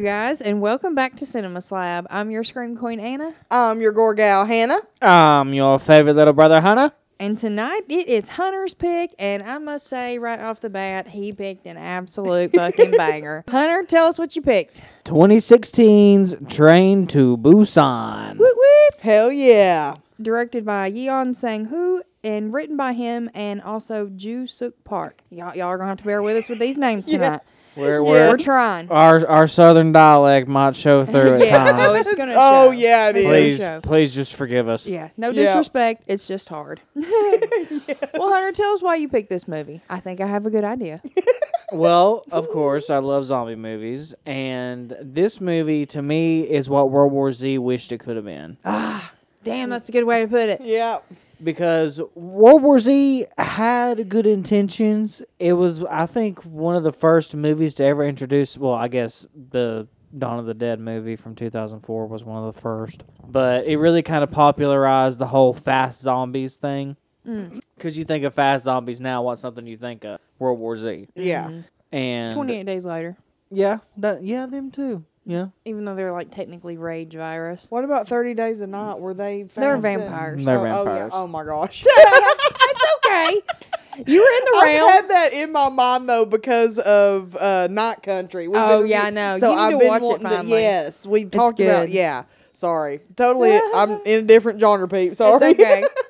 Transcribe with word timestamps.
up, 0.00 0.04
you 0.04 0.10
guys, 0.10 0.40
and 0.40 0.60
welcome 0.62 0.94
back 0.94 1.14
to 1.16 1.26
Cinema 1.26 1.60
Slab. 1.60 2.06
I'm 2.10 2.30
your 2.30 2.42
Scream 2.42 2.74
Queen, 2.76 3.00
Anna, 3.00 3.34
I'm 3.50 3.82
your 3.82 3.92
gore 3.92 4.14
gal, 4.14 4.46
Hannah. 4.46 4.80
I'm 5.02 5.52
your 5.52 5.78
favorite 5.78 6.14
little 6.14 6.32
brother, 6.32 6.60
Hunter. 6.62 6.92
and 7.18 7.36
tonight 7.38 7.82
it 7.88 8.08
is 8.08 8.28
Hunter's 8.30 8.72
pick, 8.72 9.14
and 9.18 9.42
I 9.42 9.58
must 9.58 9.86
say 9.86 10.18
right 10.18 10.40
off 10.40 10.60
the 10.60 10.70
bat, 10.70 11.08
he 11.08 11.34
picked 11.34 11.66
an 11.66 11.76
absolute 11.76 12.52
fucking 12.54 12.90
banger. 12.96 13.44
Hunter, 13.50 13.84
tell 13.86 14.06
us 14.06 14.18
what 14.18 14.34
you 14.34 14.40
picked. 14.42 14.80
2016's 15.04 16.36
Train 16.54 17.06
to 17.08 17.36
Busan. 17.36 18.38
Whoop 18.38 18.56
whoop. 18.56 19.00
Hell 19.00 19.30
yeah. 19.30 19.94
Directed 20.20 20.64
by 20.64 20.90
Yeon 20.90 21.36
Sang 21.36 21.66
Hu 21.66 22.02
and 22.24 22.52
written 22.54 22.76
by 22.76 22.92
him 22.94 23.28
and 23.34 23.60
also 23.60 24.08
Ju 24.08 24.46
Suk 24.46 24.72
Park. 24.84 25.22
Y'all, 25.30 25.54
y'all 25.56 25.68
are 25.68 25.76
gonna 25.78 25.88
have 25.90 25.98
to 25.98 26.04
bear 26.04 26.22
with 26.22 26.36
us 26.36 26.48
with 26.48 26.58
these 26.58 26.76
names 26.78 27.04
tonight. 27.06 27.40
Yeah. 27.42 27.59
Where 27.74 28.02
We're 28.02 28.36
trying. 28.36 28.90
our 28.90 29.26
our 29.26 29.46
southern 29.46 29.92
dialect 29.92 30.48
might 30.48 30.76
show 30.76 31.04
through 31.06 31.34
at 31.34 31.46
yeah, 31.46 31.76
oh, 31.78 31.94
it's 31.94 32.14
gonna. 32.14 32.34
Oh, 32.36 32.66
show. 32.66 32.70
yeah, 32.72 33.08
it 33.10 33.16
It's 33.16 33.60
is. 33.60 33.60
please, 33.60 33.80
please 33.82 34.14
just 34.14 34.34
forgive 34.34 34.68
us. 34.68 34.86
Yeah, 34.86 35.08
no 35.16 35.30
Yeah. 35.30 35.46
disrespect. 35.54 36.04
It's 36.06 36.26
just 36.26 36.48
hard. 36.48 36.80
Well, 38.14 38.32
Hunter, 38.34 38.52
tell 38.56 38.74
us 38.74 38.82
why 38.82 38.96
you 38.96 39.08
picked 39.08 39.30
this 39.30 39.48
movie. 39.48 39.80
I 39.88 40.00
think 40.00 40.20
I 40.20 40.26
have 40.26 40.44
a 40.44 40.50
good 40.50 40.64
idea. 40.64 41.00
Well, 41.72 42.24
of 42.32 42.48
course, 42.50 42.90
I 42.90 42.98
love 42.98 43.24
zombie 43.24 43.54
movies, 43.54 44.14
and 44.26 44.94
this 45.00 45.40
movie 45.40 45.86
to 45.86 46.02
me 46.02 46.42
is 46.42 46.68
what 46.68 46.90
World 46.90 47.12
War 47.12 47.32
Z 47.32 47.58
wished 47.58 47.92
it 47.92 47.98
could 47.98 48.16
have 48.16 48.24
been. 48.24 48.58
Ah, 48.64 49.12
damn, 49.44 49.70
that's 49.70 49.88
a 49.88 49.92
good 49.92 50.04
way 50.04 50.22
to 50.22 50.28
put 50.28 50.48
it. 50.50 50.60
Yeah. 50.62 50.98
Because 51.42 52.00
World 52.14 52.62
War 52.62 52.78
Z 52.78 53.26
had 53.38 54.08
good 54.08 54.26
intentions. 54.26 55.22
It 55.38 55.54
was, 55.54 55.82
I 55.84 56.06
think, 56.06 56.44
one 56.44 56.76
of 56.76 56.82
the 56.82 56.92
first 56.92 57.34
movies 57.34 57.74
to 57.76 57.84
ever 57.84 58.06
introduce. 58.06 58.56
Well, 58.58 58.74
I 58.74 58.88
guess 58.88 59.26
the 59.34 59.88
Dawn 60.16 60.38
of 60.38 60.46
the 60.46 60.54
Dead 60.54 60.80
movie 60.80 61.16
from 61.16 61.34
2004 61.34 62.06
was 62.06 62.24
one 62.24 62.42
of 62.42 62.54
the 62.54 62.60
first, 62.60 63.04
but 63.26 63.66
it 63.66 63.76
really 63.76 64.02
kind 64.02 64.24
of 64.24 64.30
popularized 64.30 65.18
the 65.18 65.26
whole 65.26 65.54
fast 65.54 66.00
zombies 66.00 66.56
thing. 66.56 66.96
Mm. 67.26 67.60
Because 67.76 67.96
you 67.98 68.04
think 68.04 68.24
of 68.24 68.34
fast 68.34 68.64
zombies 68.64 69.00
now, 69.00 69.22
what's 69.22 69.40
something 69.40 69.66
you 69.66 69.76
think 69.76 70.04
of? 70.04 70.20
World 70.38 70.58
War 70.58 70.76
Z. 70.76 71.08
Yeah. 71.14 71.48
Mm-hmm. 71.48 71.60
And 71.96 72.34
28 72.34 72.66
days 72.66 72.84
later, 72.86 73.16
yeah, 73.50 73.78
that, 73.96 74.22
yeah, 74.22 74.46
them 74.46 74.70
too. 74.70 75.04
Yeah, 75.30 75.46
even 75.64 75.84
though 75.84 75.94
they're 75.94 76.12
like 76.12 76.30
technically 76.32 76.76
rage 76.76 77.14
virus. 77.14 77.68
What 77.70 77.84
about 77.84 78.08
30 78.08 78.34
Days 78.34 78.60
a 78.60 78.66
Night? 78.66 78.98
Were 78.98 79.14
they 79.14 79.44
They 79.44 79.66
were 79.66 79.74
fast 79.80 79.86
and- 79.86 80.00
vampires. 80.00 80.44
They're 80.44 80.58
oh, 80.58 80.60
Oh, 80.60 80.64
yeah. 80.64 80.84
vampires. 80.84 81.10
oh 81.14 81.26
my 81.28 81.44
gosh. 81.44 81.84
It's 82.72 83.06
okay. 83.06 83.40
You 84.06 84.20
were 84.20 84.26
in 84.26 84.44
the 84.44 84.52
I've 84.82 84.90
had 84.90 85.08
that 85.10 85.32
in 85.32 85.52
my 85.52 85.68
mind 85.68 86.08
though 86.08 86.24
because 86.24 86.78
of 86.78 87.36
uh, 87.36 87.68
Night 87.70 88.02
Country. 88.02 88.48
We've 88.48 88.60
Oh, 88.60 88.80
been- 88.80 88.88
yeah, 88.90 89.02
I 89.04 89.10
know. 89.10 89.38
So 89.38 89.50
You 89.50 89.56
need 89.56 89.60
I've 89.62 89.70
to 89.72 89.78
been 89.78 89.88
watch 89.88 90.02
it 90.02 90.22
wanting 90.22 90.42
to- 90.42 90.48
yes, 90.48 91.06
we've 91.06 91.30
talked 91.30 91.60
about. 91.60 91.90
Yeah, 91.90 92.24
sorry, 92.52 93.00
totally. 93.16 93.58
I'm 93.74 93.90
in 94.04 94.20
a 94.20 94.22
different 94.22 94.60
genre, 94.60 94.88
Pete. 94.88 95.16
Sorry. 95.16 95.54
It's 95.58 95.60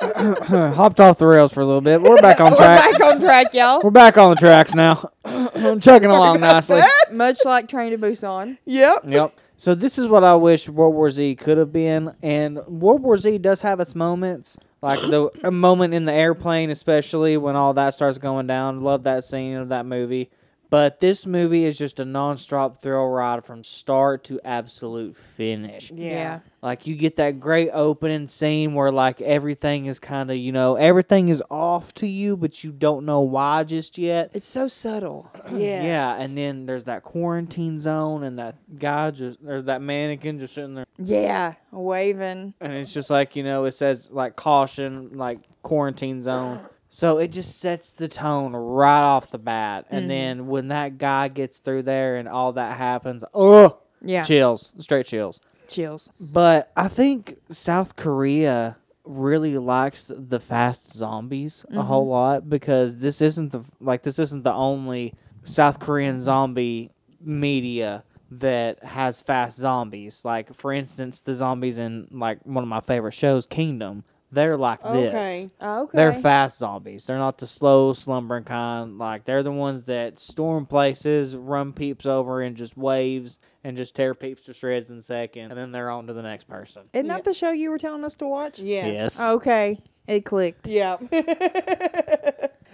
okay. 0.00 0.70
hopped 0.74 1.00
off 1.00 1.19
the 1.19 1.27
rails 1.27 1.52
for 1.52 1.60
a 1.60 1.66
little 1.66 1.80
bit. 1.80 2.00
We're 2.00 2.20
back 2.20 2.41
on 2.41 2.56
track. 2.56 2.80
We're 2.84 2.88
track. 2.88 2.98
back 2.98 3.12
on 3.12 3.20
track, 3.20 3.55
y'all. 3.55 3.80
We're 3.83 3.91
back 3.91 4.19
on 4.19 4.30
the 4.30 4.36
tracks 4.36 4.74
now. 4.74 5.11
I'm 5.24 5.80
chugging 5.80 6.11
along 6.11 6.41
nicely. 6.41 6.80
Much 7.12 7.38
like 7.44 7.68
Train 7.68 7.92
to 7.92 7.98
Busan. 7.98 8.58
yep. 8.64 9.02
Yep. 9.06 9.38
So 9.56 9.74
this 9.74 9.98
is 9.98 10.08
what 10.08 10.24
I 10.24 10.36
wish 10.36 10.70
World 10.70 10.94
War 10.94 11.11
Z 11.11 11.34
could 11.34 11.58
have 11.58 11.70
been, 11.70 12.14
and 12.22 12.67
World 12.67 13.02
War 13.02 13.18
Z 13.18 13.36
does 13.39 13.61
have 13.61 13.78
its 13.78 13.95
moments, 13.95 14.57
like 14.80 15.01
the 15.01 15.28
a 15.45 15.51
moment 15.51 15.92
in 15.92 16.07
the 16.07 16.14
airplane, 16.14 16.70
especially 16.70 17.36
when 17.36 17.57
all 17.57 17.74
that 17.74 17.92
starts 17.92 18.17
going 18.17 18.46
down. 18.46 18.80
Love 18.80 19.02
that 19.02 19.22
scene 19.22 19.57
of 19.57 19.68
that 19.68 19.84
movie. 19.84 20.30
But 20.70 21.01
this 21.01 21.27
movie 21.27 21.64
is 21.64 21.77
just 21.77 21.98
a 21.98 22.05
non-stop 22.05 22.81
thrill 22.81 23.08
ride 23.08 23.45
from 23.45 23.64
start 23.64 24.23
to 24.25 24.41
absolute 24.45 25.17
finish. 25.17 25.91
Yeah. 25.91 26.41
Like 26.63 26.86
you 26.86 26.95
get 26.95 27.17
that 27.17 27.41
great 27.41 27.70
opening 27.73 28.29
scene 28.29 28.75
where 28.75 28.92
like 28.92 29.20
everything 29.20 29.86
is 29.86 29.98
kind 29.98 30.31
of 30.31 30.36
you 30.36 30.53
know 30.53 30.77
everything 30.77 31.29
is 31.29 31.42
off 31.51 31.92
to 31.95 32.07
you, 32.07 32.36
but 32.36 32.63
you 32.63 32.70
don't 32.70 33.05
know 33.05 33.20
why 33.20 33.64
just 33.64 33.98
yet. 33.98 34.31
It's 34.33 34.47
so 34.47 34.69
subtle. 34.69 35.29
yeah. 35.53 35.83
Yeah, 35.83 36.20
and 36.23 36.36
then 36.36 36.67
there's 36.67 36.85
that 36.85 37.02
quarantine 37.02 37.77
zone, 37.79 38.23
and 38.23 38.39
that 38.39 38.55
guy 38.79 39.11
just 39.11 39.39
or 39.45 39.63
that 39.63 39.83
mannequin 39.83 40.39
just 40.39 40.55
sitting 40.55 40.75
there, 40.75 40.87
Yeah, 40.98 41.55
waving. 41.73 42.55
and 42.61 42.73
it's 42.75 42.92
just 42.92 43.11
like 43.11 43.35
you 43.35 43.42
know 43.42 43.64
it 43.64 43.73
says 43.73 44.11
like 44.13 44.37
caution, 44.37 45.17
like 45.17 45.39
quarantine 45.63 46.23
zone. 46.23 46.61
So 46.90 47.18
it 47.18 47.28
just 47.28 47.61
sets 47.61 47.92
the 47.92 48.08
tone 48.08 48.52
right 48.52 49.02
off 49.02 49.30
the 49.30 49.39
bat, 49.39 49.86
and 49.90 50.02
mm-hmm. 50.02 50.08
then 50.08 50.46
when 50.48 50.68
that 50.68 50.98
guy 50.98 51.28
gets 51.28 51.61
through 51.61 51.84
there 51.84 52.17
and 52.17 52.28
all 52.28 52.52
that 52.55 52.77
happens, 52.77 53.23
oh, 53.33 53.78
Yeah, 54.02 54.24
chills, 54.24 54.73
straight 54.78 55.06
chills. 55.06 55.39
chills. 55.68 56.11
But 56.18 56.73
I 56.77 56.89
think 56.89 57.39
South 57.48 57.95
Korea 57.95 58.77
really 59.05 59.56
likes 59.56 60.11
the 60.14 60.40
fast 60.40 60.92
zombies 60.92 61.64
a 61.68 61.73
mm-hmm. 61.73 61.80
whole 61.80 62.08
lot 62.08 62.48
because 62.48 62.96
this 62.96 63.20
isn't 63.20 63.52
the 63.52 63.62
like 63.80 64.02
this 64.02 64.18
isn't 64.18 64.42
the 64.42 64.52
only 64.52 65.14
South 65.45 65.78
Korean 65.78 66.18
zombie 66.18 66.90
media 67.20 68.05
that 68.33 68.83
has 68.84 69.22
fast 69.22 69.58
zombies. 69.58 70.24
Like 70.24 70.55
for 70.55 70.72
instance, 70.72 71.20
the 71.20 71.34
zombies 71.34 71.78
in 71.78 72.08
like 72.11 72.45
one 72.45 72.64
of 72.64 72.68
my 72.68 72.80
favorite 72.80 73.14
shows, 73.14 73.46
Kingdom. 73.46 74.05
They're 74.33 74.57
like 74.57 74.83
this. 74.83 74.91
Okay. 75.14 75.51
Okay. 75.61 75.91
They're 75.96 76.13
fast 76.13 76.58
zombies. 76.58 77.07
They're 77.07 77.18
not 77.18 77.39
the 77.39 77.48
slow 77.48 77.92
slumbering 77.92 78.45
kind. 78.45 78.96
Like 78.96 79.24
they're 79.24 79.42
the 79.42 79.51
ones 79.51 79.85
that 79.85 80.20
storm 80.20 80.67
places, 80.67 81.35
run 81.35 81.73
peeps 81.73 82.07
over 82.07 82.40
in 82.40 82.55
just 82.55 82.77
waves, 82.77 83.39
and 83.64 83.77
just 83.77 83.96
tear 83.96 84.14
peeps 84.14 84.45
to 84.45 84.55
shreds 84.55 84.90
in 84.90 84.98
a 84.98 85.02
second, 85.02 85.51
and 85.51 85.58
then 85.58 85.73
they're 85.73 85.90
on 85.90 86.07
to 86.07 86.13
the 86.13 86.23
next 86.23 86.45
person. 86.45 86.83
Isn't 86.92 87.07
Yeah. 87.07 87.14
that 87.14 87.24
the 87.24 87.35
show 87.35 87.51
you 87.51 87.70
were 87.70 87.79
telling 87.79 88.05
us 88.05 88.14
to 88.17 88.27
watch? 88.27 88.58
Yes. 88.61 88.96
Yes. 88.96 89.20
Okay, 89.20 89.80
it 90.07 90.24
clicked. 90.24 90.67
Yeah. 90.69 90.96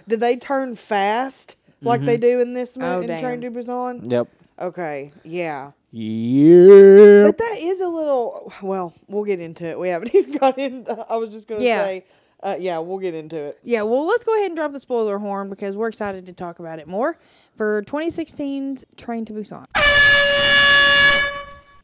Did 0.07 0.19
they 0.19 0.35
turn 0.37 0.75
fast 0.75 1.57
like 1.81 2.01
they 2.05 2.15
mm-hmm. 2.15 2.21
do 2.21 2.39
in 2.41 2.53
this 2.53 2.77
Oh, 2.79 3.01
movie 3.01 3.11
in 3.11 3.19
Train 3.19 3.41
to 3.41 3.49
damn. 3.49 3.61
Busan? 3.61 4.11
Yep. 4.11 4.27
Okay. 4.59 5.11
Yeah. 5.23 5.71
Yeah. 5.91 7.23
But 7.25 7.37
that 7.37 7.55
is 7.59 7.81
a 7.81 7.87
little. 7.87 8.51
Well, 8.61 8.93
we'll 9.07 9.23
get 9.23 9.39
into 9.39 9.65
it. 9.65 9.79
We 9.79 9.89
haven't 9.89 10.13
even 10.15 10.37
got 10.37 10.57
in. 10.57 10.85
I 11.09 11.15
was 11.17 11.31
just 11.31 11.47
gonna 11.47 11.63
Yeah. 11.63 11.83
say. 11.83 12.05
Uh, 12.43 12.55
yeah, 12.59 12.77
we'll 12.77 12.99
get 12.99 13.15
into 13.15 13.35
it. 13.35 13.57
Yeah, 13.63 13.81
well, 13.81 14.05
let's 14.05 14.23
go 14.23 14.35
ahead 14.35 14.47
and 14.51 14.55
drop 14.55 14.71
the 14.71 14.79
spoiler 14.79 15.17
horn 15.17 15.49
because 15.49 15.75
we're 15.75 15.87
excited 15.87 16.27
to 16.27 16.33
talk 16.33 16.59
about 16.59 16.77
it 16.77 16.87
more 16.87 17.17
for 17.55 17.81
2016's 17.87 18.85
Train 18.95 19.25
to 19.25 19.33
Busan. 19.33 19.65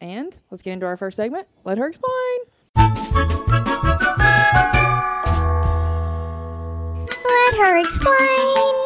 And 0.00 0.36
let's 0.52 0.62
get 0.62 0.74
into 0.74 0.86
our 0.86 0.96
first 0.96 1.16
segment. 1.16 1.48
Let 1.64 1.78
her 1.78 1.88
explain. 1.88 2.38
Let 7.24 7.54
her 7.56 7.78
explain. 7.78 8.83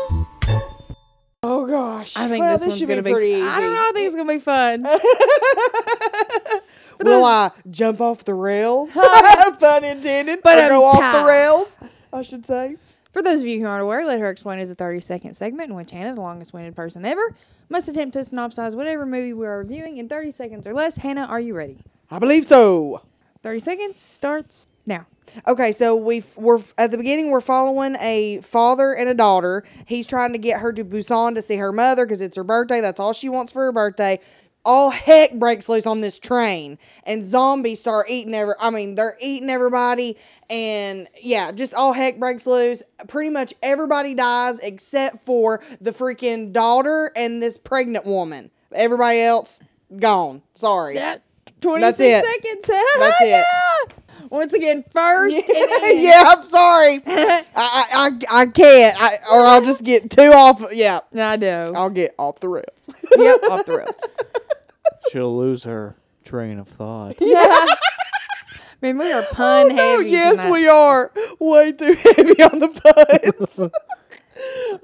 Oh 1.44 1.68
gosh. 1.68 2.16
I 2.16 2.28
think 2.28 2.42
well, 2.42 2.58
this, 2.58 2.62
this 2.62 2.80
one's 2.80 2.90
gonna 2.90 3.02
be 3.02 3.14
be. 3.14 3.40
I 3.40 3.60
don't 3.60 3.72
know. 3.72 3.78
I 3.78 3.92
think 3.94 4.06
it's 4.08 4.16
gonna 4.16 4.28
be 4.28 4.40
fun. 4.40 4.82
Will 7.04 7.24
I 7.24 7.52
jump 7.70 8.00
off 8.00 8.24
the 8.24 8.34
rails? 8.34 8.90
Pun 8.92 9.84
intended. 9.84 10.40
But 10.42 10.58
or 10.58 10.68
go 10.68 10.84
off 10.84 11.14
the 11.14 11.24
rails. 11.24 11.78
I 12.12 12.22
should 12.22 12.44
say. 12.44 12.76
For 13.12 13.22
those 13.22 13.40
of 13.40 13.46
you 13.46 13.60
who 13.60 13.66
aren't 13.66 13.84
aware, 13.84 14.04
Let 14.04 14.18
Her 14.18 14.28
Explain 14.28 14.58
is 14.58 14.68
a 14.70 14.74
30 14.74 15.00
second 15.00 15.34
segment 15.34 15.70
in 15.70 15.76
which 15.76 15.92
Hannah, 15.92 16.16
the 16.16 16.20
longest 16.20 16.52
winded 16.52 16.74
person 16.74 17.04
ever, 17.04 17.36
must 17.68 17.86
attempt 17.86 18.14
to 18.14 18.20
synopsize 18.20 18.74
whatever 18.74 19.06
movie 19.06 19.32
we 19.32 19.46
are 19.46 19.58
reviewing 19.58 19.96
in 19.96 20.08
30 20.08 20.32
seconds 20.32 20.66
or 20.66 20.74
less. 20.74 20.96
Hannah, 20.96 21.26
are 21.26 21.40
you 21.40 21.54
ready? 21.54 21.78
I 22.10 22.18
believe 22.18 22.46
so. 22.46 23.02
30 23.44 23.60
seconds 23.60 24.00
starts 24.00 24.66
now. 24.86 25.06
Okay, 25.46 25.72
so 25.72 25.94
we 25.96 26.22
we're 26.36 26.60
at 26.76 26.90
the 26.90 26.96
beginning. 26.98 27.30
We're 27.30 27.40
following 27.40 27.96
a 28.00 28.40
father 28.42 28.94
and 28.94 29.08
a 29.08 29.14
daughter. 29.14 29.64
He's 29.86 30.06
trying 30.06 30.32
to 30.32 30.38
get 30.38 30.60
her 30.60 30.72
to 30.72 30.84
Busan 30.84 31.34
to 31.34 31.42
see 31.42 31.56
her 31.56 31.72
mother 31.72 32.04
because 32.06 32.20
it's 32.20 32.36
her 32.36 32.44
birthday. 32.44 32.80
That's 32.80 33.00
all 33.00 33.12
she 33.12 33.28
wants 33.28 33.52
for 33.52 33.64
her 33.64 33.72
birthday. 33.72 34.20
All 34.64 34.90
heck 34.90 35.32
breaks 35.34 35.68
loose 35.68 35.86
on 35.86 36.00
this 36.00 36.18
train, 36.18 36.78
and 37.04 37.24
zombies 37.24 37.80
start 37.80 38.10
eating 38.10 38.34
every. 38.34 38.54
I 38.60 38.70
mean, 38.70 38.96
they're 38.96 39.16
eating 39.20 39.48
everybody, 39.48 40.16
and 40.50 41.08
yeah, 41.22 41.52
just 41.52 41.72
all 41.72 41.92
heck 41.92 42.18
breaks 42.18 42.46
loose. 42.46 42.82
Pretty 43.06 43.30
much 43.30 43.54
everybody 43.62 44.14
dies 44.14 44.58
except 44.58 45.24
for 45.24 45.62
the 45.80 45.92
freaking 45.92 46.52
daughter 46.52 47.12
and 47.16 47.42
this 47.42 47.56
pregnant 47.56 48.04
woman. 48.04 48.50
Everybody 48.74 49.20
else 49.20 49.60
gone. 49.96 50.42
Sorry. 50.54 50.94
That 50.96 51.22
26 51.60 51.96
seconds. 51.98 52.66
That's 52.98 53.20
it. 53.20 53.28
Yeah. 53.28 53.94
Once 54.30 54.52
again, 54.52 54.84
first 54.92 55.36
and 55.82 56.00
yeah, 56.00 56.22
I'm 56.26 56.44
sorry. 56.46 57.02
I, 57.06 57.44
I 57.56 57.86
I 57.94 58.40
I 58.42 58.46
can't. 58.46 58.96
I, 59.00 59.14
or 59.30 59.40
I'll 59.46 59.64
just 59.64 59.84
get 59.84 60.10
two 60.10 60.32
off. 60.32 60.64
Yeah, 60.72 61.00
I 61.16 61.36
know. 61.36 61.72
I'll 61.74 61.90
get 61.90 62.14
off 62.18 62.40
the 62.40 62.48
rails. 62.48 62.66
yep, 63.16 63.42
off 63.50 63.64
the 63.66 63.78
rails. 63.78 63.96
She'll 65.10 65.36
lose 65.36 65.64
her 65.64 65.96
train 66.24 66.58
of 66.58 66.68
thought. 66.68 67.16
Yeah. 67.20 67.66
Man, 68.80 68.98
we 68.98 69.10
are 69.10 69.22
pun 69.32 69.72
Oh, 69.72 69.74
heavy. 69.98 70.10
yes, 70.10 70.36
tonight. 70.36 70.50
we 70.52 70.68
are 70.68 71.10
way 71.40 71.72
too 71.72 71.94
heavy 71.94 72.40
on 72.42 72.58
the 72.60 72.68
puns. 72.68 73.70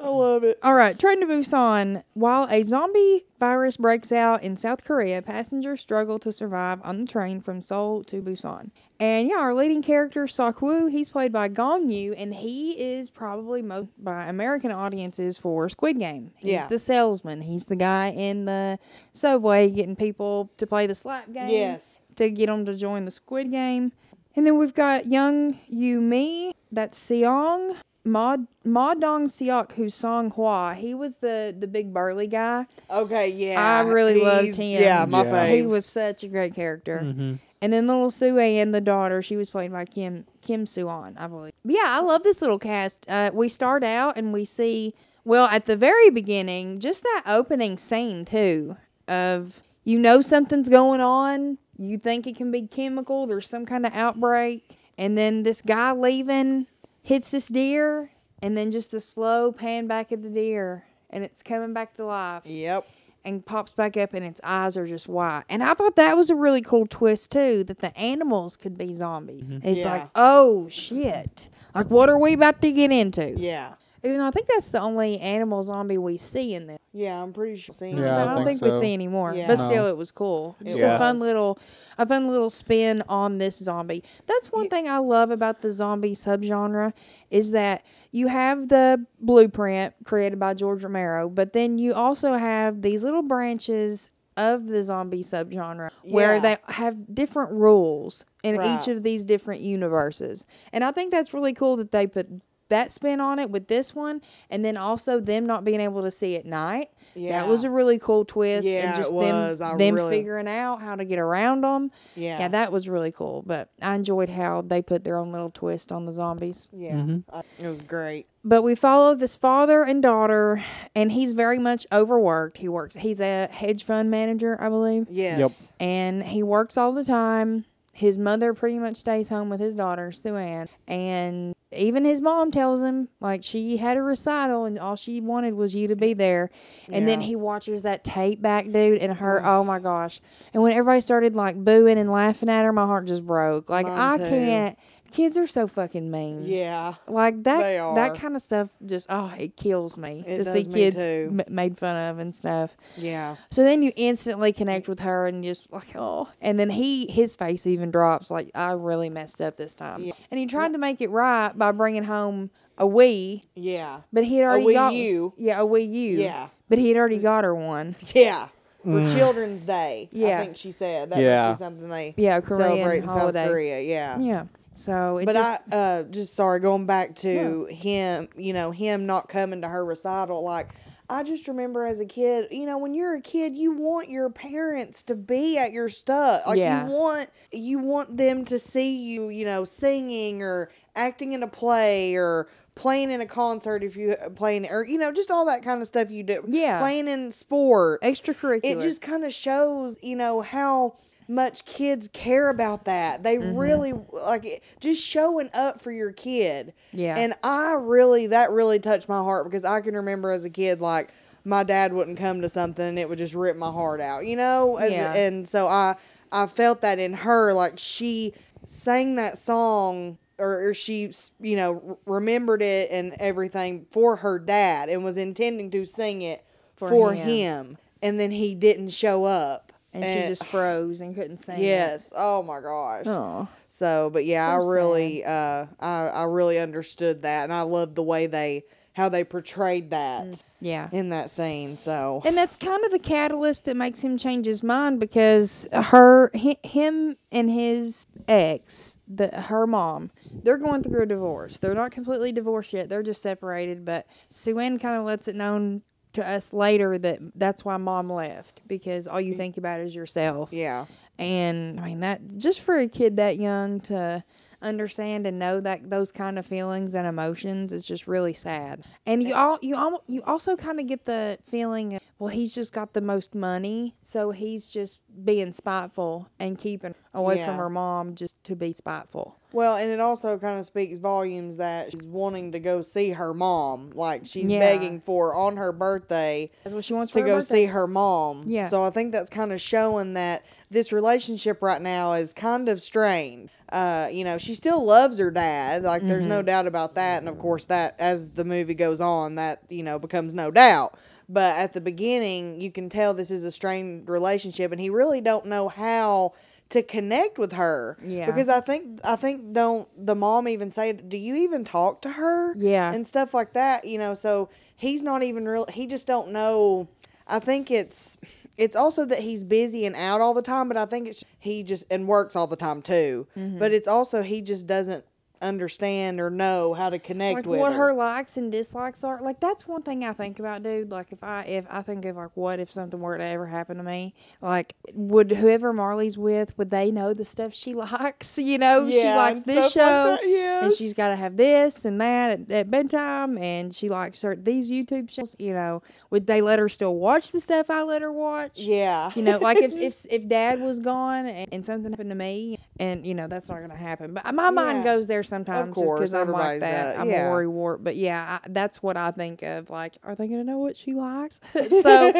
I 0.00 0.08
love 0.08 0.42
it. 0.42 0.58
All 0.64 0.74
right, 0.74 0.98
Train 0.98 1.20
to 1.20 1.26
Busan. 1.26 2.02
While 2.14 2.48
a 2.50 2.64
zombie 2.64 3.26
virus 3.38 3.76
breaks 3.76 4.10
out 4.10 4.42
in 4.42 4.56
South 4.56 4.82
Korea, 4.84 5.22
passengers 5.22 5.80
struggle 5.80 6.18
to 6.18 6.32
survive 6.32 6.80
on 6.82 7.02
the 7.02 7.06
train 7.06 7.40
from 7.40 7.62
Seoul 7.62 8.02
to 8.04 8.20
Busan. 8.20 8.70
And 9.04 9.28
yeah, 9.28 9.36
our 9.36 9.52
leading 9.52 9.82
character, 9.82 10.26
Sok 10.26 10.62
Woo, 10.62 10.86
he's 10.86 11.10
played 11.10 11.30
by 11.30 11.48
Gong 11.48 11.90
Yoo, 11.90 12.14
and 12.14 12.34
he 12.34 12.70
is 12.72 13.10
probably 13.10 13.60
most 13.60 13.88
by 14.02 14.24
American 14.24 14.72
audiences 14.72 15.36
for 15.36 15.68
Squid 15.68 15.98
Game. 15.98 16.30
He's 16.36 16.52
Yeah. 16.52 16.66
the 16.68 16.78
salesman. 16.78 17.42
He's 17.42 17.66
the 17.66 17.76
guy 17.76 18.08
in 18.12 18.46
the 18.46 18.78
subway 19.12 19.68
getting 19.70 19.94
people 19.94 20.48
to 20.56 20.66
play 20.66 20.86
the 20.86 20.94
slap 20.94 21.30
game. 21.30 21.50
Yes. 21.50 21.98
To 22.16 22.30
get 22.30 22.46
them 22.46 22.64
to 22.64 22.72
join 22.74 23.04
the 23.04 23.10
Squid 23.10 23.50
Game. 23.50 23.92
And 24.36 24.46
then 24.46 24.56
we've 24.56 24.72
got 24.74 25.04
Young 25.06 25.58
Yu 25.68 26.00
Mi, 26.00 26.54
that's 26.72 26.98
Seong. 26.98 27.76
Ma, 28.06 28.36
Ma 28.64 28.94
Dong 28.94 29.26
Seok, 29.26 29.72
who's 29.72 29.94
Song 29.94 30.30
Hwa. 30.30 30.74
He 30.76 30.94
was 30.94 31.16
the, 31.16 31.54
the 31.58 31.66
big 31.66 31.92
burly 31.92 32.26
guy. 32.26 32.66
Okay, 32.90 33.28
yeah. 33.28 33.60
I 33.60 33.82
really 33.86 34.20
loved 34.20 34.56
him. 34.56 34.82
Yeah, 34.82 35.04
my 35.06 35.24
Yeah. 35.24 35.30
fave. 35.32 35.54
He 35.54 35.62
was 35.62 35.84
such 35.86 36.22
a 36.22 36.28
great 36.28 36.54
character. 36.54 37.00
Mm-hmm. 37.04 37.34
And 37.64 37.72
then 37.72 37.86
little 37.86 38.10
Sue 38.10 38.38
Ann, 38.38 38.72
the 38.72 38.80
daughter, 38.82 39.22
she 39.22 39.38
was 39.38 39.48
played 39.48 39.72
by 39.72 39.86
Kim 39.86 40.26
Kim 40.42 40.66
Suan, 40.66 41.16
I 41.18 41.26
believe. 41.28 41.54
But 41.64 41.74
yeah, 41.74 41.86
I 41.86 42.00
love 42.00 42.22
this 42.22 42.42
little 42.42 42.58
cast. 42.58 43.06
Uh, 43.08 43.30
we 43.32 43.48
start 43.48 43.82
out 43.82 44.18
and 44.18 44.34
we 44.34 44.44
see, 44.44 44.92
well, 45.24 45.46
at 45.46 45.64
the 45.64 45.74
very 45.74 46.10
beginning, 46.10 46.78
just 46.78 47.02
that 47.04 47.22
opening 47.24 47.78
scene 47.78 48.26
too 48.26 48.76
of 49.08 49.62
you 49.82 49.98
know 49.98 50.20
something's 50.20 50.68
going 50.68 51.00
on, 51.00 51.56
you 51.78 51.96
think 51.96 52.26
it 52.26 52.36
can 52.36 52.50
be 52.50 52.66
chemical, 52.66 53.26
there's 53.26 53.48
some 53.48 53.64
kind 53.64 53.86
of 53.86 53.94
outbreak, 53.94 54.76
and 54.98 55.16
then 55.16 55.42
this 55.42 55.62
guy 55.62 55.90
leaving 55.92 56.66
hits 57.02 57.30
this 57.30 57.48
deer, 57.48 58.10
and 58.42 58.58
then 58.58 58.72
just 58.72 58.92
a 58.92 59.00
slow 59.00 59.52
pan 59.52 59.86
back 59.86 60.12
at 60.12 60.22
the 60.22 60.28
deer, 60.28 60.84
and 61.08 61.24
it's 61.24 61.42
coming 61.42 61.72
back 61.72 61.96
to 61.96 62.04
life 62.04 62.42
Yep. 62.44 62.86
And 63.24 63.44
pops 63.44 63.72
back 63.72 63.96
up 63.96 64.14
and 64.14 64.24
its 64.24 64.40
eyes 64.44 64.76
are 64.76 64.86
just 64.86 65.08
white. 65.08 65.44
And 65.48 65.62
I 65.62 65.74
thought 65.74 65.96
that 65.96 66.16
was 66.16 66.30
a 66.30 66.34
really 66.34 66.60
cool 66.62 66.86
twist 66.86 67.32
too, 67.32 67.64
that 67.64 67.78
the 67.78 67.96
animals 67.98 68.56
could 68.56 68.76
be 68.76 68.92
zombie. 68.94 69.42
Mm-hmm. 69.44 69.66
It's 69.68 69.80
Yeah. 69.84 69.92
like, 69.92 70.10
oh 70.14 70.68
shit. 70.68 71.48
Like 71.74 71.90
what 71.90 72.08
are 72.08 72.18
we 72.18 72.32
about 72.34 72.60
to 72.62 72.72
get 72.72 72.90
into? 72.92 73.32
Yeah. 73.36 73.74
Even 74.04 74.18
though 74.18 74.26
I 74.26 74.30
think 74.30 74.48
that's 74.48 74.68
the 74.68 74.80
only 74.80 75.18
animal 75.18 75.62
zombie 75.62 75.96
we 75.98 76.18
see 76.18 76.54
in 76.54 76.66
this. 76.66 76.78
Yeah, 76.92 77.20
I'm 77.22 77.32
pretty 77.32 77.56
sure. 77.56 77.74
Seeing 77.74 77.96
Yeah, 77.96 78.16
I 78.18 78.22
I 78.22 78.34
don't 78.34 78.44
think 78.44 78.60
think, 78.60 78.70
so. 78.70 78.78
we 78.78 78.84
see 78.86 78.92
anymore. 78.94 79.34
Yeah. 79.34 79.46
But 79.48 79.58
No. 79.58 79.66
still 79.68 79.86
it 79.86 79.96
was 79.96 80.12
cool. 80.12 80.56
Just 80.62 80.78
Yeah. 80.78 80.94
a 80.94 80.98
fun 80.98 81.18
little 81.18 81.58
a 81.98 82.04
fun 82.06 82.28
little 82.28 82.50
spin 82.50 83.02
on 83.08 83.38
this 83.38 83.56
zombie. 83.56 84.04
That's 84.26 84.52
one 84.52 84.64
Ye- 84.64 84.68
thing 84.68 84.88
I 84.88 84.98
love 84.98 85.30
about 85.30 85.62
the 85.62 85.72
zombie 85.72 86.14
subgenre 86.14 86.92
is 87.30 87.50
that 87.52 87.82
you 88.12 88.28
have 88.28 88.68
the 88.68 89.06
blueprint 89.20 89.94
created 90.04 90.38
by 90.38 90.54
George 90.54 90.84
Romero, 90.84 91.28
but 91.28 91.52
then 91.52 91.78
you 91.78 91.94
also 91.94 92.34
have 92.34 92.82
these 92.82 93.02
little 93.02 93.22
branches 93.22 94.10
of 94.36 94.66
the 94.66 94.82
zombie 94.82 95.22
subgenre 95.22 95.90
where 96.04 96.34
Yeah. 96.34 96.40
they 96.40 96.56
have 96.74 97.14
different 97.14 97.50
rules 97.52 98.24
in 98.42 98.56
Right. 98.56 98.80
each 98.80 98.88
of 98.88 99.02
these 99.02 99.24
different 99.24 99.60
universes. 99.62 100.44
And 100.72 100.84
I 100.84 100.90
think 100.92 101.10
that's 101.10 101.32
really 101.32 101.52
cool 101.54 101.76
that 101.78 101.90
they 101.92 102.06
put 102.06 102.28
that 102.68 102.90
spin 102.92 103.20
on 103.20 103.38
it 103.38 103.50
with 103.50 103.68
this 103.68 103.94
one 103.94 104.20
and 104.50 104.64
then 104.64 104.76
also 104.76 105.20
them 105.20 105.46
not 105.46 105.64
being 105.64 105.80
able 105.80 106.02
to 106.02 106.10
see 106.10 106.36
at 106.36 106.46
night. 106.46 106.88
That 107.14 107.46
was 107.48 107.64
a 107.64 107.70
really 107.70 107.98
cool 107.98 108.24
twist 108.24 108.66
Yeah, 108.66 108.86
and 108.88 108.96
just 108.96 109.10
it 109.10 109.14
was. 109.14 109.58
them 109.58 109.74
I 109.74 109.76
them 109.76 109.94
really- 109.94 110.16
figuring 110.18 110.48
out 110.48 110.80
how 110.80 110.96
to 110.96 111.04
get 111.04 111.18
around 111.18 111.60
them. 111.62 111.90
Yeah. 112.16 112.38
Yeah, 112.38 112.48
that 112.48 112.72
was 112.72 112.88
really 112.88 113.12
cool. 113.12 113.42
But 113.46 113.68
I 113.82 113.94
enjoyed 113.94 114.28
how 114.30 114.62
they 114.62 114.82
put 114.82 115.04
their 115.04 115.18
own 115.18 115.30
little 115.32 115.50
twist 115.50 115.92
on 115.92 116.06
the 116.06 116.12
zombies. 116.12 116.66
Yeah. 116.72 116.94
Mhm. 116.94 117.24
I- 117.32 117.42
it 117.60 117.68
was 117.68 117.80
great. 117.82 118.26
But 118.46 118.62
we 118.62 118.74
follow 118.74 119.14
this 119.14 119.36
father 119.36 119.82
and 119.84 120.02
daughter, 120.02 120.62
and 120.94 121.12
he's 121.12 121.32
very 121.32 121.58
much 121.58 121.86
overworked. 121.92 122.58
He 122.58 122.68
works. 122.68 122.94
He's 122.96 123.20
a 123.20 123.48
hedge 123.50 123.84
fund 123.84 124.10
manager, 124.10 124.56
I 124.60 124.68
believe, 124.68 125.06
Yes. 125.10 125.72
and 125.80 126.22
he 126.22 126.42
works 126.42 126.76
all 126.76 126.92
the 126.92 127.04
time. 127.04 127.64
His 127.94 128.18
mother 128.18 128.52
pretty 128.54 128.78
much 128.78 128.96
stays 128.96 129.28
home 129.28 129.48
with 129.48 129.60
his 129.60 129.74
daughter, 129.74 130.10
Sue 130.12 130.34
Ann, 130.36 130.68
and 130.88 131.54
even 131.76 132.04
his 132.04 132.20
mom 132.20 132.50
tells 132.50 132.82
him 132.82 133.08
like 133.20 133.42
she 133.42 133.76
had 133.76 133.96
a 133.96 134.02
recital 134.02 134.64
and 134.64 134.78
all 134.78 134.96
she 134.96 135.20
wanted 135.20 135.54
was 135.54 135.74
you 135.74 135.88
to 135.88 135.96
be 135.96 136.12
there. 136.12 136.50
And 136.92 137.06
then 137.08 137.20
he 137.20 137.34
watches 137.36 137.82
that 137.82 138.04
tape 138.04 138.40
back, 138.42 138.70
dude, 138.70 138.98
and 138.98 139.14
her. 139.14 139.44
Oh 139.44 139.64
my 139.64 139.78
gosh! 139.78 140.20
And 140.52 140.62
when 140.62 140.72
everybody 140.72 141.00
started 141.00 141.34
like 141.36 141.56
booing 141.56 141.98
and 141.98 142.10
laughing 142.10 142.48
at 142.48 142.64
her, 142.64 142.72
my 142.72 142.86
heart 142.86 143.06
just 143.06 143.24
broke. 143.24 143.70
Like 143.70 143.86
Mine 143.86 143.98
I 143.98 144.16
too. 144.18 144.28
can't. 144.28 144.78
Kids 145.14 145.36
are 145.36 145.46
so 145.46 145.68
fucking 145.68 146.10
mean. 146.10 146.42
Yeah. 146.44 146.94
Like 147.06 147.44
that 147.44 147.62
They 147.62 147.78
are. 147.78 147.94
that 147.94 148.14
kind 148.18 148.34
of 148.34 148.42
stuff 148.42 148.68
just 148.84 149.06
oh 149.08 149.32
it 149.38 149.56
kills 149.56 149.96
me 149.96 150.24
It 150.26 150.38
to 150.38 150.44
see 150.44 150.68
me 150.68 150.74
kids 150.74 150.96
too. 150.96 151.28
m- 151.46 151.54
made 151.54 151.78
fun 151.78 151.96
of 151.96 152.18
and 152.18 152.34
stuff. 152.34 152.76
Yeah. 152.96 153.36
So 153.52 153.62
then 153.62 153.82
you 153.82 153.92
instantly 153.94 154.52
connect 154.52 154.88
with 154.88 154.98
her 155.00 155.26
and 155.28 155.44
just 155.44 155.72
like 155.72 155.94
oh 155.94 156.28
and 156.40 156.58
then 156.58 156.68
he 156.70 157.06
his 157.06 157.36
face 157.36 157.64
even 157.64 157.92
drops 157.92 158.28
like 158.28 158.50
I 158.56 158.72
really 158.72 159.08
messed 159.08 159.40
up 159.40 159.56
this 159.56 159.76
time. 159.76 160.02
Yeah. 160.02 160.14
And 160.32 160.40
he 160.40 160.46
tried 160.46 160.72
to 160.72 160.78
make 160.78 161.00
it 161.00 161.10
right 161.10 161.52
by 161.56 161.70
bringing 161.70 162.04
home 162.04 162.50
a 162.76 162.84
Wii, 162.84 163.42
Yeah. 163.54 164.00
but 164.12 164.24
he 164.24 164.38
had 164.38 164.46
already 164.48 164.64
Wii 164.66 164.74
got 164.74 164.94
U. 164.94 165.32
Yeah, 165.36 165.60
a 165.60 165.64
Wii 165.64 165.92
U. 165.92 166.18
Yeah. 166.18 166.48
But 166.68 166.78
he 166.78 166.88
had 166.88 166.96
already 166.96 167.18
got 167.18 167.44
her 167.44 167.54
one. 167.54 167.94
Yeah. 168.14 168.48
For 168.82 168.90
mm. 168.90 169.16
Children's 169.16 169.62
Day. 169.62 170.10
Yeah. 170.12 170.40
I 170.40 170.44
think 170.44 170.56
she 170.58 170.70
said. 170.70 171.08
That 171.10 171.18
Yeah. 171.20 171.48
must 171.48 171.60
be 171.60 171.64
something 171.64 171.88
they 171.88 172.14
Yeah, 172.18 172.40
Korean 172.42 172.60
celebrate 172.70 172.98
in 172.98 173.04
holiday. 173.08 173.44
South 173.44 173.50
Korea. 173.50 173.80
Yeah. 173.80 174.18
Yeah. 174.18 174.44
So 174.74 175.18
it 175.18 175.26
But 175.26 175.34
just 175.34 175.62
I 175.72 175.76
uh 175.76 176.02
just 176.04 176.34
sorry 176.34 176.60
going 176.60 176.86
back 176.86 177.14
to 177.16 177.64
him, 177.66 178.28
you 178.36 178.52
know, 178.52 178.70
him 178.70 179.06
not 179.06 179.28
coming 179.28 179.62
to 179.62 179.68
her 179.68 179.84
recital 179.84 180.42
like 180.42 180.68
I 181.08 181.22
just 181.22 181.46
remember 181.48 181.84
as 181.84 182.00
a 182.00 182.06
kid, 182.06 182.48
you 182.50 182.64
know, 182.64 182.78
when 182.78 182.94
you're 182.94 183.14
a 183.14 183.20
kid, 183.20 183.56
you 183.56 183.72
want 183.72 184.08
your 184.08 184.30
parents 184.30 185.02
to 185.04 185.14
be 185.14 185.58
at 185.58 185.70
your 185.70 185.88
stuff. 185.88 186.42
Like 186.46 186.58
Yeah. 186.58 186.86
you 186.86 186.92
want 186.92 187.30
you 187.52 187.78
want 187.78 188.16
them 188.16 188.44
to 188.46 188.58
see 188.58 188.96
you, 188.96 189.28
you 189.28 189.44
know, 189.44 189.64
singing 189.64 190.42
or 190.42 190.70
acting 190.96 191.32
in 191.34 191.42
a 191.42 191.48
play 191.48 192.14
or 192.16 192.48
playing 192.74 193.10
in 193.12 193.20
a 193.20 193.26
concert 193.26 193.84
if 193.84 193.96
you 193.96 194.16
playing 194.34 194.68
or 194.68 194.84
you 194.84 194.98
know, 194.98 195.12
just 195.12 195.30
all 195.30 195.44
that 195.44 195.62
kind 195.62 195.80
of 195.82 195.86
stuff 195.86 196.10
you 196.10 196.22
do. 196.24 196.42
Yeah. 196.48 196.80
Playing 196.80 197.06
in 197.06 197.30
sports. 197.30 198.04
extracurricular. 198.04 198.64
It 198.64 198.80
just 198.80 199.00
kind 199.02 199.24
of 199.24 199.32
shows, 199.32 199.96
you 200.02 200.16
know, 200.16 200.40
how 200.40 200.96
much 201.28 201.64
kids 201.64 202.08
care 202.12 202.48
about 202.50 202.84
that. 202.84 203.22
They 203.22 203.36
Mm-hmm. 203.36 203.56
really 203.56 203.92
like 204.12 204.44
it, 204.44 204.62
just 204.80 205.02
showing 205.02 205.50
up 205.54 205.80
for 205.80 205.90
your 205.92 206.12
kid. 206.12 206.74
Yeah. 206.92 207.16
And 207.16 207.34
I 207.42 207.72
really 207.72 208.26
that 208.28 208.50
really 208.50 208.78
touched 208.78 209.08
my 209.08 209.18
heart 209.22 209.44
because 209.44 209.64
I 209.64 209.80
can 209.80 209.94
remember 209.96 210.30
as 210.30 210.44
a 210.44 210.50
kid 210.50 210.80
like 210.80 211.10
my 211.44 211.62
dad 211.64 211.92
wouldn't 211.92 212.18
come 212.18 212.40
to 212.42 212.48
something 212.48 212.86
and 212.86 212.98
it 212.98 213.08
would 213.08 213.18
just 213.18 213.34
rip 213.34 213.56
my 213.56 213.70
heart 213.70 214.00
out, 214.00 214.26
you 214.26 214.36
know? 214.36 214.76
As, 214.76 214.92
Yeah. 214.92 215.12
And 215.14 215.48
so 215.48 215.66
I 215.66 215.96
I 216.32 216.46
felt 216.46 216.80
that 216.82 216.98
in 216.98 217.12
her 217.14 217.52
like 217.52 217.78
she 217.78 218.34
sang 218.64 219.16
that 219.16 219.36
song 219.38 220.18
or, 220.38 220.68
or 220.68 220.74
she 220.74 221.12
you 221.40 221.56
know 221.56 221.98
remembered 222.06 222.60
it 222.62 222.90
and 222.90 223.14
everything 223.20 223.86
for 223.90 224.16
her 224.16 224.38
dad 224.38 224.88
and 224.88 225.04
was 225.04 225.16
intending 225.16 225.70
to 225.70 225.84
sing 225.84 226.22
it 226.22 226.44
For 226.76 226.88
for, 226.88 227.12
him. 227.14 227.28
him. 227.28 227.78
and 228.02 228.18
then 228.18 228.30
he 228.32 228.54
didn't 228.54 228.88
show 228.90 229.24
up 229.24 229.63
and 229.94 230.04
she 230.22 230.28
just 230.28 230.44
froze 230.46 231.00
and 231.00 231.14
couldn't 231.14 231.38
sing. 231.44 231.58
it. 231.58 231.62
yes 231.62 232.12
oh 232.16 232.42
my 232.42 232.60
gosh 232.60 233.06
Oh. 233.06 233.48
so 233.68 234.10
but 234.12 234.24
yeah 234.26 234.48
So 234.50 234.62
i 234.62 234.66
really 234.68 235.24
uh 235.24 235.66
I, 235.80 236.08
I 236.08 236.24
really 236.24 236.58
understood 236.58 237.22
that 237.22 237.44
and 237.44 237.52
i 237.52 237.62
loved 237.62 237.94
the 237.94 238.02
way 238.02 238.26
they 238.26 238.64
how 238.94 239.08
they 239.08 239.24
portrayed 239.24 239.90
that 239.90 240.44
Yeah. 240.60 240.88
in 240.92 241.08
that 241.08 241.28
scene 241.28 241.78
so 241.78 242.22
And 242.24 242.38
that's 242.38 242.54
kind 242.54 242.84
of 242.84 242.92
the 242.92 243.00
catalyst 243.00 243.64
that 243.64 243.76
makes 243.76 244.00
him 244.00 244.16
change 244.16 244.46
his 244.46 244.62
mind 244.62 245.00
because 245.00 245.66
her, 245.72 246.30
hi, 246.32 246.54
him, 246.62 247.16
and 247.32 247.50
his 247.50 248.06
ex, 248.28 248.98
the 249.08 249.28
her 249.28 249.66
mom, 249.66 250.12
they're 250.44 250.56
going 250.58 250.84
through 250.84 251.02
a 251.02 251.06
divorce. 251.06 251.58
They're 251.58 251.74
not 251.74 251.90
completely 251.90 252.30
divorced 252.30 252.72
yet. 252.72 252.88
They're 252.88 253.02
just 253.02 253.20
separated. 253.20 253.84
But 253.84 254.06
Suen 254.30 254.80
kind 254.80 254.94
of 254.96 255.04
lets 255.04 255.26
it 255.26 255.34
known 255.34 255.82
to 256.14 256.28
us 256.28 256.52
later 256.52 256.98
that 256.98 257.20
that's 257.34 257.64
why 257.64 257.76
mom 257.76 258.10
left 258.10 258.62
because 258.66 259.06
all 259.06 259.20
you 259.20 259.32
mm-hmm. 259.32 259.38
think 259.38 259.56
about 259.56 259.80
is 259.80 259.94
yourself. 259.94 260.52
yeah 260.52 260.86
And 261.18 261.78
I 261.80 261.86
mean 261.86 262.00
that 262.00 262.38
just 262.38 262.60
for 262.60 262.78
a 262.78 262.88
kid 262.88 263.16
that 263.18 263.36
young 263.36 263.80
to 263.82 264.24
understand 264.62 265.26
and 265.26 265.38
know 265.38 265.60
that 265.60 265.90
those 265.90 266.10
kind 266.10 266.38
of 266.38 266.46
feelings 266.46 266.94
and 266.94 267.06
emotions 267.06 267.72
is 267.72 267.86
just 267.86 268.06
really 268.06 268.32
sad. 268.32 268.84
And 269.06 269.22
you 269.22 269.34
eh. 269.34 269.38
all 269.38 269.58
you 269.62 269.76
all 269.76 270.02
you 270.08 270.22
also 270.26 270.56
kind 270.56 270.80
of 270.80 270.86
get 270.86 271.04
the 271.04 271.38
feeling 271.44 272.00
well 272.18 272.28
he's 272.28 272.54
just 272.54 272.72
got 272.72 272.92
the 272.92 273.00
most 273.00 273.34
money, 273.34 273.94
so 274.02 274.30
he's 274.30 274.66
just 274.68 275.00
being 275.24 275.52
spiteful 275.52 276.28
and 276.38 276.58
keeping 276.58 276.94
away 277.12 277.36
Yeah. 277.36 277.46
from 277.46 277.56
her 277.56 277.70
mom 277.70 278.14
just 278.14 278.42
to 278.44 278.56
be 278.56 278.72
spiteful. 278.72 279.36
Well, 279.52 279.76
and 279.76 279.88
it 279.88 280.00
also 280.00 280.36
kind 280.36 280.58
of 280.58 280.64
speaks 280.64 280.98
volumes 280.98 281.58
that 281.58 281.92
she's 281.92 282.04
wanting 282.04 282.50
to 282.52 282.58
go 282.58 282.82
see 282.82 283.10
her 283.10 283.32
mom. 283.32 283.90
Like 283.94 284.26
she's 284.26 284.50
Yeah. 284.50 284.58
begging 284.58 285.00
for 285.00 285.32
on 285.34 285.56
her 285.56 285.70
birthday 285.70 286.50
That's 286.64 286.74
what 286.74 286.84
she 286.84 286.92
wants 286.94 287.12
to 287.12 287.20
go 287.20 287.36
birthday. 287.36 287.54
see 287.62 287.64
her 287.66 287.86
mom. 287.86 288.44
Yeah. 288.48 288.66
So 288.66 288.82
I 288.84 288.90
think 288.90 289.12
that's 289.12 289.30
kind 289.30 289.52
of 289.52 289.60
showing 289.60 290.14
that 290.14 290.44
this 290.70 290.92
relationship 290.92 291.62
right 291.62 291.80
now 291.80 292.14
is 292.14 292.32
kind 292.32 292.68
of 292.68 292.82
strained. 292.82 293.50
Uh, 293.70 294.08
you 294.10 294.24
know, 294.24 294.38
she 294.38 294.54
still 294.56 294.84
loves 294.84 295.18
her 295.18 295.30
dad. 295.30 295.84
Like 295.84 296.02
there's 296.04 296.22
Mm-hmm. 296.24 296.30
no 296.30 296.42
doubt 296.42 296.66
about 296.66 296.96
that. 296.96 297.18
And 297.22 297.28
of 297.28 297.38
course 297.38 297.64
that 297.66 297.94
as 298.00 298.30
the 298.30 298.44
movie 298.44 298.74
goes 298.74 299.00
on, 299.00 299.36
that, 299.36 299.60
you 299.68 299.84
know, 299.84 300.00
becomes 300.00 300.34
no 300.34 300.50
doubt. 300.50 300.98
But 301.28 301.56
at 301.56 301.72
the 301.72 301.80
beginning, 301.80 302.60
you 302.60 302.70
can 302.70 302.88
tell 302.88 303.14
this 303.14 303.30
is 303.30 303.44
a 303.44 303.50
strained 303.50 304.08
relationship 304.08 304.72
and 304.72 304.80
he 304.80 304.90
really 304.90 305.20
don't 305.20 305.46
know 305.46 305.68
how 305.68 306.34
to 306.70 306.82
connect 306.82 307.38
with 307.38 307.52
her. 307.52 307.98
Yeah. 308.04 308.26
Because 308.26 308.48
I 308.48 308.60
think 308.60 309.00
I 309.04 309.16
think 309.16 309.52
don't 309.52 309.88
the 309.96 310.14
mom 310.14 310.48
even 310.48 310.70
say 310.70 310.92
do 310.92 311.16
you 311.16 311.34
even 311.36 311.64
talk 311.64 312.02
to 312.02 312.10
her? 312.10 312.54
Yeah. 312.56 312.92
And 312.92 313.06
stuff 313.06 313.34
like 313.34 313.52
that, 313.52 313.84
you 313.84 313.98
know, 313.98 314.14
so 314.14 314.48
he's 314.76 315.02
not 315.02 315.22
even 315.22 315.46
real 315.46 315.66
he 315.72 315.86
just 315.86 316.06
don't 316.06 316.30
know 316.30 316.88
I 317.26 317.38
think 317.38 317.70
it's 317.70 318.16
it's 318.56 318.76
also 318.76 319.04
that 319.06 319.20
he's 319.20 319.42
busy 319.42 319.84
and 319.84 319.96
out 319.96 320.20
all 320.20 320.32
the 320.34 320.42
time, 320.42 320.68
but 320.68 320.76
I 320.76 320.86
think 320.86 321.08
it's 321.08 321.24
he 321.38 321.62
just 321.62 321.84
and 321.90 322.06
works 322.06 322.36
all 322.36 322.46
the 322.46 322.56
time 322.56 322.82
too. 322.82 323.26
Mm-hmm. 323.36 323.58
But 323.58 323.72
it's 323.72 323.88
also 323.88 324.22
he 324.22 324.40
just 324.40 324.66
doesn't 324.66 325.04
understand 325.44 326.20
or 326.20 326.30
know 326.30 326.74
how 326.74 326.90
to 326.90 326.98
connect 326.98 327.36
like 327.36 327.46
with 327.46 327.60
what 327.60 327.72
her. 327.72 327.88
her 327.88 327.92
likes 327.94 328.36
and 328.36 328.50
dislikes 328.50 329.04
are. 329.04 329.20
Like 329.22 329.40
that's 329.40 329.68
one 329.68 329.82
thing 329.82 330.04
I 330.04 330.12
think 330.12 330.38
about, 330.38 330.62
dude. 330.62 330.90
Like 330.90 331.12
if 331.12 331.22
I 331.22 331.42
if 331.44 331.64
I 331.70 331.82
think 331.82 332.04
of 332.04 332.16
like 332.16 332.30
what 332.34 332.58
if 332.60 332.72
something 332.72 332.98
were 333.00 333.16
to 333.18 333.24
ever 333.24 333.46
happen 333.46 333.76
to 333.76 333.82
me, 333.82 334.14
like 334.40 334.74
would 334.94 335.30
whoever 335.32 335.72
Marley's 335.72 336.16
with 336.18 336.56
would 336.58 336.70
they 336.70 336.90
know 336.90 337.14
the 337.14 337.24
stuff 337.24 337.52
she 337.54 337.74
likes? 337.84 338.38
You 338.38 338.58
know, 338.58 338.90
she 338.90 339.04
likes 339.04 339.42
this 339.42 339.70
stuff 339.72 340.20
like 340.20 340.20
show, 340.22 340.62
and 340.62 340.72
she's 340.72 340.94
got 340.94 341.08
to 341.08 341.16
have 341.16 341.36
this 341.36 341.84
and 341.84 342.00
that 342.00 342.40
at, 342.40 342.50
at 342.50 342.70
bedtime, 342.70 343.38
and 343.38 343.74
she 343.74 343.88
likes 343.88 344.22
her 344.22 344.34
these 344.34 344.70
YouTube 344.70 345.10
shows. 345.10 345.36
You 345.38 345.52
know, 345.52 345.82
would 346.10 346.26
they 346.26 346.40
let 346.40 346.58
her 346.58 346.68
still 346.68 346.96
watch 346.96 347.30
the 347.32 347.40
stuff 347.40 347.70
I 347.70 347.82
let 347.82 348.02
her 348.02 348.12
watch? 348.12 348.52
yeah. 348.54 349.10
You 349.14 349.22
know, 349.22 349.38
like 349.38 349.58
if 349.58 349.72
if, 349.76 350.06
if 350.10 350.28
dad 350.28 350.60
was 350.60 350.80
gone 350.80 351.26
and, 351.26 351.48
and 351.52 351.66
something 351.66 351.92
happened 351.92 352.10
to 352.10 352.16
me, 352.16 352.58
and 352.80 353.06
you 353.06 353.14
know 353.14 353.26
that's 353.26 353.48
not 353.48 353.60
gonna 353.60 353.76
happen. 353.76 354.14
But 354.14 354.34
my 354.34 354.50
mind 354.50 354.78
Yeah. 354.78 354.84
goes 354.84 355.06
there 355.06 355.22
sometimes 355.22 355.33
just 355.42 355.74
course, 355.74 355.98
because 356.00 356.14
I'm 356.14 356.30
like 356.30 356.60
that. 356.60 356.94
that, 356.96 357.00
I'm 357.00 357.08
yeah. 357.10 357.28
a 357.28 357.30
worry 357.30 357.46
wart. 357.48 357.82
But 357.82 357.96
yeah, 357.96 358.38
I, 358.44 358.48
that's 358.48 358.82
what 358.82 358.96
I 358.96 359.10
think 359.10 359.42
of. 359.42 359.70
Like, 359.70 359.96
are 360.04 360.14
they 360.14 360.28
gonna 360.28 360.44
know 360.44 360.58
what 360.58 360.76
she 360.76 360.92
likes? 360.94 361.40
so 361.54 362.12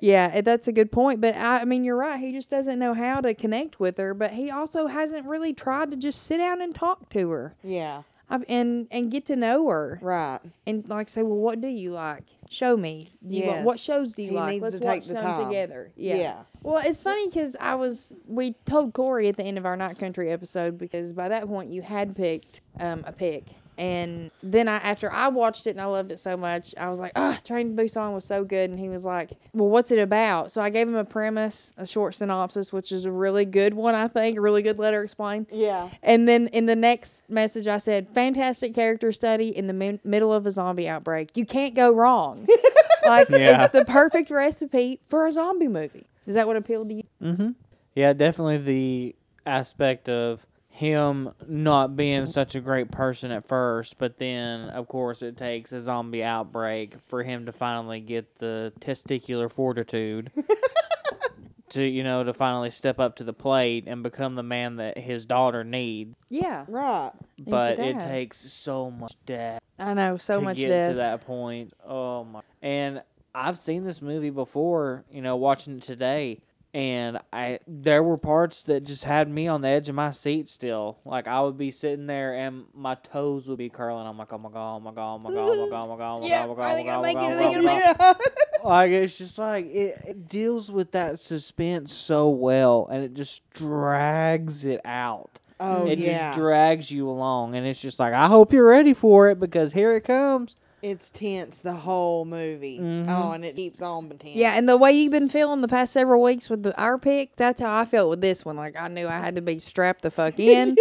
yeah, 0.00 0.34
it- 0.36 0.44
that's 0.44 0.68
a 0.68 0.72
good 0.72 0.92
point. 0.92 1.20
But 1.20 1.34
I, 1.36 1.60
I 1.60 1.64
mean, 1.64 1.84
you're 1.84 1.96
right. 1.96 2.18
He 2.20 2.32
just 2.32 2.50
doesn't 2.50 2.78
know 2.78 2.94
how 2.94 3.20
to 3.20 3.34
connect 3.34 3.80
with 3.80 3.96
her. 3.98 4.14
But 4.14 4.32
he 4.32 4.50
also 4.50 4.86
hasn't 4.86 5.26
really 5.26 5.52
tried 5.54 5.90
to 5.90 5.96
just 5.96 6.22
sit 6.22 6.38
down 6.38 6.60
and 6.60 6.74
talk 6.74 7.08
to 7.10 7.30
her. 7.30 7.54
yeah. 7.62 8.02
I've, 8.30 8.42
and 8.48 8.86
and 8.90 9.10
get 9.10 9.26
to 9.26 9.36
know 9.36 9.68
her 9.68 9.98
Right. 10.00 10.40
and 10.66 10.88
like 10.88 11.10
say, 11.10 11.22
well, 11.22 11.36
what 11.36 11.60
do 11.60 11.68
you 11.68 11.90
like? 11.90 12.24
Show 12.54 12.76
me. 12.76 13.10
Do 13.26 13.34
you 13.36 13.46
want, 13.46 13.64
what 13.64 13.80
shows 13.80 14.12
do 14.12 14.22
you 14.22 14.30
He 14.30 14.34
like? 14.36 14.62
Let's 14.62 14.78
to 14.78 14.84
watch 14.84 15.02
some 15.02 15.16
time. 15.16 15.48
together. 15.48 15.90
Yeah. 15.96 16.14
Yeah. 16.14 16.42
Well, 16.62 16.80
it's 16.86 17.02
funny 17.02 17.26
because 17.26 17.56
I 17.60 17.74
was 17.74 18.12
we 18.28 18.52
told 18.64 18.94
Corey 18.94 19.26
at 19.28 19.36
the 19.36 19.42
end 19.42 19.58
of 19.58 19.66
our 19.66 19.76
Night 19.76 19.98
Country 19.98 20.30
episode 20.30 20.78
because 20.78 21.12
by 21.12 21.28
that 21.30 21.46
point 21.48 21.70
you 21.70 21.82
had 21.82 22.14
picked 22.14 22.60
um, 22.78 23.02
a 23.06 23.12
pick. 23.12 23.46
And 23.76 24.30
then 24.42 24.68
I, 24.68 24.76
after 24.76 25.10
I 25.12 25.28
watched 25.28 25.66
it 25.66 25.70
and 25.70 25.80
I 25.80 25.86
loved 25.86 26.12
it 26.12 26.18
so 26.20 26.36
much, 26.36 26.74
I 26.78 26.90
was 26.90 27.00
like, 27.00 27.12
"Oh, 27.16 27.36
Train 27.44 27.76
to 27.76 27.82
Busan 27.82 28.14
was 28.14 28.24
so 28.24 28.44
good." 28.44 28.70
And 28.70 28.78
he 28.78 28.88
was 28.88 29.04
like, 29.04 29.32
"Well, 29.52 29.68
what's 29.68 29.90
it 29.90 29.98
about?" 29.98 30.50
So 30.52 30.60
I 30.60 30.70
gave 30.70 30.86
him 30.88 30.94
a 30.94 31.04
premise, 31.04 31.72
a 31.76 31.86
short 31.86 32.14
synopsis, 32.14 32.72
which 32.72 32.92
is 32.92 33.04
a 33.04 33.10
really 33.12 33.44
good 33.44 33.74
one, 33.74 33.94
I 33.94 34.08
think, 34.08 34.38
a 34.38 34.40
really 34.40 34.62
good 34.62 34.78
Let 34.78 34.94
Her 34.94 35.02
Explain. 35.02 35.46
Yeah. 35.52 35.90
And 36.02 36.28
then 36.28 36.48
in 36.48 36.66
the 36.66 36.76
next 36.76 37.22
message, 37.28 37.66
I 37.66 37.78
said, 37.78 38.08
"Fantastic 38.14 38.74
character 38.74 39.10
study 39.12 39.48
in 39.48 39.66
the 39.66 39.72
mi- 39.74 40.00
middle 40.04 40.32
of 40.32 40.46
a 40.46 40.50
zombie 40.52 40.88
outbreak. 40.88 41.36
You 41.36 41.44
can't 41.46 41.74
go 41.74 41.92
wrong. 41.92 42.46
like 43.06 43.28
Yeah. 43.28 43.64
it's 43.64 43.72
the 43.72 43.84
perfect 43.84 44.30
recipe 44.30 45.00
for 45.06 45.26
a 45.26 45.32
zombie 45.32 45.68
movie." 45.68 46.06
Is 46.26 46.34
that 46.34 46.46
what 46.46 46.56
appealed 46.56 46.88
to 46.88 46.94
you? 46.94 47.02
Mm-hmm. 47.22 47.50
Yeah, 47.94 48.12
definitely 48.12 48.58
the 48.58 49.14
aspect 49.46 50.08
of 50.08 50.46
him 50.74 51.30
not 51.46 51.94
being 51.94 52.26
such 52.26 52.56
a 52.56 52.60
great 52.60 52.90
person 52.90 53.30
at 53.30 53.46
first, 53.46 53.96
but 53.96 54.18
then 54.18 54.70
of 54.70 54.88
course 54.88 55.22
it 55.22 55.36
takes 55.36 55.70
a 55.70 55.78
zombie 55.78 56.24
outbreak 56.24 56.96
for 57.06 57.22
him 57.22 57.46
to 57.46 57.52
finally 57.52 58.00
get 58.00 58.40
the 58.40 58.72
testicular 58.80 59.48
fortitude 59.48 60.32
to 61.68 61.84
you 61.84 62.02
know 62.02 62.24
to 62.24 62.32
finally 62.32 62.70
step 62.70 62.98
up 62.98 63.14
to 63.14 63.22
the 63.22 63.32
plate 63.32 63.84
and 63.86 64.02
become 64.02 64.34
the 64.34 64.42
man 64.42 64.74
that 64.76 64.98
his 64.98 65.26
daughter 65.26 65.62
needs. 65.62 66.16
Yeah, 66.28 66.64
Right. 66.66 67.12
But 67.38 67.78
it 67.78 68.00
takes 68.00 68.38
so 68.38 68.90
much 68.90 69.14
death 69.26 69.60
I 69.78 69.94
know 69.94 70.16
so 70.16 70.38
to 70.38 70.44
much 70.44 70.56
get 70.56 70.68
death. 70.68 70.90
to 70.90 70.96
that 70.96 71.24
point. 71.24 71.72
Oh 71.86 72.24
my! 72.24 72.40
And 72.62 73.00
I've 73.32 73.58
seen 73.58 73.84
this 73.84 74.02
movie 74.02 74.30
before. 74.30 75.04
You 75.08 75.22
know, 75.22 75.36
watching 75.36 75.76
it 75.76 75.84
today, 75.84 76.40
and 76.74 77.20
I 77.32 77.60
there 77.68 78.02
were 78.02 78.18
parts 78.18 78.62
that 78.62 78.82
just 78.82 79.04
had 79.04 79.30
me 79.30 79.46
on 79.46 79.62
the 79.62 79.68
edge 79.68 79.88
of 79.88 79.94
my 79.94 80.10
seat. 80.10 80.48
Still, 80.48 80.98
like 81.04 81.28
I 81.28 81.40
would 81.40 81.56
be 81.56 81.70
sitting 81.70 82.06
there 82.06 82.34
and 82.34 82.64
my 82.74 82.96
toes 82.96 83.48
would 83.48 83.58
be 83.58 83.68
curling. 83.70 84.06
I'm 84.06 84.18
like, 84.18 84.32
oh 84.32 84.38
my 84.38 84.50
god, 84.50 84.76
oh 84.76 84.80
my 84.80 84.90
god, 84.90 85.14
oh 85.14 85.18
my 85.18 85.30
god, 85.32 85.38
oh 85.38 85.66
my 85.66 85.70
god, 85.70 85.82
oh 85.82 85.88
my 85.88 85.96
god, 85.96 86.18
oh 86.18 86.20
my 86.20 86.26
god, 86.26 86.58
oh 86.58 86.72
my 86.72 86.84
god, 86.84 86.96
oh 86.96 87.00
my 87.00 87.02
make 87.02 87.14
god, 87.14 87.30
it? 87.30 87.36
oh 87.36 87.46
Are 87.46 87.46
my 87.46 87.52
god, 87.52 87.54
oh 87.54 87.62
make 87.62 87.64
my 87.64 87.90
it? 87.90 87.98
god. 87.98 88.16
Like 88.64 88.90
it's 88.90 89.18
just 89.18 89.38
like 89.38 89.66
it, 89.66 89.98
it 90.06 90.28
deals 90.28 90.72
with 90.72 90.90
that 90.92 91.20
suspense 91.20 91.94
so 91.94 92.28
well, 92.28 92.88
and 92.90 93.04
it 93.04 93.14
just 93.14 93.48
drags 93.50 94.64
it 94.64 94.80
out. 94.84 95.38
Oh 95.60 95.86
it 95.86 96.00
yeah. 96.00 96.30
just 96.30 96.38
drags 96.38 96.90
you 96.90 97.08
along, 97.08 97.54
and 97.54 97.64
it's 97.66 97.80
just 97.80 98.00
like 98.00 98.14
I 98.14 98.26
hope 98.26 98.52
you're 98.52 98.66
ready 98.66 98.94
for 98.94 99.28
it 99.28 99.38
because 99.38 99.72
here 99.72 99.94
it 99.94 100.02
comes. 100.02 100.56
It's 100.84 101.08
tense 101.08 101.60
the 101.60 101.72
whole 101.72 102.26
movie. 102.26 102.78
Mhm. 102.78 103.08
Oh, 103.08 103.32
and 103.32 103.42
it 103.44 103.56
keeps 103.56 103.80
on 103.80 104.08
being 104.08 104.18
tense. 104.18 104.36
Yeah, 104.36 104.52
and 104.58 104.68
the 104.68 104.76
way 104.76 104.92
you've 104.92 105.10
been 105.12 105.30
feeling 105.30 105.62
the 105.62 105.68
past 105.68 105.92
several 105.94 106.22
weeks 106.22 106.50
with 106.50 106.62
the 106.62 106.78
our 106.80 106.98
pick, 106.98 107.36
that's 107.36 107.60
how 107.60 107.74
I 107.74 107.86
felt 107.86 108.10
with 108.10 108.20
this 108.20 108.44
one. 108.44 108.56
Like 108.56 108.78
I 108.78 108.88
knew 108.88 109.06
I 109.08 109.18
had 109.18 109.36
to 109.36 109.42
be 109.42 109.58
strapped 109.58 110.02
the 110.02 110.10
fuck 110.10 110.38
in. 110.38 110.76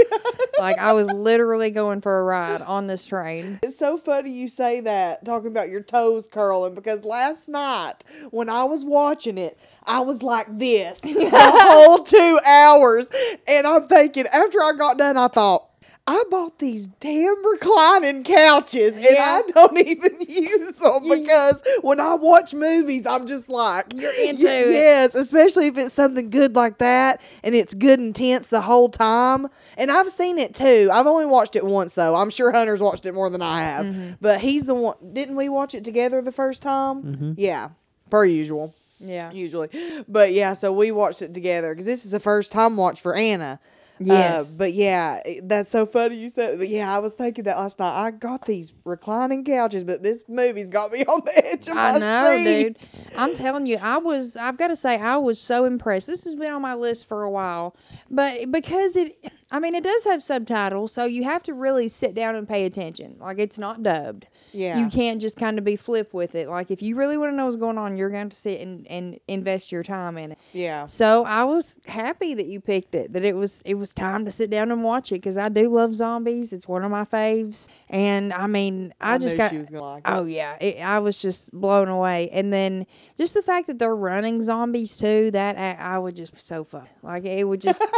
like 0.60 0.78
I 0.78 0.92
was 0.94 1.08
literally 1.12 1.72
going 1.72 2.02
for 2.02 2.20
a 2.20 2.24
ride 2.24 2.62
on 2.62 2.88
this 2.88 3.06
train. 3.06 3.60
It's 3.64 3.78
so 3.80 3.96
funny 3.98 4.32
you 4.32 4.48
say 4.50 4.82
that, 4.82 5.24
talking 5.24 5.48
about 5.48 5.70
your 5.70 5.82
toes 5.82 6.28
curling, 6.28 6.76
because 6.76 7.06
last 7.06 7.48
night 7.48 8.04
when 8.32 8.50
I 8.50 8.66
was 8.66 8.84
watching 8.84 9.38
it, 9.38 9.58
I 9.86 10.02
was 10.02 10.22
like 10.22 10.48
this 10.60 11.00
the 11.02 11.30
whole 11.34 12.04
two 12.04 12.40
hours. 12.46 13.08
And 13.48 13.66
I'm 13.66 13.88
thinking, 13.88 14.28
after 14.28 14.62
I 14.62 14.74
got 14.78 14.98
done, 14.98 15.16
I 15.18 15.28
thought, 15.30 15.70
I 16.06 16.22
bought 16.30 16.60
these 16.60 16.88
damn 17.00 17.46
reclining 17.46 18.24
couches 18.24 18.96
and 18.98 19.06
Yeah. 19.10 19.42
I 19.46 19.52
don't 19.52 19.78
even 19.88 20.18
use 20.20 20.76
them 20.76 21.04
because 21.08 21.62
when 21.82 22.02
I 22.02 22.16
watch 22.16 22.54
movies, 22.54 23.06
I'm 23.06 23.26
just 23.26 23.48
like, 23.48 23.86
You're 23.96 24.12
into 24.28 24.44
"Y- 24.46 24.52
it." 24.52 24.72
Yes, 24.72 25.16
especially 25.16 25.68
if 25.68 25.78
it's 25.78 25.94
something 25.94 26.30
good 26.30 26.56
like 26.56 26.80
that 26.80 27.22
and 27.42 27.56
it's 27.56 27.74
good 27.74 28.00
and 28.00 28.14
tense 28.14 28.48
the 28.48 28.60
whole 28.60 28.90
time. 28.90 29.48
And 29.78 29.90
I've 29.90 30.10
seen 30.10 30.40
it 30.40 30.54
too. 30.54 30.90
I've 30.92 31.08
only 31.08 31.26
watched 31.26 31.56
it 31.56 31.66
once 31.66 31.96
though. 31.96 32.16
I'm 32.16 32.30
sure 32.30 32.52
Hunter's 32.52 32.82
watched 32.82 33.06
it 33.06 33.14
more 33.14 33.30
than 33.30 33.42
I 33.42 33.62
have. 33.62 33.86
Mm-hmm. 33.86 34.10
But 34.20 34.42
he's 34.42 34.66
the 34.66 34.76
one. 34.76 34.96
Didn't 35.14 35.38
we 35.38 35.48
watch 35.48 35.74
it 35.74 35.86
together 35.86 36.22
the 36.22 36.34
first 36.34 36.62
time? 36.62 37.04
Mm-hmm. 37.04 37.34
Yeah, 37.38 37.70
per 38.10 38.26
usual. 38.26 38.76
Yeah. 39.00 39.32
Usually, 39.32 39.70
but 40.10 40.34
yeah. 40.34 40.54
So 40.54 40.74
we 40.74 40.92
watched 40.92 41.22
it 41.22 41.34
together 41.34 41.72
because 41.74 41.86
this 41.86 42.04
is 42.04 42.12
the 42.12 42.20
first 42.20 42.52
time 42.52 42.76
watch 42.76 43.00
for 43.00 43.16
Anna. 43.16 43.60
Yes. 44.06 44.52
Uh, 44.52 44.56
but 44.58 44.74
yeah, 44.74 45.22
that's 45.44 45.70
so 45.70 45.86
funny 45.86 46.16
you 46.18 46.30
said. 46.30 46.58
But 46.60 46.70
yeah, 46.70 46.94
I 46.94 47.00
was 47.00 47.14
thinking 47.14 47.44
that 47.46 47.58
last 47.58 47.80
night. 47.80 48.06
I 48.06 48.12
got 48.12 48.46
these 48.46 48.74
reclining 48.86 49.44
couches, 49.44 49.84
but 49.84 50.04
this 50.04 50.26
movie's 50.28 50.70
got 50.70 50.92
me 50.92 51.04
on 51.08 51.22
the 51.26 51.46
edge 51.54 51.68
of 51.68 51.78
I 51.78 51.94
my 51.94 51.98
know, 52.00 52.44
seat. 52.44 52.64
dude. 52.64 52.90
I'm 53.18 53.34
telling 53.34 53.66
you, 53.66 53.78
I 53.82 53.98
was. 53.98 54.36
I've 54.38 54.58
got 54.58 54.68
to 54.68 54.76
say, 54.76 54.98
I 55.00 55.18
was 55.18 55.40
so 55.40 55.66
impressed. 55.66 56.08
This 56.08 56.24
has 56.26 56.36
been 56.36 56.52
on 56.54 56.62
my 56.62 56.76
list 56.76 57.08
for 57.08 57.24
a 57.24 57.30
while, 57.30 57.76
but 58.10 58.52
because 58.52 58.96
it, 58.96 59.18
I 59.54 59.60
mean, 59.60 59.76
it 59.76 59.84
does 59.84 60.04
have 60.06 60.24
subtitles, 60.24 60.92
so 60.92 61.06
you 61.06 61.26
have 61.26 61.44
to 61.44 61.54
really 61.54 61.88
sit 61.88 62.16
down 62.16 62.36
and 62.36 62.50
pay 62.50 62.66
attention. 62.66 63.18
Like 63.20 63.38
it's 63.38 63.60
not 63.60 63.84
dubbed. 63.84 64.26
Yeah. 64.52 64.80
You 64.80 64.90
can't 64.90 65.22
just 65.22 65.38
kind 65.38 65.60
of 65.60 65.64
be 65.64 65.76
flip 65.76 66.12
with 66.12 66.34
it. 66.34 66.50
Like 66.50 66.72
if 66.72 66.82
you 66.82 66.96
really 66.96 67.18
want 67.18 67.34
to 67.34 67.36
know 67.36 67.46
what's 67.46 67.56
going 67.56 67.78
on, 67.78 67.96
you're 67.96 68.10
going 68.10 68.30
to 68.30 68.36
sit 68.36 68.62
and, 68.62 68.88
and 68.88 69.20
invest 69.28 69.72
your 69.72 69.84
time 69.84 70.18
in 70.18 70.32
it. 70.32 70.40
Yeah. 70.54 70.88
So 70.88 71.24
I 71.24 71.44
was 71.44 71.76
happy 71.86 72.34
that 72.34 72.48
you 72.48 72.62
picked 72.62 72.96
it. 72.96 73.14
That 73.14 73.24
it 73.24 73.36
was 73.36 73.62
it 73.64 73.76
was 73.76 73.94
time 73.94 74.26
to 74.26 74.32
sit 74.32 74.50
down 74.50 74.72
and 74.72 74.84
watch 74.84 75.12
it 75.12 75.22
because 75.22 75.38
I 75.38 75.50
do 75.50 75.70
love 75.70 75.94
zombies. 75.94 76.52
It's 76.52 76.68
one 76.68 76.84
of 76.84 76.90
my 76.90 77.06
faves, 77.06 77.68
and 77.90 78.34
I 78.34 78.48
mean, 78.48 78.92
I, 79.00 79.14
I 79.14 79.18
just 79.20 79.38
got 79.38 79.52
she 79.52 79.60
was 79.60 79.70
gonna 79.70 79.84
like 79.84 80.10
oh, 80.10 80.16
it. 80.16 80.20
oh 80.22 80.26
yeah, 80.26 80.58
it, 80.62 80.84
I 80.84 80.98
was 80.98 81.16
just 81.16 81.52
blown 81.54 81.90
away. 81.90 82.28
And 82.32 82.52
then 82.52 82.88
just 83.20 83.36
the 83.36 83.44
fact 83.44 83.68
that 83.68 83.78
they're 83.78 83.96
running 83.96 84.42
zombies 84.42 84.98
too, 84.98 85.30
that 85.30 85.60
I, 85.60 85.96
I 85.96 86.00
would 86.00 86.16
just 86.16 86.42
so 86.42 86.64
fun. 86.64 86.88
Like 87.04 87.26
it 87.26 87.48
would 87.48 87.62
just. 87.62 87.84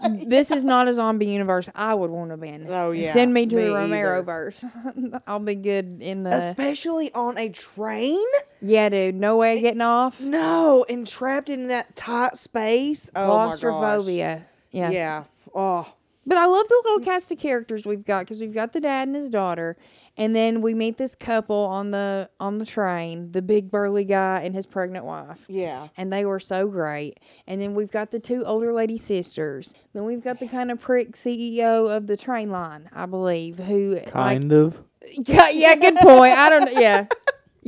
this 0.26 0.50
is 0.50 0.64
not 0.64 0.88
a 0.88 0.94
zombie 0.94 1.26
universe 1.26 1.68
I 1.74 1.94
would 1.94 2.10
want 2.10 2.30
to 2.30 2.36
be 2.36 2.48
in. 2.48 2.66
Oh, 2.68 2.90
yeah. 2.92 3.12
Send 3.12 3.32
me 3.34 3.46
to 3.46 3.56
Me 3.56 3.64
the 3.64 3.74
Romero 3.74 4.16
either. 4.16 4.22
verse. 4.22 4.64
I'll 5.26 5.40
be 5.40 5.54
good 5.54 6.02
in 6.02 6.22
the. 6.22 6.34
Especially 6.34 7.12
on 7.12 7.38
a 7.38 7.48
train? 7.48 8.24
yeah, 8.60 8.88
dude. 8.88 9.14
No 9.14 9.36
way 9.36 9.56
of 9.56 9.62
getting 9.62 9.80
off. 9.80 10.20
No, 10.20 10.84
and 10.88 11.06
trapped 11.06 11.48
in 11.48 11.68
that 11.68 11.94
tight 11.96 12.36
space. 12.36 13.10
Oh. 13.14 13.26
Claustrophobia. 13.26 14.46
Yeah. 14.70 14.90
Yeah. 14.90 15.24
Oh. 15.54 15.92
But 16.26 16.36
I 16.36 16.44
love 16.44 16.68
the 16.68 16.82
little 16.84 17.00
cast 17.00 17.32
of 17.32 17.38
characters 17.38 17.86
we've 17.86 18.04
got 18.04 18.20
because 18.20 18.38
we've 18.38 18.52
got 18.52 18.72
the 18.74 18.80
dad 18.80 19.08
and 19.08 19.16
his 19.16 19.30
daughter, 19.30 19.78
and 20.18 20.34
then 20.34 20.60
we 20.60 20.74
meet 20.74 20.96
this 20.98 21.14
couple 21.14 21.56
on 21.56 21.92
the 21.92 22.28
on 22.40 22.58
the 22.58 22.66
train, 22.66 23.30
the 23.30 23.40
big 23.40 23.70
burly 23.70 24.04
guy 24.04 24.40
and 24.42 24.54
his 24.54 24.66
pregnant 24.66 25.04
wife. 25.04 25.44
Yeah. 25.48 25.88
and 25.96 26.12
they 26.12 26.26
were 26.26 26.40
so 26.40 26.66
great. 26.66 27.20
And 27.46 27.62
then 27.62 27.74
we've 27.74 27.90
got 27.90 28.10
the 28.10 28.18
two 28.18 28.42
older 28.44 28.72
lady 28.72 28.98
sisters. 28.98 29.74
Then 29.94 30.04
we've 30.04 30.22
got 30.22 30.40
the 30.40 30.48
kind 30.48 30.70
of 30.72 30.80
prick 30.80 31.12
CEO 31.12 31.88
of 31.88 32.08
the 32.08 32.16
train 32.16 32.50
line, 32.50 32.90
I 32.92 33.06
believe, 33.06 33.58
who 33.58 34.00
Kind 34.06 34.52
of. 34.52 34.82
like 35.28 35.52
yeah, 35.54 35.76
good 35.76 35.96
point. 35.96 36.36
I 36.36 36.50
don't 36.50 36.72
yeah. 36.72 37.06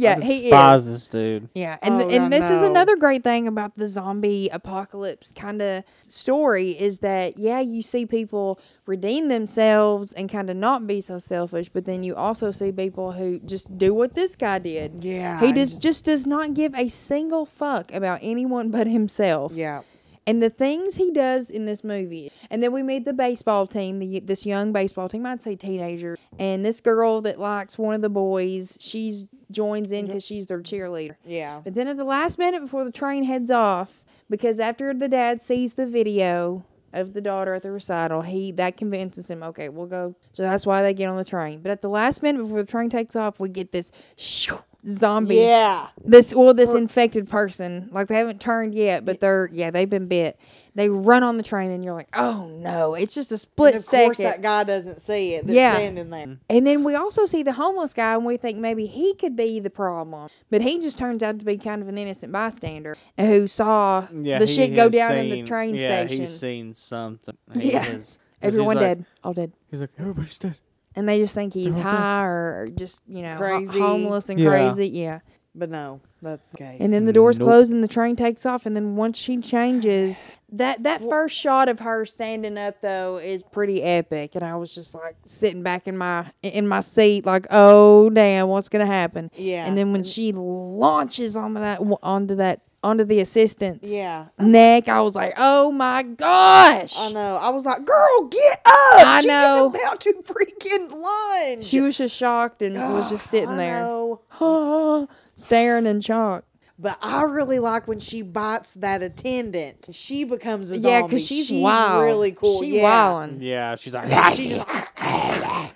Yeah, 0.01 0.17
I 0.19 0.25
he 0.25 0.51
is. 0.51 0.91
this 0.91 1.07
dude. 1.07 1.49
Yeah, 1.55 1.77
and 1.83 1.95
Oh, 1.95 1.99
th- 2.09 2.13
and 2.21 2.25
I 2.35 2.39
this 2.39 2.51
is 2.51 2.61
know. 2.61 2.71
another 2.71 2.97
great 2.97 3.23
thing 3.23 3.47
about 3.47 3.77
the 3.77 3.87
zombie 3.89 4.49
apocalypse 4.53 5.33
kind 5.33 5.61
of 5.63 5.85
story 6.09 6.71
is 6.71 6.99
that 7.01 7.39
yeah, 7.39 7.61
you 7.61 7.83
see 7.83 8.07
people 8.07 8.59
redeem 8.87 9.29
themselves 9.29 10.13
and 10.13 10.29
kind 10.31 10.51
of 10.51 10.57
not 10.57 10.87
be 10.87 11.01
so 11.01 11.19
selfish, 11.19 11.69
but 11.69 11.85
then 11.85 12.03
you 12.03 12.15
also 12.15 12.51
see 12.51 12.73
people 12.73 13.13
who 13.13 13.39
just 13.41 13.77
do 13.79 13.93
what 13.95 14.15
this 14.15 14.37
guy 14.37 14.59
did. 14.59 15.05
Yeah. 15.05 15.39
He 15.41 15.47
and 15.47 15.55
does 15.57 15.79
just 15.79 16.05
does 16.05 16.27
not 16.27 16.55
give 16.55 16.75
a 16.75 16.89
single 16.89 17.45
fuck 17.47 17.93
about 17.93 18.19
anyone 18.23 18.71
but 18.71 18.87
himself. 18.87 19.53
Yeah. 19.55 19.83
And 20.27 20.43
the 20.43 20.51
things 20.51 20.97
he 20.97 21.11
does 21.11 21.51
in 21.51 21.65
this 21.65 21.83
movie. 21.83 22.31
And 22.51 22.63
then 22.63 22.73
we 22.73 22.83
meet 22.83 23.05
the 23.05 23.13
baseball 23.13 23.67
team, 23.67 23.99
the 23.99 24.21
this 24.21 24.47
young 24.47 24.73
baseball 24.73 25.09
team, 25.09 25.27
I'd 25.27 25.43
say 25.43 25.57
teenager. 25.57 26.17
And 26.39 26.65
this 26.65 26.81
girl 26.81 27.21
that 27.23 27.41
likes 27.41 27.79
one 27.79 27.95
of 27.95 28.03
the 28.03 28.11
boys, 28.11 28.77
she's 28.81 29.29
joins 29.51 29.93
in 29.93 30.07
because 30.07 30.25
she's 30.25 30.47
their 30.47 30.61
cheerleader. 30.61 31.17
Yeah. 31.25 31.61
But 31.65 31.75
then 31.75 31.89
at 31.89 31.97
the 31.97 32.05
last 32.05 32.39
minute 32.39 32.61
before 32.61 32.85
the 32.85 32.93
train 32.93 33.25
heads 33.25 33.51
off, 33.51 34.05
because 34.29 34.61
after 34.61 34.95
the 34.95 35.09
dad 35.09 35.43
sees 35.43 35.75
the 35.75 35.87
video 35.87 36.65
of 36.93 37.13
the 37.13 37.21
daughter 37.21 37.55
at 37.55 37.63
the 37.63 37.73
recital, 37.73 38.23
he 38.23 38.53
that 38.53 38.77
convinces 38.77 39.29
him, 39.29 39.43
okay, 39.43 39.69
we'll 39.69 39.87
go. 39.87 40.15
So 40.33 40.43
that's 40.43 40.67
why 40.67 40.83
they 40.83 40.95
get 40.95 41.09
on 41.09 41.17
the 41.17 41.25
train. 41.25 41.61
But 41.63 41.73
at 41.73 41.83
the 41.83 41.89
last 41.89 42.23
minute 42.23 42.43
before 42.43 42.63
the 42.63 42.71
train 42.71 42.91
takes 42.91 43.17
off, 43.17 43.41
we 43.41 43.49
get 43.49 43.73
this 43.73 43.91
shoo, 44.17 44.61
zombie 44.89 45.37
Yeah. 45.37 45.89
this 46.05 46.35
well 46.35 46.55
this 46.55 46.75
infected 46.75 47.29
person 47.29 47.89
like 47.93 48.09
they 48.09 48.15
haven't 48.17 48.41
turned 48.41 48.75
yet 48.75 49.05
but 49.05 49.21
they're 49.21 49.49
yeah 49.53 49.71
they've 49.71 49.89
been 49.91 50.07
bit 50.07 50.39
they 50.75 50.89
run 50.89 51.23
on 51.23 51.37
the 51.37 51.43
train 51.43 51.71
and 51.71 51.85
you're 51.85 51.95
like 51.95 52.09
oh 52.17 52.47
no 52.47 52.95
it's 52.95 53.13
just 53.15 53.31
a 53.33 53.39
split 53.39 53.75
And 53.75 53.83
of 53.83 53.87
course, 53.91 54.17
second 54.17 54.25
that 54.25 54.41
guy 54.43 54.65
doesn't 54.65 55.01
see 55.01 55.35
it. 55.35 55.47
That's 55.47 55.55
Yeah. 55.55 55.75
standing 55.75 56.11
there. 56.11 56.27
Mm-hmm. 56.27 56.35
and 56.49 56.67
then 56.67 56.85
we 56.85 56.95
also 56.95 57.27
see 57.27 57.43
the 57.43 57.53
homeless 57.53 57.93
guy 57.93 58.15
and 58.15 58.25
we 58.25 58.37
think 58.37 58.59
maybe 58.59 58.87
he 58.87 59.15
could 59.15 59.37
be 59.37 59.61
the 59.61 59.69
problem 59.71 60.31
but 60.49 60.63
he 60.63 60.79
just 60.79 60.97
turns 60.99 61.23
out 61.23 61.39
to 61.41 61.45
be 61.45 61.57
kind 61.59 61.83
of 61.83 61.89
an 61.89 61.99
innocent 61.99 62.33
bystander 62.33 62.97
who 63.19 63.47
saw 63.49 64.07
Yeah, 64.19 64.39
the 64.39 64.47
he 64.47 64.55
shit 64.55 64.75
go 64.75 64.85
has 64.85 64.93
down 64.93 65.17
in 65.17 65.31
the 65.31 65.43
train 65.43 65.75
yeah, 65.75 66.07
station 66.07 66.21
he's 66.25 66.39
seen 66.39 66.73
something. 66.75 67.37
He 67.59 67.73
Yeah. 67.73 67.81
has- 67.81 67.93
'cause 67.93 68.19
everyone 68.41 68.77
he's 68.79 68.83
like- 68.87 68.97
dead 68.99 69.07
all 69.23 69.35
dead 69.35 69.53
He's 69.71 69.81
like, 69.83 69.91
everybody's 69.99 70.39
dead. 70.39 70.57
And 70.97 71.09
they 71.09 71.19
just 71.21 71.35
think 71.35 71.55
he's 71.55 71.67
They're 71.75 71.75
all 71.77 71.83
dead. 71.83 71.91
high 71.91 72.25
or 72.25 72.69
just 72.75 73.01
you 73.09 73.23
know 73.23 73.33
ho- 73.35 73.39
Crazy. 73.39 73.79
homeless 73.79 74.29
and 74.29 74.39
Yeah. 74.41 74.49
crazy 74.49 74.89
yeah 74.89 75.21
But 75.55 75.69
no, 75.69 76.01
that's 76.23 76.47
the 76.47 76.59
case. 76.59 76.77
And 76.81 76.93
then 76.93 77.07
the 77.07 77.13
doors 77.13 77.39
Nope. 77.41 77.49
close 77.49 77.71
and 77.71 77.83
the 77.83 77.89
train 77.89 78.15
takes 78.15 78.47
off. 78.47 78.67
And 78.67 78.77
then 78.77 78.95
once 78.95 79.19
she 79.19 79.39
changes, 79.39 80.31
that 80.53 80.85
that 80.85 81.01
first 81.03 81.35
shot 81.37 81.69
of 81.69 81.81
her 81.81 82.05
standing 82.05 82.57
up 82.57 82.81
though 82.83 83.17
is 83.17 83.43
pretty 83.43 83.83
epic. 83.83 84.37
And 84.37 84.45
I 84.45 84.55
was 84.57 84.73
just 84.73 84.95
like 84.95 85.17
sitting 85.27 85.63
back 85.65 85.89
in 85.89 85.99
my 85.99 86.27
in 86.45 86.69
my 86.69 86.79
seat, 86.79 87.27
like, 87.27 87.49
oh 87.51 88.11
damn, 88.11 88.47
what's 88.47 88.69
gonna 88.69 88.87
happen? 88.87 89.31
Yeah. 89.35 89.67
And 89.67 89.77
then 89.77 89.91
when 89.91 90.05
she 90.05 90.31
launches 90.33 91.37
onto 91.37 91.61
that 91.61 91.81
onto 92.03 92.37
that 92.37 92.61
onto 92.83 93.05
the 93.05 93.21
assistant's 93.21 93.91
Yeah. 93.91 94.27
neck, 94.39 94.89
I 94.89 95.01
was 95.03 95.15
like, 95.15 95.35
oh 95.37 95.71
my 95.71 96.03
gosh. 96.03 96.95
I 96.97 97.13
know. 97.13 97.37
I 97.37 97.51
was 97.51 97.67
like, 97.67 97.85
girl, 97.85 98.25
get 98.29 98.59
up. 98.65 99.07
I 99.07 99.19
She's 99.21 99.27
know. 99.27 99.67
about 99.67 100.01
to 100.01 100.13
freaking 100.25 100.91
lunge. 100.93 101.65
She 101.67 101.81
was 101.81 101.97
just 101.99 102.17
shocked 102.17 102.63
and 102.63 102.75
was 102.77 103.11
just 103.11 103.27
sitting 103.31 103.51
I 103.51 103.57
there, 103.57 103.81
know. 103.83 105.09
staring 105.35 105.87
in 105.87 106.01
shock. 106.01 106.45
But 106.79 106.97
I 107.03 107.25
really 107.25 107.59
like 107.59 107.87
when 107.87 108.01
she 108.01 108.23
bites 108.23 108.73
that 108.75 109.03
attendant. 109.03 109.89
She 109.93 110.25
becomes 110.25 110.71
a 110.71 110.79
zombie. 110.79 110.89
Yeah, 110.89 111.03
because 111.03 111.27
she's, 111.27 111.51
wild. 111.53 112.03
really 112.05 112.33
cool. 112.33 112.63
She 112.63 112.77
yeah. 112.79 112.85
wildin'. 112.85 113.43
Yeah, 113.43 113.77
she's 113.77 113.93
like, 113.93 114.33
She 114.35 114.49
just, 114.55 114.89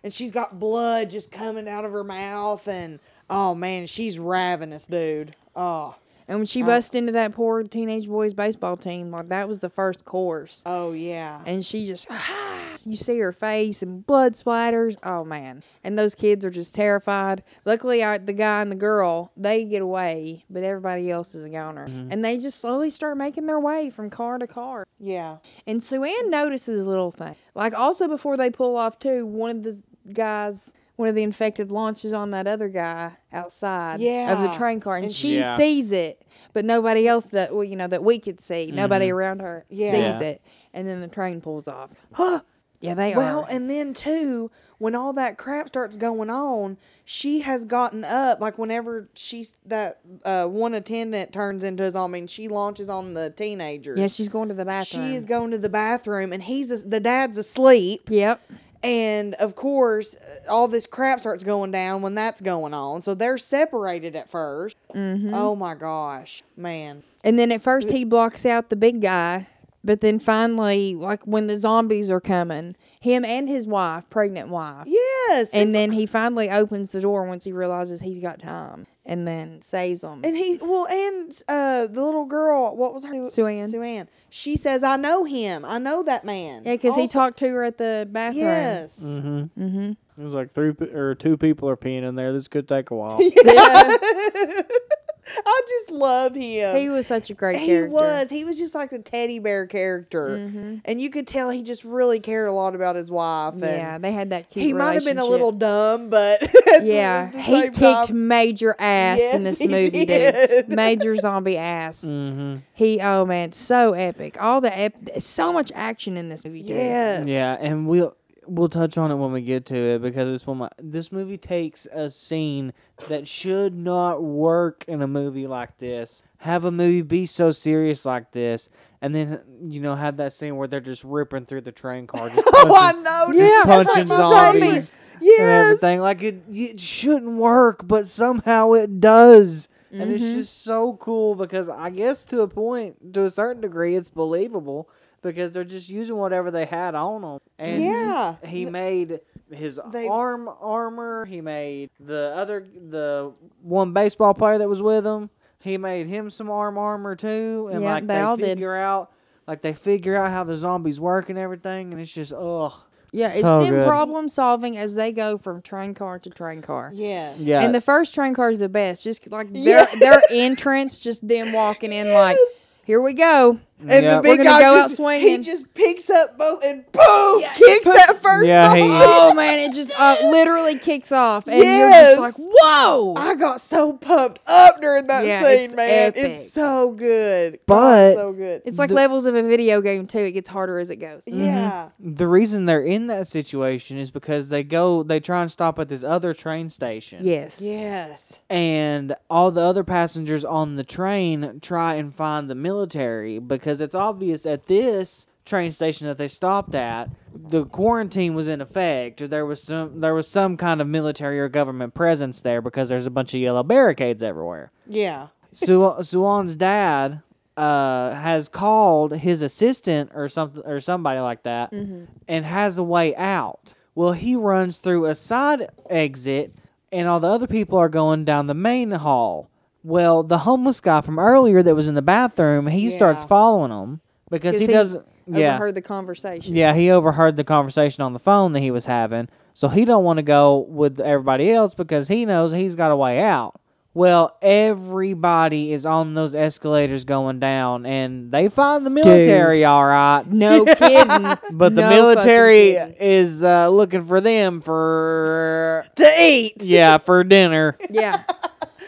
and 0.02 0.10
she's 0.14 0.30
got 0.30 0.58
blood 0.58 1.10
just 1.10 1.30
coming 1.30 1.68
out 1.68 1.84
of 1.84 1.92
her 1.92 2.04
mouth, 2.04 2.66
and 2.66 3.00
oh 3.28 3.54
man, 3.54 3.84
she's 3.86 4.18
ravenous, 4.18 4.86
dude. 4.86 5.36
Oh, 5.54 5.94
And 6.26 6.38
when 6.38 6.46
she 6.46 6.62
Uh, 6.62 6.66
busted 6.66 6.98
into 6.98 7.12
that 7.12 7.32
poor 7.32 7.62
teenage 7.64 8.08
boy's 8.08 8.32
baseball 8.34 8.76
team, 8.76 9.10
like 9.10 9.28
that 9.28 9.46
was 9.48 9.58
the 9.58 9.68
first 9.68 10.04
course. 10.04 10.62
oh 10.66 10.92
yeah. 10.92 11.40
And 11.46 11.64
she 11.64 11.84
just, 11.86 12.06
you 12.86 12.96
see 12.96 13.18
her 13.18 13.32
face 13.32 13.82
and 13.82 14.06
blood 14.06 14.34
splatters. 14.34 14.96
Oh 15.02 15.24
man! 15.24 15.62
And 15.82 15.98
those 15.98 16.14
kids 16.14 16.44
are 16.44 16.50
just 16.50 16.74
terrified. 16.74 17.42
Luckily, 17.64 18.02
I, 18.02 18.18
the 18.18 18.32
guy 18.32 18.62
and 18.62 18.72
the 18.72 18.76
girl 18.76 19.32
they 19.36 19.64
get 19.64 19.82
away, 19.82 20.44
but 20.48 20.62
everybody 20.62 21.10
else 21.10 21.34
is 21.34 21.44
a 21.44 21.48
goner. 21.50 21.84
And 21.84 22.24
they 22.24 22.38
just 22.38 22.60
slowly 22.60 22.90
start 22.90 23.16
making 23.16 23.46
their 23.46 23.60
way 23.60 23.90
from 23.90 24.10
car 24.10 24.38
to 24.38 24.46
car. 24.46 24.86
Yeah. 24.98 25.38
And 25.66 25.82
Sue 25.82 26.04
Ann 26.04 26.30
notices 26.30 26.84
a 26.86 26.88
little 26.88 27.10
thing. 27.10 27.36
Like 27.54 27.78
also 27.78 28.08
before 28.08 28.36
they 28.36 28.50
pull 28.50 28.76
off 28.76 28.98
too, 28.98 29.26
one 29.26 29.50
of 29.50 29.62
the 29.62 29.82
guys, 30.12 30.72
one 30.96 31.08
of 31.08 31.14
the 31.14 31.22
infected 31.22 31.72
launches 31.72 32.12
on 32.12 32.30
that 32.30 32.46
other 32.46 32.68
guy 32.68 33.12
outside 33.32 34.00
of 34.00 34.40
the 34.42 34.52
train 34.56 34.80
car, 34.80 34.96
and, 34.96 35.04
And 35.06 35.12
she 35.12 35.36
Yeah. 35.38 35.56
sees 35.56 35.90
it, 35.92 36.22
but 36.52 36.64
nobody 36.64 37.06
else 37.08 37.24
that 37.26 37.52
well, 37.54 37.64
you 37.64 37.76
know 37.76 37.88
that 37.88 38.04
we 38.04 38.18
could 38.18 38.40
see. 38.40 38.70
Nobody 38.72 39.10
around 39.10 39.40
her 39.40 39.64
Yeah. 39.68 39.90
sees 39.90 40.00
Yeah. 40.00 40.20
it, 40.20 40.42
and 40.72 40.86
then 40.86 41.00
the 41.00 41.08
train 41.08 41.40
pulls 41.40 41.66
off. 41.68 41.90
Huh? 42.12 42.40
Yeah, 42.80 42.92
they 42.92 43.14
Well, 43.16 43.40
are. 43.44 43.46
and 43.48 43.70
then 43.70 43.94
too, 43.94 44.50
when 44.76 44.94
all 44.94 45.14
that 45.14 45.38
crap 45.38 45.68
starts 45.68 45.96
going 45.96 46.28
on, 46.28 46.76
she 47.06 47.40
has 47.40 47.64
gotten 47.64 48.04
up. 48.04 48.42
Like 48.42 48.58
whenever 48.58 49.08
she's 49.14 49.54
that 49.64 50.00
uh, 50.22 50.44
one 50.46 50.74
attendant 50.74 51.32
turns 51.32 51.64
into 51.64 51.84
a 51.84 51.90
zombie, 51.90 52.18
and 52.18 52.28
she 52.28 52.46
launches 52.46 52.90
on 52.90 53.14
the 53.14 53.30
teenagers. 53.30 53.98
yeah, 53.98 54.08
she's 54.08 54.28
going 54.28 54.50
to 54.50 54.54
the 54.54 54.66
bathroom. 54.66 55.08
She 55.08 55.14
is 55.16 55.24
going 55.24 55.50
to 55.52 55.58
the 55.58 55.70
bathroom, 55.70 56.30
and 56.30 56.42
he's 56.42 56.70
as- 56.70 56.84
the 56.84 57.00
dad's 57.00 57.38
asleep. 57.38 58.10
Yep. 58.10 58.42
And 58.84 59.34
of 59.36 59.56
course, 59.56 60.14
all 60.48 60.68
this 60.68 60.86
crap 60.86 61.18
starts 61.18 61.42
going 61.42 61.70
down 61.70 62.02
when 62.02 62.14
that's 62.14 62.40
going 62.40 62.74
on. 62.74 63.00
So 63.02 63.14
they're 63.14 63.38
separated 63.38 64.14
at 64.14 64.30
1st 64.30 64.74
Mm-hmm. 64.94 65.34
Oh 65.34 65.56
my 65.56 65.74
gosh, 65.74 66.42
man! 66.56 67.02
And 67.24 67.36
then 67.36 67.50
at 67.50 67.62
first 67.62 67.90
he 67.90 68.04
blocks 68.04 68.46
out 68.46 68.70
the 68.70 68.76
big 68.76 69.00
guy, 69.00 69.48
but 69.82 70.00
then 70.00 70.20
finally, 70.20 70.94
like 70.94 71.24
when 71.24 71.48
the 71.48 71.58
zombies 71.58 72.10
are 72.10 72.20
coming, 72.20 72.76
him 73.00 73.24
and 73.24 73.48
his 73.48 73.66
wife, 73.66 74.08
pregnant 74.08 74.50
wife, 74.50 74.84
Yes, 74.86 75.52
and 75.52 75.74
then 75.74 75.90
he 75.92 76.06
finally 76.06 76.48
opens 76.48 76.92
the 76.92 77.00
door 77.00 77.24
once 77.26 77.44
he 77.44 77.52
realizes 77.52 78.02
he's 78.02 78.20
got 78.20 78.38
time, 78.38 78.86
and 79.06 79.26
then 79.28 79.60
saves 79.62 80.00
them. 80.00 80.20
and 80.24 80.36
he 80.36 80.58
well, 80.62 80.86
and 80.86 81.42
uh, 81.48 81.86
the 81.86 82.02
little 82.02 82.24
girl, 82.24 82.76
what 82.76 82.94
was 82.94 83.04
her 83.04 83.28
Sue 83.28 83.46
Ann. 83.46 83.68
Sue 83.70 83.82
Ann. 83.82 84.08
She 84.30 84.56
says, 84.56 84.82
"I 84.82 84.96
know 84.96 85.24
him. 85.24 85.64
I 85.64 85.78
know 85.78 86.02
that 86.02 86.24
man." 86.24 86.62
Yeah, 86.64 86.72
because 86.72 86.94
he 86.94 87.02
Also- 87.02 87.12
talked 87.12 87.38
to 87.38 87.48
her 87.48 87.62
at 87.64 87.78
the 87.78 88.08
bathroom. 88.10 88.44
Yes. 88.44 89.00
mm-hmm. 89.02 89.62
Mm-hmm. 89.62 89.90
It 90.16 90.22
was 90.24 90.32
like 90.32 90.52
three 90.52 90.72
pe- 90.72 90.92
or 90.92 91.14
two 91.14 91.36
people 91.36 91.68
are 91.68 91.76
peeing 91.76 92.02
in 92.02 92.14
there. 92.14 92.32
This 92.32 92.46
could 92.48 92.68
take 92.68 92.90
a 92.90 92.94
while. 92.94 93.18
I 95.46 95.60
just 95.68 95.90
love 95.90 96.34
him. 96.34 96.76
he 96.76 96.88
was 96.88 97.06
such 97.06 97.30
a 97.30 97.34
great 97.34 97.54
character. 97.56 97.64
He 97.64 97.68
character. 97.78 97.92
was. 97.92 98.30
He 98.30 98.44
was 98.44 98.58
just 98.58 98.74
like 98.74 98.92
a 98.92 98.98
teddy 98.98 99.38
bear 99.38 99.66
character, 99.66 100.28
Mhm. 100.30 100.80
and 100.84 101.00
you 101.00 101.10
could 101.10 101.26
tell 101.26 101.50
he 101.50 101.62
just 101.62 101.84
really 101.84 102.20
cared 102.20 102.48
a 102.48 102.52
lot 102.52 102.74
about 102.74 102.96
his 102.96 103.10
wife. 103.10 103.54
And 103.54 103.62
Yeah, 103.62 103.98
they 103.98 104.12
had 104.12 104.30
that 104.30 104.50
cute 104.50 104.64
he 104.66 104.72
might 104.72 104.94
have 104.94 105.04
been 105.04 105.18
a 105.18 105.24
little 105.24 105.52
dumb, 105.52 106.10
but 106.10 106.42
Yeah, 106.82 107.30
he 107.30 107.60
same 107.62 107.72
kicked 107.72 108.08
time- 108.08 108.28
major 108.28 108.74
ass 108.78 109.20
in 109.20 109.42
this 109.44 109.60
movie, 109.60 109.90
dude. 109.90 110.08
did. 110.08 110.68
Major 110.74 111.16
zombie 111.16 111.56
ass. 111.56 112.04
mm-hmm. 112.04 112.56
He, 112.74 113.00
oh 113.00 113.24
man, 113.24 113.52
so 113.52 113.92
epic. 113.92 114.36
All 114.42 114.60
the 114.60 114.76
ep- 114.78 115.20
so 115.20 115.52
much 115.52 115.70
action 115.74 116.16
in 116.16 116.28
this 116.28 116.44
movie, 116.44 116.60
dude. 116.62 116.76
Yes. 116.76 117.28
Yeah, 117.28 117.56
and 117.60 117.86
we'll 117.88 118.16
we'll 118.46 118.68
touch 118.68 118.96
on 118.98 119.10
it 119.10 119.16
when 119.16 119.32
we 119.32 119.42
get 119.42 119.66
to 119.66 119.76
it 119.76 120.02
because 120.02 120.28
it's 120.30 120.46
one 120.46 120.56
of 120.56 120.60
my 120.60 120.68
this 120.78 121.10
movie 121.12 121.38
takes 121.38 121.86
a 121.86 122.08
scene 122.10 122.72
that 123.08 123.28
should 123.28 123.74
not 123.74 124.22
work 124.22 124.84
in 124.88 125.02
a 125.02 125.06
movie 125.06 125.46
like 125.46 125.78
this. 125.78 126.22
Have 126.38 126.64
a 126.64 126.70
movie 126.70 127.02
be 127.02 127.26
so 127.26 127.50
serious 127.50 128.04
like 128.04 128.32
this, 128.32 128.68
and 129.00 129.14
then 129.14 129.40
you 129.62 129.80
know 129.80 129.94
have 129.94 130.16
that 130.18 130.32
scene 130.32 130.56
where 130.56 130.68
they're 130.68 130.80
just 130.80 131.04
ripping 131.04 131.44
through 131.46 131.62
the 131.62 131.72
train 131.72 132.06
car, 132.06 132.28
just 132.28 132.46
Oh, 132.54 132.74
I 132.78 132.92
punching, 132.92 133.02
know. 133.02 133.26
just 133.28 133.38
Yeah, 133.38 133.62
punching 133.64 134.04
that's 134.04 134.08
zombies 134.08 134.98
and 135.20 135.22
Yes. 135.22 135.60
everything. 135.60 136.00
Like 136.00 136.22
it, 136.22 136.42
it 136.50 136.80
shouldn't 136.80 137.36
work, 137.36 137.86
but 137.86 138.06
somehow 138.06 138.72
it 138.72 139.00
does. 139.00 139.68
And 139.90 140.10
it's 140.10 140.24
Mhm. 140.24 140.32
just 140.32 140.64
so 140.64 140.94
cool 140.94 141.34
because 141.36 141.68
I 141.68 141.88
guess 141.90 142.24
to 142.26 142.40
a 142.40 142.48
point, 142.48 143.14
to 143.14 143.22
a 143.24 143.30
certain 143.30 143.62
degree, 143.62 143.94
it's 143.94 144.10
believable 144.10 144.88
because 145.24 145.50
they're 145.50 145.64
just 145.64 145.88
using 145.88 146.16
whatever 146.16 146.50
they 146.52 146.66
had 146.66 146.94
on 146.94 147.22
them. 147.22 147.38
And 147.58 147.82
Yeah. 147.82 148.34
he 148.44 148.66
made 148.66 149.20
his 149.50 149.80
They- 149.90 150.06
arm 150.08 150.48
armor. 150.60 151.24
He 151.24 151.40
made 151.40 151.90
the 151.98 152.32
other 152.36 152.64
the 152.90 153.32
one 153.62 153.92
baseball 153.92 154.34
player 154.34 154.58
that 154.58 154.68
was 154.68 154.82
with 154.82 155.04
him. 155.04 155.30
He 155.60 155.78
made 155.78 156.06
him 156.06 156.28
some 156.30 156.50
arm 156.50 156.76
armor 156.78 157.16
too, 157.16 157.68
and 157.72 157.82
Yep, 157.82 157.90
like 157.90 158.06
they 158.06 158.14
they, 158.14 158.20
all 158.20 158.36
did. 158.36 158.46
figure 158.46 158.76
out 158.76 159.10
like 159.48 159.62
they 159.62 159.72
figure 159.72 160.14
out 160.16 160.30
how 160.30 160.44
the 160.44 160.56
zombies 160.56 161.00
work 161.00 161.28
and 161.30 161.38
everything, 161.38 161.92
and 161.92 162.00
it's 162.00 162.12
just 162.12 162.32
ugh. 162.32 162.72
Yeah, 163.12 163.28
it's 163.28 163.42
So 163.42 163.60
them 163.60 163.70
good. 163.70 163.86
problem 163.86 164.28
solving 164.28 164.76
as 164.76 164.94
they 164.96 165.12
go 165.12 165.38
from 165.38 165.62
train 165.62 165.94
car 165.94 166.18
to 166.18 166.30
train 166.30 166.62
car. 166.62 166.90
Yes. 166.92 167.38
Yeah. 167.38 167.62
And 167.62 167.72
the 167.74 167.80
first 167.80 168.12
train 168.14 168.34
car 168.34 168.50
is 168.50 168.58
the 168.58 168.68
best. 168.68 169.04
Just 169.04 169.30
like 169.30 169.52
their 169.52 169.62
Yes. 169.62 169.98
their 170.00 170.20
entrance, 170.30 171.00
just 171.00 171.26
them 171.28 171.52
walking 171.52 171.92
in 171.92 172.12
like, 172.12 172.36
here 172.84 173.00
we 173.00 173.14
go. 173.14 173.60
And 173.80 173.90
Yep. 174.04 174.16
the 174.16 174.22
big 174.22 174.38
guy 174.44 174.60
go 174.60 174.66
out 174.76 174.82
just, 174.84 174.96
swinging. 174.96 175.28
he 175.28 175.38
just 175.38 175.74
picks 175.74 176.08
up 176.08 176.38
both 176.38 176.64
and 176.64 176.90
boom, 176.92 177.42
kicks 177.54 177.84
that 177.84 178.18
first 178.22 178.46
Yeah, 178.46 178.66
zombie. 178.68 178.82
he- 178.82 178.88
Oh 178.92 179.34
man, 179.34 179.58
it 179.58 179.74
just 179.74 179.92
uh, 179.98 180.16
literally 180.30 180.78
kicks 180.78 181.12
off, 181.12 181.46
and 181.48 181.56
you're 181.62 181.90
just 181.90 182.20
like, 182.20 182.34
whoa. 182.38 183.14
I 183.18 183.34
got 183.34 183.60
so 183.60 183.92
pumped 183.92 184.38
up 184.46 184.80
during 184.80 185.06
that 185.08 185.26
Yeah, 185.26 185.42
scene, 185.42 185.64
it's 185.64 185.74
man. 185.74 185.88
epic. 185.90 186.24
It's 186.24 186.50
so 186.52 186.92
good. 186.92 187.54
God, 187.54 187.60
But- 187.66 188.14
so 188.14 188.32
good. 188.32 188.62
It's 188.64 188.78
like 188.78 188.88
The- 188.88 188.94
levels 188.94 189.26
of 189.26 189.34
a 189.34 189.42
video 189.42 189.80
game 189.82 190.06
too. 190.06 190.20
It 190.20 190.32
gets 190.32 190.48
harder 190.48 190.78
as 190.78 190.88
it 190.88 190.96
goes. 190.96 191.24
yeah. 191.26 191.88
The 192.00 192.28
reason 192.28 192.66
they're 192.66 192.80
in 192.84 193.08
that 193.08 193.26
situation 193.28 193.98
is 193.98 194.10
because 194.10 194.48
they 194.48 194.62
go 194.62 195.02
they 195.02 195.20
try 195.20 195.42
and 195.42 195.50
stop 195.50 195.78
at 195.78 195.88
this 195.88 196.04
other 196.04 196.32
train 196.32 196.70
station. 196.70 197.20
Yes. 197.22 197.60
Yes. 197.60 198.38
and 198.48 199.14
all 199.28 199.50
the 199.50 199.60
other 199.60 199.84
passengers 199.84 200.44
on 200.44 200.76
the 200.76 200.84
train 200.84 201.58
try 201.60 201.94
and 201.94 202.14
find 202.14 202.48
the 202.48 202.54
military 202.54 203.38
because 203.40 203.63
it's 203.80 203.94
obvious 203.94 204.44
at 204.46 204.66
this 204.66 205.26
train 205.44 205.70
station 205.70 206.06
that 206.06 206.16
they 206.16 206.28
stopped 206.28 206.74
at 206.74 207.10
the 207.34 207.64
quarantine 207.66 208.34
was 208.34 208.48
in 208.48 208.60
effect 208.62 209.20
or 209.20 209.28
there 209.28 209.44
was 209.44 209.62
some 209.62 210.00
there 210.00 210.14
was 210.14 210.26
some 210.26 210.56
kind 210.56 210.80
of 210.80 210.86
military 210.88 211.38
or 211.38 211.48
government 211.50 211.92
presence 211.92 212.40
there 212.40 212.62
because 212.62 212.88
there's 212.88 213.04
a 213.04 213.10
bunch 213.10 213.34
of 213.34 213.40
yellow 213.40 213.62
barricades 213.62 214.22
everywhere 214.22 214.70
Yeah. 214.86 215.28
Su- 215.52 215.96
Suwan's 216.00 216.56
dad 216.56 217.20
uh, 217.56 218.12
has 218.14 218.48
called 218.48 219.16
his 219.18 219.42
assistant 219.42 220.10
or 220.14 220.28
something 220.28 220.62
or 220.64 220.80
somebody 220.80 221.20
like 221.20 221.42
that 221.44 221.70
and 221.72 222.44
has 222.44 222.78
a 222.78 222.82
way 222.82 223.14
out. 223.14 223.74
Well, 223.94 224.12
he 224.12 224.34
runs 224.34 224.78
through 224.78 225.06
a 225.06 225.14
side 225.14 225.68
exit, 225.88 226.52
and 226.90 227.06
all 227.06 227.20
the 227.20 227.28
other 227.28 227.46
people 227.46 227.78
are 227.78 227.88
going 227.88 228.24
down 228.24 228.48
the 228.48 228.54
main 228.54 228.90
hall. 228.90 229.48
Well, 229.84 230.22
the 230.24 230.38
homeless 230.38 230.80
guy 230.80 231.00
from 231.02 231.18
earlier 231.20 231.62
that 231.62 231.74
was 231.76 231.86
in 231.88 231.94
the 231.94 232.02
bathroom, 232.02 232.66
he 232.66 232.88
starts 232.90 233.24
following 233.24 233.70
him 233.70 234.00
because 234.30 234.54
'Cause 234.54 234.60
he 234.60 234.66
he 234.66 234.72
doesn't. 234.72 235.06
Yeah, 235.26 235.54
Overheard 235.54 235.74
the 235.76 235.82
conversation. 235.82 236.54
yeah, 236.56 236.74
he 236.74 236.90
overheard 236.90 237.36
the 237.36 237.44
conversation 237.44 238.02
on 238.02 238.12
the 238.12 238.18
phone 238.18 238.52
that 238.54 238.60
he 238.60 238.70
was 238.70 238.84
having, 238.86 239.28
so 239.54 239.68
he 239.68 239.84
don't 239.86 240.04
want 240.04 240.18
to 240.18 240.22
go 240.22 240.66
with 240.68 241.00
everybody 241.00 241.50
else 241.50 241.72
because 241.74 242.08
he 242.08 242.26
knows 242.26 242.52
he's 242.52 242.76
got 242.76 242.90
a 242.90 242.96
way 242.96 243.20
out. 243.22 243.58
Well, 243.94 244.36
everybody 244.42 245.72
is 245.72 245.86
on 245.86 246.14
those 246.14 246.34
escalators 246.34 247.04
going 247.06 247.38
down, 247.40 247.86
and 247.86 248.30
they 248.32 248.48
find 248.50 248.84
the 248.84 248.90
military 248.90 249.64
all 249.64 249.86
right, 249.86 250.24
No 250.30 250.64
kidding. 250.66 251.38
but 251.52 251.74
the 251.74 251.80
No 251.82 251.88
military 251.90 252.74
fucking 252.74 252.92
kidding. 252.94 253.08
is 253.08 253.42
uh, 253.44 253.68
looking 253.70 254.04
for 254.04 254.20
them 254.20 254.60
for 254.60 255.86
To 255.96 256.06
eat. 256.20 256.62
yeah 256.62 256.98
for 256.98 257.22
dinner. 257.24 257.76
Yeah. 257.90 258.24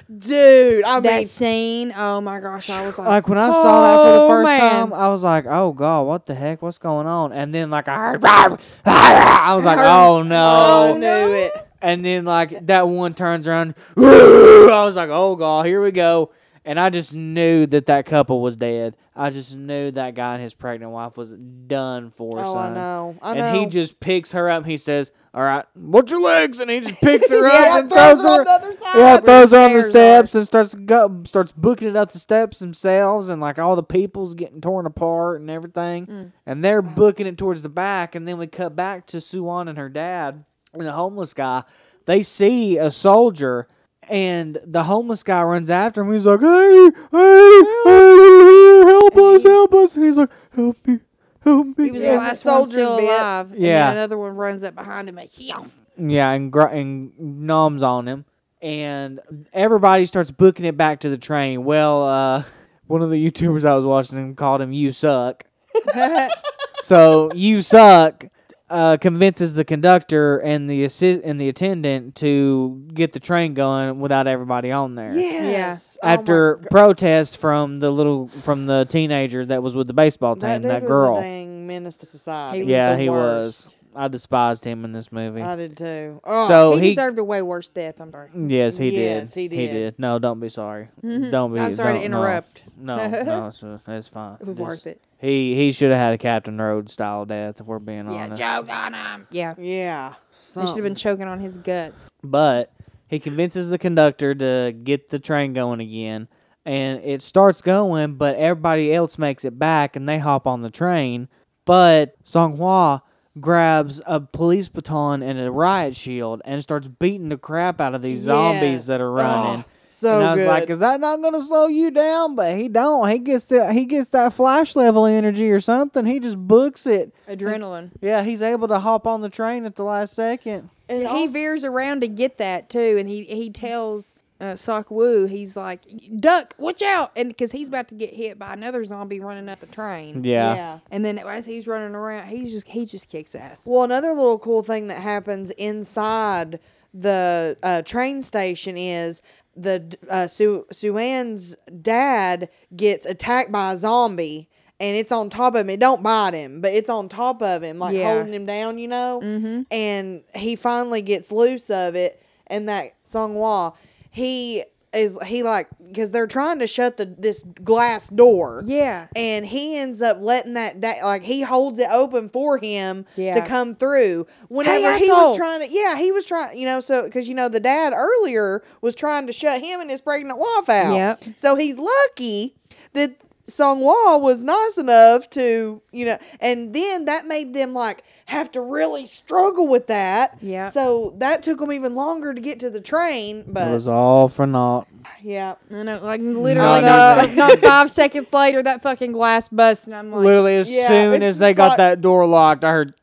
Dude, 0.08 0.84
I 0.84 1.00
that 1.00 1.18
mean, 1.18 1.26
scene. 1.26 1.92
Oh 1.96 2.20
my 2.20 2.38
gosh, 2.38 2.70
I 2.70 2.86
was 2.86 2.96
like, 2.98 3.08
Like 3.08 3.28
when 3.28 3.38
I 3.38 3.50
saw 3.50 3.62
that 3.82 4.02
for 4.04 4.12
the 4.12 4.20
Oh, 4.22 4.28
first 4.28 4.44
man. 4.46 4.70
time, 4.70 4.92
I 4.92 5.08
was 5.08 5.22
like, 5.24 5.46
"Oh 5.48 5.72
God, 5.72 6.02
what 6.02 6.26
the 6.26 6.34
heck? 6.34 6.62
What's 6.62 6.78
going 6.78 7.08
on?" 7.08 7.32
And 7.32 7.52
then 7.52 7.70
like 7.70 7.88
I 7.88 7.96
heard, 8.12 8.24
I 8.84 9.54
was 9.56 9.64
like, 9.64 9.80
"Oh 9.80 10.22
no!" 10.22 10.94
I 10.94 10.98
knew 10.98 11.32
it. 11.34 11.68
And 11.82 12.04
then 12.04 12.24
like 12.24 12.66
that 12.68 12.88
one 12.88 13.14
turns 13.14 13.48
around. 13.48 13.74
I 13.96 14.84
was 14.84 14.94
like, 14.94 15.10
"Oh 15.10 15.34
god, 15.34 15.66
here 15.66 15.82
we 15.82 15.90
go!" 15.90 16.30
And 16.66 16.80
I 16.80 16.90
just 16.90 17.14
knew 17.14 17.64
that 17.66 17.86
that 17.86 18.06
couple 18.06 18.40
was 18.42 18.56
dead. 18.56 18.96
I 19.14 19.30
just 19.30 19.54
knew 19.56 19.92
that 19.92 20.16
guy 20.16 20.34
and 20.34 20.42
his 20.42 20.52
pregnant 20.52 20.90
wife 20.90 21.16
was 21.16 21.30
done 21.30 22.10
for. 22.10 22.40
Oh, 22.44 22.56
I 22.58 22.74
know. 22.74 23.16
I 23.22 23.30
and 23.30 23.38
know. 23.38 23.52
he 23.60 23.66
just 23.66 24.00
picks 24.00 24.32
her 24.32 24.50
up. 24.50 24.64
and 24.64 24.70
He 24.70 24.76
says, 24.76 25.12
"All 25.32 25.44
right, 25.44 25.64
what's 25.74 26.10
your 26.10 26.20
legs?" 26.20 26.58
And 26.58 26.68
he 26.68 26.80
just 26.80 27.00
picks 27.00 27.30
her 27.30 27.46
Yeah, 27.46 27.68
up 27.76 27.80
and 27.82 27.90
throws 27.92 28.20
her 28.20 28.28
her. 28.28 28.38
on 28.40 28.44
the 28.44 28.50
other 28.50 28.72
side. 28.72 28.96
Yeah, 28.98 29.16
throws 29.20 29.52
her 29.52 29.58
on 29.60 29.72
the 29.74 29.82
steps 29.82 30.34
and 30.34 30.44
starts 30.44 30.74
go, 30.74 31.22
starts 31.24 31.52
booking 31.52 31.88
it 31.88 31.96
up 31.96 32.10
the 32.10 32.18
steps 32.18 32.58
themselves, 32.58 33.28
and 33.28 33.40
like 33.40 33.60
all 33.60 33.76
the 33.76 33.82
people's 33.84 34.34
getting 34.34 34.60
torn 34.60 34.86
apart 34.86 35.40
and 35.40 35.48
everything, 35.48 36.06
Mm. 36.06 36.32
and 36.46 36.64
they're 36.64 36.82
booking 36.82 37.28
it 37.28 37.38
towards 37.38 37.62
the 37.62 37.68
back, 37.68 38.16
and 38.16 38.26
then 38.26 38.38
we 38.38 38.48
cut 38.48 38.74
back 38.74 39.06
to 39.06 39.18
Suwan 39.18 39.68
and 39.68 39.78
her 39.78 39.88
dad 39.88 40.44
and 40.74 40.82
the 40.82 40.90
homeless 40.92 41.32
guy. 41.32 41.62
They 42.06 42.22
see 42.24 42.76
a 42.76 42.90
soldier, 42.90 43.68
and 44.08 44.58
the 44.64 44.84
homeless 44.84 45.22
guy 45.22 45.42
runs 45.42 45.70
after 45.70 46.02
him. 46.02 46.12
He's 46.12 46.26
like, 46.26 46.40
"Hey, 46.40 46.90
hey, 47.12 47.62
hey, 47.84 48.82
help 48.86 49.16
us, 49.16 49.42
help 49.42 49.74
us!" 49.74 49.94
And 49.96 50.04
he's 50.04 50.16
like, 50.16 50.30
"Help 50.54 50.76
me, 50.86 51.00
help 51.42 51.78
me." 51.78 51.84
he 51.86 51.90
was 51.92 52.02
Yeah, 52.02 52.12
the 52.12 52.16
the 52.16 52.22
last 52.22 52.44
one 52.44 52.54
soldier's 52.54 52.72
still 52.72 52.96
bit. 52.98 53.04
alive. 53.08 53.52
And 53.52 53.60
Yeah. 53.60 53.86
then 53.86 53.96
another 53.96 54.18
one 54.18 54.36
runs 54.36 54.62
up 54.64 54.74
behind 54.74 55.08
him. 55.08 55.16
Like, 55.16 55.30
yeah. 55.36 55.60
Yeah, 55.98 56.30
and 56.30 56.52
gr- 56.52 56.62
and 56.66 57.12
noms 57.18 57.82
on 57.82 58.06
him, 58.06 58.24
and 58.60 59.20
everybody 59.52 60.04
starts 60.06 60.30
booking 60.30 60.66
it 60.66 60.76
back 60.76 61.00
to 61.00 61.08
the 61.08 61.16
train. 61.18 61.64
Well, 61.64 62.02
uh, 62.04 62.42
one 62.86 63.00
of 63.02 63.10
the 63.10 63.30
YouTubers 63.30 63.64
I 63.64 63.74
was 63.74 63.86
watching 63.86 64.34
called 64.34 64.60
him 64.60 64.72
"You 64.72 64.92
Suck," 64.92 65.44
so 66.82 67.30
"You 67.34 67.62
Suck" 67.62 68.26
uh, 68.68 68.96
convinces 68.96 69.54
the 69.54 69.64
conductor 69.64 70.38
and 70.38 70.68
the 70.68 70.84
assist 70.84 71.20
and 71.22 71.40
the 71.40 71.48
attendant 71.48 72.16
to 72.16 72.84
get 72.92 73.12
the 73.12 73.20
train 73.20 73.54
going 73.54 74.00
without 74.00 74.26
everybody 74.26 74.72
on 74.72 74.94
there. 74.94 75.14
Yes. 75.14 75.96
Oh 76.02 76.08
After 76.08 76.56
God. 76.56 76.70
protest 76.70 77.36
from 77.38 77.78
the 77.78 77.90
little 77.90 78.28
from 78.42 78.66
the 78.66 78.84
teenager 78.88 79.46
that 79.46 79.62
was 79.62 79.76
with 79.76 79.86
the 79.86 79.92
baseball 79.92 80.34
team, 80.34 80.48
that, 80.50 80.62
that, 80.62 80.86
girl. 80.86 81.14
was 81.14 81.20
a 81.20 81.22
dang 81.22 81.66
menace 81.66 81.96
to 81.98 82.06
society. 82.06 82.58
He 82.58 82.64
was 82.64 82.70
yeah, 82.70 82.92
the 82.96 83.02
he 83.02 83.08
worst. 83.08 83.66
was. 83.66 83.74
I 83.96 84.08
despised 84.08 84.64
him 84.64 84.84
in 84.84 84.92
this 84.92 85.10
movie. 85.10 85.40
I 85.42 85.56
did 85.56 85.76
too. 85.76 86.20
Oh, 86.24 86.46
so 86.48 86.72
he, 86.76 86.80
he 86.80 86.88
deserved 86.90 87.18
a 87.18 87.24
way 87.24 87.40
worse 87.42 87.68
death. 87.68 88.00
I'm 88.00 88.10
sorry. 88.10 88.28
Yes, 88.34 88.76
he 88.76 88.90
Yes, 88.90 89.32
did. 89.32 89.52
he 89.52 89.66
did. 89.66 89.98
No, 89.98 90.18
don't 90.18 90.38
be 90.38 90.48
sorry. 90.50 90.88
Don't 91.02 91.54
be. 91.54 91.60
I'm 91.60 91.72
sorry 91.72 91.94
to 91.94 92.00
don't- 92.00 92.10
no. 92.10 92.18
interrupt. 92.22 92.64
No, 92.78 92.96
no, 92.96 93.46
it's, 93.48 93.62
uh, 93.62 93.78
it's 93.88 94.08
fine. 94.08 94.36
It 94.40 94.46
was 94.46 94.56
Just- 94.56 94.60
worth 94.60 94.86
it. 94.86 95.00
He 95.18 95.54
he 95.54 95.72
should 95.72 95.90
have 95.90 95.98
had 95.98 96.12
a 96.12 96.18
Captain 96.18 96.60
Rhodes 96.60 96.92
style 96.92 97.24
death. 97.24 97.60
If 97.60 97.66
we're 97.66 97.78
being 97.78 98.10
Yeah, 98.10 98.24
honest. 98.24 98.40
Yeah, 98.40 98.58
choke 98.60 98.68
on 98.76 98.92
him. 98.94 99.26
Yeah. 99.30 99.54
yeah. 99.58 100.14
They 100.54 100.60
should 100.66 100.74
have 100.76 100.84
been 100.84 100.94
choking 100.94 101.26
on 101.26 101.40
his 101.40 101.56
guts. 101.58 102.10
But 102.22 102.70
he 103.08 103.18
convinces 103.18 103.68
the 103.70 103.78
conductor 103.78 104.34
to 104.34 104.72
get 104.84 105.08
the 105.08 105.18
train 105.18 105.52
going 105.54 105.80
again, 105.80 106.28
and 106.66 107.00
it 107.02 107.22
starts 107.22 107.62
going. 107.62 108.14
But 108.16 108.36
everybody 108.36 108.92
else 108.94 109.16
makes 109.18 109.44
it 109.46 109.58
back, 109.58 109.96
and 109.96 110.06
they 110.08 110.18
hop 110.18 110.46
on 110.46 110.60
the 110.62 110.70
train. 110.70 111.28
But 111.64 112.22
Songhua 112.24 113.00
grabs 113.40 114.00
a 114.06 114.20
police 114.20 114.68
baton 114.68 115.22
and 115.22 115.38
a 115.38 115.50
riot 115.50 115.94
shield 115.94 116.40
and 116.44 116.62
starts 116.62 116.88
beating 116.88 117.28
the 117.28 117.36
crap 117.36 117.80
out 117.80 117.94
of 117.94 118.02
these 118.02 118.20
zombies 118.20 118.86
that 118.86 119.00
are 119.00 119.10
running. 119.10 119.64
Oh, 119.66 119.70
so 119.84 120.18
and 120.18 120.26
I 120.26 120.30
was 120.32 120.40
good. 120.40 120.48
like, 120.48 120.70
"Is 120.70 120.78
that 120.80 121.00
not 121.00 121.20
going 121.20 121.34
to 121.34 121.42
slow 121.42 121.66
you 121.66 121.90
down?" 121.90 122.34
But 122.34 122.56
he 122.56 122.68
don't. 122.68 123.08
He 123.08 123.18
gets 123.18 123.46
that. 123.46 123.72
He 123.72 123.84
gets 123.84 124.08
that 124.10 124.32
flash 124.32 124.74
level 124.76 125.06
energy 125.06 125.50
or 125.50 125.60
something. 125.60 126.06
He 126.06 126.18
just 126.20 126.36
books 126.38 126.86
it. 126.86 127.14
Adrenaline. 127.28 127.90
Yeah, 128.00 128.22
he's 128.22 128.42
able 128.42 128.68
to 128.68 128.78
hop 128.78 129.06
on 129.06 129.20
the 129.20 129.28
train 129.30 129.64
at 129.64 129.76
the 129.76 129.84
last 129.84 130.14
second. 130.14 130.70
And 130.88 131.00
he 131.00 131.06
also- 131.06 131.32
veers 131.32 131.64
around 131.64 132.00
to 132.00 132.08
get 132.08 132.38
that 132.38 132.68
too, 132.68 132.96
and 132.98 133.08
he 133.08 133.24
he 133.24 133.50
tells 133.50 134.14
uh, 134.40 134.54
Sok 134.56 134.90
Woo, 134.90 135.26
he's 135.26 135.56
like, 135.56 135.80
"Duck, 136.18 136.54
watch 136.58 136.82
out!" 136.82 137.12
And 137.16 137.28
because 137.28 137.52
he's 137.52 137.68
about 137.68 137.88
to 137.88 137.94
get 137.94 138.12
hit 138.14 138.38
by 138.38 138.52
another 138.52 138.84
zombie 138.84 139.20
running 139.20 139.48
up 139.48 139.60
the 139.60 139.66
train. 139.66 140.24
Yeah. 140.24 140.54
yeah. 140.54 140.78
And 140.90 141.04
then 141.04 141.18
as 141.18 141.46
he's 141.46 141.66
running 141.66 141.94
around, 141.94 142.28
he's 142.28 142.52
just 142.52 142.68
he 142.68 142.84
just 142.86 143.08
kicks 143.08 143.34
ass. 143.34 143.66
Well, 143.66 143.84
another 143.84 144.12
little 144.12 144.38
cool 144.38 144.62
thing 144.62 144.88
that 144.88 145.00
happens 145.00 145.50
inside 145.52 146.60
the 146.92 147.56
uh, 147.62 147.82
train 147.82 148.22
station 148.22 148.76
is 148.76 149.22
the 149.54 149.96
uh, 150.10 150.26
Su- 150.26 150.66
Suan's 150.70 151.56
dad 151.80 152.48
gets 152.74 153.06
attacked 153.06 153.52
by 153.52 153.72
a 153.72 153.76
zombie. 153.76 154.48
And 154.78 154.94
it's 154.94 155.10
on 155.10 155.30
top 155.30 155.54
of 155.54 155.62
him. 155.62 155.70
It 155.70 155.80
don't 155.80 156.02
bite 156.02 156.34
him, 156.34 156.60
but 156.60 156.70
it's 156.74 156.90
on 156.90 157.08
top 157.08 157.40
of 157.40 157.62
him, 157.62 157.78
like 157.78 157.94
Yeah. 157.96 158.12
holding 158.12 158.34
him 158.34 158.44
down, 158.44 158.76
you 158.76 158.88
know. 158.88 159.22
Mm-hmm. 159.24 159.62
And 159.70 160.22
he 160.34 160.54
finally 160.54 161.00
gets 161.00 161.32
loose 161.32 161.70
of 161.70 161.94
it. 161.94 162.22
And 162.46 162.68
that 162.68 162.92
Song 163.02 163.36
Songhua, 163.36 163.72
he 164.16 164.64
is 164.94 165.18
he 165.26 165.42
like 165.42 165.68
because 165.84 166.10
they're 166.10 166.26
trying 166.26 166.58
to 166.60 166.66
shut 166.66 166.96
the 166.96 167.04
this 167.04 167.42
glass 167.62 168.08
door. 168.08 168.62
Yeah. 168.66 169.08
and 169.14 169.44
he 169.44 169.76
ends 169.76 170.00
up 170.00 170.16
letting 170.22 170.54
that, 170.54 170.80
that 170.80 171.02
like 171.04 171.22
he 171.22 171.42
holds 171.42 171.78
it 171.78 171.88
open 171.90 172.30
for 172.30 172.56
him 172.56 173.04
to 173.34 173.46
come 173.46 173.74
through. 173.74 174.26
Whenever 174.48 174.92
Hey, 174.96 175.04
he 175.04 175.10
was 175.10 175.36
trying 175.36 175.60
to 175.60 175.68
yeah 175.70 175.96
he 175.98 176.12
was 176.12 176.24
trying 176.24 176.56
you 176.56 176.64
know 176.64 176.80
so 176.80 177.02
because 177.02 177.28
you 177.28 177.34
know 177.34 177.50
the 177.50 177.60
dad 177.60 177.92
earlier 177.94 178.62
was 178.80 178.94
trying 178.94 179.26
to 179.26 179.34
shut 179.34 179.62
him 179.62 179.80
and 179.80 179.90
his 179.90 180.00
pregnant 180.00 180.38
wife 180.38 180.68
out. 180.70 180.94
Yep. 180.94 181.24
so 181.36 181.56
he's 181.56 181.76
lucky 181.76 182.54
that 182.94 183.16
Song 183.48 183.80
Hwa 183.80 184.18
was 184.20 184.42
nice 184.42 184.76
enough 184.76 185.30
to, 185.30 185.80
you 185.92 186.04
know, 186.04 186.18
and 186.40 186.74
then 186.74 187.04
that 187.04 187.26
made 187.26 187.54
them 187.54 187.74
like 187.74 188.02
have 188.26 188.50
to 188.52 188.60
really 188.60 189.06
struggle 189.06 189.68
with 189.68 189.86
that. 189.86 190.36
Yeah. 190.42 190.70
So 190.70 191.14
that 191.18 191.42
took 191.44 191.60
them 191.60 191.70
even 191.72 191.94
longer 191.94 192.34
to 192.34 192.40
get 192.40 192.58
to 192.60 192.70
the 192.70 192.80
train. 192.80 193.44
but 193.46 193.68
It 193.68 193.72
was 193.74 193.86
all 193.88 194.26
for 194.28 194.46
naught. 194.48 194.88
yeah, 195.22 195.54
I 195.72 195.82
know, 195.84 196.00
like 196.02 196.20
literally, 196.20 196.80
know. 196.80 197.22
not, 197.24 197.34
not 197.34 197.58
five 197.60 197.90
seconds 197.90 198.32
later, 198.32 198.62
that 198.64 198.82
fucking 198.82 199.12
glass 199.12 199.46
bust, 199.48 199.86
and 199.86 199.94
I'm 199.94 200.10
like, 200.10 200.24
Literally, 200.24 200.56
as 200.56 200.68
Yeah, 200.70 200.88
soon 200.88 201.22
as 201.22 201.38
they 201.38 201.50
just 201.50 201.56
got 201.56 201.68
like- 201.68 201.76
that 201.78 202.00
door 202.00 202.26
locked, 202.26 202.64
I 202.64 202.70
heard. 202.72 202.94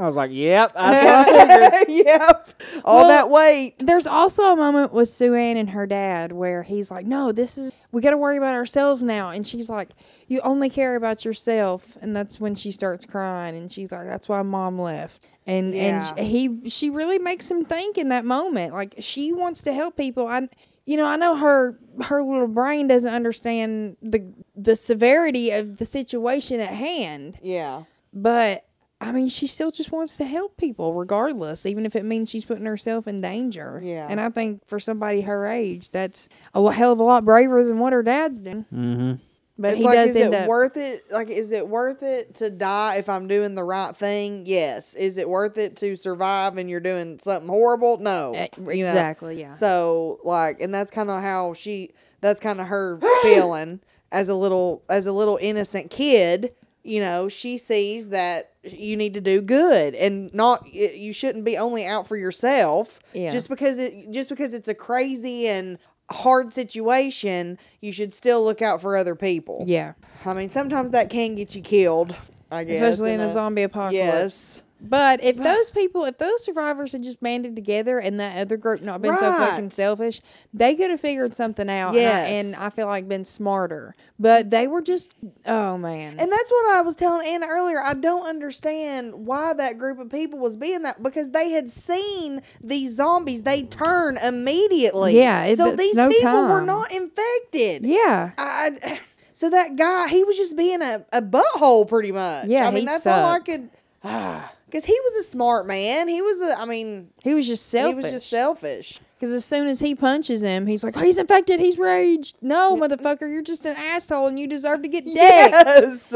I 0.00 0.06
was 0.06 0.14
like, 0.14 0.30
"Yep, 0.32 0.74
that's 0.74 1.04
what 1.34 1.50
I 1.50 1.70
figured." 1.86 2.06
yep. 2.06 2.62
All 2.84 2.98
Well, 3.00 3.08
that 3.08 3.30
weight. 3.30 3.80
There's 3.80 4.06
also 4.06 4.52
a 4.52 4.54
moment 4.56 4.92
with 4.92 5.08
Sue 5.08 5.34
Ann 5.34 5.56
and 5.56 5.70
her 5.70 5.86
dad 5.88 6.30
where 6.30 6.62
he's 6.62 6.88
like, 6.92 7.04
"No, 7.04 7.32
this 7.32 7.58
is 7.58 7.72
we 7.92 8.02
got 8.02 8.10
to 8.10 8.16
worry 8.18 8.36
about 8.36 8.54
ourselves 8.54 9.02
now," 9.02 9.30
and 9.30 9.46
she's 9.46 9.68
like, 9.70 9.90
"You 10.26 10.40
only 10.40 10.68
care 10.70 10.96
about 10.96 11.24
yourself," 11.24 11.96
and 12.00 12.14
that's 12.16 12.38
when 12.40 12.54
she 12.54 12.70
starts 12.72 13.04
crying, 13.04 13.56
and 13.56 13.70
she's 13.70 13.90
like, 13.92 14.06
"That's 14.06 14.28
why 14.28 14.42
mom 14.42 14.78
left." 14.78 15.26
And 15.46 15.74
Yeah. 15.74 16.12
and 16.16 16.26
he 16.26 16.68
she 16.68 16.90
really 16.90 17.18
makes 17.18 17.50
him 17.50 17.64
think 17.64 17.96
in 17.98 18.10
that 18.10 18.24
moment, 18.24 18.74
like 18.74 18.94
she 18.98 19.32
wants 19.32 19.62
to 19.62 19.72
help 19.72 19.96
people. 19.96 20.26
I 20.26 20.48
you 20.84 20.96
know 20.96 21.06
I 21.06 21.16
know 21.16 21.36
her 21.36 21.78
her 22.02 22.22
little 22.22 22.48
brain 22.48 22.86
doesn't 22.88 23.12
understand 23.12 23.96
the 24.02 24.24
the 24.54 24.76
severity 24.76 25.50
of 25.50 25.78
the 25.78 25.84
situation 25.86 26.60
at 26.60 26.68
hand, 26.74 27.38
Yeah. 27.42 27.84
but 28.12 28.64
I 29.00 29.12
mean, 29.12 29.28
she 29.28 29.46
still 29.46 29.70
just 29.70 29.92
wants 29.92 30.16
to 30.16 30.24
help 30.24 30.56
people 30.56 30.92
regardless, 30.94 31.64
even 31.66 31.86
if 31.86 31.94
it 31.94 32.04
means 32.04 32.30
she's 32.30 32.44
putting 32.44 32.64
herself 32.66 33.06
in 33.06 33.20
danger. 33.20 33.80
Yeah. 33.82 34.06
And 34.10 34.20
I 34.20 34.28
think 34.28 34.66
for 34.66 34.80
somebody 34.80 35.20
her 35.20 35.46
age, 35.46 35.90
that's 35.90 36.28
a 36.52 36.70
hell 36.72 36.92
of 36.92 36.98
a 36.98 37.04
lot 37.04 37.24
braver 37.24 37.62
than 37.64 37.78
what 37.78 37.92
her 37.92 38.02
dad's 38.02 38.40
doing. 38.40 38.64
Mm-hmm. 38.74 39.12
But 39.60 39.72
it's 39.72 39.78
he 39.78 39.84
like, 39.84 39.94
does 39.94 40.10
is 40.10 40.16
end 40.16 40.34
it 40.34 40.42
up. 40.42 40.48
worth 40.48 40.76
it? 40.76 41.10
Like, 41.10 41.28
is 41.28 41.50
it 41.52 41.66
worth 41.68 42.02
it 42.02 42.36
to 42.36 42.48
die 42.50 42.96
if 42.96 43.08
I'm 43.08 43.26
doing 43.26 43.54
the 43.56 43.64
right 43.64 43.94
thing? 43.94 44.44
Yes. 44.46 44.94
Is 44.94 45.16
it 45.16 45.28
worth 45.28 45.58
it 45.58 45.76
to 45.76 45.96
survive 45.96 46.56
and 46.58 46.70
you're 46.70 46.78
doing 46.80 47.18
something 47.18 47.48
horrible? 47.48 47.98
No. 47.98 48.32
Eh, 48.34 48.46
You 48.56 48.84
know? 48.84 48.88
exactly, 48.90 49.40
yeah. 49.40 49.48
So, 49.48 50.20
like, 50.24 50.60
and 50.60 50.72
that's 50.72 50.90
kind 50.92 51.10
of 51.10 51.22
how 51.22 51.54
she. 51.54 51.90
That's 52.20 52.40
kind 52.40 52.60
of 52.60 52.66
her 52.68 52.98
feeling 53.22 53.80
as 54.10 54.28
a 54.28 54.34
little 54.34 54.82
as 54.88 55.06
a 55.06 55.12
little 55.12 55.38
innocent 55.40 55.90
kid. 55.90 56.52
You 56.88 57.00
know, 57.00 57.28
she 57.28 57.58
sees 57.58 58.08
that 58.08 58.52
you 58.64 58.96
need 58.96 59.14
to 59.14 59.20
do 59.20 59.40
good 59.42 59.94
and 59.94 60.32
not 60.34 60.72
you 60.72 61.12
shouldn't 61.12 61.44
be 61.44 61.56
only 61.58 61.84
out 61.86 62.06
for 62.06 62.16
yourself. 62.16 62.98
Yeah. 63.12 63.30
Just 63.30 63.48
because 63.48 63.78
it 63.78 64.10
just 64.10 64.30
because 64.30 64.54
it's 64.54 64.68
a 64.68 64.74
crazy 64.74 65.46
and 65.48 65.78
hard 66.10 66.52
situation, 66.52 67.58
you 67.80 67.92
should 67.92 68.12
still 68.14 68.42
look 68.42 68.62
out 68.62 68.80
for 68.80 68.96
other 68.96 69.14
people. 69.14 69.64
yeah. 69.66 69.92
I 70.24 70.34
mean, 70.34 70.50
sometimes 70.50 70.90
that 70.92 71.10
can 71.10 71.34
get 71.36 71.54
you 71.54 71.62
killed. 71.62 72.14
I 72.50 72.64
guess, 72.64 72.80
Especially 72.80 73.12
in 73.12 73.20
a 73.20 73.26
a- 73.26 73.32
zombie 73.32 73.62
apocalypse. 73.62 73.94
Yes. 73.94 74.62
But 74.80 75.24
if 75.24 75.36
those 75.36 75.70
people, 75.72 76.04
if 76.04 76.18
those 76.18 76.44
survivors 76.44 76.92
had 76.92 77.02
just 77.02 77.20
banded 77.20 77.56
together 77.56 77.98
and 77.98 78.20
that 78.20 78.36
other 78.38 78.56
group 78.56 78.80
not 78.80 79.02
been 79.02 79.16
so 79.18 79.32
fucking 79.32 79.70
selfish, 79.70 80.20
they 80.54 80.74
could 80.76 80.90
have 80.90 81.00
figured 81.00 81.34
something 81.34 81.68
out. 81.68 81.96
and 81.96 82.06
I- 82.06 82.28
And 82.28 82.54
I, 82.54 82.70
feel 82.70 82.86
like 82.86 83.08
been 83.08 83.24
smarter. 83.24 83.94
But 84.20 84.50
they 84.50 84.68
were 84.68 84.80
just, 84.80 85.14
oh 85.46 85.76
man. 85.78 86.18
And 86.20 86.30
that's 86.30 86.50
what 86.50 86.76
I 86.76 86.82
was 86.82 86.94
telling 86.94 87.26
Anna 87.26 87.46
earlier. 87.48 87.82
I 87.82 87.94
don't 87.94 88.24
understand 88.26 89.26
why 89.26 89.52
that 89.52 89.78
group 89.78 89.98
of 89.98 90.10
people 90.10 90.38
was 90.38 90.54
being 90.56 90.82
that 90.82 91.02
because 91.02 91.30
they 91.30 91.50
had 91.50 91.68
seen 91.68 92.40
these 92.62 92.94
zombies. 92.94 93.42
They 93.42 93.62
turn 93.64 94.16
immediately. 94.18 95.18
Yeah, 95.18 95.44
it- 95.44 95.56
so 95.56 95.74
these 95.74 95.96
no 95.96 96.08
people 96.08 96.32
were 96.42 96.60
not 96.60 96.92
infected. 96.94 97.84
yeah. 97.84 98.30
I, 98.38 98.76
I- 98.82 99.00
so 99.32 99.50
that 99.50 99.76
guy, 99.76 100.08
he 100.08 100.24
was 100.24 100.36
just 100.36 100.56
being 100.56 100.82
a, 100.82 101.04
a 101.12 101.20
butthole 101.22 101.86
pretty 101.88 102.12
much. 102.12 102.46
Yeah, 102.46 102.66
I 102.68 102.70
mean 102.70 102.84
that's 102.84 103.06
all 103.06 103.26
I 103.32 103.40
could. 103.40 103.70
Because 104.68 104.84
he 104.84 104.92
was 105.00 105.14
a 105.24 105.28
smart 105.28 105.66
man. 105.66 106.08
He 106.08 106.20
was 106.20 106.42
a. 106.42 106.60
I 106.60 106.66
mean, 106.66 107.08
He 107.24 107.32
was 107.32 107.46
just 107.46 107.70
selfish. 107.70 107.90
he 107.90 107.94
was 107.94 108.10
just 108.10 108.28
selfish. 108.28 109.00
Because 109.16 109.32
as 109.32 109.42
soon 109.44 109.66
as 109.66 109.80
he 109.80 109.94
punches 109.94 110.42
him, 110.42 110.66
he's 110.66 110.84
like, 110.84 110.94
oh, 110.94 111.00
he's 111.00 111.16
infected. 111.16 111.58
He's 111.58 111.78
raged. 111.78 112.36
No, 112.42 112.76
motherfucker, 112.76 113.22
you're 113.22 113.40
just 113.40 113.64
an 113.64 113.74
asshole 113.76 114.26
and 114.26 114.38
you 114.38 114.46
deserve 114.46 114.82
to 114.82 114.88
get 114.88 115.06
dead. 115.14 115.14
Yes. 115.52 116.12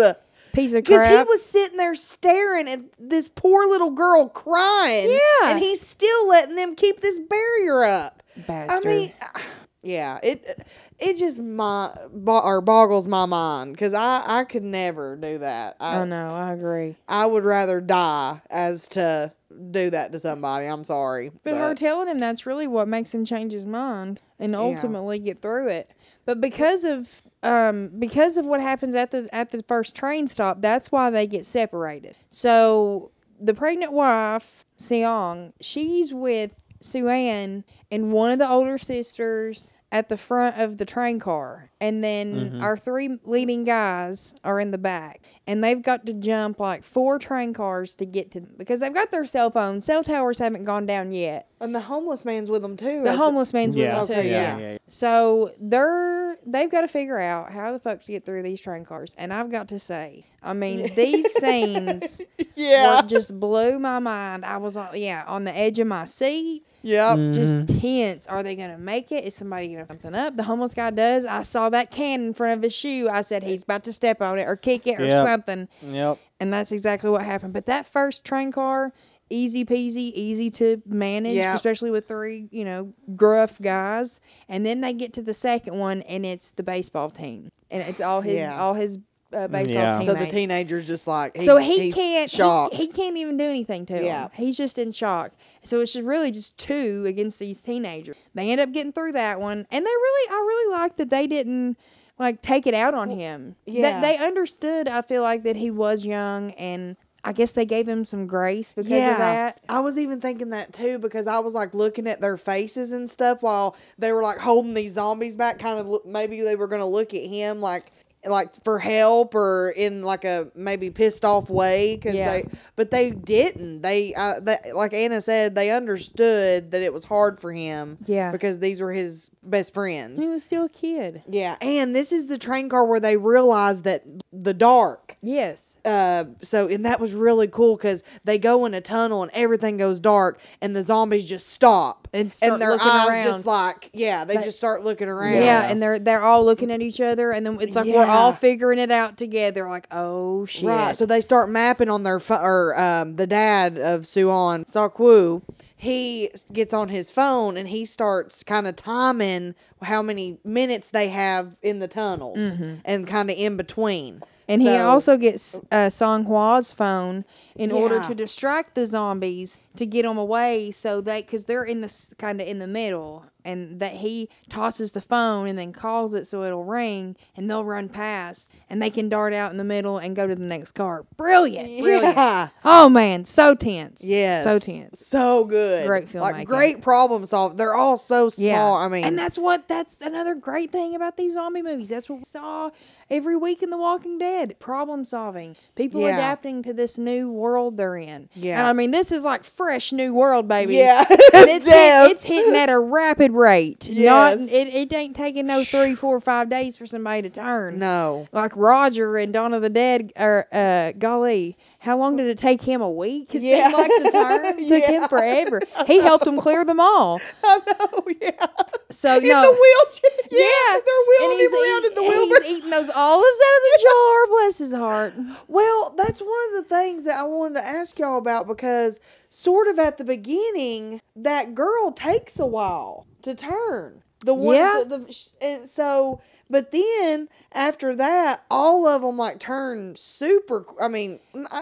Piece 0.53 0.75
of 0.75 0.85
crap. 0.85 1.09
Because 1.09 1.19
he 1.19 1.25
was 1.31 1.43
sitting 1.47 1.79
there 1.79 1.95
staring 1.95 2.69
at 2.69 2.81
this 2.99 3.31
poor 3.31 3.67
little 3.67 3.91
girl 3.93 4.29
crying. 4.29 5.11
Yeah. 5.11 5.51
And 5.53 5.59
he's 5.59 5.81
still 5.81 6.29
letting 6.29 6.55
them 6.57 6.75
keep 6.75 7.01
this 7.01 7.19
barrier 7.19 7.85
up. 7.85 8.23
Bastard. 8.47 8.87
I 8.87 8.89
mean, 8.89 9.13
yeah, 9.83 10.21
it 10.23 10.67
it 11.03 11.17
just 11.17 11.41
my 11.41 11.95
bo- 12.13 12.41
or 12.41 12.61
boggles 12.61 13.09
my 13.09 13.27
mind 13.27 13.73
because 13.73 13.93
I 13.93 14.23
I 14.25 14.45
could 14.45 14.63
never 14.63 15.17
do 15.17 15.39
that. 15.39 15.77
I 15.81 15.99
oh, 15.99 16.05
no, 16.05 16.31
I 16.31 16.53
agree. 16.53 16.97
I 17.09 17.27
would 17.27 17.45
rather 17.45 17.81
die 17.81 18.41
as 18.49 18.89
to 18.89 19.33
do 19.71 19.91
that 19.91 20.13
to 20.13 20.19
somebody. 20.19 20.67
I'm 20.67 20.85
sorry, 20.85 21.31
But 21.45 21.57
her 21.57 21.75
telling 21.75 22.09
him 22.09 22.21
that's 22.21 22.47
really 22.47 22.67
what 22.67 22.89
makes 22.89 23.13
him 23.13 23.25
change 23.25 23.53
his 23.53 23.67
mind 23.67 24.23
and 24.39 24.55
ultimately 24.57 25.19
get 25.19 25.43
through 25.43 25.69
it. 25.69 25.91
But 26.25 26.41
because 26.41 26.85
of 26.85 27.23
um 27.43 27.89
because 27.99 28.37
of 28.37 28.47
what 28.47 28.61
happens 28.61 28.95
at 28.95 29.11
the 29.11 29.29
at 29.35 29.51
the 29.51 29.63
first 29.65 29.95
train 29.95 30.29
stop, 30.29 30.63
that's 30.63 30.93
why 30.93 31.11
they 31.11 31.27
get 31.27 31.45
separated. 31.45 32.17
So 32.31 33.11
the 33.41 33.55
pregnant 33.55 33.93
wife, 33.93 34.65
Seong, 34.79 35.53
she's 35.61 36.15
with 36.15 36.55
Suan 36.81 37.65
and 37.91 38.13
one 38.13 38.31
of 38.31 38.39
the 38.39 38.49
older 38.49 38.79
sisters 38.79 39.71
at 39.93 40.09
the 40.09 40.17
front 40.17 40.57
of 40.59 40.79
the 40.79 40.87
train 40.87 41.21
car. 41.21 41.71
And 41.81 42.03
then 42.03 42.35
mm-hmm. 42.35 42.63
our 42.63 42.77
three 42.79 43.19
leading 43.25 43.63
guys 43.63 44.35
are 44.43 44.59
in 44.59 44.71
the 44.71 44.79
back. 44.79 45.21
And 45.47 45.63
they've 45.63 45.83
got 45.83 46.07
to 46.07 46.15
jump 46.15 46.59
like 46.59 46.83
four 46.83 47.19
train 47.19 47.53
cars 47.53 47.93
to 47.95 48.07
get 48.07 48.31
to 48.33 48.41
them 48.41 48.55
because 48.57 48.81
they've 48.81 48.95
got 48.95 49.11
their 49.11 49.27
cell 49.27 49.51
phones. 49.51 49.85
Cell 49.85 50.03
towers 50.03 50.39
haven't 50.39 50.63
gone 50.63 50.87
down 50.87 51.13
yet. 51.13 51.49
and 51.61 51.75
the 51.75 51.81
homeless 51.81 52.25
man's 52.25 52.51
with 52.51 52.63
them 52.63 52.77
too. 52.77 53.03
The 53.05 53.13
I 53.13 53.17
homeless 53.17 53.53
man's 53.53 53.77
Yeah, 53.77 54.01
with 54.01 54.09
them 54.09 54.17
too. 54.17 54.21
Okay, 54.21 54.31
Yeah. 54.31 54.59
yeah. 54.59 54.79
So 54.89 55.51
they're 55.61 56.39
they've 56.47 56.71
got 56.71 56.81
to 56.81 56.89
figure 56.89 57.19
out 57.19 57.53
how 57.53 57.71
the 57.73 57.79
fuck 57.79 58.03
to 58.05 58.13
get 58.13 58.25
through 58.25 58.43
these 58.45 58.61
train 58.61 58.85
cars. 58.85 59.15
And 59.19 59.33
I've 59.33 59.51
got 59.51 59.69
to 59.69 59.79
say, 59.79 60.27
I 60.43 60.55
mean, 60.55 60.93
these 60.97 61.31
scenes 61.35 62.23
yeah, 62.55 63.03
were 63.03 63.07
just 63.09 63.39
blew 63.39 63.79
my 63.79 63.99
mind. 63.99 64.45
I 64.47 64.57
was 64.57 64.77
on 64.77 64.89
yeah 64.95 65.25
on 65.27 65.45
the 65.45 65.55
edge 65.57 65.79
of 65.79 65.87
my 65.87 66.05
seat, 66.07 66.65
yep. 66.83 67.17
just 67.33 67.59
mm-hmm. 67.59 67.79
tense. 67.79 68.27
Are 68.27 68.43
they 68.43 68.55
gonna 68.57 68.79
make 68.79 69.11
it? 69.13 69.25
Is 69.25 69.35
somebody 69.35 69.73
gonna 69.73 69.87
something 69.87 70.15
up? 70.15 70.37
The 70.37 70.43
homeless 70.45 70.75
guy 70.75 70.91
does. 70.91 71.25
I 71.25 71.43
saw 71.43 71.69
that 71.71 71.91
can 71.91 72.27
in 72.27 72.35
front 72.35 72.59
of 72.59 72.63
his 72.63 72.75
shoe. 72.75 73.09
I 73.11 73.23
said 73.23 73.43
he's 73.43 73.63
about 73.63 73.85
to 73.85 73.93
step 73.93 74.21
on 74.21 74.39
it 74.39 74.49
or 74.49 74.57
kick 74.57 74.87
it 74.87 75.01
or 75.01 75.05
Yep. 75.05 75.27
something. 75.27 75.69
Yep. 75.83 76.19
And 76.41 76.53
that's 76.53 76.73
exactly 76.73 77.11
what 77.11 77.23
happened. 77.23 77.53
But 77.53 77.67
that 77.67 77.87
first 77.87 78.25
train 78.25 78.51
car, 78.53 78.93
easy 79.31 79.65
peasy, 79.65 80.13
easy 80.13 80.51
to 80.51 80.83
manage, 80.87 81.35
Yeah. 81.35 81.55
especially 81.55 81.91
with 81.91 82.07
three, 82.09 82.49
you 82.51 82.65
know, 82.65 82.93
gruff 83.17 83.61
guys. 83.61 84.21
And 84.49 84.67
then 84.67 84.81
they 84.81 84.93
get 84.93 85.13
to 85.15 85.23
the 85.23 85.35
second 85.35 85.79
one, 85.79 86.03
and 86.03 86.27
it's 86.27 86.51
the 86.51 86.63
baseball 86.63 87.11
team, 87.11 87.51
and 87.71 87.83
it's 87.83 88.01
all 88.01 88.21
his 88.21 88.37
Yeah. 88.37 88.61
all 88.61 88.75
his 88.75 88.99
uh, 89.33 89.49
baseball 89.49 89.75
Yeah. 89.75 89.99
teammates. 89.99 90.07
So 90.21 90.25
the 90.27 90.31
teenager's 90.31 90.87
just 90.87 91.07
like 91.07 91.37
so 91.39 91.57
he 91.59 91.79
he's 91.87 91.95
can't 91.95 92.31
shocked. 92.31 92.75
He, 92.75 92.87
he 92.87 92.93
can't 92.93 93.17
even 93.17 93.37
do 93.37 93.45
anything 93.45 93.87
to 93.87 94.03
Yeah. 94.03 94.25
him. 94.25 94.31
He's 94.35 94.57
just 94.57 94.79
in 94.79 94.93
shock. 94.93 95.33
So 95.63 95.81
it's 95.81 95.93
just 95.93 96.05
really 96.05 96.31
just 96.31 96.59
two 96.59 97.05
against 97.07 97.39
these 97.39 97.61
teenagers. 97.61 98.17
They 98.35 98.51
end 98.51 98.61
up 98.61 98.73
getting 98.73 98.93
through 98.93 99.13
that 99.13 99.41
one, 99.41 99.67
and 99.71 99.87
they 99.87 99.91
really, 99.91 100.31
I 100.31 100.35
really 100.37 100.73
like 100.73 100.97
that 100.97 101.11
they 101.11 101.27
didn't 101.27 101.77
like 102.19 102.43
take 102.43 102.67
it 102.67 102.75
out 102.75 102.95
on 102.95 103.11
him. 103.11 103.57
yeah. 103.67 103.83
That 103.83 104.01
they 104.03 104.25
understood. 104.25 104.89
I 104.89 105.03
feel 105.03 105.23
like 105.23 105.43
that 105.45 105.57
he 105.57 105.71
was 105.71 106.05
young, 106.05 106.51
and 106.53 106.97
I 107.25 107.33
guess 107.33 107.53
they 107.53 107.65
gave 107.65 107.89
him 107.89 108.05
some 108.05 108.27
grace 108.27 108.73
because 108.73 108.91
of 108.91 109.17
that. 109.19 109.61
I 109.69 109.79
was 109.79 109.97
even 109.97 110.21
thinking 110.21 110.51
that 110.51 110.73
too 110.73 110.99
because 110.99 111.29
I 111.29 111.39
was 111.39 111.55
like 111.55 111.73
looking 111.73 112.09
at 112.09 112.21
their 112.21 112.37
faces 112.37 112.91
and 112.91 113.09
stuff 113.09 113.43
while 113.45 113.77
they 113.97 114.11
were 114.13 114.23
like 114.25 114.39
holding 114.39 114.75
these 114.75 114.95
zombies 114.95 115.37
back. 115.37 115.59
Kind 115.61 115.79
of 115.79 115.87
look, 115.89 116.05
maybe 116.05 116.41
they 116.41 116.57
were 116.57 116.67
gonna 116.67 116.85
look 116.89 117.15
at 117.15 117.23
him 117.23 117.61
like 117.61 117.93
like 118.25 118.51
for 118.63 118.79
help 118.79 119.35
or 119.35 119.71
in 119.77 120.03
like 120.03 120.25
a 120.25 120.49
maybe 120.55 120.91
pissed 120.91 121.25
off 121.25 121.51
way 121.51 121.97
because 121.97 122.15
Yeah. 122.15 122.31
they 122.33 122.49
but 122.77 122.91
they 122.93 123.11
didn't 123.11 123.83
they, 123.83 124.15
uh, 124.15 124.39
they 124.41 124.59
like 124.75 124.95
anna 124.95 125.21
said 125.21 125.55
they 125.57 125.71
understood 125.73 126.71
that 126.71 126.83
it 126.83 126.93
was 126.93 127.05
hard 127.05 127.41
for 127.41 127.53
him 127.53 127.99
Yeah. 128.07 128.31
because 128.33 128.59
these 128.59 128.81
were 128.81 128.93
his 128.93 129.31
best 129.43 129.75
friends 129.75 130.23
He 130.23 130.31
was 130.31 130.45
still 130.45 130.65
a 130.65 130.69
kid. 130.69 131.23
yeah 131.29 131.57
and 131.61 131.95
this 131.97 132.13
is 132.13 132.27
the 132.27 132.39
train 132.39 132.69
car 132.69 132.85
where 132.85 133.01
they 133.01 133.17
realized 133.17 133.85
that 133.85 134.05
the 134.33 134.55
dark 134.55 135.17
Yes. 135.21 135.79
uh, 135.85 136.25
so 136.43 136.69
and 136.69 136.85
that 136.87 137.01
was 137.01 137.15
really 137.15 137.49
cool 137.49 137.77
because 137.77 138.03
they 138.25 138.39
go 138.39 138.65
in 138.67 138.75
a 138.75 138.81
tunnel 138.81 139.23
and 139.23 139.31
everything 139.35 139.77
goes 139.77 140.01
dark 140.01 140.41
and 140.61 140.75
the 140.77 140.83
zombies 140.83 141.25
just 141.29 141.49
stop 141.49 142.09
And 142.13 142.33
start 142.33 142.59
their 142.61 142.71
looking 142.73 142.89
eyes 142.89 143.09
around. 143.09 143.25
just 143.27 143.47
like 143.47 143.91
yeah 143.93 144.25
they 144.25 144.37
They- 144.37 144.43
just 144.43 144.57
start 144.59 144.83
looking 144.85 145.09
around 145.09 145.35
Yeah. 145.35 145.69
and 145.69 145.83
they're 145.83 145.99
they're 145.99 146.23
all 146.23 146.45
looking 146.45 146.71
at 146.71 146.81
each 146.83 147.01
other, 147.01 147.31
and 147.33 147.45
then 147.47 147.59
it's 147.61 147.77
like 147.77 147.87
we're 147.87 148.05
all 148.13 148.33
figuring 148.33 148.79
it 148.79 148.91
out 148.91 149.17
together. 149.17 149.69
Like, 149.69 149.87
oh 149.91 150.45
shit. 150.47 150.69
right 150.69 150.97
so 150.97 151.07
they 151.07 151.21
start 151.21 151.49
mapping 151.51 151.89
on 151.89 152.03
their 152.03 152.21
phone 152.21 152.41
or 152.43 152.79
um, 152.79 153.17
the 153.17 153.27
dad 153.27 153.79
of 153.79 154.07
Suan 154.07 154.65
Sakwu 154.65 155.43
he 155.83 156.31
gets 156.53 156.73
on 156.73 156.91
his 156.91 157.11
phone 157.11 157.57
and 157.57 157.67
he 157.67 157.85
starts 157.85 158.45
kind 158.45 158.69
of 158.69 158.77
timing 158.77 159.57
how 159.83 160.01
many 160.01 160.39
minutes 160.45 160.91
they 160.91 161.09
have 161.09 161.57
in 161.61 161.81
the 161.81 161.89
tunnels 161.89 162.57
and 162.85 163.05
kind 163.05 163.29
of 163.29 163.37
in 163.37 163.57
between. 163.57 164.23
And 164.49 164.63
he 164.63 164.77
also 164.77 165.17
gets 165.17 165.61
uh, 165.73 165.91
Song 165.91 166.25
Hua's 166.25 166.73
phone 166.73 167.25
in 167.57 167.73
order 167.73 168.01
to 168.01 168.15
distract 168.15 168.77
the 168.77 168.87
zombies 168.87 169.59
to 169.77 169.87
get 169.87 170.03
them 170.03 170.19
away, 170.19 170.71
so 170.71 171.01
they 171.01 171.23
because 171.23 171.45
they're 171.47 171.65
in 171.65 171.81
the 171.81 172.15
kind 172.19 172.41
of 172.41 172.47
in 172.47 172.59
the 172.59 172.67
middle, 172.67 173.25
and 173.45 173.81
that 173.81 173.95
he 173.95 174.29
tosses 174.49 174.93
the 174.93 175.01
phone 175.01 175.49
and 175.49 175.59
then 175.59 175.73
calls 175.73 176.13
it 176.15 176.27
so 176.27 176.43
it'll 176.43 176.65
ring, 176.65 177.17
and 177.37 177.51
they'll 177.51 177.65
run 177.65 177.89
past, 177.89 178.51
and 178.69 178.83
they 178.83 178.91
can 178.91 179.09
dart 179.09 179.33
out 179.33 179.51
in 179.51 179.57
the 179.57 179.65
middle 179.65 179.99
and 179.99 180.15
go 180.15 180.27
to 180.27 180.35
the 180.35 180.45
next 180.45 180.73
car. 180.73 181.05
Brilliant, 181.17 181.81
brilliant. 181.81 182.17
Yeah. 182.17 182.49
Oh 182.65 182.89
man, 182.89 183.25
so 183.25 183.55
tense. 183.55 184.03
Yes. 184.05 184.45
so 184.45 184.59
tense. 184.59 184.99
So 185.07 185.45
good. 185.45 185.87
Great 185.87 186.09
film 186.09 186.23
Like 186.23 186.47
great 186.47 186.83
problem 186.83 187.25
solving 187.27 187.57
They're 187.57 187.75
all 187.75 187.97
so 187.97 188.29
small. 188.29 188.47
Yeah, 188.47 188.73
I 188.87 188.89
mean, 188.89 189.05
and 189.05 189.19
that's 189.19 189.39
what 189.39 189.69
that's 189.69 190.01
another 190.01 190.35
great 190.35 190.71
thing 190.71 190.95
about 190.95 191.17
these 191.17 191.33
zombie 191.35 191.63
movies. 191.63 191.89
That's 191.89 192.09
what 192.09 192.19
we 192.19 192.25
saw 192.25 192.71
every 193.11 193.37
week 193.37 193.63
in 193.63 193.71
The 193.71 193.79
Walking 193.79 194.19
Dead: 194.19 194.59
problem 194.61 195.05
solving, 195.05 195.57
people 195.75 196.01
Yeah. 196.03 196.17
adapting 196.17 196.63
to 196.65 196.73
this 196.73 196.99
new 196.99 197.31
world 197.31 197.77
they're 197.77 197.97
in. 197.97 198.29
Yeah. 198.35 198.59
and 198.59 198.67
I 198.69 198.73
mean, 198.73 198.91
this 198.91 199.11
is 199.11 199.25
like 199.25 199.45
fresh 199.63 199.93
new 199.93 200.13
world, 200.13 200.49
baby. 200.49 200.75
Yeah. 200.77 201.05
and 201.09 201.19
it's 201.49 201.67
hit, 201.67 202.11
it's 202.11 202.23
hitting 202.25 202.57
at 202.57 202.69
a 202.69 202.79
rapid 202.79 203.33
rate. 203.33 203.89
Not 203.89 204.39
it, 204.39 204.69
it 204.69 204.93
ain't 204.93 205.15
taking 205.15 205.47
no 205.47 205.63
three, 205.65 205.95
four, 205.95 206.21
five 206.21 206.49
days 206.51 206.77
for 206.77 206.87
somebody 206.87 207.23
to 207.23 207.31
turn. 207.31 207.79
no. 207.79 208.27
Like 208.33 208.53
Roger 208.57 209.17
and 209.17 209.33
Dawn 209.33 209.55
of 209.55 209.63
the 209.63 209.71
Dead, 209.71 210.13
or 210.19 210.47
uh, 210.53 210.93
golly, 210.99 211.57
how 211.83 211.99
long 211.99 212.17
did 212.17 212.29
it 212.29 212.39
take 212.39 212.63
him? 212.63 212.81
A 212.81 212.89
week? 212.91 213.35
It 213.35 213.43
Yeah. 213.43 213.69
like 213.69 213.91
to 213.91 214.11
turn. 214.13 214.45
It 214.59 214.69
took 214.69 214.85
him 214.85 215.09
forever. 215.09 215.61
He 215.87 215.99
helped 216.01 216.25
them 216.25 216.39
clear 216.39 216.65
them 216.65 216.79
all. 216.79 217.21
I 217.45 217.59
know. 217.67 218.05
Yeah. 218.21 218.47
So 218.91 219.17
In 219.19 219.27
no, 219.29 219.43
the 219.43 219.61
wheelchair. 219.61 220.11
Yeah, 220.31 220.39
yeah, 220.39 220.79
they're 220.85 221.05
wheeling 221.09 221.31
and 221.33 221.41
he's, 221.41 221.51
him 221.51 221.55
around 221.55 221.85
in 221.87 221.95
the 221.95 222.03
wheelchair. 222.03 222.43
he's 222.43 222.59
eating 222.59 222.71
those 222.71 222.91
olives 222.95 223.41
out 223.47 223.57
of 223.57 223.63
the 223.65 223.83
jar. 223.83 224.27
Bless 224.29 224.59
his 224.59 224.73
heart. 224.73 225.15
Well, 225.49 225.95
that's 225.97 226.21
one 226.21 226.31
of 226.57 226.63
the 226.63 226.69
things 226.75 227.05
that 227.05 227.19
I 227.19 227.25
wanted 227.25 227.55
to 227.61 227.67
ask 227.67 227.99
y'all 227.99 228.19
about 228.19 228.47
because 228.47 229.01
sort 229.29 229.67
of 229.69 229.79
at 229.79 229.97
the 229.99 230.05
beginning, 230.05 231.01
that 231.17 231.55
girl 231.55 231.91
takes 231.93 232.39
a 232.39 232.47
while 232.47 233.07
to 233.23 233.35
turn. 233.35 234.03
The 234.21 234.35
one, 234.35 234.55
Yeah. 234.57 234.85
the, 234.87 234.99
the, 234.99 235.29
and 235.41 235.69
so, 235.69 236.21
but 236.53 236.71
then 236.71 237.29
after 237.51 237.97
that, 237.97 238.45
all 238.51 238.87
of 238.87 239.03
them 239.03 239.17
like 239.17 239.41
turn 239.41 239.97
super. 239.97 240.65
I 240.81 240.87
mean, 240.89 241.19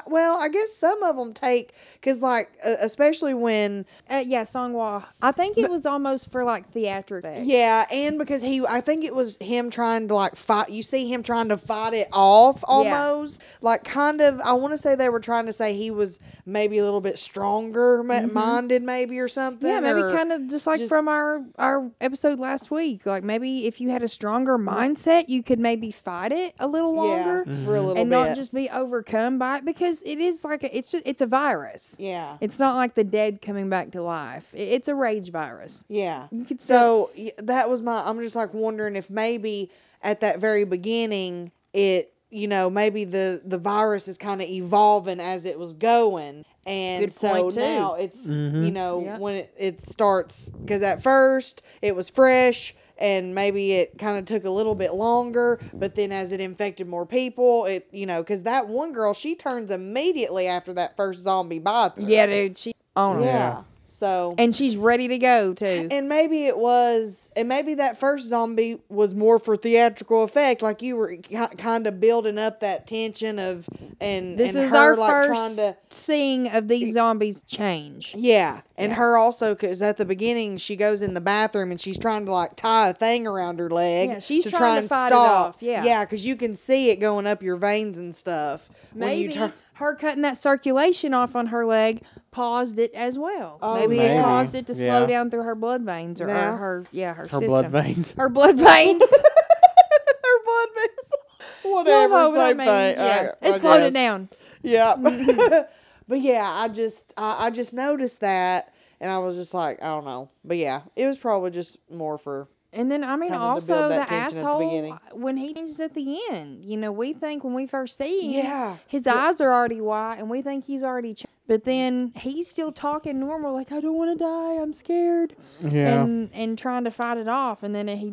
well, 0.07 0.37
I 0.39 0.49
guess 0.49 0.75
some 0.75 1.03
of 1.03 1.17
them 1.17 1.33
take 1.33 1.73
because 1.95 2.21
like, 2.21 2.51
uh, 2.65 2.75
especially 2.81 3.33
when 3.33 3.87
Uh, 4.11 4.23
yeah, 4.27 4.45
Sang-hwa. 4.45 5.05
I 5.23 5.33
think 5.33 5.57
it 5.57 5.71
was 5.71 5.87
almost 5.87 6.31
for 6.31 6.45
like 6.45 6.71
theatrical. 6.73 7.43
Yeah, 7.43 7.87
and 7.91 8.19
because 8.19 8.43
he, 8.43 8.65
I 8.67 8.81
think 8.83 9.05
it 9.05 9.15
was 9.15 9.37
him 9.41 9.71
trying 9.71 10.09
to 10.09 10.15
like 10.15 10.35
fight. 10.37 10.71
You 10.71 10.83
see 10.83 11.11
him 11.11 11.23
trying 11.23 11.49
to 11.49 11.57
fight 11.57 11.95
it 11.95 12.09
off 12.13 12.63
almost, 12.67 13.41
like 13.63 13.85
kind 13.85 14.21
of. 14.21 14.41
I 14.41 14.53
want 14.55 14.73
to 14.75 14.79
say 14.79 14.95
they 14.97 15.09
were 15.09 15.21
trying 15.21 15.47
to 15.47 15.53
say 15.53 15.75
he 15.75 15.91
was 15.91 16.19
maybe 16.45 16.79
a 16.79 16.85
little 16.85 17.01
bit 17.01 17.19
stronger 17.19 18.03
ma- 18.03 18.27
minded, 18.27 18.83
maybe 18.83 19.19
or 19.21 19.29
something. 19.29 19.69
Mm-hmm. 19.71 19.85
Yeah, 19.85 19.93
maybe 19.95 20.17
kind 20.17 20.33
of 20.33 20.49
just 20.49 20.67
like 20.67 20.81
just- 20.81 20.89
from 20.89 21.07
our 21.09 21.45
our 21.59 21.91
episode 22.01 22.39
last 22.39 22.71
week. 22.71 23.07
Like 23.07 23.23
maybe 23.25 23.67
if 23.67 23.81
you 23.81 23.91
had 23.91 24.03
a 24.03 24.09
stronger 24.09 24.59
mindset, 24.89 25.25
you 25.29 25.43
could 25.43 25.59
maybe 25.59 25.91
fight 25.91 26.33
it 26.33 26.55
a 26.59 26.67
little 26.67 26.95
longer 26.95 27.45
yeah, 27.45 27.45
for 27.45 27.51
a 27.51 27.55
mm-hmm. 27.55 27.67
little 27.87 27.91
and 28.03 28.11
bit. 28.11 28.17
not 28.17 28.37
just 28.37 28.53
be 28.55 28.69
overcome 28.71 29.39
by 29.39 29.59
it 29.59 29.65
because 29.65 30.03
it 30.03 30.19
is 30.19 30.45
like 30.45 30.63
a, 30.65 30.77
it's 30.77 30.91
just 30.93 31.07
it's 31.07 31.21
a 31.21 31.27
virus. 31.27 31.97
yeah, 31.99 32.37
It's 32.41 32.59
not 32.59 32.77
like 32.77 32.95
the 32.95 33.05
dead 33.05 33.43
coming 33.43 33.69
back 33.69 33.91
to 33.93 34.03
life. 34.03 34.49
It's 34.55 34.89
a 34.89 34.95
rage 34.95 35.31
virus. 35.31 35.85
yeah. 35.89 36.29
You 36.31 36.45
could 36.45 36.61
So 36.61 37.11
y- 37.17 37.33
that 37.39 37.69
was 37.71 37.83
my. 37.83 38.03
I'm 38.07 38.21
just 38.21 38.37
like 38.37 38.55
wondering 38.55 38.97
if 38.97 39.11
maybe 39.11 39.71
at 40.03 40.21
that 40.21 40.39
very 40.39 40.65
beginning 40.65 41.53
it. 41.73 42.13
You 42.33 42.47
know, 42.47 42.71
maybe 42.71 43.03
the 43.05 43.43
the 43.45 43.59
virus 43.59 44.07
is 44.07 44.17
kind 44.17 44.41
of 44.41 44.49
evolving 44.49 45.19
as 45.19 45.45
it 45.45 45.59
was 45.59 45.75
going, 45.75 46.45
and 46.65 47.07
Good 47.07 47.13
so 47.13 47.43
point, 47.43 47.55
too. 47.55 47.59
now 47.59 47.95
it's 47.95 48.31
mm-hmm. 48.31 48.63
you 48.63 48.71
know 48.71 49.03
Yeah. 49.05 49.19
when 49.19 49.35
it, 49.35 49.55
it 49.59 49.81
starts 49.81 50.49
because 50.49 50.81
at 50.83 51.03
first 51.03 51.61
it 51.83 51.97
was 51.97 52.09
fresh 52.09 52.73
and 53.01 53.35
maybe 53.35 53.73
it 53.73 53.99
kind 53.99 54.19
of 54.19 54.25
took 54.25 54.45
a 54.45 54.51
little 54.51 54.75
bit 54.75 54.95
longer 54.95 55.59
but 55.75 55.95
then 55.95 56.13
as 56.13 56.33
it 56.33 56.41
infected 56.41 56.87
more 56.87 57.07
people 57.07 57.65
it 57.67 57.89
you 57.93 58.07
know 58.07 58.23
because 58.23 58.43
that 58.43 58.69
one 58.69 58.93
girl 58.93 59.15
she 59.15 59.35
turns 59.35 59.71
immediately 59.71 60.47
after 60.47 60.73
that 60.73 60.97
first 60.97 61.23
zombie 61.23 61.59
bites 61.59 62.03
her. 62.03 62.09
yeah, 62.09 62.27
dude. 62.27 62.57
She 62.57 62.73
on 62.97 63.23
yeah. 63.23 63.27
Yeah. 63.27 63.63
So 64.01 64.35
and 64.39 64.55
she's 64.55 64.77
ready 64.77 65.09
to 65.09 65.19
go 65.19 65.53
too. 65.55 65.87
and 65.91 66.09
maybe 66.09 66.47
it 66.47 66.57
was, 66.57 67.29
and 67.37 67.49
maybe 67.49 67.75
that 67.75 67.99
first 67.99 68.29
zombie 68.29 68.79
was 68.89 69.15
more 69.15 69.39
for 69.39 69.57
theatrical 69.57 70.23
effect, 70.23 70.63
like 70.63 70.81
you 70.83 70.97
were 70.97 71.17
kind 71.59 71.87
of 71.87 72.01
building 72.01 72.39
up 72.39 72.61
that 72.61 72.87
tension 72.87 73.39
of, 73.39 73.69
and 74.01 74.39
This 74.39 74.55
and 74.55 74.65
is 74.65 74.71
her 74.73 74.77
our 74.77 74.97
like 74.97 75.11
first 75.11 75.29
trying 75.29 75.57
to, 75.57 75.77
seeing 75.91 76.49
of 76.49 76.67
these 76.69 76.95
zombies 76.95 77.41
change. 77.47 78.15
yeah, 78.17 78.63
and 78.77 78.95
her 78.95 79.17
also 79.19 79.55
because 79.55 79.83
at 79.83 79.99
the 79.99 80.05
beginning 80.07 80.57
she 80.57 80.75
goes 80.77 81.03
in 81.03 81.13
the 81.15 81.21
bathroom 81.21 81.71
and 81.71 81.81
she's 81.81 81.99
trying 81.99 82.25
to 82.25 82.33
like 82.33 82.57
tie 82.57 82.89
a 82.89 82.95
thing 82.95 83.27
around 83.27 83.59
her 83.59 83.69
leg, 83.71 84.09
Yeah, 84.09 84.19
she's 84.19 84.45
to 84.45 84.51
trying 84.51 84.61
try 84.61 84.75
to 84.75 84.79
and 84.81 84.89
fight 84.89 85.07
it 85.09 85.11
stop. 85.11 85.47
off, 85.57 85.57
yeah. 85.63 85.85
yeah, 85.85 86.05
because 86.05 86.25
you 86.25 86.37
can 86.37 86.55
see 86.57 86.91
it 86.91 86.97
going 86.97 87.27
up 87.27 87.43
your 87.43 87.57
veins 87.57 87.99
and 87.99 88.17
stuff 88.17 88.71
when 88.95 89.11
you 89.19 89.27
Maybe 89.29 89.33
turn. 89.35 89.53
Her 89.81 89.95
cutting 89.95 90.23
that 90.23 90.39
circulation 90.39 91.13
off 91.13 91.35
on 91.37 91.49
her 91.49 91.67
leg 91.67 92.03
paused 92.31 92.79
it 92.79 92.93
as 92.95 93.19
well. 93.19 93.59
Oh, 93.61 93.75
maybe, 93.75 93.99
it 93.99 94.21
caused 94.21 94.55
it 94.55 94.67
to 94.69 94.75
slow 94.75 95.07
down 95.07 95.31
through 95.31 95.43
her 95.43 95.55
blood 95.55 95.83
veins 95.83 96.21
or, 96.21 96.27
or 96.27 96.29
Yeah. 96.29 96.57
her 96.57 96.85
yeah 96.93 97.13
her, 97.15 97.23
Her 97.25 97.29
system. 97.29 97.47
blood 97.49 97.69
veins. 97.71 98.13
Her 98.13 98.29
blood 98.29 98.57
veins. 98.57 99.03
her 99.11 100.45
blood 100.45 100.69
vessel. 100.75 101.19
No, 101.65 101.71
Whatever, 101.73 102.09
no, 102.15 102.31
but 102.33 102.41
I 102.41 102.49
same 102.51 102.57
mean, 102.57 102.67
thing. 102.67 102.97
yeah, 102.99 103.33
I- 103.43 103.47
it 103.49 103.55
I 103.55 103.59
slowed 103.59 103.83
it 103.83 103.93
down. 103.95 104.29
Yeah. 104.63 104.95
Mm-hmm. 104.97 105.63
but 106.09 106.21
yeah, 106.21 106.45
I 106.49 106.69
just 106.69 107.13
I, 107.17 107.47
I 107.47 107.51
just 107.51 107.73
noticed 107.75 108.21
that 108.21 108.73
and 109.01 109.11
I 109.11 109.19
was 109.19 109.37
just 109.37 109.55
like, 109.55 109.83
I 109.83 109.87
don't 109.89 110.05
know. 110.05 110.31
But 110.45 110.57
yeah, 110.59 110.83
it 110.97 111.07
was 111.07 111.19
probably 111.19 111.51
just 111.51 111.79
more 111.91 112.19
for 112.19 112.49
And 112.73 112.91
then 112.91 113.03
I 113.03 113.17
mean, 113.17 113.31
Kinda 113.31 113.39
to 113.39 113.45
also 113.45 113.75
build 113.79 113.91
the 113.93 113.97
that 113.97 114.09
tension 114.09 114.25
at 114.27 114.31
the 114.33 114.37
asshole 114.39 114.61
beginning. 114.61 114.99
when 115.13 115.37
he 115.37 115.53
changes 115.55 115.81
at 115.81 115.95
the 115.95 116.21
end. 116.31 116.65
You 116.65 116.77
know, 116.77 116.93
we 116.93 117.13
think 117.13 117.43
when 117.43 117.53
we 117.55 117.67
first 117.67 117.99
see 117.99 118.33
him, 118.33 118.45
Yeah. 118.47 118.77
his 118.87 119.07
eyes 119.09 119.41
are 119.41 119.53
already 119.53 119.81
white, 119.81 120.17
and 120.19 120.31
we 120.31 120.41
think 120.41 120.67
he's 120.67 120.83
already. 120.85 121.15
Ch- 121.15 121.27
but 121.49 121.65
then 121.65 122.13
he's 122.17 122.49
still 122.49 122.71
talking 122.71 123.19
normal, 123.19 123.53
like 123.55 123.73
I 123.73 123.81
don't 123.81 123.97
want 123.97 124.17
to 124.17 124.25
die, 124.25 124.55
I'm 124.63 124.73
scared, 124.73 125.35
Yeah. 125.61 126.01
and 126.03 126.31
and 126.33 126.57
trying 126.57 126.85
to 126.85 126.93
fight 126.93 127.17
it 127.19 127.27
off, 127.29 127.63
and 127.65 127.75
then 127.75 127.89
he 127.89 128.13